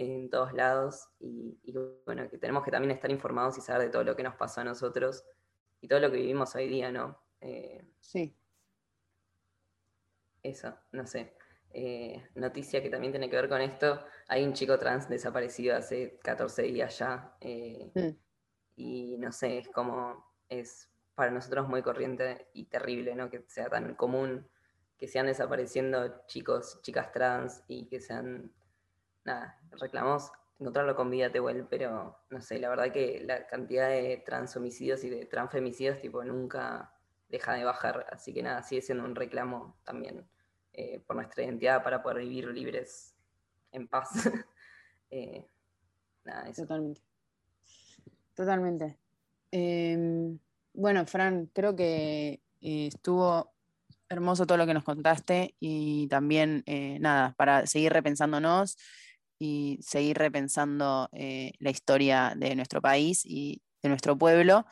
en 0.00 0.30
todos 0.30 0.52
lados 0.52 1.08
y, 1.18 1.58
y 1.64 1.72
bueno, 2.06 2.28
que 2.30 2.38
tenemos 2.38 2.62
que 2.64 2.70
también 2.70 2.92
estar 2.92 3.10
informados 3.10 3.58
y 3.58 3.60
saber 3.60 3.88
de 3.88 3.92
todo 3.92 4.04
lo 4.04 4.14
que 4.14 4.22
nos 4.22 4.36
pasó 4.36 4.60
a 4.60 4.64
nosotros 4.64 5.24
y 5.80 5.88
todo 5.88 5.98
lo 5.98 6.10
que 6.10 6.18
vivimos 6.18 6.54
hoy 6.54 6.68
día, 6.68 6.92
¿no? 6.92 7.18
Eh, 7.40 7.84
Sí. 7.98 8.34
eso, 10.42 10.74
no 10.92 11.06
sé. 11.06 11.34
Eh, 11.70 12.22
noticia 12.36 12.82
que 12.82 12.90
también 12.90 13.12
tiene 13.12 13.28
que 13.28 13.36
ver 13.36 13.48
con 13.48 13.60
esto, 13.60 14.04
hay 14.28 14.44
un 14.44 14.52
chico 14.54 14.78
trans 14.78 15.08
desaparecido 15.08 15.76
hace 15.76 16.18
14 16.22 16.62
días 16.62 16.98
ya. 16.98 17.36
eh, 17.40 17.90
Mm. 17.94 18.16
y 18.76 19.16
no 19.18 19.32
sé, 19.32 19.58
es 19.58 19.68
como, 19.68 20.24
es 20.48 20.88
para 21.16 21.32
nosotros 21.32 21.68
muy 21.68 21.82
corriente 21.82 22.46
y 22.52 22.66
terrible, 22.66 23.16
¿no? 23.16 23.28
Que 23.30 23.42
sea 23.48 23.68
tan 23.68 23.96
común 23.96 24.48
que 24.96 25.08
sean 25.08 25.26
desapareciendo 25.26 26.24
chicos, 26.26 26.80
chicas 26.82 27.10
trans 27.12 27.64
y 27.66 27.86
que 27.88 28.00
sean, 28.00 28.52
nada, 29.24 29.60
reclamamos 29.72 30.30
encontrarlo 30.58 30.96
con 30.96 31.10
vida 31.10 31.30
Tehuel, 31.30 31.66
pero 31.68 32.18
no 32.30 32.40
sé, 32.40 32.58
la 32.58 32.68
verdad 32.68 32.92
que 32.92 33.20
la 33.24 33.46
cantidad 33.46 33.88
de 33.88 34.22
transhomicidios 34.24 35.04
y 35.04 35.10
de 35.10 35.26
transfemicidios 35.26 36.00
tipo 36.00 36.24
nunca 36.24 36.92
deja 37.28 37.54
de 37.54 37.64
bajar, 37.64 38.06
así 38.10 38.32
que 38.32 38.42
nada, 38.42 38.62
sigue 38.62 38.82
siendo 38.82 39.04
un 39.04 39.14
reclamo 39.14 39.76
también 39.84 40.26
eh, 40.72 41.00
por 41.06 41.16
nuestra 41.16 41.44
identidad 41.44 41.82
para 41.82 42.02
poder 42.02 42.18
vivir 42.18 42.46
libres 42.48 43.14
en 43.72 43.88
paz. 43.88 44.10
Eh, 45.10 45.42
nada, 46.22 46.50
eso. 46.50 46.60
Totalmente. 46.64 47.00
Totalmente. 48.34 48.98
Em, 49.50 50.38
bueno, 50.74 51.06
Fran, 51.06 51.46
creo 51.46 51.74
que 51.74 52.42
eh, 52.60 52.86
estuvo 52.88 53.54
hermoso 54.10 54.46
todo 54.46 54.58
lo 54.58 54.66
que 54.66 54.74
nos 54.74 54.84
contaste 54.84 55.54
y 55.60 56.08
también, 56.08 56.62
nada, 57.00 57.32
para 57.38 57.66
seguir 57.66 57.90
repensándonos 57.90 58.76
y 59.38 59.78
seguir 59.82 60.18
repensando 60.18 61.08
eh, 61.12 61.52
la 61.58 61.70
historia 61.70 62.34
de 62.36 62.54
nuestro 62.56 62.80
país 62.80 63.22
y 63.24 63.62
de 63.82 63.88
nuestro 63.88 64.18
pueblo. 64.18 64.66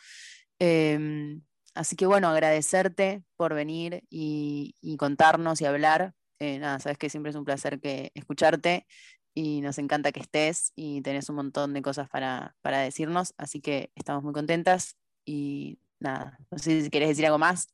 Em, 0.59 1.43
así 1.75 1.97
que 1.97 2.07
bueno, 2.07 2.29
agradecerte 2.29 3.23
por 3.37 3.55
venir 3.55 4.05
y, 4.11 4.75
contarnos 4.99 5.61
y 5.61 5.67
hablar. 5.67 6.15
Eh, 6.39 6.59
nada, 6.59 6.79
sabes 6.81 6.99
que 6.99 7.11
siempre 7.11 7.31
es 7.31 7.37
un 7.37 7.45
placer 7.45 7.81
que 7.81 8.11
escucharte 8.15 8.87
y 9.35 9.61
nos 9.61 9.79
encanta 9.79 10.13
que 10.13 10.21
estés 10.21 10.73
y 10.75 11.03
tenés 11.03 11.29
un 11.29 11.37
montón 11.37 11.75
de 11.75 11.83
cosas 11.83 12.09
para, 12.09 12.57
para 12.63 12.79
decirnos, 12.81 13.35
así 13.37 13.61
que 13.61 13.91
estamos 13.95 14.23
muy 14.23 14.33
contentas 14.33 14.97
y 15.25 15.79
nada, 16.01 16.39
no 16.51 16.59
sé 16.59 16.83
si 16.83 16.91
querés 16.91 17.11
decir 17.11 17.27
algo 17.27 17.39
más. 17.39 17.69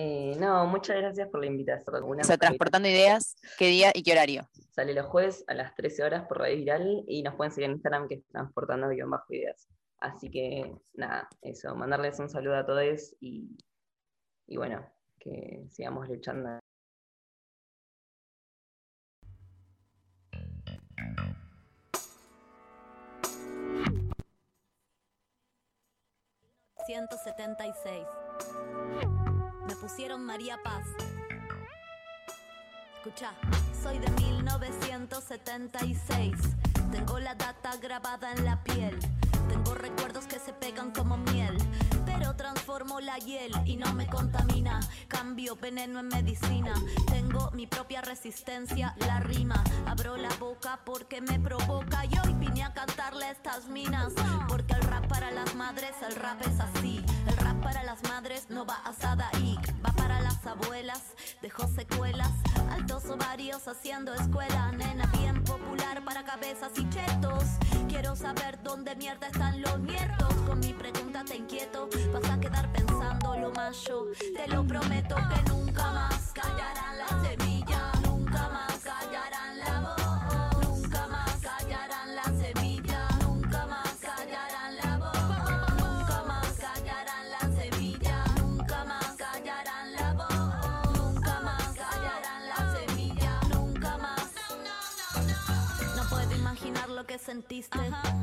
Eh, 0.00 0.36
no, 0.38 0.64
muchas 0.68 0.96
gracias 0.96 1.28
por 1.28 1.40
la 1.40 1.46
invitación. 1.46 2.04
Una 2.04 2.20
O 2.20 2.24
sea, 2.24 2.38
transportando 2.38 2.86
ideas, 2.86 3.34
¿qué 3.58 3.66
día 3.66 3.90
y 3.92 4.04
qué 4.04 4.12
horario? 4.12 4.48
Sale 4.70 4.94
los 4.94 5.06
jueves 5.06 5.42
a 5.48 5.54
las 5.54 5.74
13 5.74 6.04
horas 6.04 6.24
por 6.28 6.38
Radio 6.38 6.56
Viral 6.56 7.04
y 7.08 7.24
nos 7.24 7.34
pueden 7.34 7.50
seguir 7.50 7.68
en 7.68 7.72
Instagram 7.72 8.06
que 8.06 8.14
es 8.14 8.24
transportando 8.28 8.88
guion 8.90 9.10
bajo 9.10 9.34
ideas. 9.34 9.66
Así 9.98 10.30
que 10.30 10.72
nada, 10.94 11.28
eso, 11.42 11.74
mandarles 11.74 12.20
un 12.20 12.30
saludo 12.30 12.54
a 12.54 12.64
todos 12.64 13.16
y, 13.18 13.58
y 14.46 14.56
bueno, 14.56 14.88
que 15.18 15.66
sigamos 15.68 16.08
luchando. 16.08 16.60
...176... 26.86 29.17
Me 29.68 29.76
pusieron 29.76 30.24
María 30.24 30.58
Paz. 30.64 30.86
Escucha, 32.96 33.34
soy 33.82 33.98
de 33.98 34.08
1976. 34.12 36.34
Tengo 36.90 37.18
la 37.18 37.34
data 37.34 37.76
grabada 37.76 38.32
en 38.32 38.46
la 38.46 38.64
piel. 38.64 38.98
Tengo 39.46 39.74
recuerdos 39.74 40.24
que 40.24 40.38
se 40.38 40.54
pegan 40.54 40.90
como 40.90 41.18
miel. 41.18 41.58
Pero 42.06 42.34
transformo 42.34 42.98
la 43.00 43.18
hiel 43.18 43.52
y 43.66 43.76
no 43.76 43.92
me 43.92 44.06
contamina. 44.06 44.80
Cambio 45.06 45.54
veneno 45.56 46.00
en 46.00 46.08
medicina. 46.08 46.72
Tengo 47.06 47.50
mi 47.50 47.66
propia 47.66 48.00
resistencia, 48.00 48.94
la 49.00 49.20
rima. 49.20 49.62
Abro 49.86 50.16
la 50.16 50.30
boca 50.40 50.80
porque 50.86 51.20
me 51.20 51.38
provoca. 51.38 52.06
Y 52.06 52.18
hoy 52.20 52.32
vine 52.38 52.64
a 52.64 52.72
cantarle 52.72 53.28
estas 53.30 53.68
minas. 53.68 54.14
Porque 54.48 54.72
el 54.72 54.80
rap 54.80 55.06
para 55.08 55.30
las 55.30 55.54
madres, 55.54 55.92
el 56.08 56.16
rap 56.16 56.40
es 56.40 56.58
así. 56.58 57.04
Para 57.68 57.82
las 57.82 58.02
madres 58.04 58.46
no 58.48 58.64
va 58.64 58.76
asada 58.86 59.28
y 59.42 59.58
va 59.84 59.92
para 59.92 60.22
las 60.22 60.46
abuelas. 60.46 61.02
Dejó 61.42 61.68
secuelas, 61.68 62.30
altos 62.70 63.04
ovarios 63.10 63.68
haciendo 63.68 64.14
escuela. 64.14 64.72
Nena 64.72 65.04
bien 65.18 65.44
popular 65.44 66.02
para 66.02 66.24
cabezas 66.24 66.72
y 66.78 66.88
chetos. 66.88 67.44
Quiero 67.86 68.16
saber 68.16 68.58
dónde 68.62 68.96
mierda 68.96 69.26
están 69.26 69.60
los 69.60 69.78
nietos. 69.80 70.32
Con 70.46 70.60
mi 70.60 70.72
pregunta 70.72 71.22
te 71.26 71.36
inquieto. 71.36 71.90
Vas 72.10 72.30
a 72.30 72.40
quedar 72.40 72.72
pensando 72.72 73.36
lo 73.36 73.50
macho. 73.50 74.06
Te 74.34 74.48
lo 74.48 74.66
prometo 74.66 75.16
que 75.16 75.50
nunca 75.50 75.92
más 75.92 76.32
callarán 76.32 76.98
la 76.98 77.08
semilla. 77.22 77.47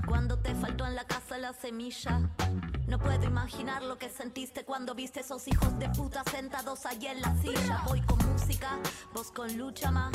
Cuando 0.08 0.40
te 0.40 0.56
faltó 0.56 0.84
en 0.88 0.96
la 0.96 1.04
casa 1.04 1.38
la 1.38 1.54
semilla. 1.54 2.22
No 2.88 2.98
puedo 2.98 3.24
imaginar 3.24 3.84
lo 3.84 4.00
que 4.00 4.10
sentiste 4.10 4.66
cuando 4.66 4.96
viste 4.96 5.20
esos 5.20 5.48
hijos 5.48 5.78
de 5.78 5.90
puta 5.90 6.24
sentados 6.32 6.88
allí 6.88 7.06
en 7.06 7.22
la 7.22 7.36
silla. 7.36 7.84
Voy 7.86 8.02
con 8.02 8.18
música, 8.32 8.80
vos 9.14 9.32
con 9.32 9.56
lucha 9.58 9.92
más. 9.92 10.12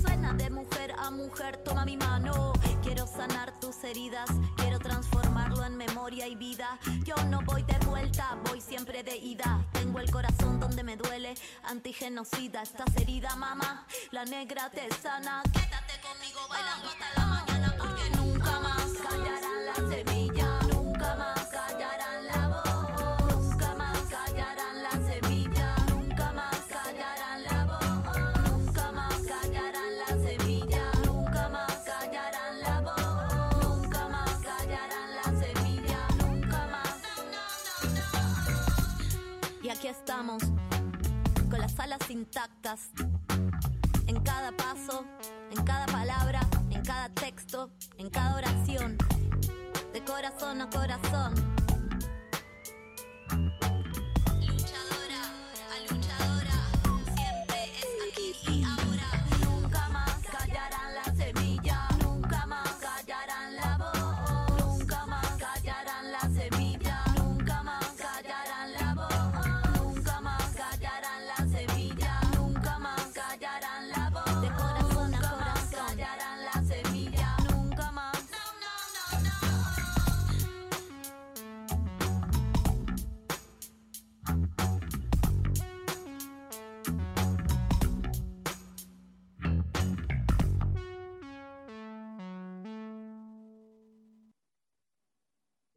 Suena 0.00 0.32
de 0.32 0.50
mujer 0.50 0.96
a 0.98 1.12
mujer, 1.12 1.58
toma 1.58 1.84
mi 1.84 1.96
mano. 1.96 2.52
Quiero 2.82 3.06
sanar 3.06 3.52
tus 3.60 3.84
heridas, 3.84 4.28
quiero 4.56 4.80
transformarlo 4.80 5.64
en 5.64 5.76
memoria 5.76 6.26
y 6.26 6.34
vida. 6.34 6.76
Yo 7.04 7.14
no 7.26 7.40
voy 7.42 7.62
de 7.62 7.78
vuelta, 7.86 8.36
voy 8.46 8.60
siempre 8.60 9.04
de 9.04 9.16
ida. 9.16 9.64
Tengo 9.72 10.00
el 10.00 10.10
corazón 10.10 10.58
donde 10.58 10.82
me 10.82 10.96
duele, 10.96 11.34
antigenocida. 11.62 12.62
Estás 12.62 12.96
herida, 12.96 13.36
mamá, 13.36 13.86
la 14.10 14.24
negra 14.24 14.70
te 14.70 14.92
sana. 14.92 15.40
Quédate 15.52 16.00
conmigo 16.02 16.40
bailando 16.48 16.88
hasta 16.88 17.20
la 17.20 17.26
mañana 17.26 17.53
estamos, 40.04 40.42
con 41.50 41.60
las 41.60 41.78
alas 41.78 42.10
intactas. 42.10 42.90
En 44.06 44.20
cada 44.22 44.52
paso, 44.52 45.04
en 45.50 45.64
cada 45.64 45.86
palabra, 45.86 46.40
en 46.70 46.82
cada 46.82 47.08
texto, 47.08 47.70
en 47.98 48.10
cada 48.10 48.36
oración. 48.36 49.03
Corazón 50.14 50.60
a 50.60 50.70
corazón. 50.70 51.53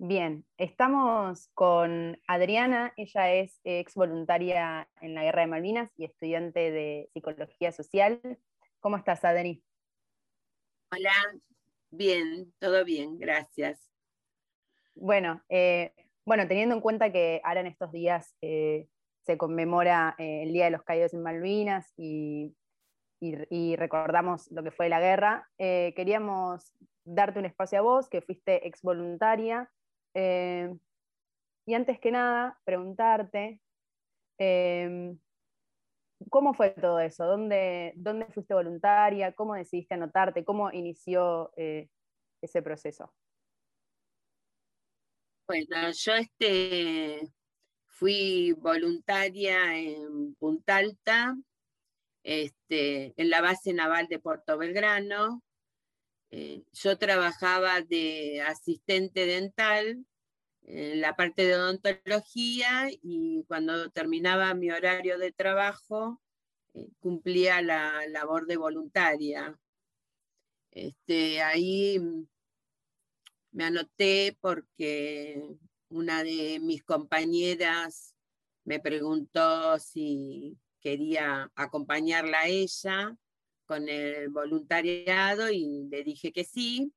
Bien, 0.10 0.46
estamos 0.58 1.50
con 1.54 2.18
Adriana, 2.30 2.94
ella 2.96 3.34
es 3.34 3.60
ex 3.66 3.94
voluntaria 3.94 4.88
en 5.02 5.14
la 5.14 5.24
Guerra 5.24 5.42
de 5.42 5.48
Malvinas 5.48 5.92
y 5.98 6.06
estudiante 6.06 6.72
de 6.72 7.10
Psicología 7.12 7.74
Social. 7.74 8.22
¿Cómo 8.80 8.96
estás, 8.96 9.26
Adri? 9.26 9.66
Hola, 10.94 11.12
bien, 11.92 12.54
todo 12.58 12.86
bien, 12.86 13.20
gracias. 13.20 13.92
Bueno, 14.96 15.44
eh, 15.50 15.92
bueno, 16.26 16.48
teniendo 16.48 16.74
en 16.76 16.80
cuenta 16.80 17.12
que 17.12 17.42
ahora 17.44 17.60
en 17.60 17.68
estos 17.68 17.92
días 17.92 18.34
eh, 18.40 18.88
se 19.26 19.38
conmemora 19.38 20.16
eh, 20.20 20.44
el 20.44 20.54
Día 20.54 20.64
de 20.66 20.72
los 20.72 20.84
Caídos 20.84 21.14
en 21.16 21.22
Malvinas 21.22 21.92
y, 21.98 22.56
y- 23.20 23.36
y 23.50 23.76
recordamos 23.76 24.50
lo 24.52 24.64
que 24.64 24.72
fue 24.72 24.88
la 24.88 25.02
guerra, 25.02 25.50
queríamos 25.58 26.74
darte 27.04 27.40
un 27.40 27.46
espacio 27.46 27.80
a 27.80 27.82
vos, 27.82 28.08
que 28.08 28.22
fuiste 28.22 28.66
ex 28.66 28.82
voluntaria, 28.82 29.70
eh, 30.20 30.76
y 31.68 31.76
antes 31.76 32.00
que 32.00 32.10
nada, 32.10 32.60
preguntarte, 32.64 33.62
eh, 34.40 35.16
¿cómo 36.32 36.56
fue 36.56 36.72
todo 36.72 37.00
eso? 37.00 37.26
¿Dónde, 37.26 37.94
dónde 37.96 38.26
fuiste 38.28 38.56
voluntaria? 38.56 39.34
¿Cómo 39.34 39.54
decidiste 39.54 39.94
anotarte? 39.94 40.44
¿Cómo 40.44 40.72
inició 40.72 41.52
eh, 41.56 41.88
ese 42.42 42.64
proceso? 42.64 43.14
Bueno, 45.48 45.92
yo 45.92 46.14
este, 46.14 47.32
fui 47.86 48.54
voluntaria 48.54 49.78
en 49.78 50.34
Punta 50.34 50.78
Alta, 50.78 51.38
este, 52.24 53.14
en 53.22 53.30
la 53.30 53.42
base 53.42 53.72
naval 53.72 54.08
de 54.08 54.18
Puerto 54.18 54.58
Belgrano. 54.58 55.44
Eh, 56.32 56.64
yo 56.74 56.98
trabajaba 56.98 57.82
de 57.82 58.42
asistente 58.42 59.26
dental 59.26 60.06
en 60.64 61.00
la 61.00 61.16
parte 61.16 61.46
de 61.46 61.56
odontología 61.56 62.90
y 63.02 63.44
cuando 63.48 63.90
terminaba 63.92 64.54
mi 64.54 64.70
horario 64.70 65.18
de 65.18 65.32
trabajo 65.32 66.22
eh, 66.74 66.90
cumplía 67.00 67.62
la 67.62 68.06
labor 68.10 68.46
de 68.46 68.58
voluntaria. 68.58 69.58
Este, 70.72 71.42
ahí 71.42 72.00
me 73.52 73.64
anoté 73.64 74.38
porque 74.42 75.42
una 75.90 76.24
de 76.24 76.60
mis 76.62 76.84
compañeras 76.84 78.14
me 78.66 78.82
preguntó 78.82 79.80
si 79.80 80.58
quería 80.82 81.50
acompañarla 81.56 82.42
a 82.42 82.48
ella 82.48 83.18
con 83.68 83.90
el 83.90 84.30
voluntariado 84.30 85.52
y 85.52 85.88
le 85.92 86.04
dije 86.04 86.32
que 86.32 86.44
sí. 86.44 86.92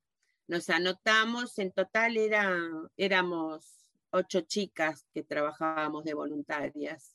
Nos 0.46 0.70
anotamos, 0.70 1.58
en 1.58 1.72
total 1.72 2.16
era, 2.16 2.56
éramos 2.96 3.90
ocho 4.10 4.40
chicas 4.40 5.06
que 5.12 5.22
trabajábamos 5.22 6.04
de 6.04 6.14
voluntarias. 6.14 7.14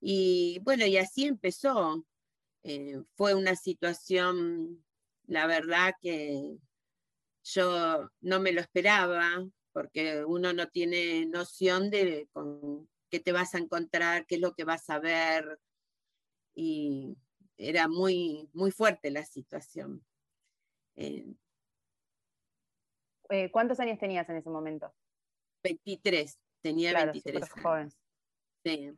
Y 0.00 0.60
bueno, 0.62 0.86
y 0.86 0.96
así 0.96 1.24
empezó. 1.24 2.04
Eh, 2.62 3.00
fue 3.16 3.34
una 3.34 3.56
situación, 3.56 4.84
la 5.26 5.46
verdad 5.46 5.94
que 6.00 6.58
yo 7.44 8.10
no 8.20 8.40
me 8.40 8.52
lo 8.52 8.60
esperaba, 8.60 9.46
porque 9.72 10.24
uno 10.24 10.52
no 10.52 10.68
tiene 10.68 11.26
noción 11.26 11.90
de 11.90 12.28
qué 13.10 13.20
te 13.20 13.32
vas 13.32 13.54
a 13.54 13.58
encontrar, 13.58 14.26
qué 14.26 14.36
es 14.36 14.40
lo 14.40 14.54
que 14.54 14.64
vas 14.64 14.88
a 14.90 14.98
ver. 14.98 15.58
Y 16.54 17.16
era 17.58 17.88
muy, 17.88 18.48
muy 18.52 18.70
fuerte 18.70 19.10
la 19.10 19.24
situación. 19.24 20.04
Eh, 20.96 21.34
Eh, 23.30 23.50
¿Cuántos 23.50 23.78
años 23.78 23.98
tenías 23.98 24.26
en 24.30 24.36
ese 24.36 24.48
momento? 24.48 24.94
23, 25.62 26.38
tenía 26.62 26.92
Claro, 26.92 27.12
23. 27.12 27.46
súper 27.46 27.62
joven. 27.62 27.92
Sí. 28.64 28.92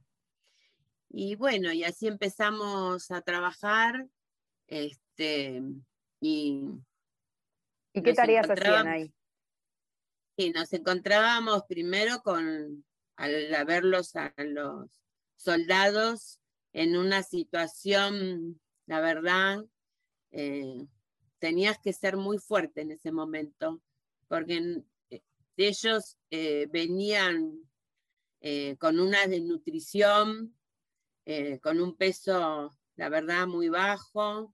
Y 1.09 1.35
bueno, 1.35 1.73
y 1.73 1.83
así 1.83 2.07
empezamos 2.07 3.11
a 3.11 3.23
trabajar. 3.23 4.07
Este, 4.69 5.63
y 6.21 6.65
¿Y 7.93 8.03
qué 8.03 8.15
tareas 8.15 8.49
hacían 8.49 8.87
ahí? 8.87 9.13
Y 10.37 10.51
nos 10.51 10.73
encontrábamos 10.73 11.65
primero 11.65 12.23
con, 12.23 12.85
al 13.17 13.55
a 13.55 13.65
verlos 13.65 14.15
a 14.15 14.33
los 14.39 15.03
soldados 15.37 16.40
en 16.73 16.97
una 16.97 17.23
situación, 17.23 18.61
la 18.87 19.01
verdad, 19.01 19.65
eh, 20.31 20.87
tenías 21.41 21.79
que 21.79 21.93
ser 21.93 22.17
muy 22.17 22.39
fuerte 22.39 22.83
en 22.83 22.93
ese 22.93 23.11
momento, 23.11 23.83
porque 24.29 24.83
eh, 25.11 25.23
ellos 25.57 26.17
eh, 26.31 26.69
venían 26.71 27.59
eh, 28.41 28.77
con 28.79 29.01
una 29.01 29.27
desnutrición, 29.27 30.57
con 31.63 31.81
un 31.81 31.95
peso, 31.97 32.77
la 32.97 33.09
verdad, 33.09 33.47
muy 33.47 33.69
bajo. 33.69 34.53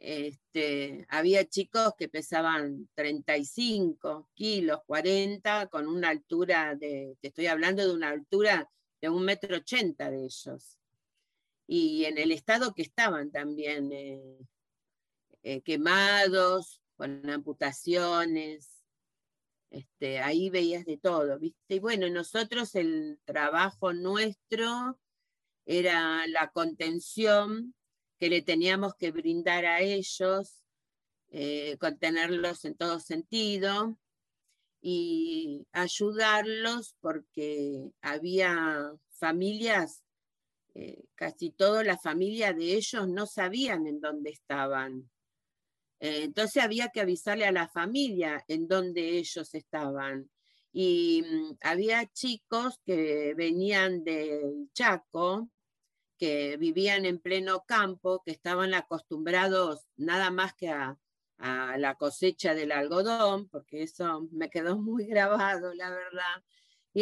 Este, 0.00 1.06
había 1.08 1.48
chicos 1.48 1.92
que 1.96 2.08
pesaban 2.08 2.88
35 2.94 4.28
kilos, 4.34 4.80
40, 4.86 5.68
con 5.68 5.86
una 5.86 6.08
altura 6.08 6.74
de, 6.74 7.16
te 7.20 7.28
estoy 7.28 7.46
hablando 7.46 7.86
de 7.86 7.94
una 7.94 8.08
altura 8.08 8.68
de 9.00 9.08
un 9.08 9.24
metro 9.24 9.58
ochenta 9.58 10.10
de 10.10 10.24
ellos. 10.24 10.78
Y 11.68 12.06
en 12.06 12.18
el 12.18 12.32
estado 12.32 12.74
que 12.74 12.82
estaban 12.82 13.30
también, 13.30 13.92
eh, 13.92 14.38
eh, 15.42 15.60
quemados, 15.60 16.80
con 16.96 17.30
amputaciones, 17.30 18.82
este, 19.70 20.18
ahí 20.18 20.50
veías 20.50 20.84
de 20.84 20.96
todo. 20.96 21.38
Y 21.40 21.78
bueno, 21.78 22.08
nosotros 22.08 22.74
el 22.74 23.20
trabajo 23.24 23.92
nuestro 23.92 24.98
era 25.66 26.26
la 26.26 26.50
contención 26.50 27.74
que 28.18 28.30
le 28.30 28.42
teníamos 28.42 28.94
que 28.94 29.12
brindar 29.12 29.64
a 29.66 29.80
ellos, 29.80 30.64
eh, 31.28 31.76
contenerlos 31.78 32.64
en 32.64 32.74
todo 32.74 32.98
sentido 32.98 33.98
y 34.80 35.66
ayudarlos 35.72 36.96
porque 37.00 37.90
había 38.00 38.92
familias, 39.10 40.02
eh, 40.74 41.04
casi 41.14 41.50
toda 41.50 41.84
la 41.84 41.98
familia 41.98 42.52
de 42.52 42.74
ellos 42.74 43.08
no 43.08 43.26
sabían 43.26 43.86
en 43.86 44.00
dónde 44.00 44.30
estaban. 44.30 45.10
Eh, 46.00 46.22
entonces 46.24 46.62
había 46.62 46.88
que 46.88 47.00
avisarle 47.00 47.46
a 47.46 47.52
la 47.52 47.68
familia 47.68 48.44
en 48.48 48.68
dónde 48.68 49.18
ellos 49.18 49.54
estaban. 49.54 50.30
Y 50.72 51.24
mm, 51.26 51.56
había 51.62 52.06
chicos 52.06 52.78
que 52.84 53.34
venían 53.34 54.04
del 54.04 54.70
Chaco, 54.72 55.50
que 56.18 56.56
vivían 56.56 57.04
en 57.06 57.20
pleno 57.20 57.64
campo, 57.66 58.22
que 58.24 58.32
estaban 58.32 58.74
acostumbrados 58.74 59.86
nada 59.96 60.30
más 60.30 60.54
que 60.54 60.68
a, 60.68 60.98
a 61.38 61.78
la 61.78 61.94
cosecha 61.94 62.54
del 62.54 62.72
algodón, 62.72 63.48
porque 63.48 63.82
eso 63.82 64.28
me 64.32 64.50
quedó 64.50 64.76
muy 64.78 65.06
grabado, 65.06 65.72
la 65.74 65.90
verdad. 65.90 66.42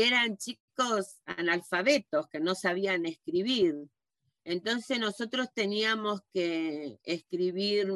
Eran 0.02 0.36
chicos 0.36 1.20
analfabetos 1.26 2.28
que 2.28 2.40
no 2.40 2.54
sabían 2.54 3.06
escribir. 3.06 3.74
Entonces 4.44 4.98
nosotros 5.00 5.48
teníamos 5.54 6.20
que 6.32 6.98
escribir 7.02 7.92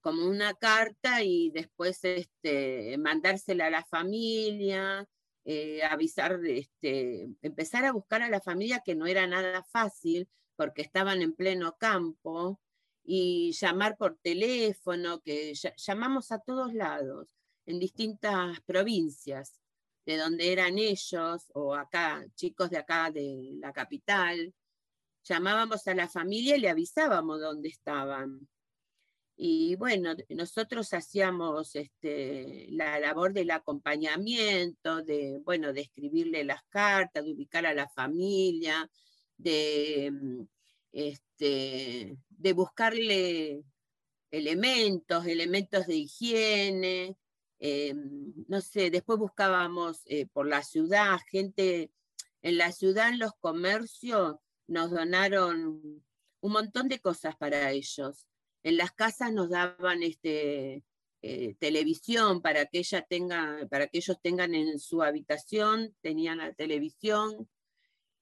como 0.00 0.26
una 0.26 0.54
carta 0.54 1.22
y 1.22 1.50
después 1.50 2.00
este, 2.04 2.96
mandársela 2.98 3.66
a 3.66 3.70
la 3.70 3.84
familia, 3.84 5.06
eh, 5.44 5.82
avisar, 5.82 6.38
este, 6.44 7.28
empezar 7.42 7.84
a 7.84 7.92
buscar 7.92 8.22
a 8.22 8.28
la 8.28 8.40
familia 8.40 8.82
que 8.84 8.94
no 8.94 9.06
era 9.06 9.26
nada 9.26 9.64
fácil 9.64 10.28
porque 10.56 10.82
estaban 10.82 11.22
en 11.22 11.34
pleno 11.34 11.76
campo 11.78 12.60
y 13.04 13.52
llamar 13.52 13.96
por 13.96 14.18
teléfono, 14.18 15.20
que 15.20 15.52
ll- 15.52 15.74
llamamos 15.76 16.30
a 16.32 16.38
todos 16.40 16.74
lados, 16.74 17.34
en 17.66 17.78
distintas 17.78 18.60
provincias, 18.62 19.60
de 20.08 20.16
donde 20.16 20.50
eran 20.50 20.78
ellos 20.78 21.50
o 21.52 21.74
acá, 21.74 22.24
chicos 22.34 22.70
de 22.70 22.78
acá 22.78 23.10
de 23.10 23.50
la 23.60 23.74
capital. 23.74 24.54
Llamábamos 25.22 25.86
a 25.86 25.94
la 25.94 26.08
familia 26.08 26.56
y 26.56 26.60
le 26.60 26.70
avisábamos 26.70 27.42
dónde 27.42 27.68
estaban. 27.68 28.48
Y 29.36 29.76
bueno, 29.76 30.14
nosotros 30.30 30.94
hacíamos 30.94 31.76
este, 31.76 32.68
la 32.70 32.98
labor 32.98 33.34
del 33.34 33.50
acompañamiento, 33.50 35.02
de, 35.02 35.40
bueno, 35.44 35.74
de 35.74 35.82
escribirle 35.82 36.42
las 36.42 36.62
cartas, 36.70 37.22
de 37.22 37.34
ubicar 37.34 37.66
a 37.66 37.74
la 37.74 37.86
familia, 37.86 38.90
de, 39.36 40.10
mm, 40.10 40.42
este, 40.90 42.16
de 42.30 42.52
buscarle 42.54 43.62
elementos, 44.30 45.26
elementos 45.26 45.86
de 45.86 45.96
higiene, 45.96 47.18
eh, 47.60 47.94
no 48.46 48.60
sé, 48.60 48.90
después 48.90 49.18
buscábamos 49.18 50.02
eh, 50.06 50.26
por 50.26 50.46
la 50.46 50.62
ciudad, 50.62 51.18
gente 51.28 51.90
en 52.42 52.56
la 52.56 52.72
ciudad, 52.72 53.08
en 53.08 53.18
los 53.18 53.32
comercios, 53.40 54.36
nos 54.68 54.90
donaron 54.90 56.04
un 56.40 56.52
montón 56.52 56.88
de 56.88 57.00
cosas 57.00 57.36
para 57.36 57.72
ellos. 57.72 58.26
En 58.62 58.76
las 58.76 58.92
casas 58.92 59.32
nos 59.32 59.50
daban 59.50 60.02
este, 60.02 60.84
eh, 61.22 61.54
televisión 61.58 62.42
para 62.42 62.66
que, 62.66 62.78
ella 62.78 63.02
tenga, 63.02 63.66
para 63.70 63.88
que 63.88 63.98
ellos 63.98 64.18
tengan 64.22 64.54
en 64.54 64.78
su 64.78 65.02
habitación, 65.02 65.96
tenían 66.00 66.38
la 66.38 66.52
televisión. 66.52 67.48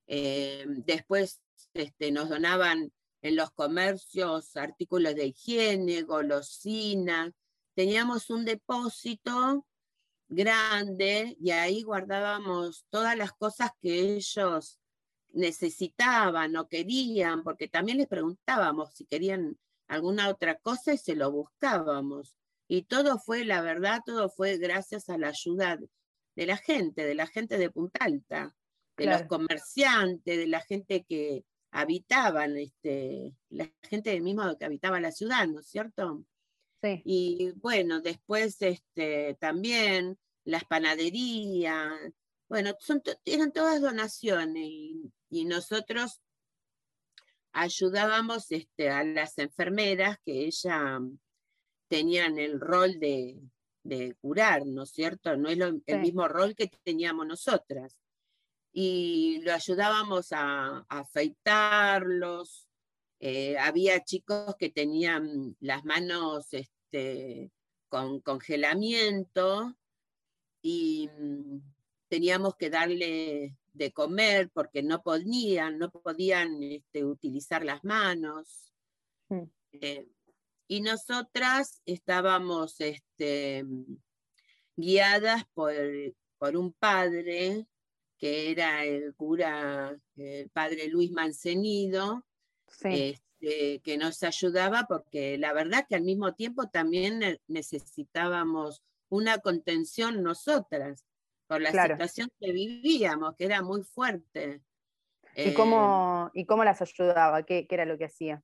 Después 0.06 1.40
este, 1.74 2.12
nos 2.12 2.28
donaban 2.28 2.92
en 3.22 3.36
los 3.36 3.50
comercios 3.50 4.56
artículos 4.56 5.14
de 5.16 5.26
higiene, 5.26 6.02
golosinas. 6.02 7.32
Teníamos 7.76 8.30
un 8.30 8.46
depósito 8.46 9.66
grande 10.28 11.36
y 11.38 11.50
ahí 11.50 11.82
guardábamos 11.82 12.86
todas 12.88 13.18
las 13.18 13.32
cosas 13.34 13.70
que 13.82 14.16
ellos 14.16 14.80
necesitaban 15.34 16.56
o 16.56 16.68
querían, 16.68 17.42
porque 17.42 17.68
también 17.68 17.98
les 17.98 18.06
preguntábamos 18.06 18.94
si 18.94 19.04
querían 19.04 19.58
alguna 19.88 20.30
otra 20.30 20.58
cosa 20.58 20.94
y 20.94 20.98
se 20.98 21.14
lo 21.16 21.30
buscábamos. 21.30 22.34
Y 22.66 22.84
todo 22.84 23.18
fue, 23.18 23.44
la 23.44 23.60
verdad, 23.60 24.00
todo 24.06 24.30
fue 24.30 24.56
gracias 24.56 25.10
a 25.10 25.18
la 25.18 25.28
ayuda 25.28 25.78
de 26.34 26.46
la 26.46 26.56
gente, 26.56 27.04
de 27.04 27.14
la 27.14 27.26
gente 27.26 27.58
de 27.58 27.70
Punta 27.70 28.06
Alta, 28.06 28.56
de 28.96 29.04
los 29.04 29.24
comerciantes, 29.24 30.38
de 30.38 30.46
la 30.46 30.62
gente 30.62 31.04
que 31.04 31.44
habitaban, 31.70 32.56
este, 32.56 33.34
la 33.50 33.70
gente 33.82 34.18
misma 34.22 34.56
que 34.58 34.64
habitaba 34.64 34.98
la 34.98 35.12
ciudad, 35.12 35.46
¿no 35.46 35.60
es 35.60 35.66
cierto? 35.66 36.24
Sí. 36.86 37.02
Y 37.04 37.52
bueno, 37.56 38.00
después 38.00 38.60
este, 38.62 39.36
también 39.40 40.18
las 40.44 40.64
panaderías, 40.64 41.92
bueno, 42.48 42.74
son 42.78 43.00
to- 43.00 43.18
eran 43.24 43.52
todas 43.52 43.80
donaciones 43.80 44.64
y, 44.64 45.12
y 45.30 45.44
nosotros 45.44 46.20
ayudábamos 47.52 48.50
este, 48.52 48.90
a 48.90 49.02
las 49.04 49.38
enfermeras 49.38 50.18
que 50.24 50.44
ellas 50.46 51.00
tenían 51.88 52.38
el 52.38 52.60
rol 52.60 52.98
de, 52.98 53.40
de 53.82 54.14
curar, 54.20 54.66
¿no 54.66 54.82
es 54.82 54.90
cierto? 54.90 55.36
No 55.36 55.48
es 55.48 55.56
lo- 55.58 55.80
el 55.86 56.00
mismo 56.00 56.28
rol 56.28 56.54
que 56.54 56.68
teníamos 56.84 57.26
nosotras. 57.26 57.96
Y 58.72 59.40
lo 59.42 59.52
ayudábamos 59.54 60.32
a, 60.32 60.78
a 60.88 60.98
afeitarlos. 61.00 62.68
eh, 63.20 63.56
había 63.58 64.04
chicos 64.04 64.54
que 64.58 64.68
tenían 64.68 65.56
las 65.60 65.84
manos 65.86 66.52
este, 66.52 66.75
con 67.88 68.20
congelamiento 68.20 69.76
y 70.62 71.08
mm, 71.18 71.58
teníamos 72.08 72.56
que 72.56 72.70
darle 72.70 73.56
de 73.72 73.92
comer 73.92 74.50
porque 74.52 74.82
no 74.82 75.02
podían, 75.02 75.78
no 75.78 75.90
podían 75.90 76.62
este, 76.62 77.04
utilizar 77.04 77.64
las 77.64 77.84
manos. 77.84 78.72
Mm. 79.28 79.44
Eh, 79.72 80.08
y 80.68 80.80
nosotras 80.80 81.82
estábamos 81.84 82.80
este, 82.80 83.64
guiadas 84.76 85.44
por, 85.54 85.74
por 86.38 86.56
un 86.56 86.72
padre 86.72 87.66
que 88.18 88.50
era 88.50 88.84
el 88.84 89.14
cura, 89.14 89.96
el 90.16 90.50
padre 90.50 90.88
Luis 90.88 91.12
Mancenido, 91.12 92.24
Sí. 92.68 93.18
Que 93.84 93.96
nos 93.98 94.22
ayudaba 94.22 94.84
porque 94.88 95.38
la 95.38 95.52
verdad 95.52 95.86
que 95.88 95.94
al 95.96 96.02
mismo 96.02 96.34
tiempo 96.34 96.68
también 96.68 97.18
ne- 97.20 97.40
necesitábamos 97.48 98.82
una 99.08 99.38
contención 99.38 100.22
nosotras 100.22 101.04
por 101.46 101.60
la 101.60 101.70
Claro. 101.70 101.94
situación 101.94 102.28
que 102.40 102.52
vivíamos, 102.52 103.34
que 103.36 103.44
era 103.44 103.62
muy 103.62 103.82
fuerte. 103.84 104.62
¿Y 105.34 105.34
Eh, 105.34 105.54
cómo, 105.54 106.30
¿Y 106.34 106.44
cómo 106.46 106.64
las 106.64 106.82
ayudaba? 106.82 107.44
¿Qué, 107.44 107.66
qué 107.68 107.74
era 107.76 107.84
lo 107.84 107.98
que 107.98 108.06
hacía? 108.06 108.42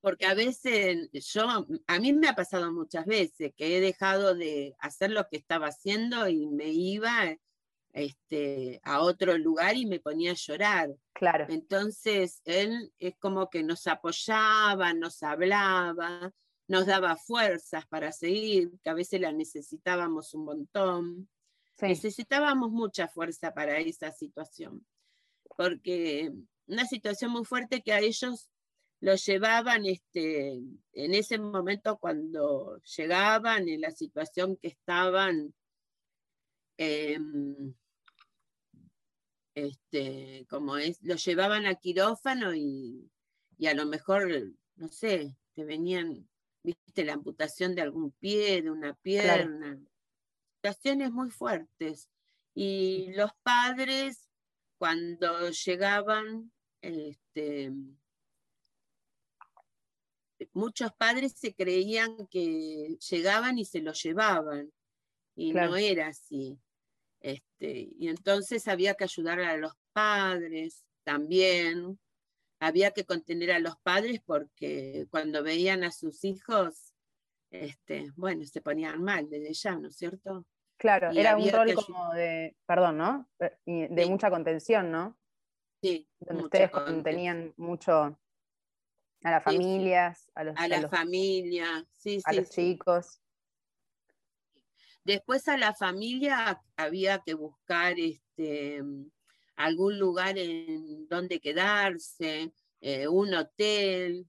porque 0.00 0.26
a 0.26 0.34
veces 0.34 1.08
yo, 1.12 1.66
a 1.86 1.98
mí 1.98 2.12
me 2.12 2.28
ha 2.28 2.34
pasado 2.34 2.70
muchas 2.72 3.06
veces 3.06 3.52
que 3.56 3.76
he 3.76 3.80
dejado 3.80 4.34
de 4.34 4.74
hacer 4.78 5.10
lo 5.10 5.26
que 5.28 5.38
estaba 5.38 5.68
haciendo 5.68 6.28
y 6.28 6.46
me 6.46 6.68
iba 6.68 7.36
este, 7.94 8.80
a 8.82 9.00
otro 9.00 9.38
lugar 9.38 9.76
y 9.76 9.86
me 9.86 10.00
ponía 10.00 10.32
a 10.32 10.34
llorar. 10.34 10.90
Claro. 11.14 11.46
Entonces, 11.48 12.42
él 12.44 12.92
es 12.98 13.16
como 13.18 13.48
que 13.48 13.62
nos 13.62 13.86
apoyaba, 13.86 14.92
nos 14.92 15.22
hablaba, 15.22 16.32
nos 16.66 16.86
daba 16.86 17.16
fuerzas 17.16 17.86
para 17.86 18.10
seguir, 18.10 18.72
que 18.82 18.90
a 18.90 18.94
veces 18.94 19.20
la 19.20 19.32
necesitábamos 19.32 20.34
un 20.34 20.44
montón. 20.44 21.28
Necesitábamos 21.80 22.70
mucha 22.70 23.08
fuerza 23.08 23.52
para 23.52 23.78
esa 23.78 24.10
situación, 24.10 24.86
porque 25.56 26.32
una 26.66 26.86
situación 26.86 27.30
muy 27.30 27.44
fuerte 27.44 27.82
que 27.82 27.92
a 27.92 28.00
ellos 28.00 28.50
los 29.00 29.24
llevaban 29.26 29.84
este, 29.84 30.52
en 30.92 31.14
ese 31.14 31.38
momento 31.38 31.98
cuando 31.98 32.80
llegaban, 32.96 33.68
en 33.68 33.80
la 33.82 33.90
situación 33.90 34.56
que 34.56 34.68
estaban, 34.68 35.52
em, 36.78 37.74
este, 39.54 40.46
como 40.48 40.76
es, 40.76 41.02
los 41.02 41.24
llevaban 41.24 41.66
a 41.66 41.76
quirófano 41.76 42.54
y, 42.54 43.10
y 43.56 43.66
a 43.66 43.74
lo 43.74 43.86
mejor, 43.86 44.28
no 44.76 44.88
sé, 44.88 45.36
te 45.52 45.64
venían, 45.64 46.28
viste, 46.62 47.04
la 47.04 47.14
amputación 47.14 47.74
de 47.74 47.82
algún 47.82 48.12
pie, 48.12 48.62
de 48.62 48.70
una 48.70 48.94
pierna, 48.94 49.78
situaciones 50.56 51.12
muy 51.12 51.30
fuertes. 51.30 52.08
Y 52.54 53.12
los 53.14 53.30
padres, 53.42 54.28
cuando 54.78 55.50
llegaban, 55.50 56.52
este, 56.80 57.72
muchos 60.52 60.92
padres 60.92 61.32
se 61.36 61.54
creían 61.54 62.26
que 62.28 62.96
llegaban 63.10 63.58
y 63.58 63.64
se 63.64 63.80
lo 63.80 63.92
llevaban, 63.92 64.72
y 65.36 65.52
no 65.52 65.76
era 65.76 66.08
así. 66.08 66.58
Este, 67.24 67.88
y 67.98 68.08
entonces 68.08 68.68
había 68.68 68.92
que 68.96 69.04
ayudar 69.04 69.40
a 69.40 69.56
los 69.56 69.72
padres 69.94 70.84
también, 71.04 71.98
había 72.60 72.90
que 72.90 73.06
contener 73.06 73.50
a 73.52 73.58
los 73.60 73.78
padres 73.78 74.20
porque 74.26 75.06
cuando 75.10 75.42
veían 75.42 75.84
a 75.84 75.90
sus 75.90 76.22
hijos, 76.24 76.92
este, 77.50 78.10
bueno, 78.16 78.44
se 78.44 78.60
ponían 78.60 79.02
mal 79.02 79.30
desde 79.30 79.54
ya, 79.54 79.74
¿no 79.74 79.88
es 79.88 79.96
cierto? 79.96 80.44
Claro, 80.76 81.12
Y 81.14 81.18
era 81.20 81.34
un 81.34 81.50
rol 81.50 81.72
como 81.74 82.12
de, 82.12 82.58
perdón, 82.66 82.98
¿no? 82.98 83.30
Eh, 83.38 83.88
De 83.90 84.04
Sí. 84.04 84.10
mucha 84.10 84.28
contención, 84.28 84.90
¿no? 84.90 85.18
Sí, 85.82 86.06
Donde 86.20 86.44
ustedes 86.44 86.70
contenían 86.70 87.54
mucho 87.56 87.92
a 89.22 89.30
las 89.30 89.42
Sí, 89.44 89.50
sí. 89.50 89.56
familias, 89.56 90.30
a 90.34 90.44
los, 90.44 90.56
a 90.58 90.64
a 90.64 90.68
la 90.68 90.80
los- 90.82 90.90
familia, 90.90 91.86
sí, 91.96 92.20
a 92.22 92.32
sí, 92.32 92.36
los 92.36 92.48
sí. 92.48 92.72
chicos. 92.74 93.22
Después 95.04 95.46
a 95.48 95.58
la 95.58 95.74
familia 95.74 96.60
había 96.76 97.18
que 97.18 97.34
buscar 97.34 97.98
este, 97.98 98.82
algún 99.56 99.98
lugar 99.98 100.38
en 100.38 101.06
donde 101.08 101.40
quedarse, 101.40 102.52
eh, 102.80 103.08
un 103.08 103.34
hotel. 103.34 104.26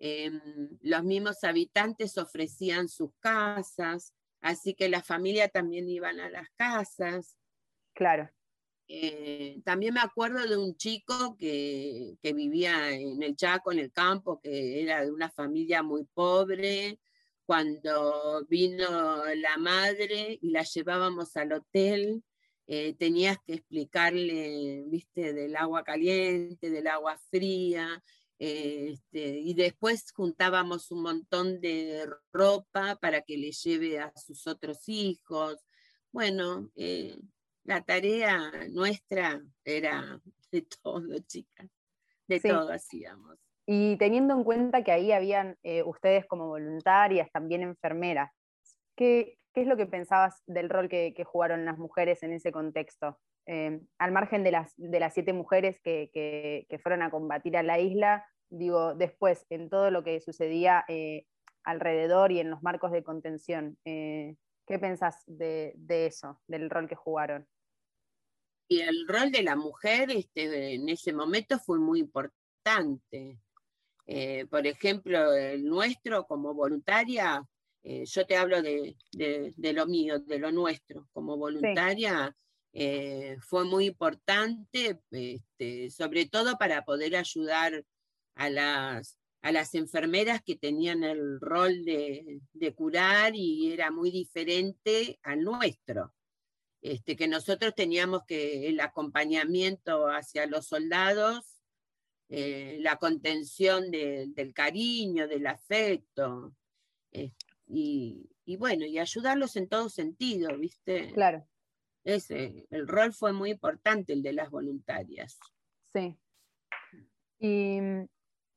em, 0.00 0.40
los 0.82 1.02
mismos 1.02 1.42
habitantes 1.42 2.18
ofrecían 2.18 2.88
sus 2.88 3.10
casas, 3.18 4.14
así 4.40 4.74
que 4.74 4.88
la 4.88 5.02
familia 5.02 5.48
también 5.48 5.88
iban 5.88 6.20
a 6.20 6.30
las 6.30 6.48
casas. 6.56 7.36
Claro. 7.94 8.30
Eh, 8.86 9.60
también 9.64 9.94
me 9.94 10.00
acuerdo 10.00 10.46
de 10.46 10.56
un 10.56 10.76
chico 10.76 11.36
que, 11.36 12.16
que 12.22 12.32
vivía 12.32 12.90
en 12.92 13.22
el 13.22 13.34
Chaco, 13.34 13.72
en 13.72 13.80
el 13.80 13.92
campo, 13.92 14.40
que 14.40 14.82
era 14.82 15.04
de 15.04 15.10
una 15.10 15.30
familia 15.30 15.82
muy 15.82 16.04
pobre. 16.04 17.00
Cuando 17.48 18.44
vino 18.50 19.24
la 19.36 19.56
madre 19.56 20.38
y 20.42 20.50
la 20.50 20.64
llevábamos 20.64 21.34
al 21.34 21.54
hotel, 21.54 22.22
eh, 22.66 22.92
tenías 22.98 23.38
que 23.46 23.54
explicarle, 23.54 24.84
viste, 24.86 25.32
del 25.32 25.56
agua 25.56 25.82
caliente, 25.82 26.68
del 26.68 26.86
agua 26.86 27.16
fría, 27.30 28.04
eh, 28.38 28.90
este, 28.92 29.38
y 29.38 29.54
después 29.54 30.12
juntábamos 30.12 30.90
un 30.90 31.00
montón 31.00 31.58
de 31.62 32.06
ropa 32.34 32.96
para 32.96 33.22
que 33.22 33.38
le 33.38 33.52
lleve 33.52 33.98
a 33.98 34.12
sus 34.14 34.46
otros 34.46 34.86
hijos. 34.86 35.56
Bueno, 36.12 36.70
eh, 36.76 37.16
la 37.64 37.82
tarea 37.82 38.52
nuestra 38.68 39.42
era 39.64 40.20
de 40.52 40.62
todo, 40.82 41.18
chicas, 41.26 41.70
de 42.26 42.40
Sí. 42.40 42.48
todo 42.48 42.70
hacíamos. 42.70 43.38
Y 43.70 43.98
teniendo 43.98 44.32
en 44.32 44.44
cuenta 44.44 44.82
que 44.82 44.92
ahí 44.92 45.12
habían 45.12 45.58
eh, 45.62 45.82
ustedes 45.82 46.24
como 46.24 46.46
voluntarias, 46.46 47.30
también 47.30 47.60
enfermeras, 47.60 48.32
¿qué, 48.96 49.36
qué 49.52 49.60
es 49.60 49.66
lo 49.66 49.76
que 49.76 49.84
pensabas 49.84 50.42
del 50.46 50.70
rol 50.70 50.88
que, 50.88 51.12
jugaron 51.26 51.66
las 51.66 51.76
mujeres 51.76 52.22
en 52.22 52.32
ese 52.32 52.50
contexto? 52.50 53.18
Eh, 53.44 53.78
al 53.98 54.12
margen 54.12 54.42
de 54.42 54.52
las, 54.52 54.72
de 54.78 54.98
las 55.00 55.12
siete 55.12 55.34
mujeres 55.34 55.80
que, 55.82 56.08
que- 56.14 56.78
fueron 56.78 57.02
a 57.02 57.10
combatir 57.10 57.58
a 57.58 57.62
la 57.62 57.78
isla, 57.78 58.24
digo, 58.48 58.94
después, 58.94 59.44
en 59.50 59.68
todo 59.68 59.90
lo 59.90 60.02
que 60.02 60.22
sucedía 60.22 60.86
eh, 60.88 61.26
alrededor 61.62 62.32
y 62.32 62.40
en 62.40 62.48
los 62.48 62.62
marcos 62.62 62.90
de 62.90 63.02
contención, 63.02 63.76
¿qué 63.84 64.78
pensás 64.80 65.22
de, 65.26 65.74
de 65.76 66.06
eso, 66.06 66.40
del 66.46 66.70
rol 66.70 66.88
que 66.88 66.94
jugaron? 66.94 67.46
Y 68.66 68.80
el 68.80 69.06
rol 69.06 69.30
de 69.30 69.42
la 69.42 69.56
mujer 69.56 70.10
este, 70.10 70.72
en 70.72 70.88
ese 70.88 71.12
momento 71.12 71.58
fue 71.58 71.78
muy 71.78 72.00
importante. 72.00 73.42
Eh, 74.10 74.46
por 74.50 74.66
ejemplo, 74.66 75.34
el 75.34 75.64
nuestro 75.66 76.26
como 76.26 76.54
voluntaria, 76.54 77.44
eh, 77.82 78.04
yo 78.06 78.26
te 78.26 78.36
hablo 78.36 78.62
de, 78.62 78.96
de- 79.12 79.52
de 79.54 79.72
lo 79.74 79.86
mío, 79.86 80.18
de 80.18 80.38
lo 80.38 80.50
nuestro, 80.50 81.06
como 81.12 81.36
voluntaria, 81.36 82.34
eh, 82.72 83.36
fue 83.42 83.64
muy 83.64 83.86
importante, 83.86 84.98
este, 85.10 85.90
sobre 85.90 86.26
todo 86.26 86.56
para 86.58 86.84
poder 86.84 87.16
ayudar 87.16 87.84
a 88.34 88.48
las, 88.50 89.18
a 89.42 89.52
las 89.52 89.74
enfermeras 89.74 90.40
que 90.42 90.56
tenían 90.56 91.04
el 91.04 91.38
rol 91.40 91.84
de, 91.84 92.40
de 92.54 92.74
curar 92.74 93.32
y 93.36 93.72
era 93.72 93.90
muy 93.90 94.10
diferente 94.10 95.18
al 95.22 95.42
nuestro. 95.42 96.14
Este, 96.80 97.14
que 97.16 97.28
nosotros 97.28 97.74
teníamos 97.74 98.22
que 98.26 98.68
el 98.68 98.80
acompañamiento 98.80 100.06
hacia 100.08 100.46
los 100.46 100.66
soldados, 100.66 101.57
eh, 102.28 102.78
la 102.80 102.96
contención 102.96 103.90
de- 103.90 104.26
del 104.28 104.52
cariño, 104.52 105.26
del 105.28 105.46
afecto, 105.46 106.52
eh, 107.12 107.32
y, 107.66 108.28
y 108.44 108.56
bueno, 108.56 108.84
y 108.86 108.98
ayudarlos 108.98 109.56
en 109.56 109.68
todo 109.68 109.88
sentido, 109.88 110.56
¿viste? 110.58 111.12
Claro. 111.12 111.46
Ese, 112.04 112.66
el 112.70 112.86
rol 112.88 113.12
fue 113.12 113.32
muy 113.32 113.50
importante, 113.50 114.12
el 114.12 114.22
de 114.22 114.32
las 114.32 114.50
voluntarias. 114.50 115.38
Sí. 115.92 116.16
¿Y, 117.38 117.78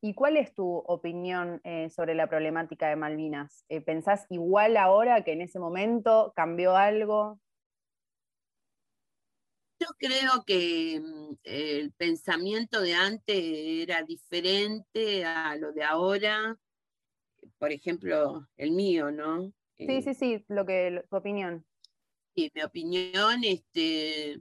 y 0.01 0.13
cuál 0.13 0.37
es 0.37 0.53
tu 0.53 0.65
opinión 0.65 1.61
eh, 1.63 1.89
sobre 1.89 2.15
la 2.15 2.27
problemática 2.27 2.89
de 2.89 2.95
Malvinas? 2.95 3.65
¿Pensás 3.85 4.25
igual 4.29 4.77
ahora 4.77 5.23
que 5.23 5.33
en 5.33 5.41
ese 5.41 5.59
momento 5.59 6.33
cambió 6.35 6.75
algo? 6.75 7.39
Yo 9.81 9.87
creo 9.97 10.43
que 10.45 10.99
mm, 10.99 11.37
el 11.43 11.91
pensamiento 11.93 12.81
de 12.81 12.93
antes 12.93 13.35
era 13.35 14.03
diferente 14.03 15.25
a 15.25 15.55
lo 15.55 15.71
de 15.71 15.83
ahora, 15.83 16.55
por 17.57 17.71
ejemplo, 17.71 18.47
el 18.57 18.71
mío, 18.71 19.11
¿no? 19.11 19.51
Sí, 19.77 20.03
sí, 20.03 20.13
sí, 20.13 20.45
lo 20.49 20.67
que, 20.67 21.03
tu 21.09 21.15
opinión. 21.15 21.65
Y 22.35 22.51
mi 22.53 22.61
opinión, 22.61 23.43
este, 23.43 24.39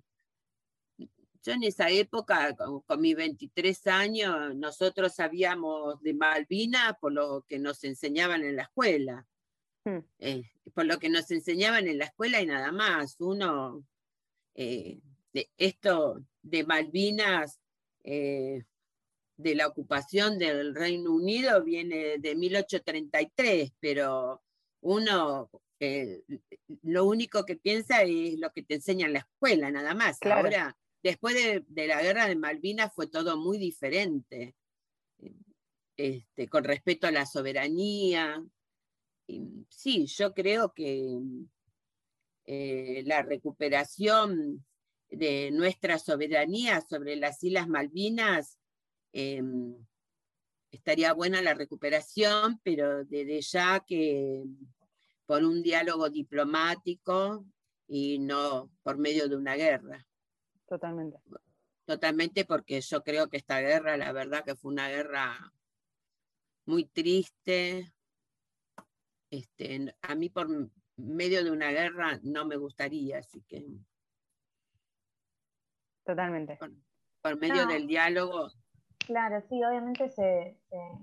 yo 0.98 1.52
en 1.54 1.62
esa 1.62 1.88
época, 1.88 2.54
con, 2.54 2.82
con 2.82 3.00
mis 3.00 3.16
23 3.16 3.86
años, 3.86 4.54
nosotros 4.54 5.14
sabíamos 5.14 6.02
de 6.02 6.12
Malvinas 6.12 6.98
por 7.00 7.14
lo 7.14 7.46
que 7.48 7.58
nos 7.58 7.82
enseñaban 7.84 8.44
en 8.44 8.56
la 8.56 8.64
escuela. 8.64 9.26
Hmm. 9.86 10.00
eh, 10.18 10.42
por 10.74 10.84
lo 10.84 10.98
que 10.98 11.08
nos 11.08 11.30
enseñaban 11.30 11.88
en 11.88 11.96
la 11.96 12.04
escuela 12.04 12.42
y 12.42 12.46
nada 12.46 12.70
más. 12.70 13.16
Uno, 13.18 13.86
eh, 14.54 15.00
de 15.32 15.50
esto 15.56 16.24
de 16.42 16.64
Malvinas, 16.64 17.60
eh, 18.04 18.64
de 19.36 19.54
la 19.54 19.66
ocupación 19.66 20.38
del 20.38 20.74
Reino 20.74 21.12
Unido, 21.12 21.62
viene 21.62 22.18
de 22.18 22.34
1833, 22.34 23.72
pero 23.80 24.42
uno 24.82 25.50
eh, 25.78 26.22
lo 26.82 27.06
único 27.06 27.44
que 27.44 27.56
piensa 27.56 28.02
es 28.02 28.38
lo 28.38 28.52
que 28.52 28.62
te 28.62 28.74
enseña 28.74 29.06
en 29.06 29.14
la 29.14 29.20
escuela, 29.20 29.70
nada 29.70 29.94
más. 29.94 30.18
Claro. 30.18 30.42
Ahora, 30.42 30.76
después 31.02 31.34
de, 31.34 31.64
de 31.66 31.86
la 31.86 32.02
guerra 32.02 32.26
de 32.26 32.36
Malvinas 32.36 32.92
fue 32.94 33.06
todo 33.06 33.38
muy 33.38 33.56
diferente, 33.56 34.54
este, 35.96 36.48
con 36.48 36.64
respecto 36.64 37.06
a 37.06 37.10
la 37.10 37.26
soberanía. 37.26 38.44
Y 39.26 39.66
sí, 39.68 40.06
yo 40.06 40.34
creo 40.34 40.72
que 40.74 41.18
eh, 42.46 43.02
la 43.06 43.22
recuperación 43.22 44.64
de 45.10 45.50
nuestra 45.50 45.98
soberanía 45.98 46.80
sobre 46.80 47.16
las 47.16 47.42
Islas 47.42 47.68
Malvinas 47.68 48.58
em, 49.12 49.74
estaría 50.70 51.12
buena 51.12 51.42
la 51.42 51.54
recuperación, 51.54 52.60
pero 52.62 53.04
desde 53.04 53.40
ya 53.40 53.80
que 53.80 54.44
por 55.26 55.44
un 55.44 55.62
diálogo 55.62 56.08
diplomático 56.10 57.44
y 57.86 58.18
no 58.18 58.70
por 58.82 58.98
medio 58.98 59.28
de 59.28 59.36
una 59.36 59.56
guerra. 59.56 60.06
Totalmente. 60.66 61.18
Totalmente 61.84 62.44
porque 62.44 62.80
yo 62.80 63.02
creo 63.02 63.28
que 63.28 63.36
esta 63.36 63.60
guerra, 63.60 63.96
la 63.96 64.12
verdad 64.12 64.44
que 64.44 64.54
fue 64.54 64.72
una 64.72 64.88
guerra 64.88 65.52
muy 66.66 66.84
triste. 66.84 67.92
Este, 69.28 69.94
a 70.02 70.14
mí 70.14 70.28
por 70.30 70.70
medio 70.96 71.42
de 71.42 71.50
una 71.50 71.70
guerra 71.72 72.20
no 72.22 72.44
me 72.44 72.56
gustaría, 72.56 73.18
así 73.18 73.42
que 73.48 73.66
Totalmente. 76.12 76.58
por 77.22 77.36
medio 77.38 77.62
No. 77.66 77.72
del 77.72 77.86
diálogo, 77.86 78.48
Claro, 79.06 79.40
sí, 79.48 79.62
obviamente 79.64 80.08
se, 80.10 80.58
se- 80.68 80.98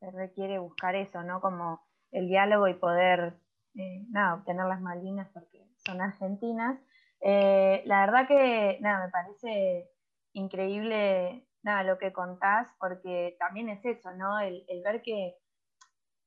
se 0.00 0.10
requiere 0.10 0.58
buscar 0.58 0.94
eso, 0.94 1.22
¿no? 1.22 1.40
Como 1.40 1.80
el 2.10 2.28
diálogo 2.28 2.68
y 2.68 2.74
poder, 2.74 3.38
eh, 3.74 4.04
nada, 4.10 4.34
obtener 4.34 4.66
las 4.66 4.80
Malvinas 4.80 5.28
porque 5.32 5.66
son 5.76 6.00
argentinas. 6.00 6.78
Eh, 7.20 7.82
la 7.86 8.00
verdad 8.06 8.28
que, 8.28 8.78
nada, 8.80 9.06
me 9.06 9.10
parece 9.12 9.90
increíble, 10.34 11.46
nada, 11.62 11.82
lo 11.84 11.98
que 11.98 12.12
contás, 12.12 12.68
porque 12.78 13.36
también 13.38 13.68
es 13.70 13.84
eso, 13.84 14.12
¿no? 14.12 14.38
El, 14.40 14.64
el 14.68 14.82
ver 14.82 15.00
que, 15.02 15.36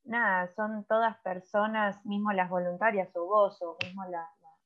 nada, 0.04 0.48
son 0.56 0.86
todas 0.86 1.18
personas, 1.20 2.04
mismo 2.06 2.32
las 2.32 2.50
voluntarias 2.50 3.16
o 3.16 3.26
vos, 3.26 3.62
o 3.62 3.78
mismo 3.84 4.04
la- 4.06 4.30
la- 4.42 4.58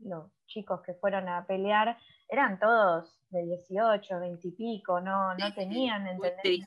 los 0.00 0.30
chicos 0.54 0.80
que 0.82 0.94
fueron 0.94 1.28
a 1.28 1.44
pelear, 1.46 1.98
eran 2.28 2.58
todos 2.58 3.20
de 3.30 3.42
18, 3.42 4.20
20 4.20 4.48
y 4.48 4.52
pico, 4.52 5.00
no, 5.00 5.34
no 5.34 5.54
tenían, 5.54 6.06
¿entendés? 6.06 6.66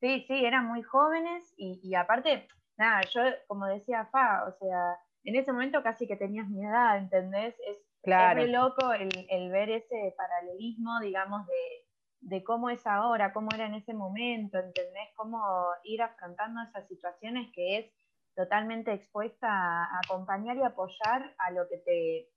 Sí, 0.00 0.24
sí, 0.28 0.44
eran 0.44 0.66
muy 0.66 0.82
jóvenes 0.82 1.54
y, 1.56 1.80
y 1.82 1.94
aparte, 1.94 2.46
nada, 2.76 3.00
yo 3.12 3.22
como 3.48 3.66
decía 3.66 4.06
Fa, 4.12 4.44
o 4.46 4.52
sea, 4.52 4.98
en 5.24 5.36
ese 5.36 5.50
momento 5.50 5.82
casi 5.82 6.06
que 6.06 6.16
tenías 6.16 6.46
mi 6.48 6.64
edad, 6.64 6.98
¿entendés? 6.98 7.54
Es, 7.66 7.78
Claro. 8.04 8.42
es 8.42 8.50
loco 8.50 8.92
el, 8.92 9.08
el 9.30 9.50
ver 9.50 9.70
ese 9.70 10.14
paralelismo, 10.14 11.00
digamos, 11.00 11.46
de, 11.46 11.84
de 12.20 12.44
cómo 12.44 12.68
es 12.68 12.86
ahora, 12.86 13.32
cómo 13.32 13.48
era 13.54 13.64
en 13.64 13.74
ese 13.74 13.94
momento, 13.94 14.58
¿entendés? 14.58 15.08
Cómo 15.16 15.40
ir 15.84 16.02
afrontando 16.02 16.60
esas 16.62 16.86
situaciones 16.86 17.50
que 17.54 17.78
es 17.78 17.90
totalmente 18.34 18.92
expuesta 18.92 19.48
a 19.48 20.00
acompañar 20.04 20.56
y 20.58 20.62
apoyar 20.62 21.34
a 21.38 21.50
lo 21.52 21.66
que 21.68 21.78
te 21.78 22.28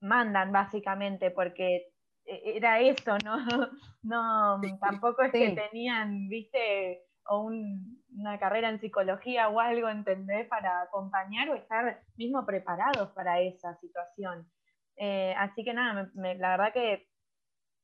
mandan, 0.00 0.52
básicamente, 0.52 1.30
porque 1.30 1.86
e- 2.24 2.56
era 2.56 2.80
eso, 2.80 3.18
¿no? 3.18 3.36
No, 4.02 4.76
tampoco 4.80 5.22
es 5.22 5.34
que 5.36 5.50
tenían, 5.50 6.28
viste, 6.28 7.02
o 7.28 7.40
un- 7.42 8.04
una 8.16 8.38
carrera 8.38 8.68
en 8.70 8.80
psicología 8.80 9.48
o 9.48 9.58
algo, 9.60 9.88
¿entendés? 9.88 10.46
Para 10.48 10.82
acompañar 10.82 11.48
o 11.50 11.54
estar 11.56 12.04
mismo 12.16 12.46
preparados 12.46 13.10
para 13.12 13.40
esa 13.40 13.74
situación. 13.80 14.48
Eh, 14.96 15.34
así 15.36 15.64
que 15.64 15.74
nada, 15.74 16.04
me- 16.14 16.22
me- 16.22 16.34
la 16.36 16.50
verdad 16.56 16.72
que 16.72 17.08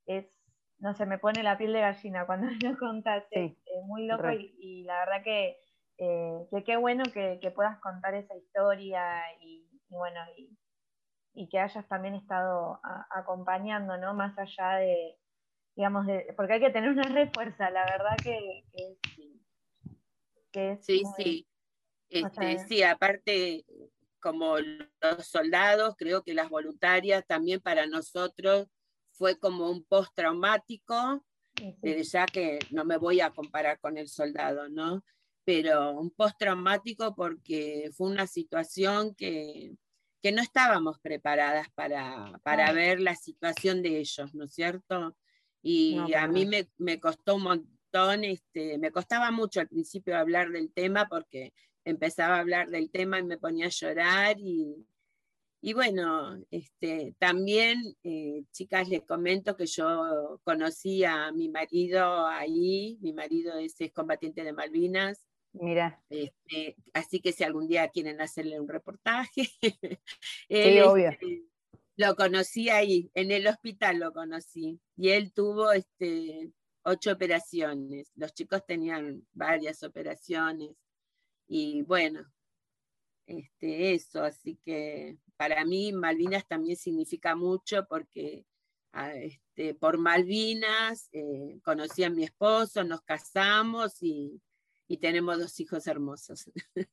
es, 0.07 0.27
no 0.79 0.95
sé, 0.95 1.07
me 1.07 1.19
pone 1.19 1.43
la 1.43 1.59
piel 1.59 1.73
de 1.73 1.81
gallina 1.81 2.27
cuando 2.27 2.49
lo 2.75 2.79
contás, 2.79 3.25
es, 3.31 3.51
Sí, 3.51 3.57
muy 3.87 4.07
loco 4.07 4.31
y, 4.31 4.55
y 4.61 4.85
la 4.85 5.01
verdad 5.01 5.25
que, 5.25 5.57
eh, 5.99 6.47
que 6.51 6.65
qué 6.65 6.77
bueno 6.77 7.13
que, 7.13 7.39
que 7.41 7.51
puedas 7.51 7.81
contar 7.81 8.15
esa 8.15 8.37
historia 8.37 9.23
y, 9.41 9.69
y 9.89 9.95
bueno, 9.97 10.21
y, 10.37 10.59
y 11.35 11.49
que 11.49 11.59
hayas 11.59 11.87
también 11.89 12.15
estado 12.15 12.81
a- 12.83 13.07
acompañando, 13.11 13.97
¿no? 13.97 14.15
Más 14.15 14.39
allá 14.39 14.77
de, 14.77 15.19
digamos, 15.77 16.07
de, 16.07 16.33
porque 16.37 16.55
hay 16.55 16.61
que 16.61 16.71
tener 16.71 16.91
una 16.91 17.03
refuerza, 17.05 17.71
la 17.71 17.85
verdad 17.85 18.17
que, 18.23 18.65
que 18.73 18.93
es, 18.93 18.99
que 20.53 20.73
es 20.73 20.81
sí, 20.81 21.03
muy- 21.03 21.15
sí. 21.17 21.47
Este, 22.11 22.59
sí, 22.59 22.83
aparte, 22.83 23.65
como 24.21 24.57
los 24.59 25.27
soldados, 25.27 25.95
creo 25.97 26.23
que 26.23 26.35
las 26.35 26.51
voluntarias 26.51 27.27
también 27.27 27.61
para 27.61 27.87
nosotros 27.87 28.69
fue 29.13 29.39
como 29.39 29.71
un 29.71 29.85
postraumático, 29.85 31.25
desde 31.57 32.05
ya 32.05 32.27
que 32.27 32.59
no 32.71 32.85
me 32.85 32.99
voy 32.99 33.21
a 33.21 33.31
comparar 33.31 33.81
con 33.81 33.97
el 33.97 34.09
soldado, 34.09 34.69
¿no? 34.69 35.03
Pero 35.45 35.93
un 35.99 36.11
postraumático 36.11 37.15
porque 37.15 37.91
fue 37.97 38.11
una 38.11 38.27
situación 38.27 39.15
que, 39.15 39.73
que 40.23 40.33
no 40.33 40.41
estábamos 40.41 41.01
preparadas 41.01 41.69
para, 41.75 42.39
para 42.45 42.73
ver 42.73 43.01
la 43.01 43.17
situación 43.17 43.83
de 43.83 43.99
ellos, 43.99 44.35
¿no 44.35 44.45
es 44.45 44.55
cierto? 44.55 45.17
Y 45.63 45.97
No, 45.97 46.09
a 46.17 46.29
mí 46.29 46.47
me, 46.47 46.69
me 46.79 47.01
costó 47.01 47.37
un 47.37 47.43
montón, 47.43 48.25
este, 48.25 48.79
me 48.79 48.93
costaba 48.93 49.31
mucho 49.33 49.61
al 49.61 49.69
principio 49.69 50.17
hablar 50.17 50.51
del 50.51 50.73
tema 50.73 51.09
porque 51.09 51.53
empezaba 51.85 52.37
a 52.37 52.41
hablar 52.41 52.71
del 52.71 52.91
tema 52.91 53.19
y 53.19 53.25
me 53.25 53.39
ponía 53.39 53.67
a 53.67 53.71
llorar 53.71 54.39
y, 54.39 54.87
y 55.61 55.73
bueno, 55.73 56.41
este, 56.51 57.17
también, 57.19 57.97
eh, 58.05 58.45
chicas, 58.53 58.89
les 58.89 59.03
comento 59.03 59.57
que 59.57 59.67
yo 59.67 60.41
conocí 60.45 61.05
a 61.05 61.33
mi 61.33 61.49
marido 61.49 62.27
ahí, 62.27 62.99
mi 63.01 63.13
marido 63.13 63.59
es 63.59 63.77
combatiente 63.93 64.45
de 64.45 64.53
Malvinas, 64.53 65.27
Mira, 65.53 66.03
este, 66.09 66.77
así 66.95 67.21
que 67.21 67.33
si 67.33 67.45
algún 67.45 67.69
día 67.69 67.89
quieren 67.89 68.21
hacerle 68.21 68.59
un 68.59 68.69
reportaje, 68.69 69.51
sí, 70.49 70.81
obvio. 70.81 71.11
este, 71.11 71.45
lo 71.97 72.17
conocí 72.17 72.71
ahí, 72.71 73.11
en 73.15 73.31
el 73.31 73.47
hospital 73.47 73.99
lo 73.99 74.13
conocí, 74.13 74.81
y 74.97 75.11
él 75.11 75.33
tuvo 75.33 75.73
este, 75.73 76.53
ocho 76.85 77.13
operaciones, 77.13 78.11
los 78.17 78.33
chicos 78.33 78.65
tenían 78.67 79.27
varias 79.33 79.83
operaciones, 79.83 80.71
y 81.47 81.83
bueno, 81.83 82.25
este, 83.27 83.93
eso, 83.93 84.25
así 84.25 84.59
que 84.65 85.19
para 85.37 85.65
mí 85.67 85.93
Malvinas 85.93 86.47
también 86.47 86.77
significa 86.77 87.37
mucho 87.37 87.87
porque 87.89 88.47
ah, 88.93 89.15
este, 89.15 89.75
por 89.75 89.99
Malvinas 89.99 91.09
eh, 91.13 91.61
conocí 91.63 92.05
a 92.05 92.11
mi 92.11 92.25
esposo, 92.25 92.85
nos 92.85 93.03
casamos 93.03 94.03
y, 94.03 94.41
y 94.89 94.99
tenemos 94.99 95.39
dos 95.39 95.59
hijos 95.61 95.87
hermosos. 95.87 96.51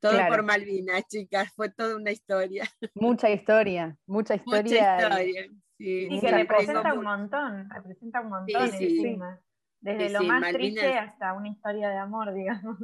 Todo 0.00 0.12
Claro. 0.12 0.34
por 0.34 0.42
Malvinas, 0.44 1.06
chicas, 1.08 1.50
fue 1.54 1.70
toda 1.70 1.96
una 1.96 2.10
historia. 2.12 2.64
Mucha 2.94 3.30
historia, 3.30 3.96
mucha 4.06 4.34
historia. 4.36 4.62
Mucha 4.62 5.22
historia. 5.22 5.48
Sí, 5.78 6.06
Y 6.10 6.14
sí, 6.14 6.20
que 6.26 6.32
representa 6.32 6.94
un 6.94 7.04
montón, 7.04 7.70
representa 7.70 8.20
un 8.20 8.28
montón 8.30 8.70
sí. 8.72 8.84
encima. 8.84 9.40
Desde 9.80 10.06
Sí, 10.08 10.12
lo 10.14 10.20
sí, 10.20 10.26
más 10.26 10.40
Malvinas- 10.42 10.52
triste 10.54 10.98
hasta 10.98 11.32
una 11.34 11.48
historia 11.48 11.88
de 11.88 11.96
amor, 11.98 12.32
digamos. 12.34 12.78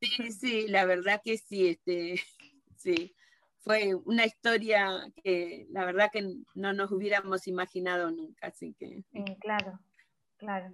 Sí, 0.00 0.30
sí, 0.32 0.68
la 0.68 0.84
verdad 0.84 1.20
que 1.24 1.36
sí, 1.38 1.68
este, 1.68 2.20
sí. 2.76 3.14
Fue 3.58 3.94
una 3.94 4.24
historia 4.26 4.90
que 5.24 5.66
la 5.70 5.84
verdad 5.84 6.10
que 6.12 6.22
no 6.54 6.72
nos 6.72 6.92
hubiéramos 6.92 7.46
imaginado 7.48 8.10
nunca, 8.12 8.48
así 8.48 8.74
que. 8.78 9.04
Mm, 9.12 9.24
Claro, 9.40 9.80
claro. 10.36 10.72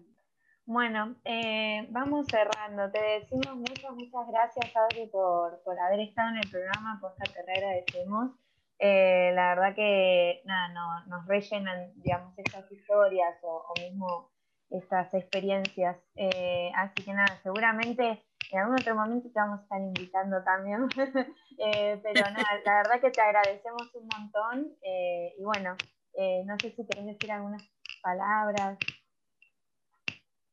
Bueno, 0.64 1.16
eh, 1.24 1.86
vamos 1.90 2.26
cerrando. 2.28 2.90
Te 2.90 3.00
decimos 3.20 3.56
muchas, 3.56 3.92
muchas 3.94 4.28
gracias, 4.28 4.76
Adri, 4.76 5.06
por, 5.08 5.62
por 5.64 5.78
haber 5.78 6.00
estado 6.00 6.30
en 6.30 6.36
el 6.38 6.50
programa. 6.50 6.98
Posta, 7.00 7.24
te 7.24 7.40
agradecemos. 7.40 8.30
Eh, 8.78 9.32
la 9.34 9.54
verdad 9.54 9.74
que 9.74 10.42
nada, 10.44 10.68
no, 10.68 11.06
nos 11.06 11.26
rellenan, 11.26 11.92
digamos, 11.96 12.34
estas 12.38 12.70
historias 12.72 13.36
o, 13.42 13.64
o 13.68 13.80
mismo 13.80 14.30
estas 14.70 15.12
experiencias. 15.14 15.96
Eh, 16.16 16.70
así 16.76 17.04
que 17.04 17.12
nada, 17.12 17.38
seguramente 17.42 18.22
en 18.50 18.58
algún 18.58 18.74
otro 18.74 18.94
momento 18.94 19.28
te 19.32 19.38
vamos 19.40 19.60
a 19.60 19.62
estar 19.64 19.80
invitando 19.80 20.42
también. 20.44 20.88
Eh, 21.58 22.00
pero 22.02 22.22
nada, 22.30 22.46
la 22.64 22.76
verdad 22.78 23.00
que 23.00 23.10
te 23.10 23.20
agradecemos 23.20 23.94
un 23.94 24.08
montón. 24.08 24.72
eh, 24.82 25.34
y 25.38 25.44
bueno, 25.44 25.76
eh, 26.14 26.42
no 26.46 26.56
sé 26.58 26.70
si 26.72 26.84
querés 26.86 27.06
decir 27.06 27.30
algunas 27.30 27.62
palabras. 28.02 28.78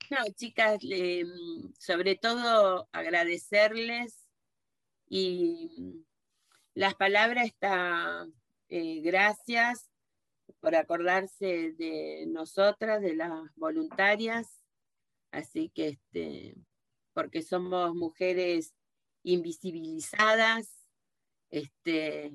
No, 0.10 0.18
chicas, 0.36 0.84
le- 0.84 1.26
sobre 1.78 2.16
todo 2.16 2.90
agradecerles 2.92 4.28
y 5.08 5.70
mm, 5.78 6.04
las 6.74 6.96
palabras 6.96 7.46
está 7.46 8.28
eh, 8.70 9.02
gracias 9.02 9.90
por 10.62 10.76
acordarse 10.76 11.74
de 11.74 12.26
nosotras, 12.28 13.02
de 13.02 13.16
las 13.16 13.32
voluntarias, 13.56 14.62
así 15.32 15.70
que 15.70 15.90
este, 15.90 16.56
porque 17.14 17.44
somos 17.44 17.94
mujeres 17.94 18.74
invisibilizadas, 19.24 20.88
este, 21.52 22.34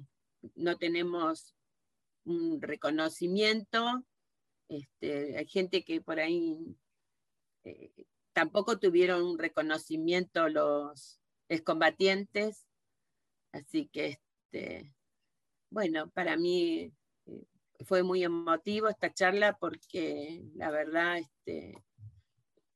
no 0.54 0.76
tenemos 0.76 1.56
un 2.24 2.62
reconocimiento, 2.62 4.04
este, 4.68 5.36
hay 5.38 5.46
gente 5.46 5.84
que 5.84 6.00
por 6.00 6.20
ahí 6.20 6.76
eh, 7.64 7.90
tampoco 8.32 8.78
tuvieron 8.78 9.22
un 9.22 9.38
reconocimiento 9.38 10.48
los 10.48 11.20
excombatientes, 11.48 12.66
así 13.52 13.88
que 13.88 14.18
este, 14.52 14.94
bueno, 15.70 16.10
para 16.10 16.36
mí 16.36 16.92
eh, 17.26 17.46
fue 17.84 18.02
muy 18.02 18.22
emotivo 18.22 18.88
esta 18.88 19.12
charla 19.12 19.56
porque 19.58 20.44
la 20.54 20.70
verdad, 20.70 21.18
este, 21.18 21.84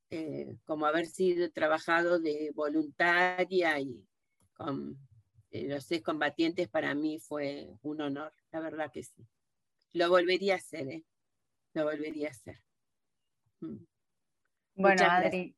eh, 0.09 0.57
como 0.65 0.85
haber 0.85 1.05
sido 1.05 1.51
trabajado 1.51 2.19
de 2.19 2.51
voluntaria 2.55 3.79
y 3.79 4.05
con 4.53 4.97
los 5.51 5.91
excombatientes 5.91 6.67
para 6.67 6.93
mí 6.93 7.19
fue 7.19 7.69
un 7.81 8.01
honor, 8.01 8.33
la 8.51 8.59
verdad 8.59 8.91
que 8.91 9.03
sí. 9.03 9.27
Lo 9.93 10.09
volvería 10.09 10.53
a 10.53 10.57
hacer, 10.57 11.03
lo 11.73 11.83
volvería 11.83 12.27
a 12.27 12.31
hacer. 12.31 12.61
Mm. 13.61 13.88
Bueno, 14.81 15.03
Muchas 15.03 15.25
Adri, 15.25 15.55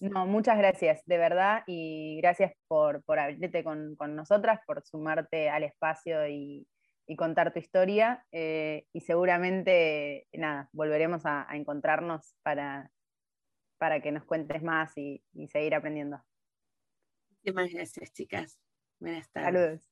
no, 0.00 0.26
muchas 0.26 0.56
gracias, 0.58 1.02
de 1.04 1.18
verdad, 1.18 1.64
y 1.66 2.18
gracias 2.22 2.52
por, 2.68 3.02
por 3.02 3.18
abrirte 3.18 3.64
con, 3.64 3.96
con 3.96 4.14
nosotras, 4.14 4.60
por 4.66 4.82
sumarte 4.84 5.50
al 5.50 5.64
espacio 5.64 6.26
y, 6.28 6.66
y 7.06 7.16
contar 7.16 7.52
tu 7.52 7.58
historia. 7.58 8.24
eh, 8.30 8.84
y 8.92 9.00
seguramente, 9.00 10.26
nada, 10.32 10.68
volveremos 10.72 11.26
a, 11.26 11.50
a 11.50 11.56
encontrarnos 11.56 12.34
para, 12.42 12.90
para 13.78 14.00
que 14.00 14.12
nos 14.12 14.24
cuentes 14.24 14.62
más 14.62 14.96
y, 14.96 15.20
y 15.34 15.48
seguir 15.48 15.74
aprendiendo. 15.74 16.20
Muchísimas 17.30 17.72
gracias, 17.72 18.12
chicas. 18.12 18.58
Buenas 19.00 19.28
tardes. 19.32 19.52
Saludos. 19.52 19.90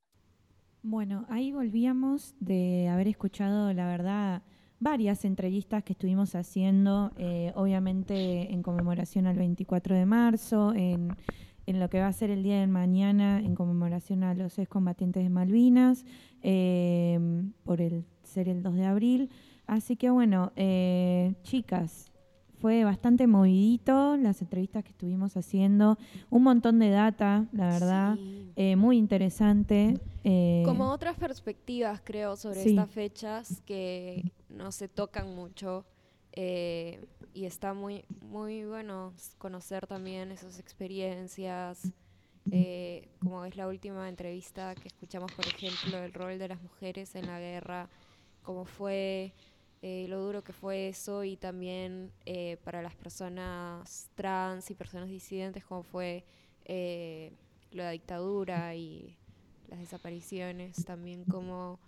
Bueno, 0.83 1.27
ahí 1.29 1.51
volvíamos 1.51 2.37
de 2.39 2.89
haber 2.89 3.09
escuchado, 3.09 3.73
la 3.73 3.87
verdad, 3.89 4.43
varias 4.81 5.25
entrevistas 5.25 5.83
que 5.83 5.93
estuvimos 5.93 6.35
haciendo, 6.35 7.11
eh, 7.17 7.53
obviamente 7.57 8.53
en 8.53 8.63
conmemoración 8.63 9.27
al 9.27 9.37
24 9.37 9.95
de 9.97 10.07
marzo, 10.07 10.73
en, 10.75 11.09
en 11.67 11.81
lo 11.81 11.91
que 11.91 12.01
va 12.01 12.07
a 12.07 12.13
ser 12.13 12.31
el 12.31 12.43
día 12.43 12.61
de 12.61 12.67
mañana, 12.67 13.41
en 13.41 13.55
conmemoración 13.55 14.23
a 14.23 14.35
los 14.35 14.59
excombatientes 14.59 15.23
de 15.25 15.31
Malvinas, 15.31 16.05
eh, 16.43 17.19
por 17.65 17.81
el 17.81 18.05
ser 18.23 18.49
el 18.49 18.63
2 18.63 18.75
de 18.77 18.87
abril. 18.87 19.31
Así 19.67 19.97
que 19.97 20.11
bueno, 20.11 20.53
eh, 20.57 21.35
chicas, 21.43 22.11
fue 22.61 22.83
bastante 22.85 23.27
movidito 23.27 24.17
las 24.17 24.41
entrevistas 24.43 24.83
que 24.83 24.91
estuvimos 24.91 25.37
haciendo, 25.37 25.97
un 26.31 26.43
montón 26.43 26.79
de 26.79 26.91
data, 26.91 27.47
la 27.53 27.69
verdad, 27.69 28.17
eh, 28.57 28.75
muy 28.77 28.97
interesante. 28.97 29.95
eh, 30.25 30.63
Como 30.65 30.91
otras 30.91 31.17
perspectivas, 31.17 32.01
creo, 32.03 32.35
sobre 32.37 32.63
Sí. 32.63 32.71
estas 32.71 32.91
fechas 32.91 33.63
que 33.65 34.33
no 34.49 34.73
se 34.73 34.89
tocan 34.89 35.35
mucho. 35.35 35.87
eh, 36.33 37.07
y 37.35 37.47
está 37.47 37.75
muy, 37.75 38.05
muy 38.21 38.65
bueno 38.65 39.15
conocer 39.39 39.87
también 39.87 40.31
esas 40.33 40.59
experiencias. 40.59 41.93
eh, 42.51 43.09
como 43.21 43.45
es 43.45 43.57
la 43.57 43.69
última 43.69 44.09
entrevista 44.09 44.75
que 44.77 44.89
escuchamos, 44.89 45.33
por 45.33 45.47
ejemplo, 45.47 45.99
el 46.03 46.13
rol 46.15 46.39
de 46.39 46.49
las 46.49 46.61
mujeres 46.63 47.15
en 47.15 47.27
la 47.27 47.39
guerra, 47.41 47.91
cómo 48.43 48.65
fue, 48.65 49.35
eh, 49.83 50.07
lo 50.09 50.21
duro 50.21 50.43
que 50.45 50.53
fue 50.53 50.89
eso, 50.89 51.25
y 51.25 51.37
también 51.37 52.13
eh, 52.27 52.57
para 52.65 52.83
las 52.83 52.95
personas 52.97 54.11
trans 54.15 54.71
y 54.71 54.75
personas 54.75 55.09
disidentes, 55.09 55.65
cómo 55.65 55.83
fue 55.83 56.25
eh, 56.65 57.33
la 57.71 57.91
dictadura 57.91 58.75
y 58.75 59.19
las 59.69 59.79
desapariciones, 59.81 60.85
también 60.85 61.25
cómo, 61.27 61.81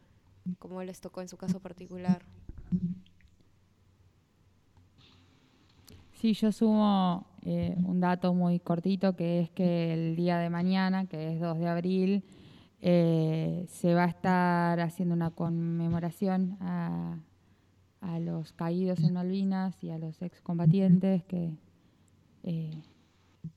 cómo 0.59 0.83
les 0.85 1.01
tocó 1.01 1.21
en 1.23 1.29
su 1.29 1.37
caso 1.39 1.61
particular. 1.61 2.23
Sí, 6.13 6.35
yo 6.35 6.53
sumo 6.53 7.27
eh, 7.47 7.75
un 7.83 8.01
dato 8.01 8.35
muy 8.35 8.59
cortito 8.61 9.17
que 9.17 9.41
es 9.41 9.51
que 9.51 9.93
el 9.95 10.17
día 10.17 10.39
de 10.39 10.51
mañana, 10.51 11.07
que 11.07 11.33
es 11.35 11.41
2 11.41 11.59
de 11.59 11.69
abril, 11.69 12.25
eh, 12.83 13.65
se 13.69 13.95
va 13.95 14.05
a 14.05 14.09
estar 14.09 14.81
haciendo 14.81 15.15
una 15.15 15.31
conmemoración 15.31 16.57
a, 16.61 17.19
los 18.21 18.53
caídos 18.55 19.03
en 19.05 19.13
Malvinas 19.15 19.83
y 19.85 19.91
a 19.91 19.99
los 19.99 20.21
excombatientes 20.23 21.23
que 21.25 21.53
eh, 22.45 22.71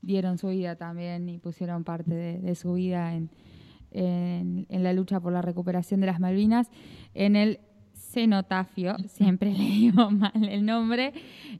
dieron 0.02 0.36
su 0.36 0.48
vida 0.48 0.76
también 0.76 1.28
y 1.30 1.38
pusieron 1.38 1.82
parte 1.82 2.14
de, 2.14 2.54
su 2.54 2.74
vida 2.74 3.14
en- 3.14 3.30
en 3.90 4.82
la 4.82 4.92
lucha 4.92 5.20
por 5.20 5.32
la 5.32 5.40
recuperación 5.40 6.00
de 6.00 6.06
las 6.06 6.20
Malvinas. 6.20 6.70
En 7.14 7.36
el 7.36 7.58
cenotafio, 8.14 8.96
siempre 9.08 9.52
le 9.58 9.64
digo 9.64 10.10
mal 10.10 10.48
el 10.48 10.64
nombre, 10.64 11.12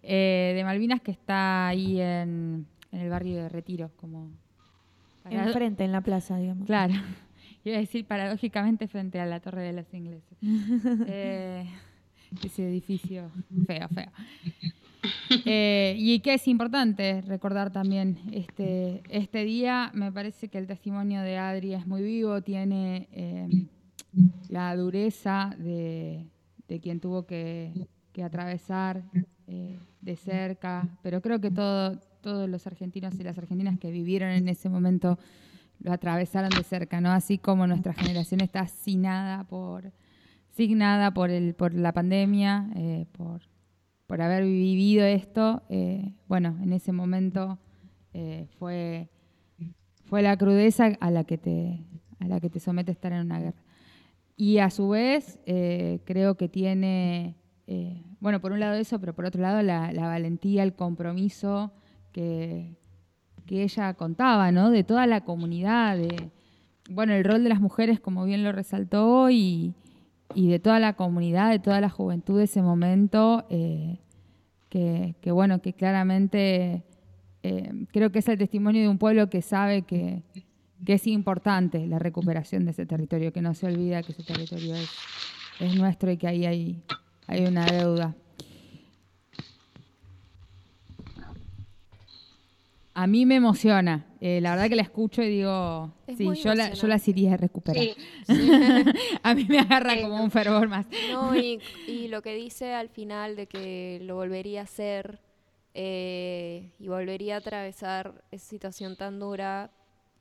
eh, 0.03 0.53
de 0.57 0.65
Malvinas 0.65 1.01
que 1.01 1.11
está 1.11 1.69
ahí 1.69 2.01
en, 2.01 2.67
en 2.93 3.01
el 3.01 3.11
barrio 3.11 3.43
de 3.43 3.49
Retiro, 3.49 3.91
como... 3.97 4.31
Enfrente, 5.31 5.85
en 5.85 5.93
la 5.93 6.03
plaza, 6.03 6.37
digamos. 6.37 6.67
Claro. 6.67 6.95
Iba 7.65 7.77
a 7.77 7.81
decir 7.81 8.05
paradójicamente 8.05 8.89
frente 8.89 9.21
a 9.21 9.27
la 9.27 9.41
Torre 9.41 9.63
de 9.63 9.73
los 9.73 9.93
Ingleses. 9.93 10.39
Eh, 11.07 11.67
ese 12.45 12.69
edificio 12.69 13.31
feo, 13.67 13.89
feo. 13.89 14.11
Eh, 15.45 15.95
y 15.99 16.21
que 16.21 16.35
es 16.35 16.49
importante 16.49 17.23
recordar 17.23 17.73
también 17.73 18.19
este, 18.33 19.03
este 19.09 19.45
día. 19.45 19.91
Me 19.95 20.11
parece 20.13 20.49
que 20.49 20.59
el 20.59 20.67
testimonio 20.67 21.23
de 21.23 21.39
Adri 21.39 21.75
es 21.75 21.87
muy 21.87 22.03
vivo, 22.03 22.43
tiene 22.43 23.09
eh, 23.13 23.49
la 24.49 24.75
dureza 24.77 25.55
de, 25.59 26.27
de 26.69 26.81
quien 26.81 27.01
tuvo 27.01 27.27
que, 27.27 27.89
que 28.13 28.23
atravesar 28.23 29.03
eh, 29.47 29.79
de 30.01 30.17
cerca, 30.17 30.89
pero 31.03 31.21
creo 31.21 31.41
que 31.41 31.51
todo, 31.51 31.99
todos 32.21 32.49
los 32.49 32.67
argentinos 32.67 33.15
y 33.19 33.23
las 33.23 33.37
argentinas 33.37 33.79
que 33.79 33.91
vivieron 33.91 34.31
en 34.31 34.49
ese 34.49 34.69
momento 34.69 35.19
lo 35.81 35.93
atravesaron 35.93 36.51
de 36.51 36.63
cerca, 36.63 37.01
¿no? 37.01 37.11
Así 37.11 37.39
como 37.39 37.67
nuestra 37.67 37.93
generación 37.93 38.41
está 38.41 38.61
asignada 38.61 39.45
por, 39.45 39.93
signada 40.51 41.13
por, 41.13 41.31
el, 41.31 41.55
por 41.55 41.75
la 41.75 41.93
pandemia, 41.93 42.71
eh, 42.77 43.07
por, 43.13 43.43
por 44.07 44.23
haber 44.23 44.45
vivido 44.45 45.05
esto, 45.05 45.63
eh, 45.69 46.15
bueno, 46.29 46.57
en 46.63 46.73
ese 46.73 46.93
momento 46.93 47.59
fue, 48.61 49.09
fue 50.05 50.23
la 50.23 50.37
crudeza 50.37 50.97
a 51.01 51.11
la 51.11 51.25
que 51.25 51.37
te, 51.37 51.85
a 52.21 52.29
la 52.29 52.39
que 52.39 52.49
te 52.49 52.61
somete 52.61 52.93
estar 52.93 53.13
en 53.13 53.23
una 53.23 53.41
guerra. 53.41 53.64
Y 54.37 54.59
a 54.59 54.71
su 54.71 54.89
vez, 54.89 55.39
eh, 55.47 56.01
creo 56.05 56.37
que 56.37 56.49
tiene, 56.49 57.37
eh, 57.67 58.03
bueno, 58.21 58.41
por 58.41 58.53
un 58.53 58.61
lado 58.61 58.75
eso, 58.75 58.99
pero 58.99 59.15
por 59.15 59.27
otro 59.27 59.41
lado 59.41 59.63
la, 59.63 59.93
la 59.93 60.09
valentía, 60.09 60.65
el 60.65 60.75
compromiso 60.75 61.73
que, 62.13 62.77
que 63.47 63.63
ella 63.63 63.95
contaba, 63.95 64.51
¿no? 64.51 64.71
De 64.71 64.83
toda 64.83 65.07
la 65.07 65.21
comunidad, 65.21 65.97
de, 65.97 66.31
bueno, 66.91 67.13
el 67.13 67.25
rol 67.25 67.45
de 67.45 67.49
las 67.49 67.61
mujeres, 67.61 68.01
como 68.01 68.25
bien 68.25 68.43
lo 68.43 68.51
resaltó, 68.51 69.31
y, 69.31 69.75
y 70.35 70.49
de 70.49 70.59
toda 70.59 70.81
la 70.81 70.95
comunidad, 70.95 71.51
de 71.51 71.61
toda 71.61 71.81
la 71.81 71.91
juventud 71.91 72.39
de 72.39 72.45
ese 72.45 72.61
momento, 72.61 73.47
eh, 73.51 74.01
que, 74.69 75.15
que, 75.21 75.31
bueno, 75.31 75.63
que 75.63 75.75
claramente 75.75 76.83
creo 77.93 78.11
que 78.11 78.21
es 78.21 78.29
el 78.29 78.39
testimonio 78.39 78.81
de 78.81 78.89
un 78.89 78.97
pueblo 78.97 79.29
que 79.29 79.43
sabe 79.43 79.83
que, 79.83 80.23
que 80.85 80.95
es 80.95 81.07
importante 81.07 81.87
la 81.87 81.99
recuperación 81.99 82.65
de 82.65 82.73
ese 82.73 82.87
territorio, 82.87 83.33
que 83.33 83.41
no 83.41 83.55
se 83.55 83.67
olvida 83.67 84.03
que 84.03 84.13
ese 84.13 84.23
territorio 84.23 84.75
es, 84.75 84.91
es 85.61 85.75
nuestro 85.77 86.11
y 86.11 86.17
que 86.17 86.27
ahí 86.27 86.47
hay, 86.47 86.83
hay 87.27 87.47
una 87.47 87.65
deuda. 87.67 88.15
A 92.97 93.09
mí 93.09 93.27
me 93.27 93.35
emociona. 93.35 94.07
Eh, 94.21 94.41
la 94.41 94.51
verdad 94.53 94.69
que 94.69 94.77
la 94.77 94.83
escucho 94.83 95.21
y 95.21 95.29
digo, 95.29 95.93
Es 96.07 96.17
sí, 96.17 96.29
yo 96.43 96.55
la, 96.55 96.73
yo 96.73 96.87
la 96.87 97.01
iría 97.05 97.35
a 97.35 97.37
recuperar. 97.37 97.83
Sí, 97.83 97.95
sí. 98.27 98.51
a 99.23 99.35
mí 99.35 99.47
me 99.49 99.59
agarra 99.59 100.01
como 100.01 100.23
un 100.23 100.31
fervor 100.31 100.69
más. 100.69 100.87
No, 101.11 101.37
y, 101.37 101.61
y 101.89 102.07
lo 102.07 102.23
que 102.23 102.35
dice 102.35 102.73
al 102.73 102.89
final 102.89 103.35
de 103.35 103.49
que 103.49 103.99
lo 104.03 104.15
volvería 104.15 104.61
a 104.61 104.65
hacer 104.65 105.19
eh, 105.75 106.71
y 106.79 106.87
volvería 106.87 107.35
a 107.35 107.39
atravesar 107.39 108.23
esa 108.31 108.47
situación 108.47 108.95
tan 108.95 109.19
dura 109.19 109.73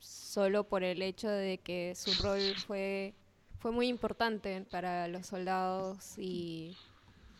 solo 0.03 0.65
por 0.69 0.83
el 0.83 1.01
hecho 1.01 1.29
de 1.29 1.59
que 1.59 1.95
su 1.95 2.13
rol 2.15 2.55
fue, 2.67 3.15
fue 3.59 3.71
muy 3.71 3.87
importante 3.87 4.61
para 4.71 5.07
los 5.07 5.27
soldados 5.27 6.17
y, 6.17 6.77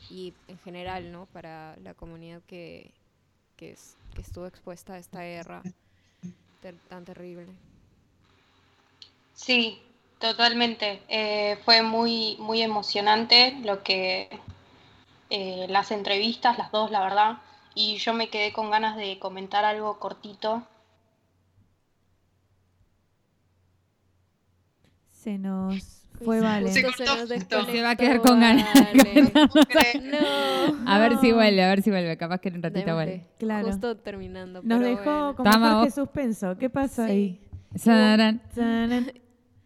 y 0.09 0.35
en 0.47 0.59
general, 0.59 1.11
¿no? 1.11 1.27
Para 1.27 1.77
la 1.83 1.93
comunidad 1.95 2.43
que, 2.43 2.93
que, 3.57 3.71
es- 3.73 3.97
que 4.15 4.21
estuvo 4.23 4.47
expuesta 4.47 4.93
a 4.95 4.99
esta 4.99 5.21
guerra 5.23 5.65
tan 6.89 7.05
terrible. 7.05 7.57
Sí, 9.33 9.81
totalmente. 10.19 11.03
Eh, 11.07 11.57
fue 11.65 11.81
muy, 11.83 12.35
muy 12.39 12.61
emocionante 12.61 13.55
lo 13.63 13.83
que 13.83 14.29
eh, 15.29 15.67
las 15.69 15.91
entrevistas, 15.91 16.57
las 16.57 16.71
dos, 16.71 16.91
la 16.91 17.01
verdad. 17.01 17.37
Y 17.75 17.97
yo 17.97 18.13
me 18.13 18.29
quedé 18.29 18.53
con 18.53 18.71
ganas 18.71 18.95
de 18.97 19.19
comentar 19.19 19.65
algo 19.65 19.99
cortito. 19.99 20.63
Se 25.23 25.37
nos 25.37 26.03
fue 26.23 26.41
Vale. 26.41 26.71
Se 26.71 26.83
cortó 26.83 27.05
Se 27.05 27.15
nos 27.15 27.31
justo. 27.31 27.65
Se 27.65 27.81
va 27.81 27.91
a 27.91 27.95
quedar 27.95 28.19
con 28.21 28.39
ganas. 28.39 28.67
No. 30.03 30.89
A 30.89 30.99
ver 30.99 31.17
si 31.19 31.31
vuelve, 31.31 31.63
a 31.63 31.69
ver 31.69 31.81
si 31.81 31.89
vuelve. 31.89 32.17
Capaz 32.17 32.39
que 32.39 32.49
en 32.49 32.55
un 32.55 32.63
ratito 32.63 32.93
vuelve. 32.93 33.25
Claro. 33.39 33.67
Justo 33.67 33.97
terminando. 33.97 34.61
Nos 34.63 34.79
pero 34.79 34.89
dejó 34.89 35.03
bueno. 35.03 35.35
como 35.35 35.49
Tama, 35.49 35.73
Jorge 35.75 35.91
suspenso. 35.91 36.57
¿Qué 36.57 36.69
pasó 36.69 37.03
ahí? 37.03 37.41
Sarán. 37.75 38.41
Sarán. 38.53 39.11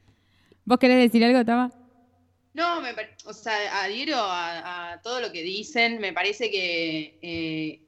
¿Vos 0.66 0.78
querés 0.78 0.98
decir 0.98 1.24
algo, 1.26 1.44
Tama? 1.44 1.72
No, 2.54 2.82
me 2.82 2.90
o 3.26 3.34
sea, 3.34 3.84
adhiero 3.84 4.18
a, 4.18 4.94
a 4.94 5.02
todo 5.02 5.22
lo 5.22 5.32
que 5.32 5.42
dicen. 5.44 6.00
Me 6.00 6.14
parece 6.14 6.50
que 6.52 7.20
eh, 7.22 7.82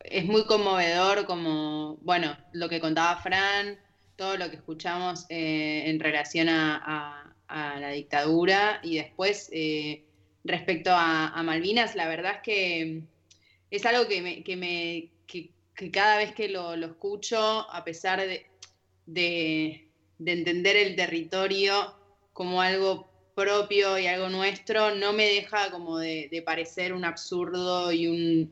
es 0.00 0.24
muy 0.26 0.44
conmovedor 0.44 1.24
como, 1.26 1.98
bueno, 2.02 2.36
lo 2.52 2.68
que 2.68 2.80
contaba 2.80 3.16
Fran, 3.16 3.78
todo 4.16 4.36
lo 4.36 4.50
que 4.50 4.56
escuchamos 4.56 5.26
eh, 5.28 5.84
en 5.86 6.00
relación 6.00 6.48
a, 6.48 7.20
la 7.48 7.90
dictadura 7.90 8.80
y 8.82 8.96
después, 8.96 9.48
eh, 9.52 10.02
respecto 10.42 10.90
a, 10.92 11.40
Malvinas, 11.44 11.94
la 11.94 12.08
verdad 12.08 12.36
es 12.36 12.42
que 12.42 13.02
es 13.70 13.86
algo 13.86 14.08
que, 14.08 14.22
me, 14.56 15.10
cada 15.92 16.18
vez 16.18 16.34
que 16.34 16.48
lo, 16.48 16.74
escucho, 16.74 17.38
a 17.70 17.84
pesar 17.84 18.20
de, 18.20 18.46
de, 19.06 19.88
de 20.18 20.32
entender 20.32 20.76
el 20.76 20.96
territorio 20.96 21.94
como 22.32 22.60
algo 22.60 23.08
propio 23.34 23.98
y 23.98 24.06
algo 24.06 24.28
nuestro, 24.28 24.94
no 24.94 25.12
me 25.12 25.24
deja 25.26 25.70
como 25.70 25.98
de, 25.98 26.42
parecer 26.44 26.92
un 26.92 27.04
absurdo 27.04 27.92
y 27.92 28.48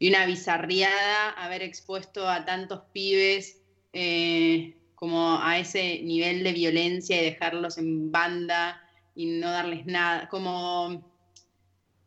una 0.00 0.26
bizarriada 0.26 1.30
haber 1.30 1.62
expuesto 1.62 2.28
a 2.28 2.44
tantos 2.44 2.82
pibes 2.92 3.60
eh, 3.92 4.74
como 5.04 5.38
a 5.42 5.58
ese 5.58 6.00
nivel 6.02 6.42
de 6.44 6.52
violencia 6.54 7.20
y 7.20 7.24
dejarlos 7.26 7.76
en 7.78 8.10
banda 8.10 8.80
y 9.14 9.26
no 9.26 9.50
darles 9.50 9.84
nada, 9.86 10.28
como, 10.30 11.04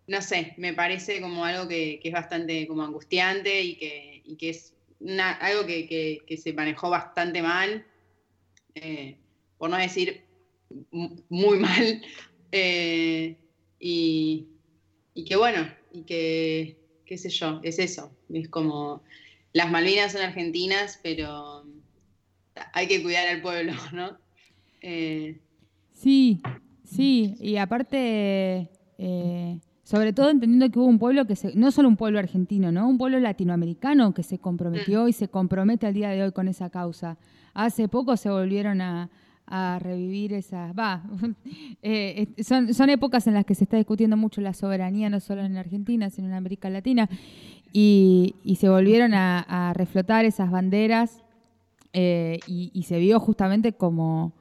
no 0.07 0.21
sé, 0.21 0.53
me 0.57 0.73
parece 0.73 1.21
como 1.21 1.45
algo 1.45 1.67
que, 1.67 1.99
es 2.03 2.13
bastante 2.13 2.67
como 2.67 2.83
angustiante 2.83 3.61
y 3.61 3.77
que, 3.77 4.23
que 4.37 4.49
es 4.49 4.75
algo 5.41 5.65
que, 5.65 6.23
que- 6.25 6.37
se 6.37 6.53
manejó 6.53 6.89
bastante 6.89 7.41
mal, 7.41 7.85
eh, 8.75 9.21
por 9.57 9.69
no 9.71 9.77
decir 9.77 10.27
muy 11.29 11.59
mal, 11.59 12.01
eh, 12.51 13.39
y 15.13 15.25
que 15.25 15.35
bueno, 15.35 15.67
y 15.89 16.05
que, 16.05 16.79
qué 17.05 17.17
sé 17.17 17.29
yo, 17.29 17.59
es 17.63 17.79
eso, 17.79 18.17
es 18.29 18.49
como, 18.49 19.03
las 19.53 19.71
Malvinas 19.71 20.11
son 20.13 20.21
argentinas, 20.21 20.99
pero 21.03 21.65
hay 22.73 22.87
que 22.87 23.01
cuidar 23.01 23.27
al 23.27 23.41
pueblo, 23.41 23.73
¿no? 23.93 24.17
Eh, 24.81 25.39
Sí, 25.93 26.41
sí, 26.83 27.35
y 27.39 27.57
aparte, 27.57 28.69
eh, 28.99 29.59
sobre 29.81 30.13
todo 30.13 30.29
entendiendo 30.29 30.69
que 30.69 30.77
hubo 30.77 30.85
un 30.85 30.99
pueblo 30.99 31.25
que 31.25 31.35
se, 31.35 31.55
no 31.55 31.71
solo 31.71 31.87
un 31.87 31.97
pueblo 31.97 32.19
argentino, 32.19 32.71
¿no? 32.71 32.87
Un 32.87 32.99
pueblo 32.99 33.19
latinoamericano 33.19 34.13
que 34.13 34.21
se 34.21 34.37
comprometió 34.37 35.07
y 35.07 35.13
se 35.13 35.27
compromete 35.27 35.87
al 35.87 35.95
día 35.95 36.09
de 36.09 36.21
hoy 36.21 36.31
con 36.33 36.47
esa 36.47 36.69
causa. 36.69 37.17
Hace 37.55 37.87
poco 37.87 38.15
se 38.15 38.29
volvieron 38.29 38.81
a, 38.81 39.09
a 39.47 39.79
revivir 39.79 40.33
esas, 40.33 40.77
va, 40.77 41.03
eh, 41.81 42.27
eh, 42.37 42.43
son, 42.43 42.73
son 42.75 42.91
épocas 42.91 43.25
en 43.25 43.33
las 43.33 43.45
que 43.45 43.55
se 43.55 43.63
está 43.63 43.77
discutiendo 43.77 44.17
mucho 44.17 44.39
la 44.41 44.53
soberanía, 44.53 45.09
no 45.09 45.19
solo 45.19 45.43
en 45.43 45.57
Argentina, 45.57 46.11
sino 46.11 46.27
en 46.27 46.35
América 46.35 46.69
Latina, 46.69 47.09
y, 47.73 48.35
y 48.43 48.57
se 48.57 48.69
volvieron 48.69 49.15
a, 49.15 49.39
a 49.69 49.73
reflotar 49.73 50.25
esas 50.25 50.51
banderas 50.51 51.23
eh, 51.99 52.39
y, 52.45 52.69
y 52.75 52.83
se 52.83 52.99
vio 52.99 53.19
justamente 53.19 53.73
como, 53.73 54.31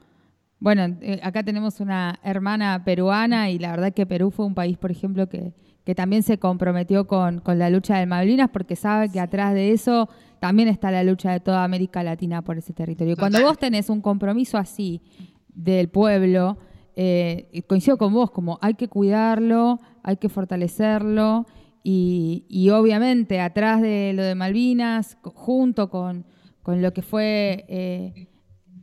bueno, 0.61 0.95
eh, 1.01 1.21
acá 1.23 1.43
tenemos 1.43 1.81
una 1.81 2.21
hermana 2.23 2.85
peruana 2.85 3.49
y 3.49 3.59
la 3.59 3.71
verdad 3.71 3.95
que 3.95 4.05
Perú 4.05 4.31
fue 4.31 4.45
un 4.45 4.55
país, 4.55 4.77
por 4.77 4.91
ejemplo, 4.91 5.27
que, 5.27 5.55
que 5.83 5.95
también 5.95 6.23
se 6.23 6.37
comprometió 6.37 7.07
con, 7.07 7.41
con 7.41 7.59
la 7.59 7.71
lucha 7.71 7.97
de 7.97 8.05
Malvinas 8.05 8.51
porque 8.51 8.77
sabe 8.77 9.09
que 9.09 9.21
atrás 9.21 9.55
de 9.55 9.73
eso 9.73 10.11
también 10.39 10.69
está 10.69 10.91
la 10.91 11.03
lucha 11.03 11.33
de 11.33 11.41
toda 11.41 11.65
América 11.65 12.03
Latina 12.03 12.43
por 12.43 12.59
ese 12.59 12.75
territorio. 12.75 13.17
Cuando 13.17 13.41
vos 13.41 13.57
tenés 13.57 13.89
un 13.89 14.03
compromiso 14.03 14.59
así 14.59 15.01
del 15.49 15.89
pueblo, 15.89 16.59
eh, 16.95 17.63
coincido 17.67 17.97
con 17.97 18.13
vos, 18.13 18.31
como 18.33 18.59
hay 18.61 18.75
que 18.75 18.89
cuidarlo, 18.89 19.81
hay 20.03 20.19
que 20.19 20.29
fortalecerlo 20.29 21.47
y, 21.83 22.45
y 22.51 22.69
obviamente 22.69 23.41
atrás 23.41 23.81
de 23.81 24.13
lo 24.13 24.25
de 24.25 24.35
Malvinas, 24.35 25.17
junto 25.23 25.89
con, 25.89 26.27
con 26.67 26.83
lo 26.83 26.91
que 26.93 27.03
fue... 27.03 27.65
eh, 27.69 28.27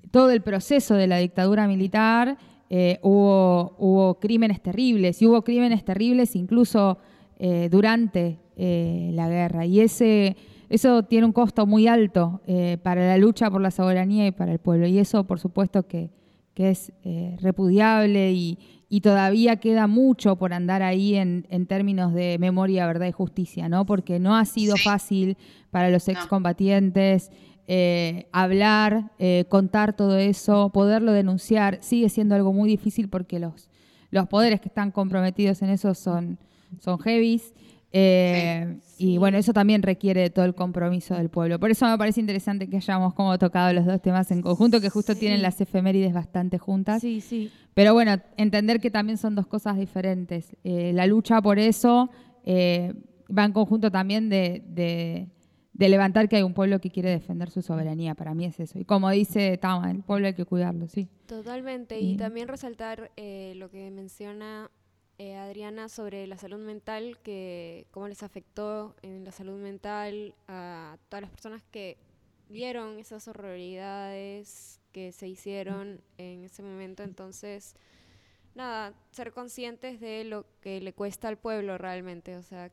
todo 0.09 0.29
el 0.29 0.41
proceso 0.41 0.93
de 0.93 1.07
la 1.07 1.17
dictadura 1.17 1.67
militar, 1.67 2.37
eh, 2.69 2.99
hubo, 3.01 3.75
hubo 3.79 4.19
crímenes 4.19 4.61
terribles, 4.61 5.19
y 5.21 5.25
hubo 5.25 5.41
crímenes 5.41 5.83
terribles 5.83 6.35
incluso 6.35 6.99
eh, 7.39 7.67
durante 7.71 8.37
la 8.55 9.27
guerra. 9.27 9.65
Y 9.65 9.79
ese, 9.79 10.37
eso 10.69 11.01
tiene 11.01 11.25
un 11.25 11.33
costo 11.33 11.65
muy 11.65 11.87
alto 11.87 12.41
para 12.83 13.07
la 13.07 13.17
lucha 13.17 13.49
por 13.49 13.61
la 13.61 13.71
soberanía 13.71 14.27
y 14.27 14.31
para 14.31 14.51
el 14.51 14.59
pueblo. 14.59 14.85
Y 14.85 14.99
eso, 14.99 15.23
por 15.23 15.39
supuesto, 15.39 15.87
que, 15.87 16.11
que 16.53 16.69
es 16.69 16.93
repudiable 17.41 18.31
y, 18.31 18.59
y 18.89 19.01
todavía 19.01 19.55
queda 19.55 19.87
mucho 19.87 20.35
por 20.35 20.53
andar 20.53 20.83
ahí 20.83 21.15
en, 21.15 21.47
en 21.49 21.65
términos 21.65 22.13
de 22.13 22.37
memoria, 22.37 22.85
verdad 22.85 23.07
y 23.07 23.11
justicia, 23.11 23.67
¿no? 23.67 23.87
Porque 23.87 24.19
no 24.19 24.35
ha 24.35 24.45
sido 24.45 24.75
fácil 24.77 25.35
para 25.71 25.89
los 25.89 26.07
excombatientes 26.07 27.31
eh, 27.67 28.27
hablar, 28.31 29.11
eh, 29.19 29.45
contar 29.49 29.95
todo 29.95 30.17
eso, 30.17 30.69
poderlo 30.73 31.11
denunciar, 31.13 31.79
sigue 31.81 32.09
siendo 32.09 32.35
algo 32.35 32.51
muy 32.53 32.69
difícil 32.69 33.09
porque 33.09 33.39
los, 33.39 33.69
los 34.11 34.27
poderes 34.27 34.59
que 34.61 34.67
están 34.69 34.91
comprometidos 34.91 35.61
en 35.61 35.69
eso 35.69 35.93
son, 35.93 36.37
son 36.79 36.99
heavies. 36.99 37.53
eh, 37.91 38.77
Y 38.97 39.17
bueno, 39.17 39.37
eso 39.37 39.53
también 39.53 39.81
requiere 39.83 40.21
de 40.21 40.29
todo 40.29 40.45
el 40.45 40.55
compromiso 40.55 41.15
del 41.15 41.29
pueblo. 41.29 41.59
Por 41.59 41.71
eso 41.71 41.85
me 41.87 41.97
parece 41.97 42.19
interesante 42.21 42.67
que 42.69 42.77
hayamos 42.77 43.13
como 43.13 43.37
tocado 43.37 43.71
los 43.73 43.85
dos 43.85 44.01
temas 44.01 44.29
en 44.31 44.41
conjunto, 44.41 44.79
que 44.81 44.89
justo 44.89 45.15
tienen 45.15 45.41
las 45.41 45.59
efemérides 45.61 46.13
bastante 46.13 46.57
juntas. 46.57 47.01
Sí, 47.01 47.21
sí. 47.21 47.51
Pero 47.73 47.93
bueno, 47.93 48.19
entender 48.37 48.79
que 48.79 48.91
también 48.91 49.17
son 49.17 49.35
dos 49.35 49.47
cosas 49.47 49.77
diferentes. 49.77 50.55
Eh, 50.63 50.91
la 50.93 51.05
lucha 51.07 51.41
por 51.41 51.59
eso 51.59 52.09
eh, 52.45 52.93
va 53.35 53.45
en 53.45 53.51
conjunto 53.53 53.89
también 53.91 54.29
de, 54.29 54.63
de- 54.67 55.27
de 55.73 55.89
levantar 55.89 56.29
que 56.29 56.35
hay 56.37 56.43
un 56.43 56.53
pueblo 56.53 56.79
que 56.79 56.91
quiere 56.91 57.09
defender 57.09 57.49
su 57.49 57.61
soberanía. 57.63 58.13
Para 58.15 58.33
mí 58.35 58.45
es 58.45 58.59
eso. 58.59 58.77
Y 58.79 58.85
como 58.85 59.09
dice 59.09 59.57
Tama, 59.57 59.89
el 59.91 60.03
pueblo 60.03 60.27
hay 60.27 60.33
que 60.35 60.45
cuidarlo, 60.45 60.87
sí. 60.87 61.07
Totalmente, 61.25 61.99
Y- 61.99 62.11
y 62.13 62.17
también 62.17 62.47
resaltar 62.47 63.11
eh, 63.17 63.53
lo 63.55 63.69
que 63.71 63.89
menciona 63.91 64.69
eh, 65.19 65.35
Adriana 65.35 65.89
sobre 65.89 66.25
la 66.27 66.37
salud 66.37 66.59
mental, 66.59 67.17
que 67.23 67.85
cómo 67.91 68.07
les 68.07 68.23
afectó 68.23 68.95
en 69.03 69.23
la 69.23 69.31
salud 69.31 69.59
mental 69.59 70.33
a 70.47 70.97
todas 71.07 71.21
las 71.21 71.31
personas 71.31 71.63
que 71.71 71.97
vieron 72.49 72.97
esas 72.99 73.27
horroridades 73.27 74.79
que 74.91 75.11
se 75.11 75.27
hicieron 75.27 76.01
en 76.17 76.43
ese 76.43 76.61
momento. 76.63 77.03
Entonces, 77.03 77.75
nada, 78.55 78.93
ser 79.11 79.31
conscientes 79.33 79.99
de 79.99 80.23
lo 80.23 80.45
que 80.61 80.81
le 80.81 80.93
cuesta 80.93 81.27
al 81.27 81.37
pueblo 81.37 81.77
realmente. 81.77 82.35
O 82.37 82.43
sea, 82.43 82.71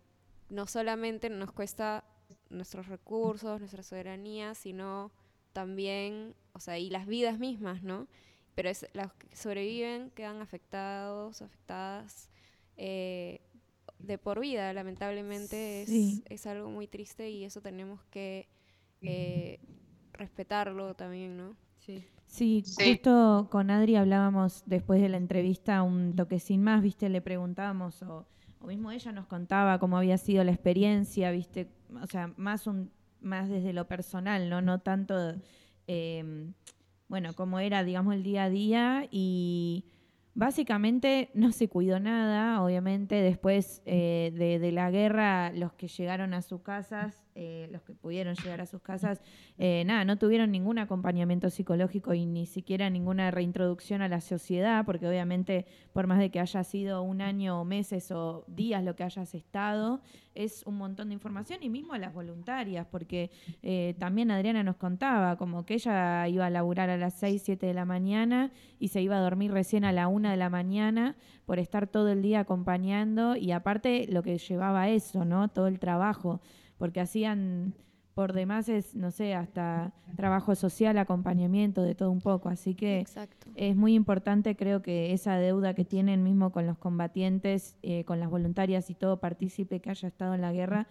no 0.51 0.67
solamente 0.67 1.31
nos 1.31 1.53
cuesta 1.53 2.05
nuestros 2.51 2.89
recursos, 2.89 3.61
nuestra 3.61 3.83
soberanía, 3.83 4.55
sino 4.55 5.11
también, 5.53 6.35
o 6.53 6.61
sea, 6.61 6.79
y 6.79 6.91
las 6.91 7.07
vidas 7.07 7.39
mismas, 7.39 7.83
¿no? 7.83 8.07
Pero 8.55 8.69
es, 8.69 8.87
los 8.93 9.13
que 9.15 9.35
sobreviven 9.35 10.11
quedan 10.11 10.41
afectados, 10.41 11.43
afectadas 11.43 12.29
eh, 12.77 13.41
de 13.99 14.19
por 14.19 14.41
vida, 14.41 14.73
lamentablemente 14.73 15.83
es, 15.83 15.89
Sí. 15.89 16.23
es 16.29 16.47
algo 16.47 16.71
muy 16.71 16.87
triste 16.87 17.31
y 17.31 17.45
eso 17.45 17.61
tenemos 17.61 18.05
que 18.11 18.49
eh, 19.03 19.59
respetarlo 20.13 20.95
también, 20.95 21.37
¿no? 21.37 21.57
Sí. 21.79 22.05
Sí, 22.27 22.63
Sí. 22.65 22.93
justo 22.93 23.49
con 23.51 23.71
Adri 23.71 23.97
hablábamos 23.97 24.63
después 24.67 25.01
de 25.03 25.09
la 25.09 25.17
entrevista 25.17 25.83
un 25.83 26.15
toque 26.15 26.39
sin 26.39 26.63
más, 26.63 26.83
viste, 26.83 27.09
le 27.09 27.21
preguntábamos 27.21 28.03
o, 28.03 28.27
o 28.61 28.67
mismo 28.67 28.91
ella 28.91 29.13
nos 29.13 29.27
contaba 29.27 29.79
cómo 29.79 29.97
había 29.97 30.19
sido 30.19 30.45
la 30.45 30.53
experiencia, 30.53 31.31
viste, 31.31 31.69
o 32.01 32.07
sea, 32.07 32.33
más 32.37 32.67
un 32.67 32.91
más 33.21 33.51
desde 33.51 33.73
lo 33.73 33.87
personal, 33.87 34.49
no 34.49 34.63
no 34.63 34.81
tanto 34.81 35.35
eh, 35.87 36.53
bueno, 37.11 37.35
cómo 37.35 37.59
era, 37.59 37.83
digamos, 37.83 38.15
el 38.15 38.23
día 38.23 38.45
a 38.45 38.51
día 38.51 39.09
y 39.11 39.85
básicamente 40.35 41.31
no 41.35 41.51
se 41.51 41.69
cuidó 41.69 41.99
nada, 41.99 42.63
obviamente. 42.63 43.17
Después 43.17 43.83
eh, 43.85 44.33
de, 44.37 44.61
de 44.61 44.71
la 44.71 44.93
guerra 44.93 45.51
los 45.53 45.73
que 45.73 45.89
llegaron 45.89 46.35
a 46.35 46.43
sus 46.43 46.61
casas, 46.63 47.27
eh, 47.35 47.69
los 47.71 47.83
que 47.83 47.93
pudieron 47.93 48.35
llegar 48.35 48.61
a 48.61 48.67
sus 48.67 48.83
casas, 48.83 49.21
eh, 49.59 49.85
nada, 49.87 50.05
no 50.05 50.19
tuvieron 50.19 50.51
ningún 50.51 50.79
acompañamiento 50.79 51.51
psicológico 51.51 52.15
y 52.15 52.27
ni 52.27 52.47
siquiera 52.47 52.91
ninguna 52.91 53.31
reintroducción 53.31 54.03
a 54.03 54.09
la 54.09 54.21
sociedad, 54.21 54.85
porque 54.85 55.09
obviamente 55.09 55.67
por 55.93 56.07
más 56.07 56.19
de 56.19 56.31
que 56.31 56.41
haya 56.41 56.65
sido 56.65 57.03
un 57.03 57.21
año 57.21 57.61
o 57.61 57.65
meses 57.65 58.11
o 58.11 58.45
días 58.47 58.85
lo 58.85 58.97
que 58.97 59.05
hayas 59.05 59.35
estado, 59.35 60.01
es 60.35 60.63
un 60.65 60.77
montón 60.77 61.09
de 61.09 61.15
información 61.15 61.63
y 61.63 61.69
mismo 61.69 61.93
a 61.93 61.99
las 61.99 62.15
voluntarias, 62.15 62.87
porque 62.91 63.31
eh, 63.63 63.95
también 63.99 64.31
Adriana 64.31 64.63
nos 64.63 64.77
contaba 64.77 65.37
como 65.37 65.65
que 65.67 65.75
ella 65.75 66.29
iba 66.29 66.47
a 66.47 66.51
laburar 66.51 66.91
a 66.91 66.97
las 66.97 67.15
6, 67.15 67.43
7 67.45 67.67
de 67.67 67.75
la 67.75 67.85
mañana 67.85 68.53
y 68.79 68.89
se 68.89 69.03
iba 69.03 69.17
a 69.17 69.21
dormir 69.21 69.53
recién 69.53 69.85
a 69.85 69.93
la 69.93 70.09
1 70.09 70.31
de 70.31 70.37
la 70.37 70.51
mañana 70.51 71.17
por 71.47 71.59
estar 71.59 71.87
todo 71.87 72.11
el 72.11 72.23
día 72.23 72.41
acompañando 72.41 73.37
y 73.37 73.53
aparte 73.53 74.07
lo 74.09 74.23
que 74.23 74.39
llevaba 74.39 74.89
eso, 74.89 75.25
¿no? 75.25 75.49
Todo 75.49 75.67
el 75.67 75.79
trabajo, 75.79 76.41
porque 76.81 76.99
hacían 77.01 77.75
por 78.15 78.33
demás 78.33 78.69
es, 78.69 78.97
no 78.97 79.13
sé, 79.13 79.35
hasta 79.35 79.93
trabajo 80.17 80.55
social, 80.57 80.99
acompañamiento, 80.99 81.83
de 81.83 81.95
todo 81.95 82.11
un 82.11 82.21
poco. 82.21 82.49
Así 82.49 82.75
que 82.75 83.05
es 83.55 83.77
muy 83.77 83.95
importante, 83.95 84.57
creo 84.57 84.83
que 84.83 85.13
esa 85.13 85.37
deuda 85.39 85.75
que 85.75 85.85
tienen 85.85 86.23
mismo 86.25 86.51
con 86.51 86.67
los 86.67 86.77
combatientes, 86.77 87.77
eh, 87.83 88.05
con 88.05 88.19
las 88.19 88.29
voluntarias 88.29 88.91
y 88.91 88.95
todo 88.95 89.21
partícipe 89.21 89.81
que 89.81 89.91
haya 89.91 90.09
estado 90.09 90.35
en 90.35 90.41
la 90.41 90.53
guerra, 90.53 90.89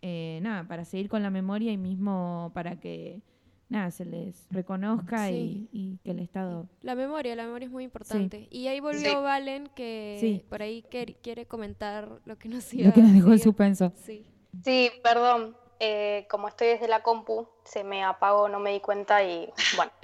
eh, 0.00 0.40
nada, 0.42 0.66
para 0.66 0.84
seguir 0.84 1.08
con 1.08 1.22
la 1.22 1.30
memoria 1.30 1.70
y 1.72 1.76
mismo 1.76 2.50
para 2.54 2.80
que 2.80 3.20
nada, 3.68 3.90
se 3.90 4.04
les 4.04 4.46
reconozca 4.50 5.28
Sí. 5.28 5.68
y, 5.72 5.78
y 5.78 5.98
que 6.04 6.10
el 6.10 6.18
Estado... 6.18 6.68
La 6.82 6.94
memoria, 6.94 7.34
la 7.36 7.44
memoria 7.46 7.66
es 7.66 7.72
muy 7.72 7.84
importante. 7.84 8.48
Y 8.50 8.66
ahí 8.66 8.80
volvió 8.80 9.10
Sí. 9.10 9.16
Valen 9.22 9.68
que 9.74 10.16
Sí. 10.20 10.42
por 10.48 10.60
ahí 10.62 10.84
quer- 10.90 11.16
quiere 11.22 11.46
comentar 11.46 12.20
lo 12.26 12.36
que 12.38 12.48
nos 12.48 12.72
iba 12.74 12.88
Lo 12.88 12.92
que 12.94 13.00
nos 13.02 13.12
dejó 13.14 13.32
en 13.32 13.38
suspenso. 13.38 13.92
Sí. 13.96 14.26
Sí, 14.60 14.90
perdón. 15.02 15.56
eh, 15.78 16.26
como 16.30 16.46
estoy 16.48 16.68
desde 16.68 16.86
la 16.88 17.02
compu, 17.02 17.48
se 17.64 17.82
me 17.84 18.04
apagó, 18.04 18.48
no 18.48 18.60
me 18.60 18.70
di 18.72 18.80
cuenta 18.80 19.22
y 19.22 19.52
bueno. 19.76 19.92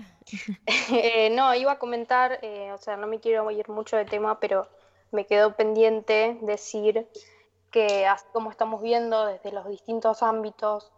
Eh, 0.92 1.30
no, 1.30 1.54
iba 1.54 1.72
a 1.72 1.78
comentar, 1.78 2.38
eh, 2.42 2.72
o 2.72 2.78
sea, 2.78 2.96
no 2.96 3.06
me 3.06 3.20
quiero 3.20 3.50
ir 3.50 3.68
mucho 3.70 3.96
de 3.96 4.04
tema, 4.06 4.40
pero 4.40 4.68
me 5.12 5.26
quedó 5.26 5.56
pendiente 5.56 6.38
decir 6.42 7.08
que 7.70 8.06
así 8.06 8.26
como 8.32 8.50
estamos 8.50 8.82
viendo 8.82 9.26
desde 9.26 9.52
los 9.52 9.68
distintos 9.68 10.22
ámbitos 10.22 10.92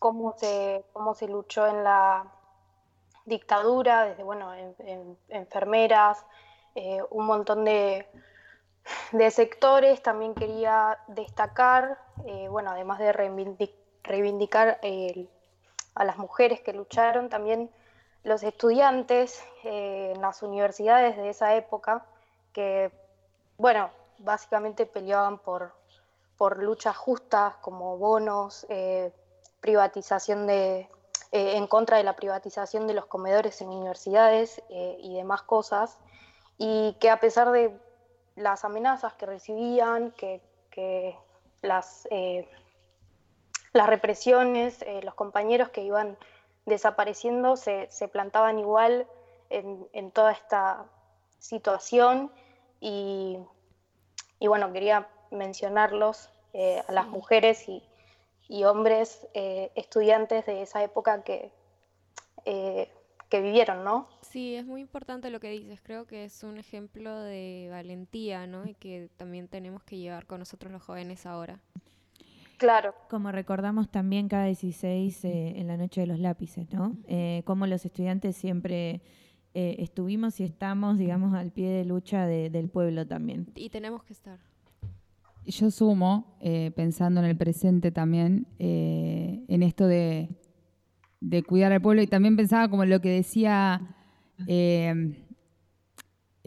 cómo 0.00 0.34
se, 0.38 0.84
cómo 0.92 1.14
se 1.14 1.28
luchó 1.28 1.66
en 1.68 1.84
la 1.84 2.32
dictadura, 3.26 4.04
desde, 4.06 4.24
bueno, 4.24 4.54
en- 4.54 4.76
en- 4.80 5.18
enfermeras, 5.28 6.24
un 7.10 7.26
montón 7.26 7.64
de, 7.64 8.06
de 9.12 9.30
sectores. 9.30 10.02
También 10.02 10.34
quería 10.34 10.98
destacar, 11.08 11.98
eh, 12.24 12.48
bueno, 12.48 12.70
además 12.70 12.98
de 12.98 13.12
reivindi- 13.12 13.74
reivindicar 14.02 14.80
a 15.94 16.04
las 16.04 16.18
mujeres 16.18 16.60
que 16.60 16.72
lucharon, 16.72 17.28
también 17.28 17.70
los 18.24 18.42
estudiantes 18.42 19.44
eh, 19.64 20.12
en 20.14 20.20
las 20.20 20.42
universidades 20.42 21.16
de 21.16 21.28
esa 21.28 21.54
época, 21.54 22.06
que, 22.52 22.90
bueno, 23.58 23.90
básicamente 24.18 24.86
peleaban 24.86 25.38
por, 25.38 25.72
por 26.36 26.62
luchas 26.62 26.96
justas 26.96 27.56
como 27.56 27.98
bonos, 27.98 28.66
eh, 28.68 29.12
privatización 29.60 30.46
de, 30.46 30.88
en 31.32 31.66
contra 31.66 31.98
de 31.98 32.04
la 32.04 32.16
privatización 32.16 32.86
de 32.86 32.94
los 32.94 33.06
comedores 33.06 33.60
en 33.60 33.68
universidades 33.68 34.62
y 34.68 35.14
demás 35.14 35.42
cosas, 35.42 35.98
y 36.56 36.96
que 37.00 37.10
a 37.10 37.20
pesar 37.20 37.50
de 37.50 37.76
las 38.36 38.64
amenazas 38.64 39.14
que 39.14 39.26
recibían, 39.26 40.12
que 40.12 40.40
las, 41.66 42.08
eh, 42.10 42.48
las 43.72 43.86
represiones, 43.88 44.82
eh, 44.82 45.00
los 45.02 45.14
compañeros 45.14 45.68
que 45.70 45.82
iban 45.82 46.16
desapareciendo 46.64 47.56
se, 47.56 47.90
se 47.90 48.08
plantaban 48.08 48.58
igual 48.58 49.06
en, 49.50 49.86
en 49.92 50.10
toda 50.10 50.32
esta 50.32 50.86
situación 51.38 52.32
y, 52.80 53.38
y 54.40 54.46
bueno, 54.48 54.72
quería 54.72 55.08
mencionarlos 55.30 56.30
eh, 56.52 56.82
a 56.88 56.92
las 56.92 57.06
mujeres 57.06 57.68
y, 57.68 57.82
y 58.48 58.64
hombres 58.64 59.26
estudiantes 59.34 60.46
de 60.46 60.62
esa 60.62 60.82
época 60.82 61.22
que, 61.22 61.50
que 63.28 63.40
vivieron, 63.40 63.84
¿no? 63.84 64.08
Sí, 64.22 64.54
es 64.54 64.64
muy 64.64 64.80
importante 64.80 65.30
lo 65.30 65.40
que 65.40 65.50
dices. 65.50 65.80
Creo 65.82 66.06
que 66.06 66.24
es 66.24 66.42
un 66.44 66.58
ejemplo 66.58 67.18
de 67.20 67.68
valentía, 67.70 68.46
¿no? 68.46 68.66
Y 68.66 68.74
que 68.74 69.08
también 69.16 69.48
tenemos 69.48 69.82
que 69.82 69.98
llevar 69.98 70.26
con 70.26 70.38
nosotros 70.40 70.72
los 70.72 70.82
jóvenes 70.82 71.26
ahora. 71.26 71.60
Claro. 72.58 72.94
Como 73.10 73.32
recordamos 73.32 73.90
también 73.90 74.28
cada 74.28 74.46
16 74.46 75.24
eh, 75.24 75.54
en 75.56 75.66
la 75.66 75.76
noche 75.76 76.00
de 76.02 76.06
los 76.06 76.18
lápices, 76.18 76.72
¿no? 76.72 76.96
Eh, 77.06 77.42
como 77.44 77.66
los 77.66 77.84
estudiantes 77.84 78.36
siempre 78.36 79.02
eh, 79.54 79.76
estuvimos 79.78 80.40
y 80.40 80.44
estamos, 80.44 80.96
digamos, 80.98 81.34
al 81.34 81.50
pie 81.50 81.68
de 81.68 81.84
lucha 81.84 82.26
de- 82.26 82.48
del 82.50 82.68
pueblo 82.68 83.06
también. 83.06 83.46
Y 83.54 83.68
tenemos 83.70 84.02
que 84.04 84.12
estar. 84.12 84.38
Yo 85.44 85.70
sumo, 85.70 86.36
eh, 86.40 86.72
pensando 86.74 87.20
en 87.20 87.26
el 87.26 87.36
presente 87.36 87.90
también, 87.92 88.46
eh, 88.58 89.44
en 89.48 89.62
esto 89.62 89.86
de, 89.86 90.28
de 91.28 91.42
cuidar 91.42 91.72
al 91.72 91.80
pueblo 91.80 92.02
y 92.02 92.06
también 92.06 92.36
pensaba 92.36 92.68
como 92.68 92.84
lo 92.84 93.00
que 93.00 93.10
decía 93.10 93.80
eh, 94.46 95.12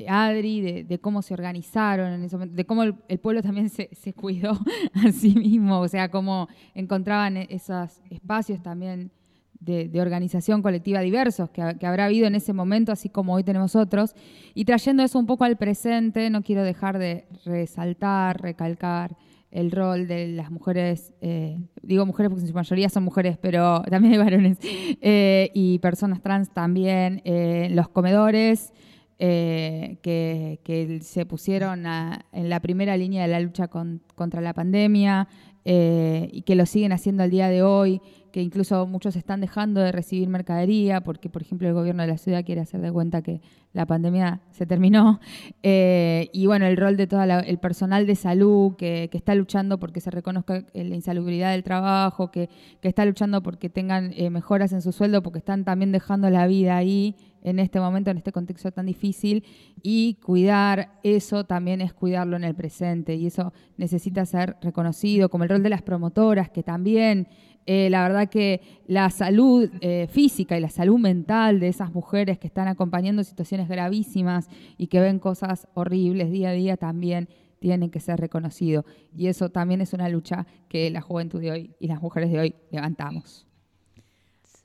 Adri, 0.08 0.84
de, 0.84 1.00
cómo 1.00 1.22
se 1.22 1.34
organizaron 1.34 2.14
en 2.14 2.24
ese 2.24 2.38
momento, 2.38 2.56
de 2.56 2.66
cómo 2.66 2.84
el, 2.84 3.20
pueblo 3.20 3.42
también 3.42 3.70
se, 3.70 4.14
cuidó 4.14 4.58
a 4.94 5.12
sí 5.12 5.36
mismo, 5.36 5.82
o 5.82 5.88
sea, 5.88 6.10
cómo 6.10 6.48
encontraban 6.74 7.36
e- 7.36 7.48
esos 7.50 8.02
espacios 8.10 8.62
también 8.64 9.12
de, 9.60 9.92
organización 10.00 10.62
colectiva 10.62 11.02
diversos 11.02 11.50
que, 11.50 11.76
que 11.78 11.86
habrá 11.86 12.06
habido 12.06 12.28
en 12.28 12.36
ese 12.36 12.54
momento, 12.54 12.94
así 12.94 13.10
como 13.10 13.34
hoy 13.34 13.44
tenemos 13.44 13.76
otros. 13.76 14.16
Y 14.54 14.64
trayendo 14.64 15.04
eso 15.04 15.20
un 15.20 15.26
poco 15.26 15.44
al 15.44 15.58
presente, 15.58 16.30
no 16.30 16.42
quiero 16.42 16.64
dejar 16.64 16.98
de 16.98 17.26
resaltar, 17.44 18.42
recalcar 18.42 19.18
el 19.52 19.72
rol 19.72 20.08
de 20.08 20.28
las 20.28 20.52
mujeres, 20.52 21.14
eh, 21.22 21.58
digo 21.82 22.06
mujeres 22.06 22.30
porque 22.30 22.42
en 22.44 22.48
su 22.50 22.54
mayoría 22.54 22.90
son 22.90 23.04
mujeres, 23.04 23.38
pero 23.42 23.82
también 23.90 24.14
hay 24.14 24.20
varones, 24.20 24.58
eh, 24.62 25.50
y 25.54 25.80
personas 25.80 26.22
trans 26.22 26.54
también, 26.54 27.22
eh, 27.26 27.68
los 27.72 27.90
comedores, 27.90 28.74
eh, 29.18 29.98
que, 30.02 30.60
que 30.64 31.02
se 31.02 31.26
pusieron 31.26 31.86
a- 31.88 32.26
en 32.32 32.48
la 32.50 32.60
primera 32.62 32.96
línea 32.96 33.24
de 33.24 33.28
la 33.28 33.40
lucha 33.40 33.68
con- 33.68 34.02
contra 34.16 34.40
la 34.40 34.54
pandemia 34.54 35.28
y 35.66 36.42
que 36.44 36.56
lo 36.56 36.66
siguen 36.66 36.94
haciendo 36.94 37.22
al 37.24 37.30
día 37.30 37.48
de 37.50 37.62
hoy, 37.62 38.02
que 38.32 38.42
incluso 38.42 38.86
muchos 38.88 39.16
están 39.16 39.42
dejando 39.42 39.82
de 39.82 39.92
recibir 39.92 40.30
mercadería 40.30 41.02
porque, 41.02 41.30
por 41.30 41.42
ejemplo, 41.42 41.68
el 41.68 41.74
gobierno 41.74 42.04
de 42.04 42.10
la 42.10 42.18
ciudad 42.18 42.46
quiere 42.46 42.62
hacer 42.62 42.82
de 42.82 42.92
cuenta 42.92 43.22
que 43.22 43.42
la 43.74 43.86
pandemia 43.86 44.42
se 44.52 44.66
terminó. 44.66 45.20
Eh, 45.64 46.30
y 46.34 46.46
bueno, 46.46 46.66
el 46.66 46.78
rol 46.78 46.98
de 46.98 47.08
todo 47.08 47.22
el 47.24 47.58
personal 47.60 48.08
de 48.08 48.16
salud 48.16 48.76
que, 48.76 49.10
que 49.12 49.18
está 49.18 49.36
luchando 49.36 49.80
porque 49.80 50.02
se 50.02 50.12
reconozca 50.12 50.66
la 50.74 50.96
insalubridad 50.96 51.52
del 51.52 51.64
trabajo, 51.64 52.32
que, 52.32 52.50
que 52.82 52.88
está 52.88 53.06
luchando 53.06 53.44
porque 53.44 53.70
tengan 53.70 54.12
eh, 54.16 54.30
mejoras 54.30 54.72
en 54.74 54.82
su 54.82 54.92
sueldo, 54.92 55.22
porque 55.22 55.40
están 55.40 55.66
también 55.66 55.92
dejando 55.92 56.30
la 56.30 56.48
vida 56.48 56.78
ahí 56.78 57.16
en 57.42 57.60
este 57.60 57.80
momento, 57.80 58.12
en 58.12 58.18
este 58.18 58.32
contexto 58.32 58.72
tan 58.72 58.86
difícil, 58.86 59.46
y 59.82 60.16
cuidar 60.16 61.00
eso 61.04 61.46
también 61.46 61.82
es 61.82 61.94
cuidarlo 61.94 62.36
en 62.36 62.44
el 62.44 62.56
presente, 62.56 63.16
y 63.16 63.28
eso 63.28 63.54
necesita 63.78 64.26
ser 64.26 64.58
reconocido, 64.62 65.30
como 65.30 65.44
el 65.44 65.50
rol 65.50 65.64
de 65.64 65.70
las 65.70 65.82
promotoras, 65.82 66.50
que 66.50 66.64
también, 66.64 67.28
eh, 67.66 67.90
la 67.90 68.02
verdad 68.04 68.30
que 68.30 68.62
la 68.88 69.10
salud 69.10 69.70
eh, 69.82 70.08
física 70.10 70.58
y 70.58 70.62
la 70.62 70.70
salud 70.70 70.98
mental 70.98 71.60
de 71.60 71.68
esas 71.68 71.94
mujeres 71.94 72.40
que 72.40 72.48
están 72.48 72.68
acompañando 72.68 73.24
situaciones 73.24 73.68
gravísimas 73.68 74.50
y 74.78 74.88
que 74.88 75.00
ven 75.00 75.20
cosas 75.20 75.68
horribles 75.76 76.32
día 76.32 76.50
a 76.50 76.54
día 76.54 76.78
también 76.78 77.30
tienen 77.60 77.92
que 77.92 78.00
ser 78.00 78.20
reconocido. 78.20 78.86
Y 79.16 79.28
eso 79.28 79.50
también 79.50 79.82
es 79.82 79.94
una 79.94 80.10
lucha 80.10 80.48
que 80.68 80.90
la 80.90 81.02
juventud 81.02 81.40
de 81.42 81.52
hoy 81.52 81.76
y 81.80 81.88
las 81.88 82.02
mujeres 82.02 82.32
de 82.32 82.40
hoy 82.40 82.56
levantamos. 82.72 83.46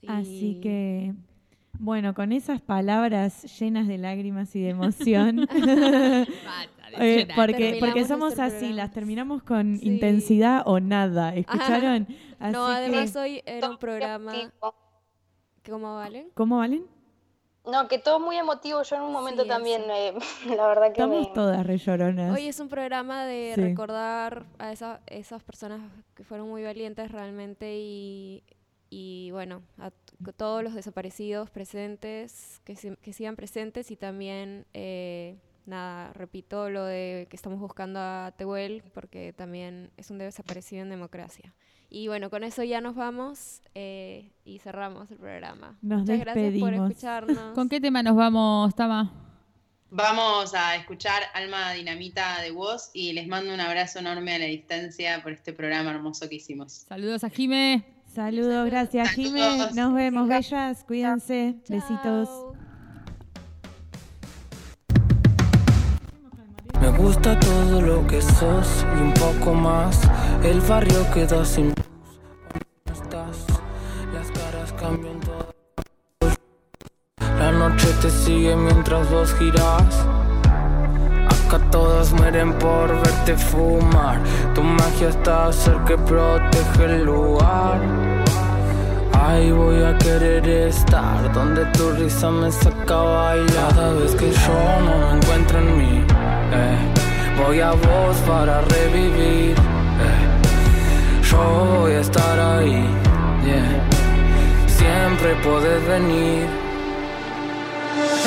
Así 0.07 0.61
que, 0.61 1.15
bueno, 1.79 2.15
con 2.15 2.33
esas 2.33 2.61
palabras 2.61 3.59
llenas 3.59 3.87
de 3.89 3.99
lágrimas 3.99 4.55
y 4.57 4.63
de 4.63 4.71
emoción, 4.71 5.47
eh, 6.99 7.29
porque, 7.37 7.77
porque 7.81 8.05
somos 8.05 8.31
este 8.33 8.43
así, 8.43 8.57
programa. 8.59 8.77
las 8.77 8.93
terminamos 8.93 9.43
con 9.43 9.79
Sí. 9.79 9.87
intensidad 9.87 10.63
o 10.67 10.81
nada, 10.81 11.35
¿escucharon? 11.35 12.07
no, 12.41 12.67
Así 12.67 12.77
además 12.77 13.13
que- 13.13 13.19
hoy 13.19 13.43
era 13.47 13.71
un 13.71 13.79
programa... 13.79 14.33
¿Cómo 15.69 15.95
valen? 15.97 16.29
¿Cómo 16.35 16.59
valen? 16.59 16.85
No, 17.67 17.89
que 17.89 17.99
todo 17.99 18.21
muy 18.21 18.37
emotivo. 18.37 18.83
Yo 18.83 18.97
en 18.97 19.03
un 19.03 19.13
momento 19.13 19.45
Sí, 19.45 19.49
también, 19.49 19.83
eh, 19.91 20.13
la 20.55 20.67
verdad 20.69 20.83
que 20.93 21.01
Estamos 21.01 21.29
me... 21.29 21.35
todas 21.35 21.67
re 21.67 21.79
lloronas. 21.79 22.37
Hoy 22.37 22.47
es 22.49 22.61
un 22.61 22.69
programa 22.69 23.25
de 23.25 23.53
Sí. 23.55 23.61
recordar 23.63 24.45
a 24.59 24.73
esa- 24.73 25.01
esas 25.07 25.43
personas 25.43 25.81
que 26.15 26.23
fueron 26.23 26.51
muy 26.51 26.63
valientes 26.63 27.11
realmente 27.11 27.79
y, 27.79 28.43
y 28.91 29.31
bueno, 29.31 29.63
a 29.79 29.91
todos 30.37 30.63
los 30.63 30.75
desaparecidos 30.75 31.51
presentes, 31.51 32.61
que, 32.65 32.77
si- 32.77 32.97
que 33.03 33.13
sigan 33.13 33.37
presentes 33.37 33.91
y 33.91 33.97
también, 33.97 34.65
eh, 34.75 35.37
nada, 35.67 36.13
repito 36.13 36.69
lo 36.71 36.85
de 36.85 37.27
que 37.31 37.37
estamos 37.37 37.59
buscando 37.61 37.99
a 38.01 38.33
Tehuel 38.37 38.83
porque 38.93 39.33
también 39.33 39.91
es 39.97 40.11
un 40.11 40.19
desaparecido 40.19 40.83
en 40.83 40.91
democracia. 40.91 41.55
Y 41.91 42.09
bueno, 42.09 42.29
con 42.29 42.43
eso 42.43 42.65
ya 42.65 42.81
nos 42.81 42.97
vamos 42.97 43.61
eh, 43.75 44.31
y 44.45 44.59
cerramos 44.59 45.11
el 45.13 45.19
programa. 45.19 45.79
Nos 45.81 46.01
Muchas 46.01 46.19
gracias 46.21 46.35
por 46.35 46.53
despedimos. 46.71 46.91
escucharnos. 46.91 47.55
¿Con 47.55 47.69
qué 47.69 47.81
tema 47.81 48.03
nos 48.03 48.17
vamos, 48.17 48.75
Tama? 48.75 49.13
Vamos 49.91 50.55
a 50.55 50.75
escuchar 50.75 51.23
Alma 51.35 51.73
Dinamita 51.73 52.41
de 52.43 52.51
Voz 52.51 52.91
y 52.95 53.13
les 53.13 53.29
mando 53.29 53.55
un 53.55 53.61
abrazo 53.61 54.01
enorme 54.01 54.35
a 54.35 54.39
la 54.41 54.47
distancia 54.47 55.23
por 55.23 55.31
este 55.31 55.53
programa 55.53 55.91
hermoso 55.93 56.29
que 56.29 56.35
hicimos. 56.37 56.73
Saludos 56.89 57.23
a 57.23 57.31
Jime. 57.31 57.85
Saludos, 58.15 58.67
gracias. 58.67 59.11
Saludos. 59.11 59.75
Nos 59.75 59.93
vemos, 59.93 60.29
bellas. 60.29 60.85
Cuídense. 60.85 61.57
Besitos. 61.69 62.29
Me 66.81 66.91
gusta 66.91 67.41
todo 67.41 67.81
lo 67.81 68.07
que 68.07 68.23
sos 68.23 68.87
y 68.97 69.03
un 69.03 69.15
poco 69.15 69.55
más. 69.55 70.01
El 70.45 70.61
barrio 70.61 71.05
queda 71.13 71.45
sin 71.45 71.69
luz. 71.69 72.21
No 72.87 72.93
estás, 72.93 73.47
las 74.13 74.31
caras 74.31 74.73
cambian 74.75 75.19
todas. 75.19 76.39
La 77.39 77.51
noche 77.51 77.89
te 78.01 78.11
sigue 78.11 78.55
mientras 78.55 79.11
vos 79.11 79.35
girás. 79.35 80.07
Acá 81.49 81.59
todas 81.73 82.13
mueren 82.13 82.53
por 82.59 82.95
verte 82.95 83.37
fumar. 83.37 84.21
Tu 84.55 84.63
magia 84.63 85.09
está 85.09 85.53
cerca 85.53 85.85
que 85.85 85.99
protege 85.99 86.85
el 86.85 87.05
lugar. 87.07 88.04
Ahí 89.27 89.51
voy 89.51 89.83
a 89.83 89.97
querer 89.99 90.47
estar 90.47 91.33
donde 91.33 91.65
tu 91.77 91.91
risa 91.93 92.31
me 92.31 92.53
saca 92.53 93.31
a. 93.31 93.35
Cada 93.47 93.93
vez 93.95 94.15
que 94.17 94.31
yo 94.31 94.59
no 94.87 94.99
me 94.99 95.17
encuentro 95.19 95.59
en 95.61 95.79
mí, 95.79 96.05
eh, 96.53 96.79
voy 97.43 97.61
a 97.61 97.71
vos 97.71 98.17
para 98.27 98.61
revivir. 98.61 99.55
eh. 100.07 101.23
Yo 101.31 101.39
voy 101.81 101.93
a 101.93 102.01
estar 102.01 102.39
ahí, 102.39 102.87
yeah. 103.45 103.83
siempre 104.67 105.35
podés 105.43 105.83
venir. 105.89 106.47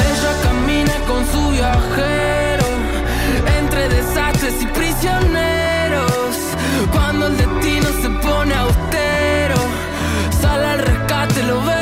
Ella 0.08 0.34
camina 0.46 0.96
con 1.08 1.22
su 1.32 1.52
viajero 1.52 2.68
entre 3.60 3.90
desastres 3.90 4.56
y 4.64 4.66
prisioneros. 4.68 6.34
Cuando 6.92 7.28
el 7.28 7.38
destino 7.38 7.88
se 8.02 8.10
pone 8.28 8.54
austero, 8.56 8.88
sale 8.88 9.07
al 10.64 10.80
rescate 10.80 11.44
lo 11.44 11.56
verdadero. 11.56 11.77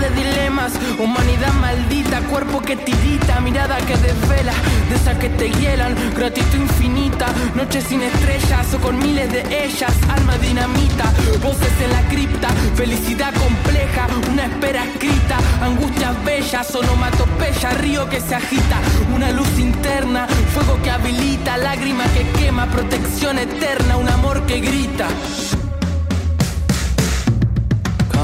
De 0.00 0.10
dilemas, 0.10 0.72
humanidad 0.98 1.52
maldita, 1.60 2.20
cuerpo 2.22 2.60
que 2.62 2.76
tirita, 2.76 3.40
mirada 3.40 3.76
que 3.78 3.96
desvela, 3.96 4.52
de 4.88 4.96
esas 4.96 5.18
que 5.18 5.28
te 5.28 5.50
hielan, 5.50 5.94
gratitud 6.16 6.58
infinita, 6.58 7.26
noches 7.54 7.84
sin 7.84 8.00
estrellas 8.02 8.72
o 8.74 8.78
con 8.78 8.98
miles 8.98 9.30
de 9.30 9.64
ellas, 9.64 9.92
alma 10.08 10.38
dinamita, 10.38 11.04
voces 11.42 11.72
en 11.84 11.92
la 11.92 12.08
cripta, 12.08 12.48
felicidad 12.74 13.34
compleja, 13.34 14.06
una 14.32 14.46
espera 14.46 14.84
escrita, 14.84 15.36
angustias 15.62 16.24
bellas, 16.24 16.74
onomatopeya, 16.74 17.70
río 17.80 18.08
que 18.08 18.20
se 18.20 18.34
agita, 18.34 18.78
una 19.14 19.30
luz 19.32 19.58
interna, 19.58 20.26
fuego 20.54 20.80
que 20.82 20.90
habilita, 20.90 21.58
lágrima 21.58 22.04
que 22.14 22.26
quema, 22.38 22.66
protección 22.66 23.38
eterna, 23.38 23.98
un 23.98 24.08
amor 24.08 24.46
que 24.46 24.60
grita. 24.60 25.08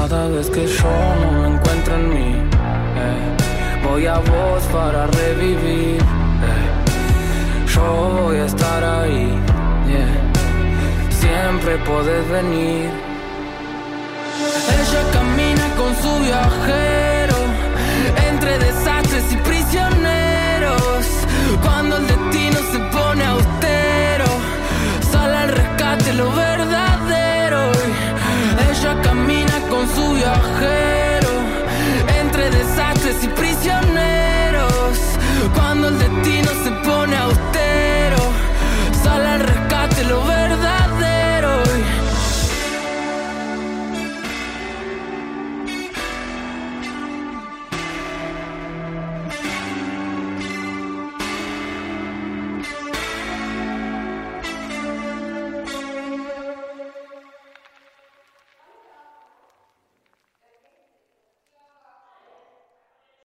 Cada 0.09 0.29
vez 0.29 0.49
que 0.49 0.65
yo 0.65 0.89
no 1.21 1.31
me 1.41 1.47
encuentro 1.55 1.95
en 1.95 2.09
mí, 2.09 2.31
eh, 3.03 3.83
voy 3.83 4.05
a 4.07 4.19
vos 4.19 4.63
para 4.71 5.05
revivir. 5.07 5.99
eh. 5.99 7.65
Yo 7.75 8.21
voy 8.23 8.37
a 8.37 8.45
estar 8.45 8.83
ahí, 8.85 9.37
siempre 11.09 11.77
podés 11.79 12.29
venir. 12.29 12.89
Ella 14.79 15.01
camina 15.11 15.65
con 15.75 15.93
su 16.01 16.23
viajero 16.23 17.37
entre 18.29 18.59
desastres 18.59 19.25
y 19.33 19.37
prisioneros. 19.49 21.05
Cuando 21.61 21.97
el 21.97 22.07
destino 22.07 22.59
se 22.71 22.79
pone 22.95 23.25
austero, 23.25 24.25
sale 25.11 25.35
al 25.35 25.49
rescate 25.49 26.13
lo 26.13 26.31
verdadero. 26.31 26.66
Y 29.95 30.19
Ella 30.19 30.96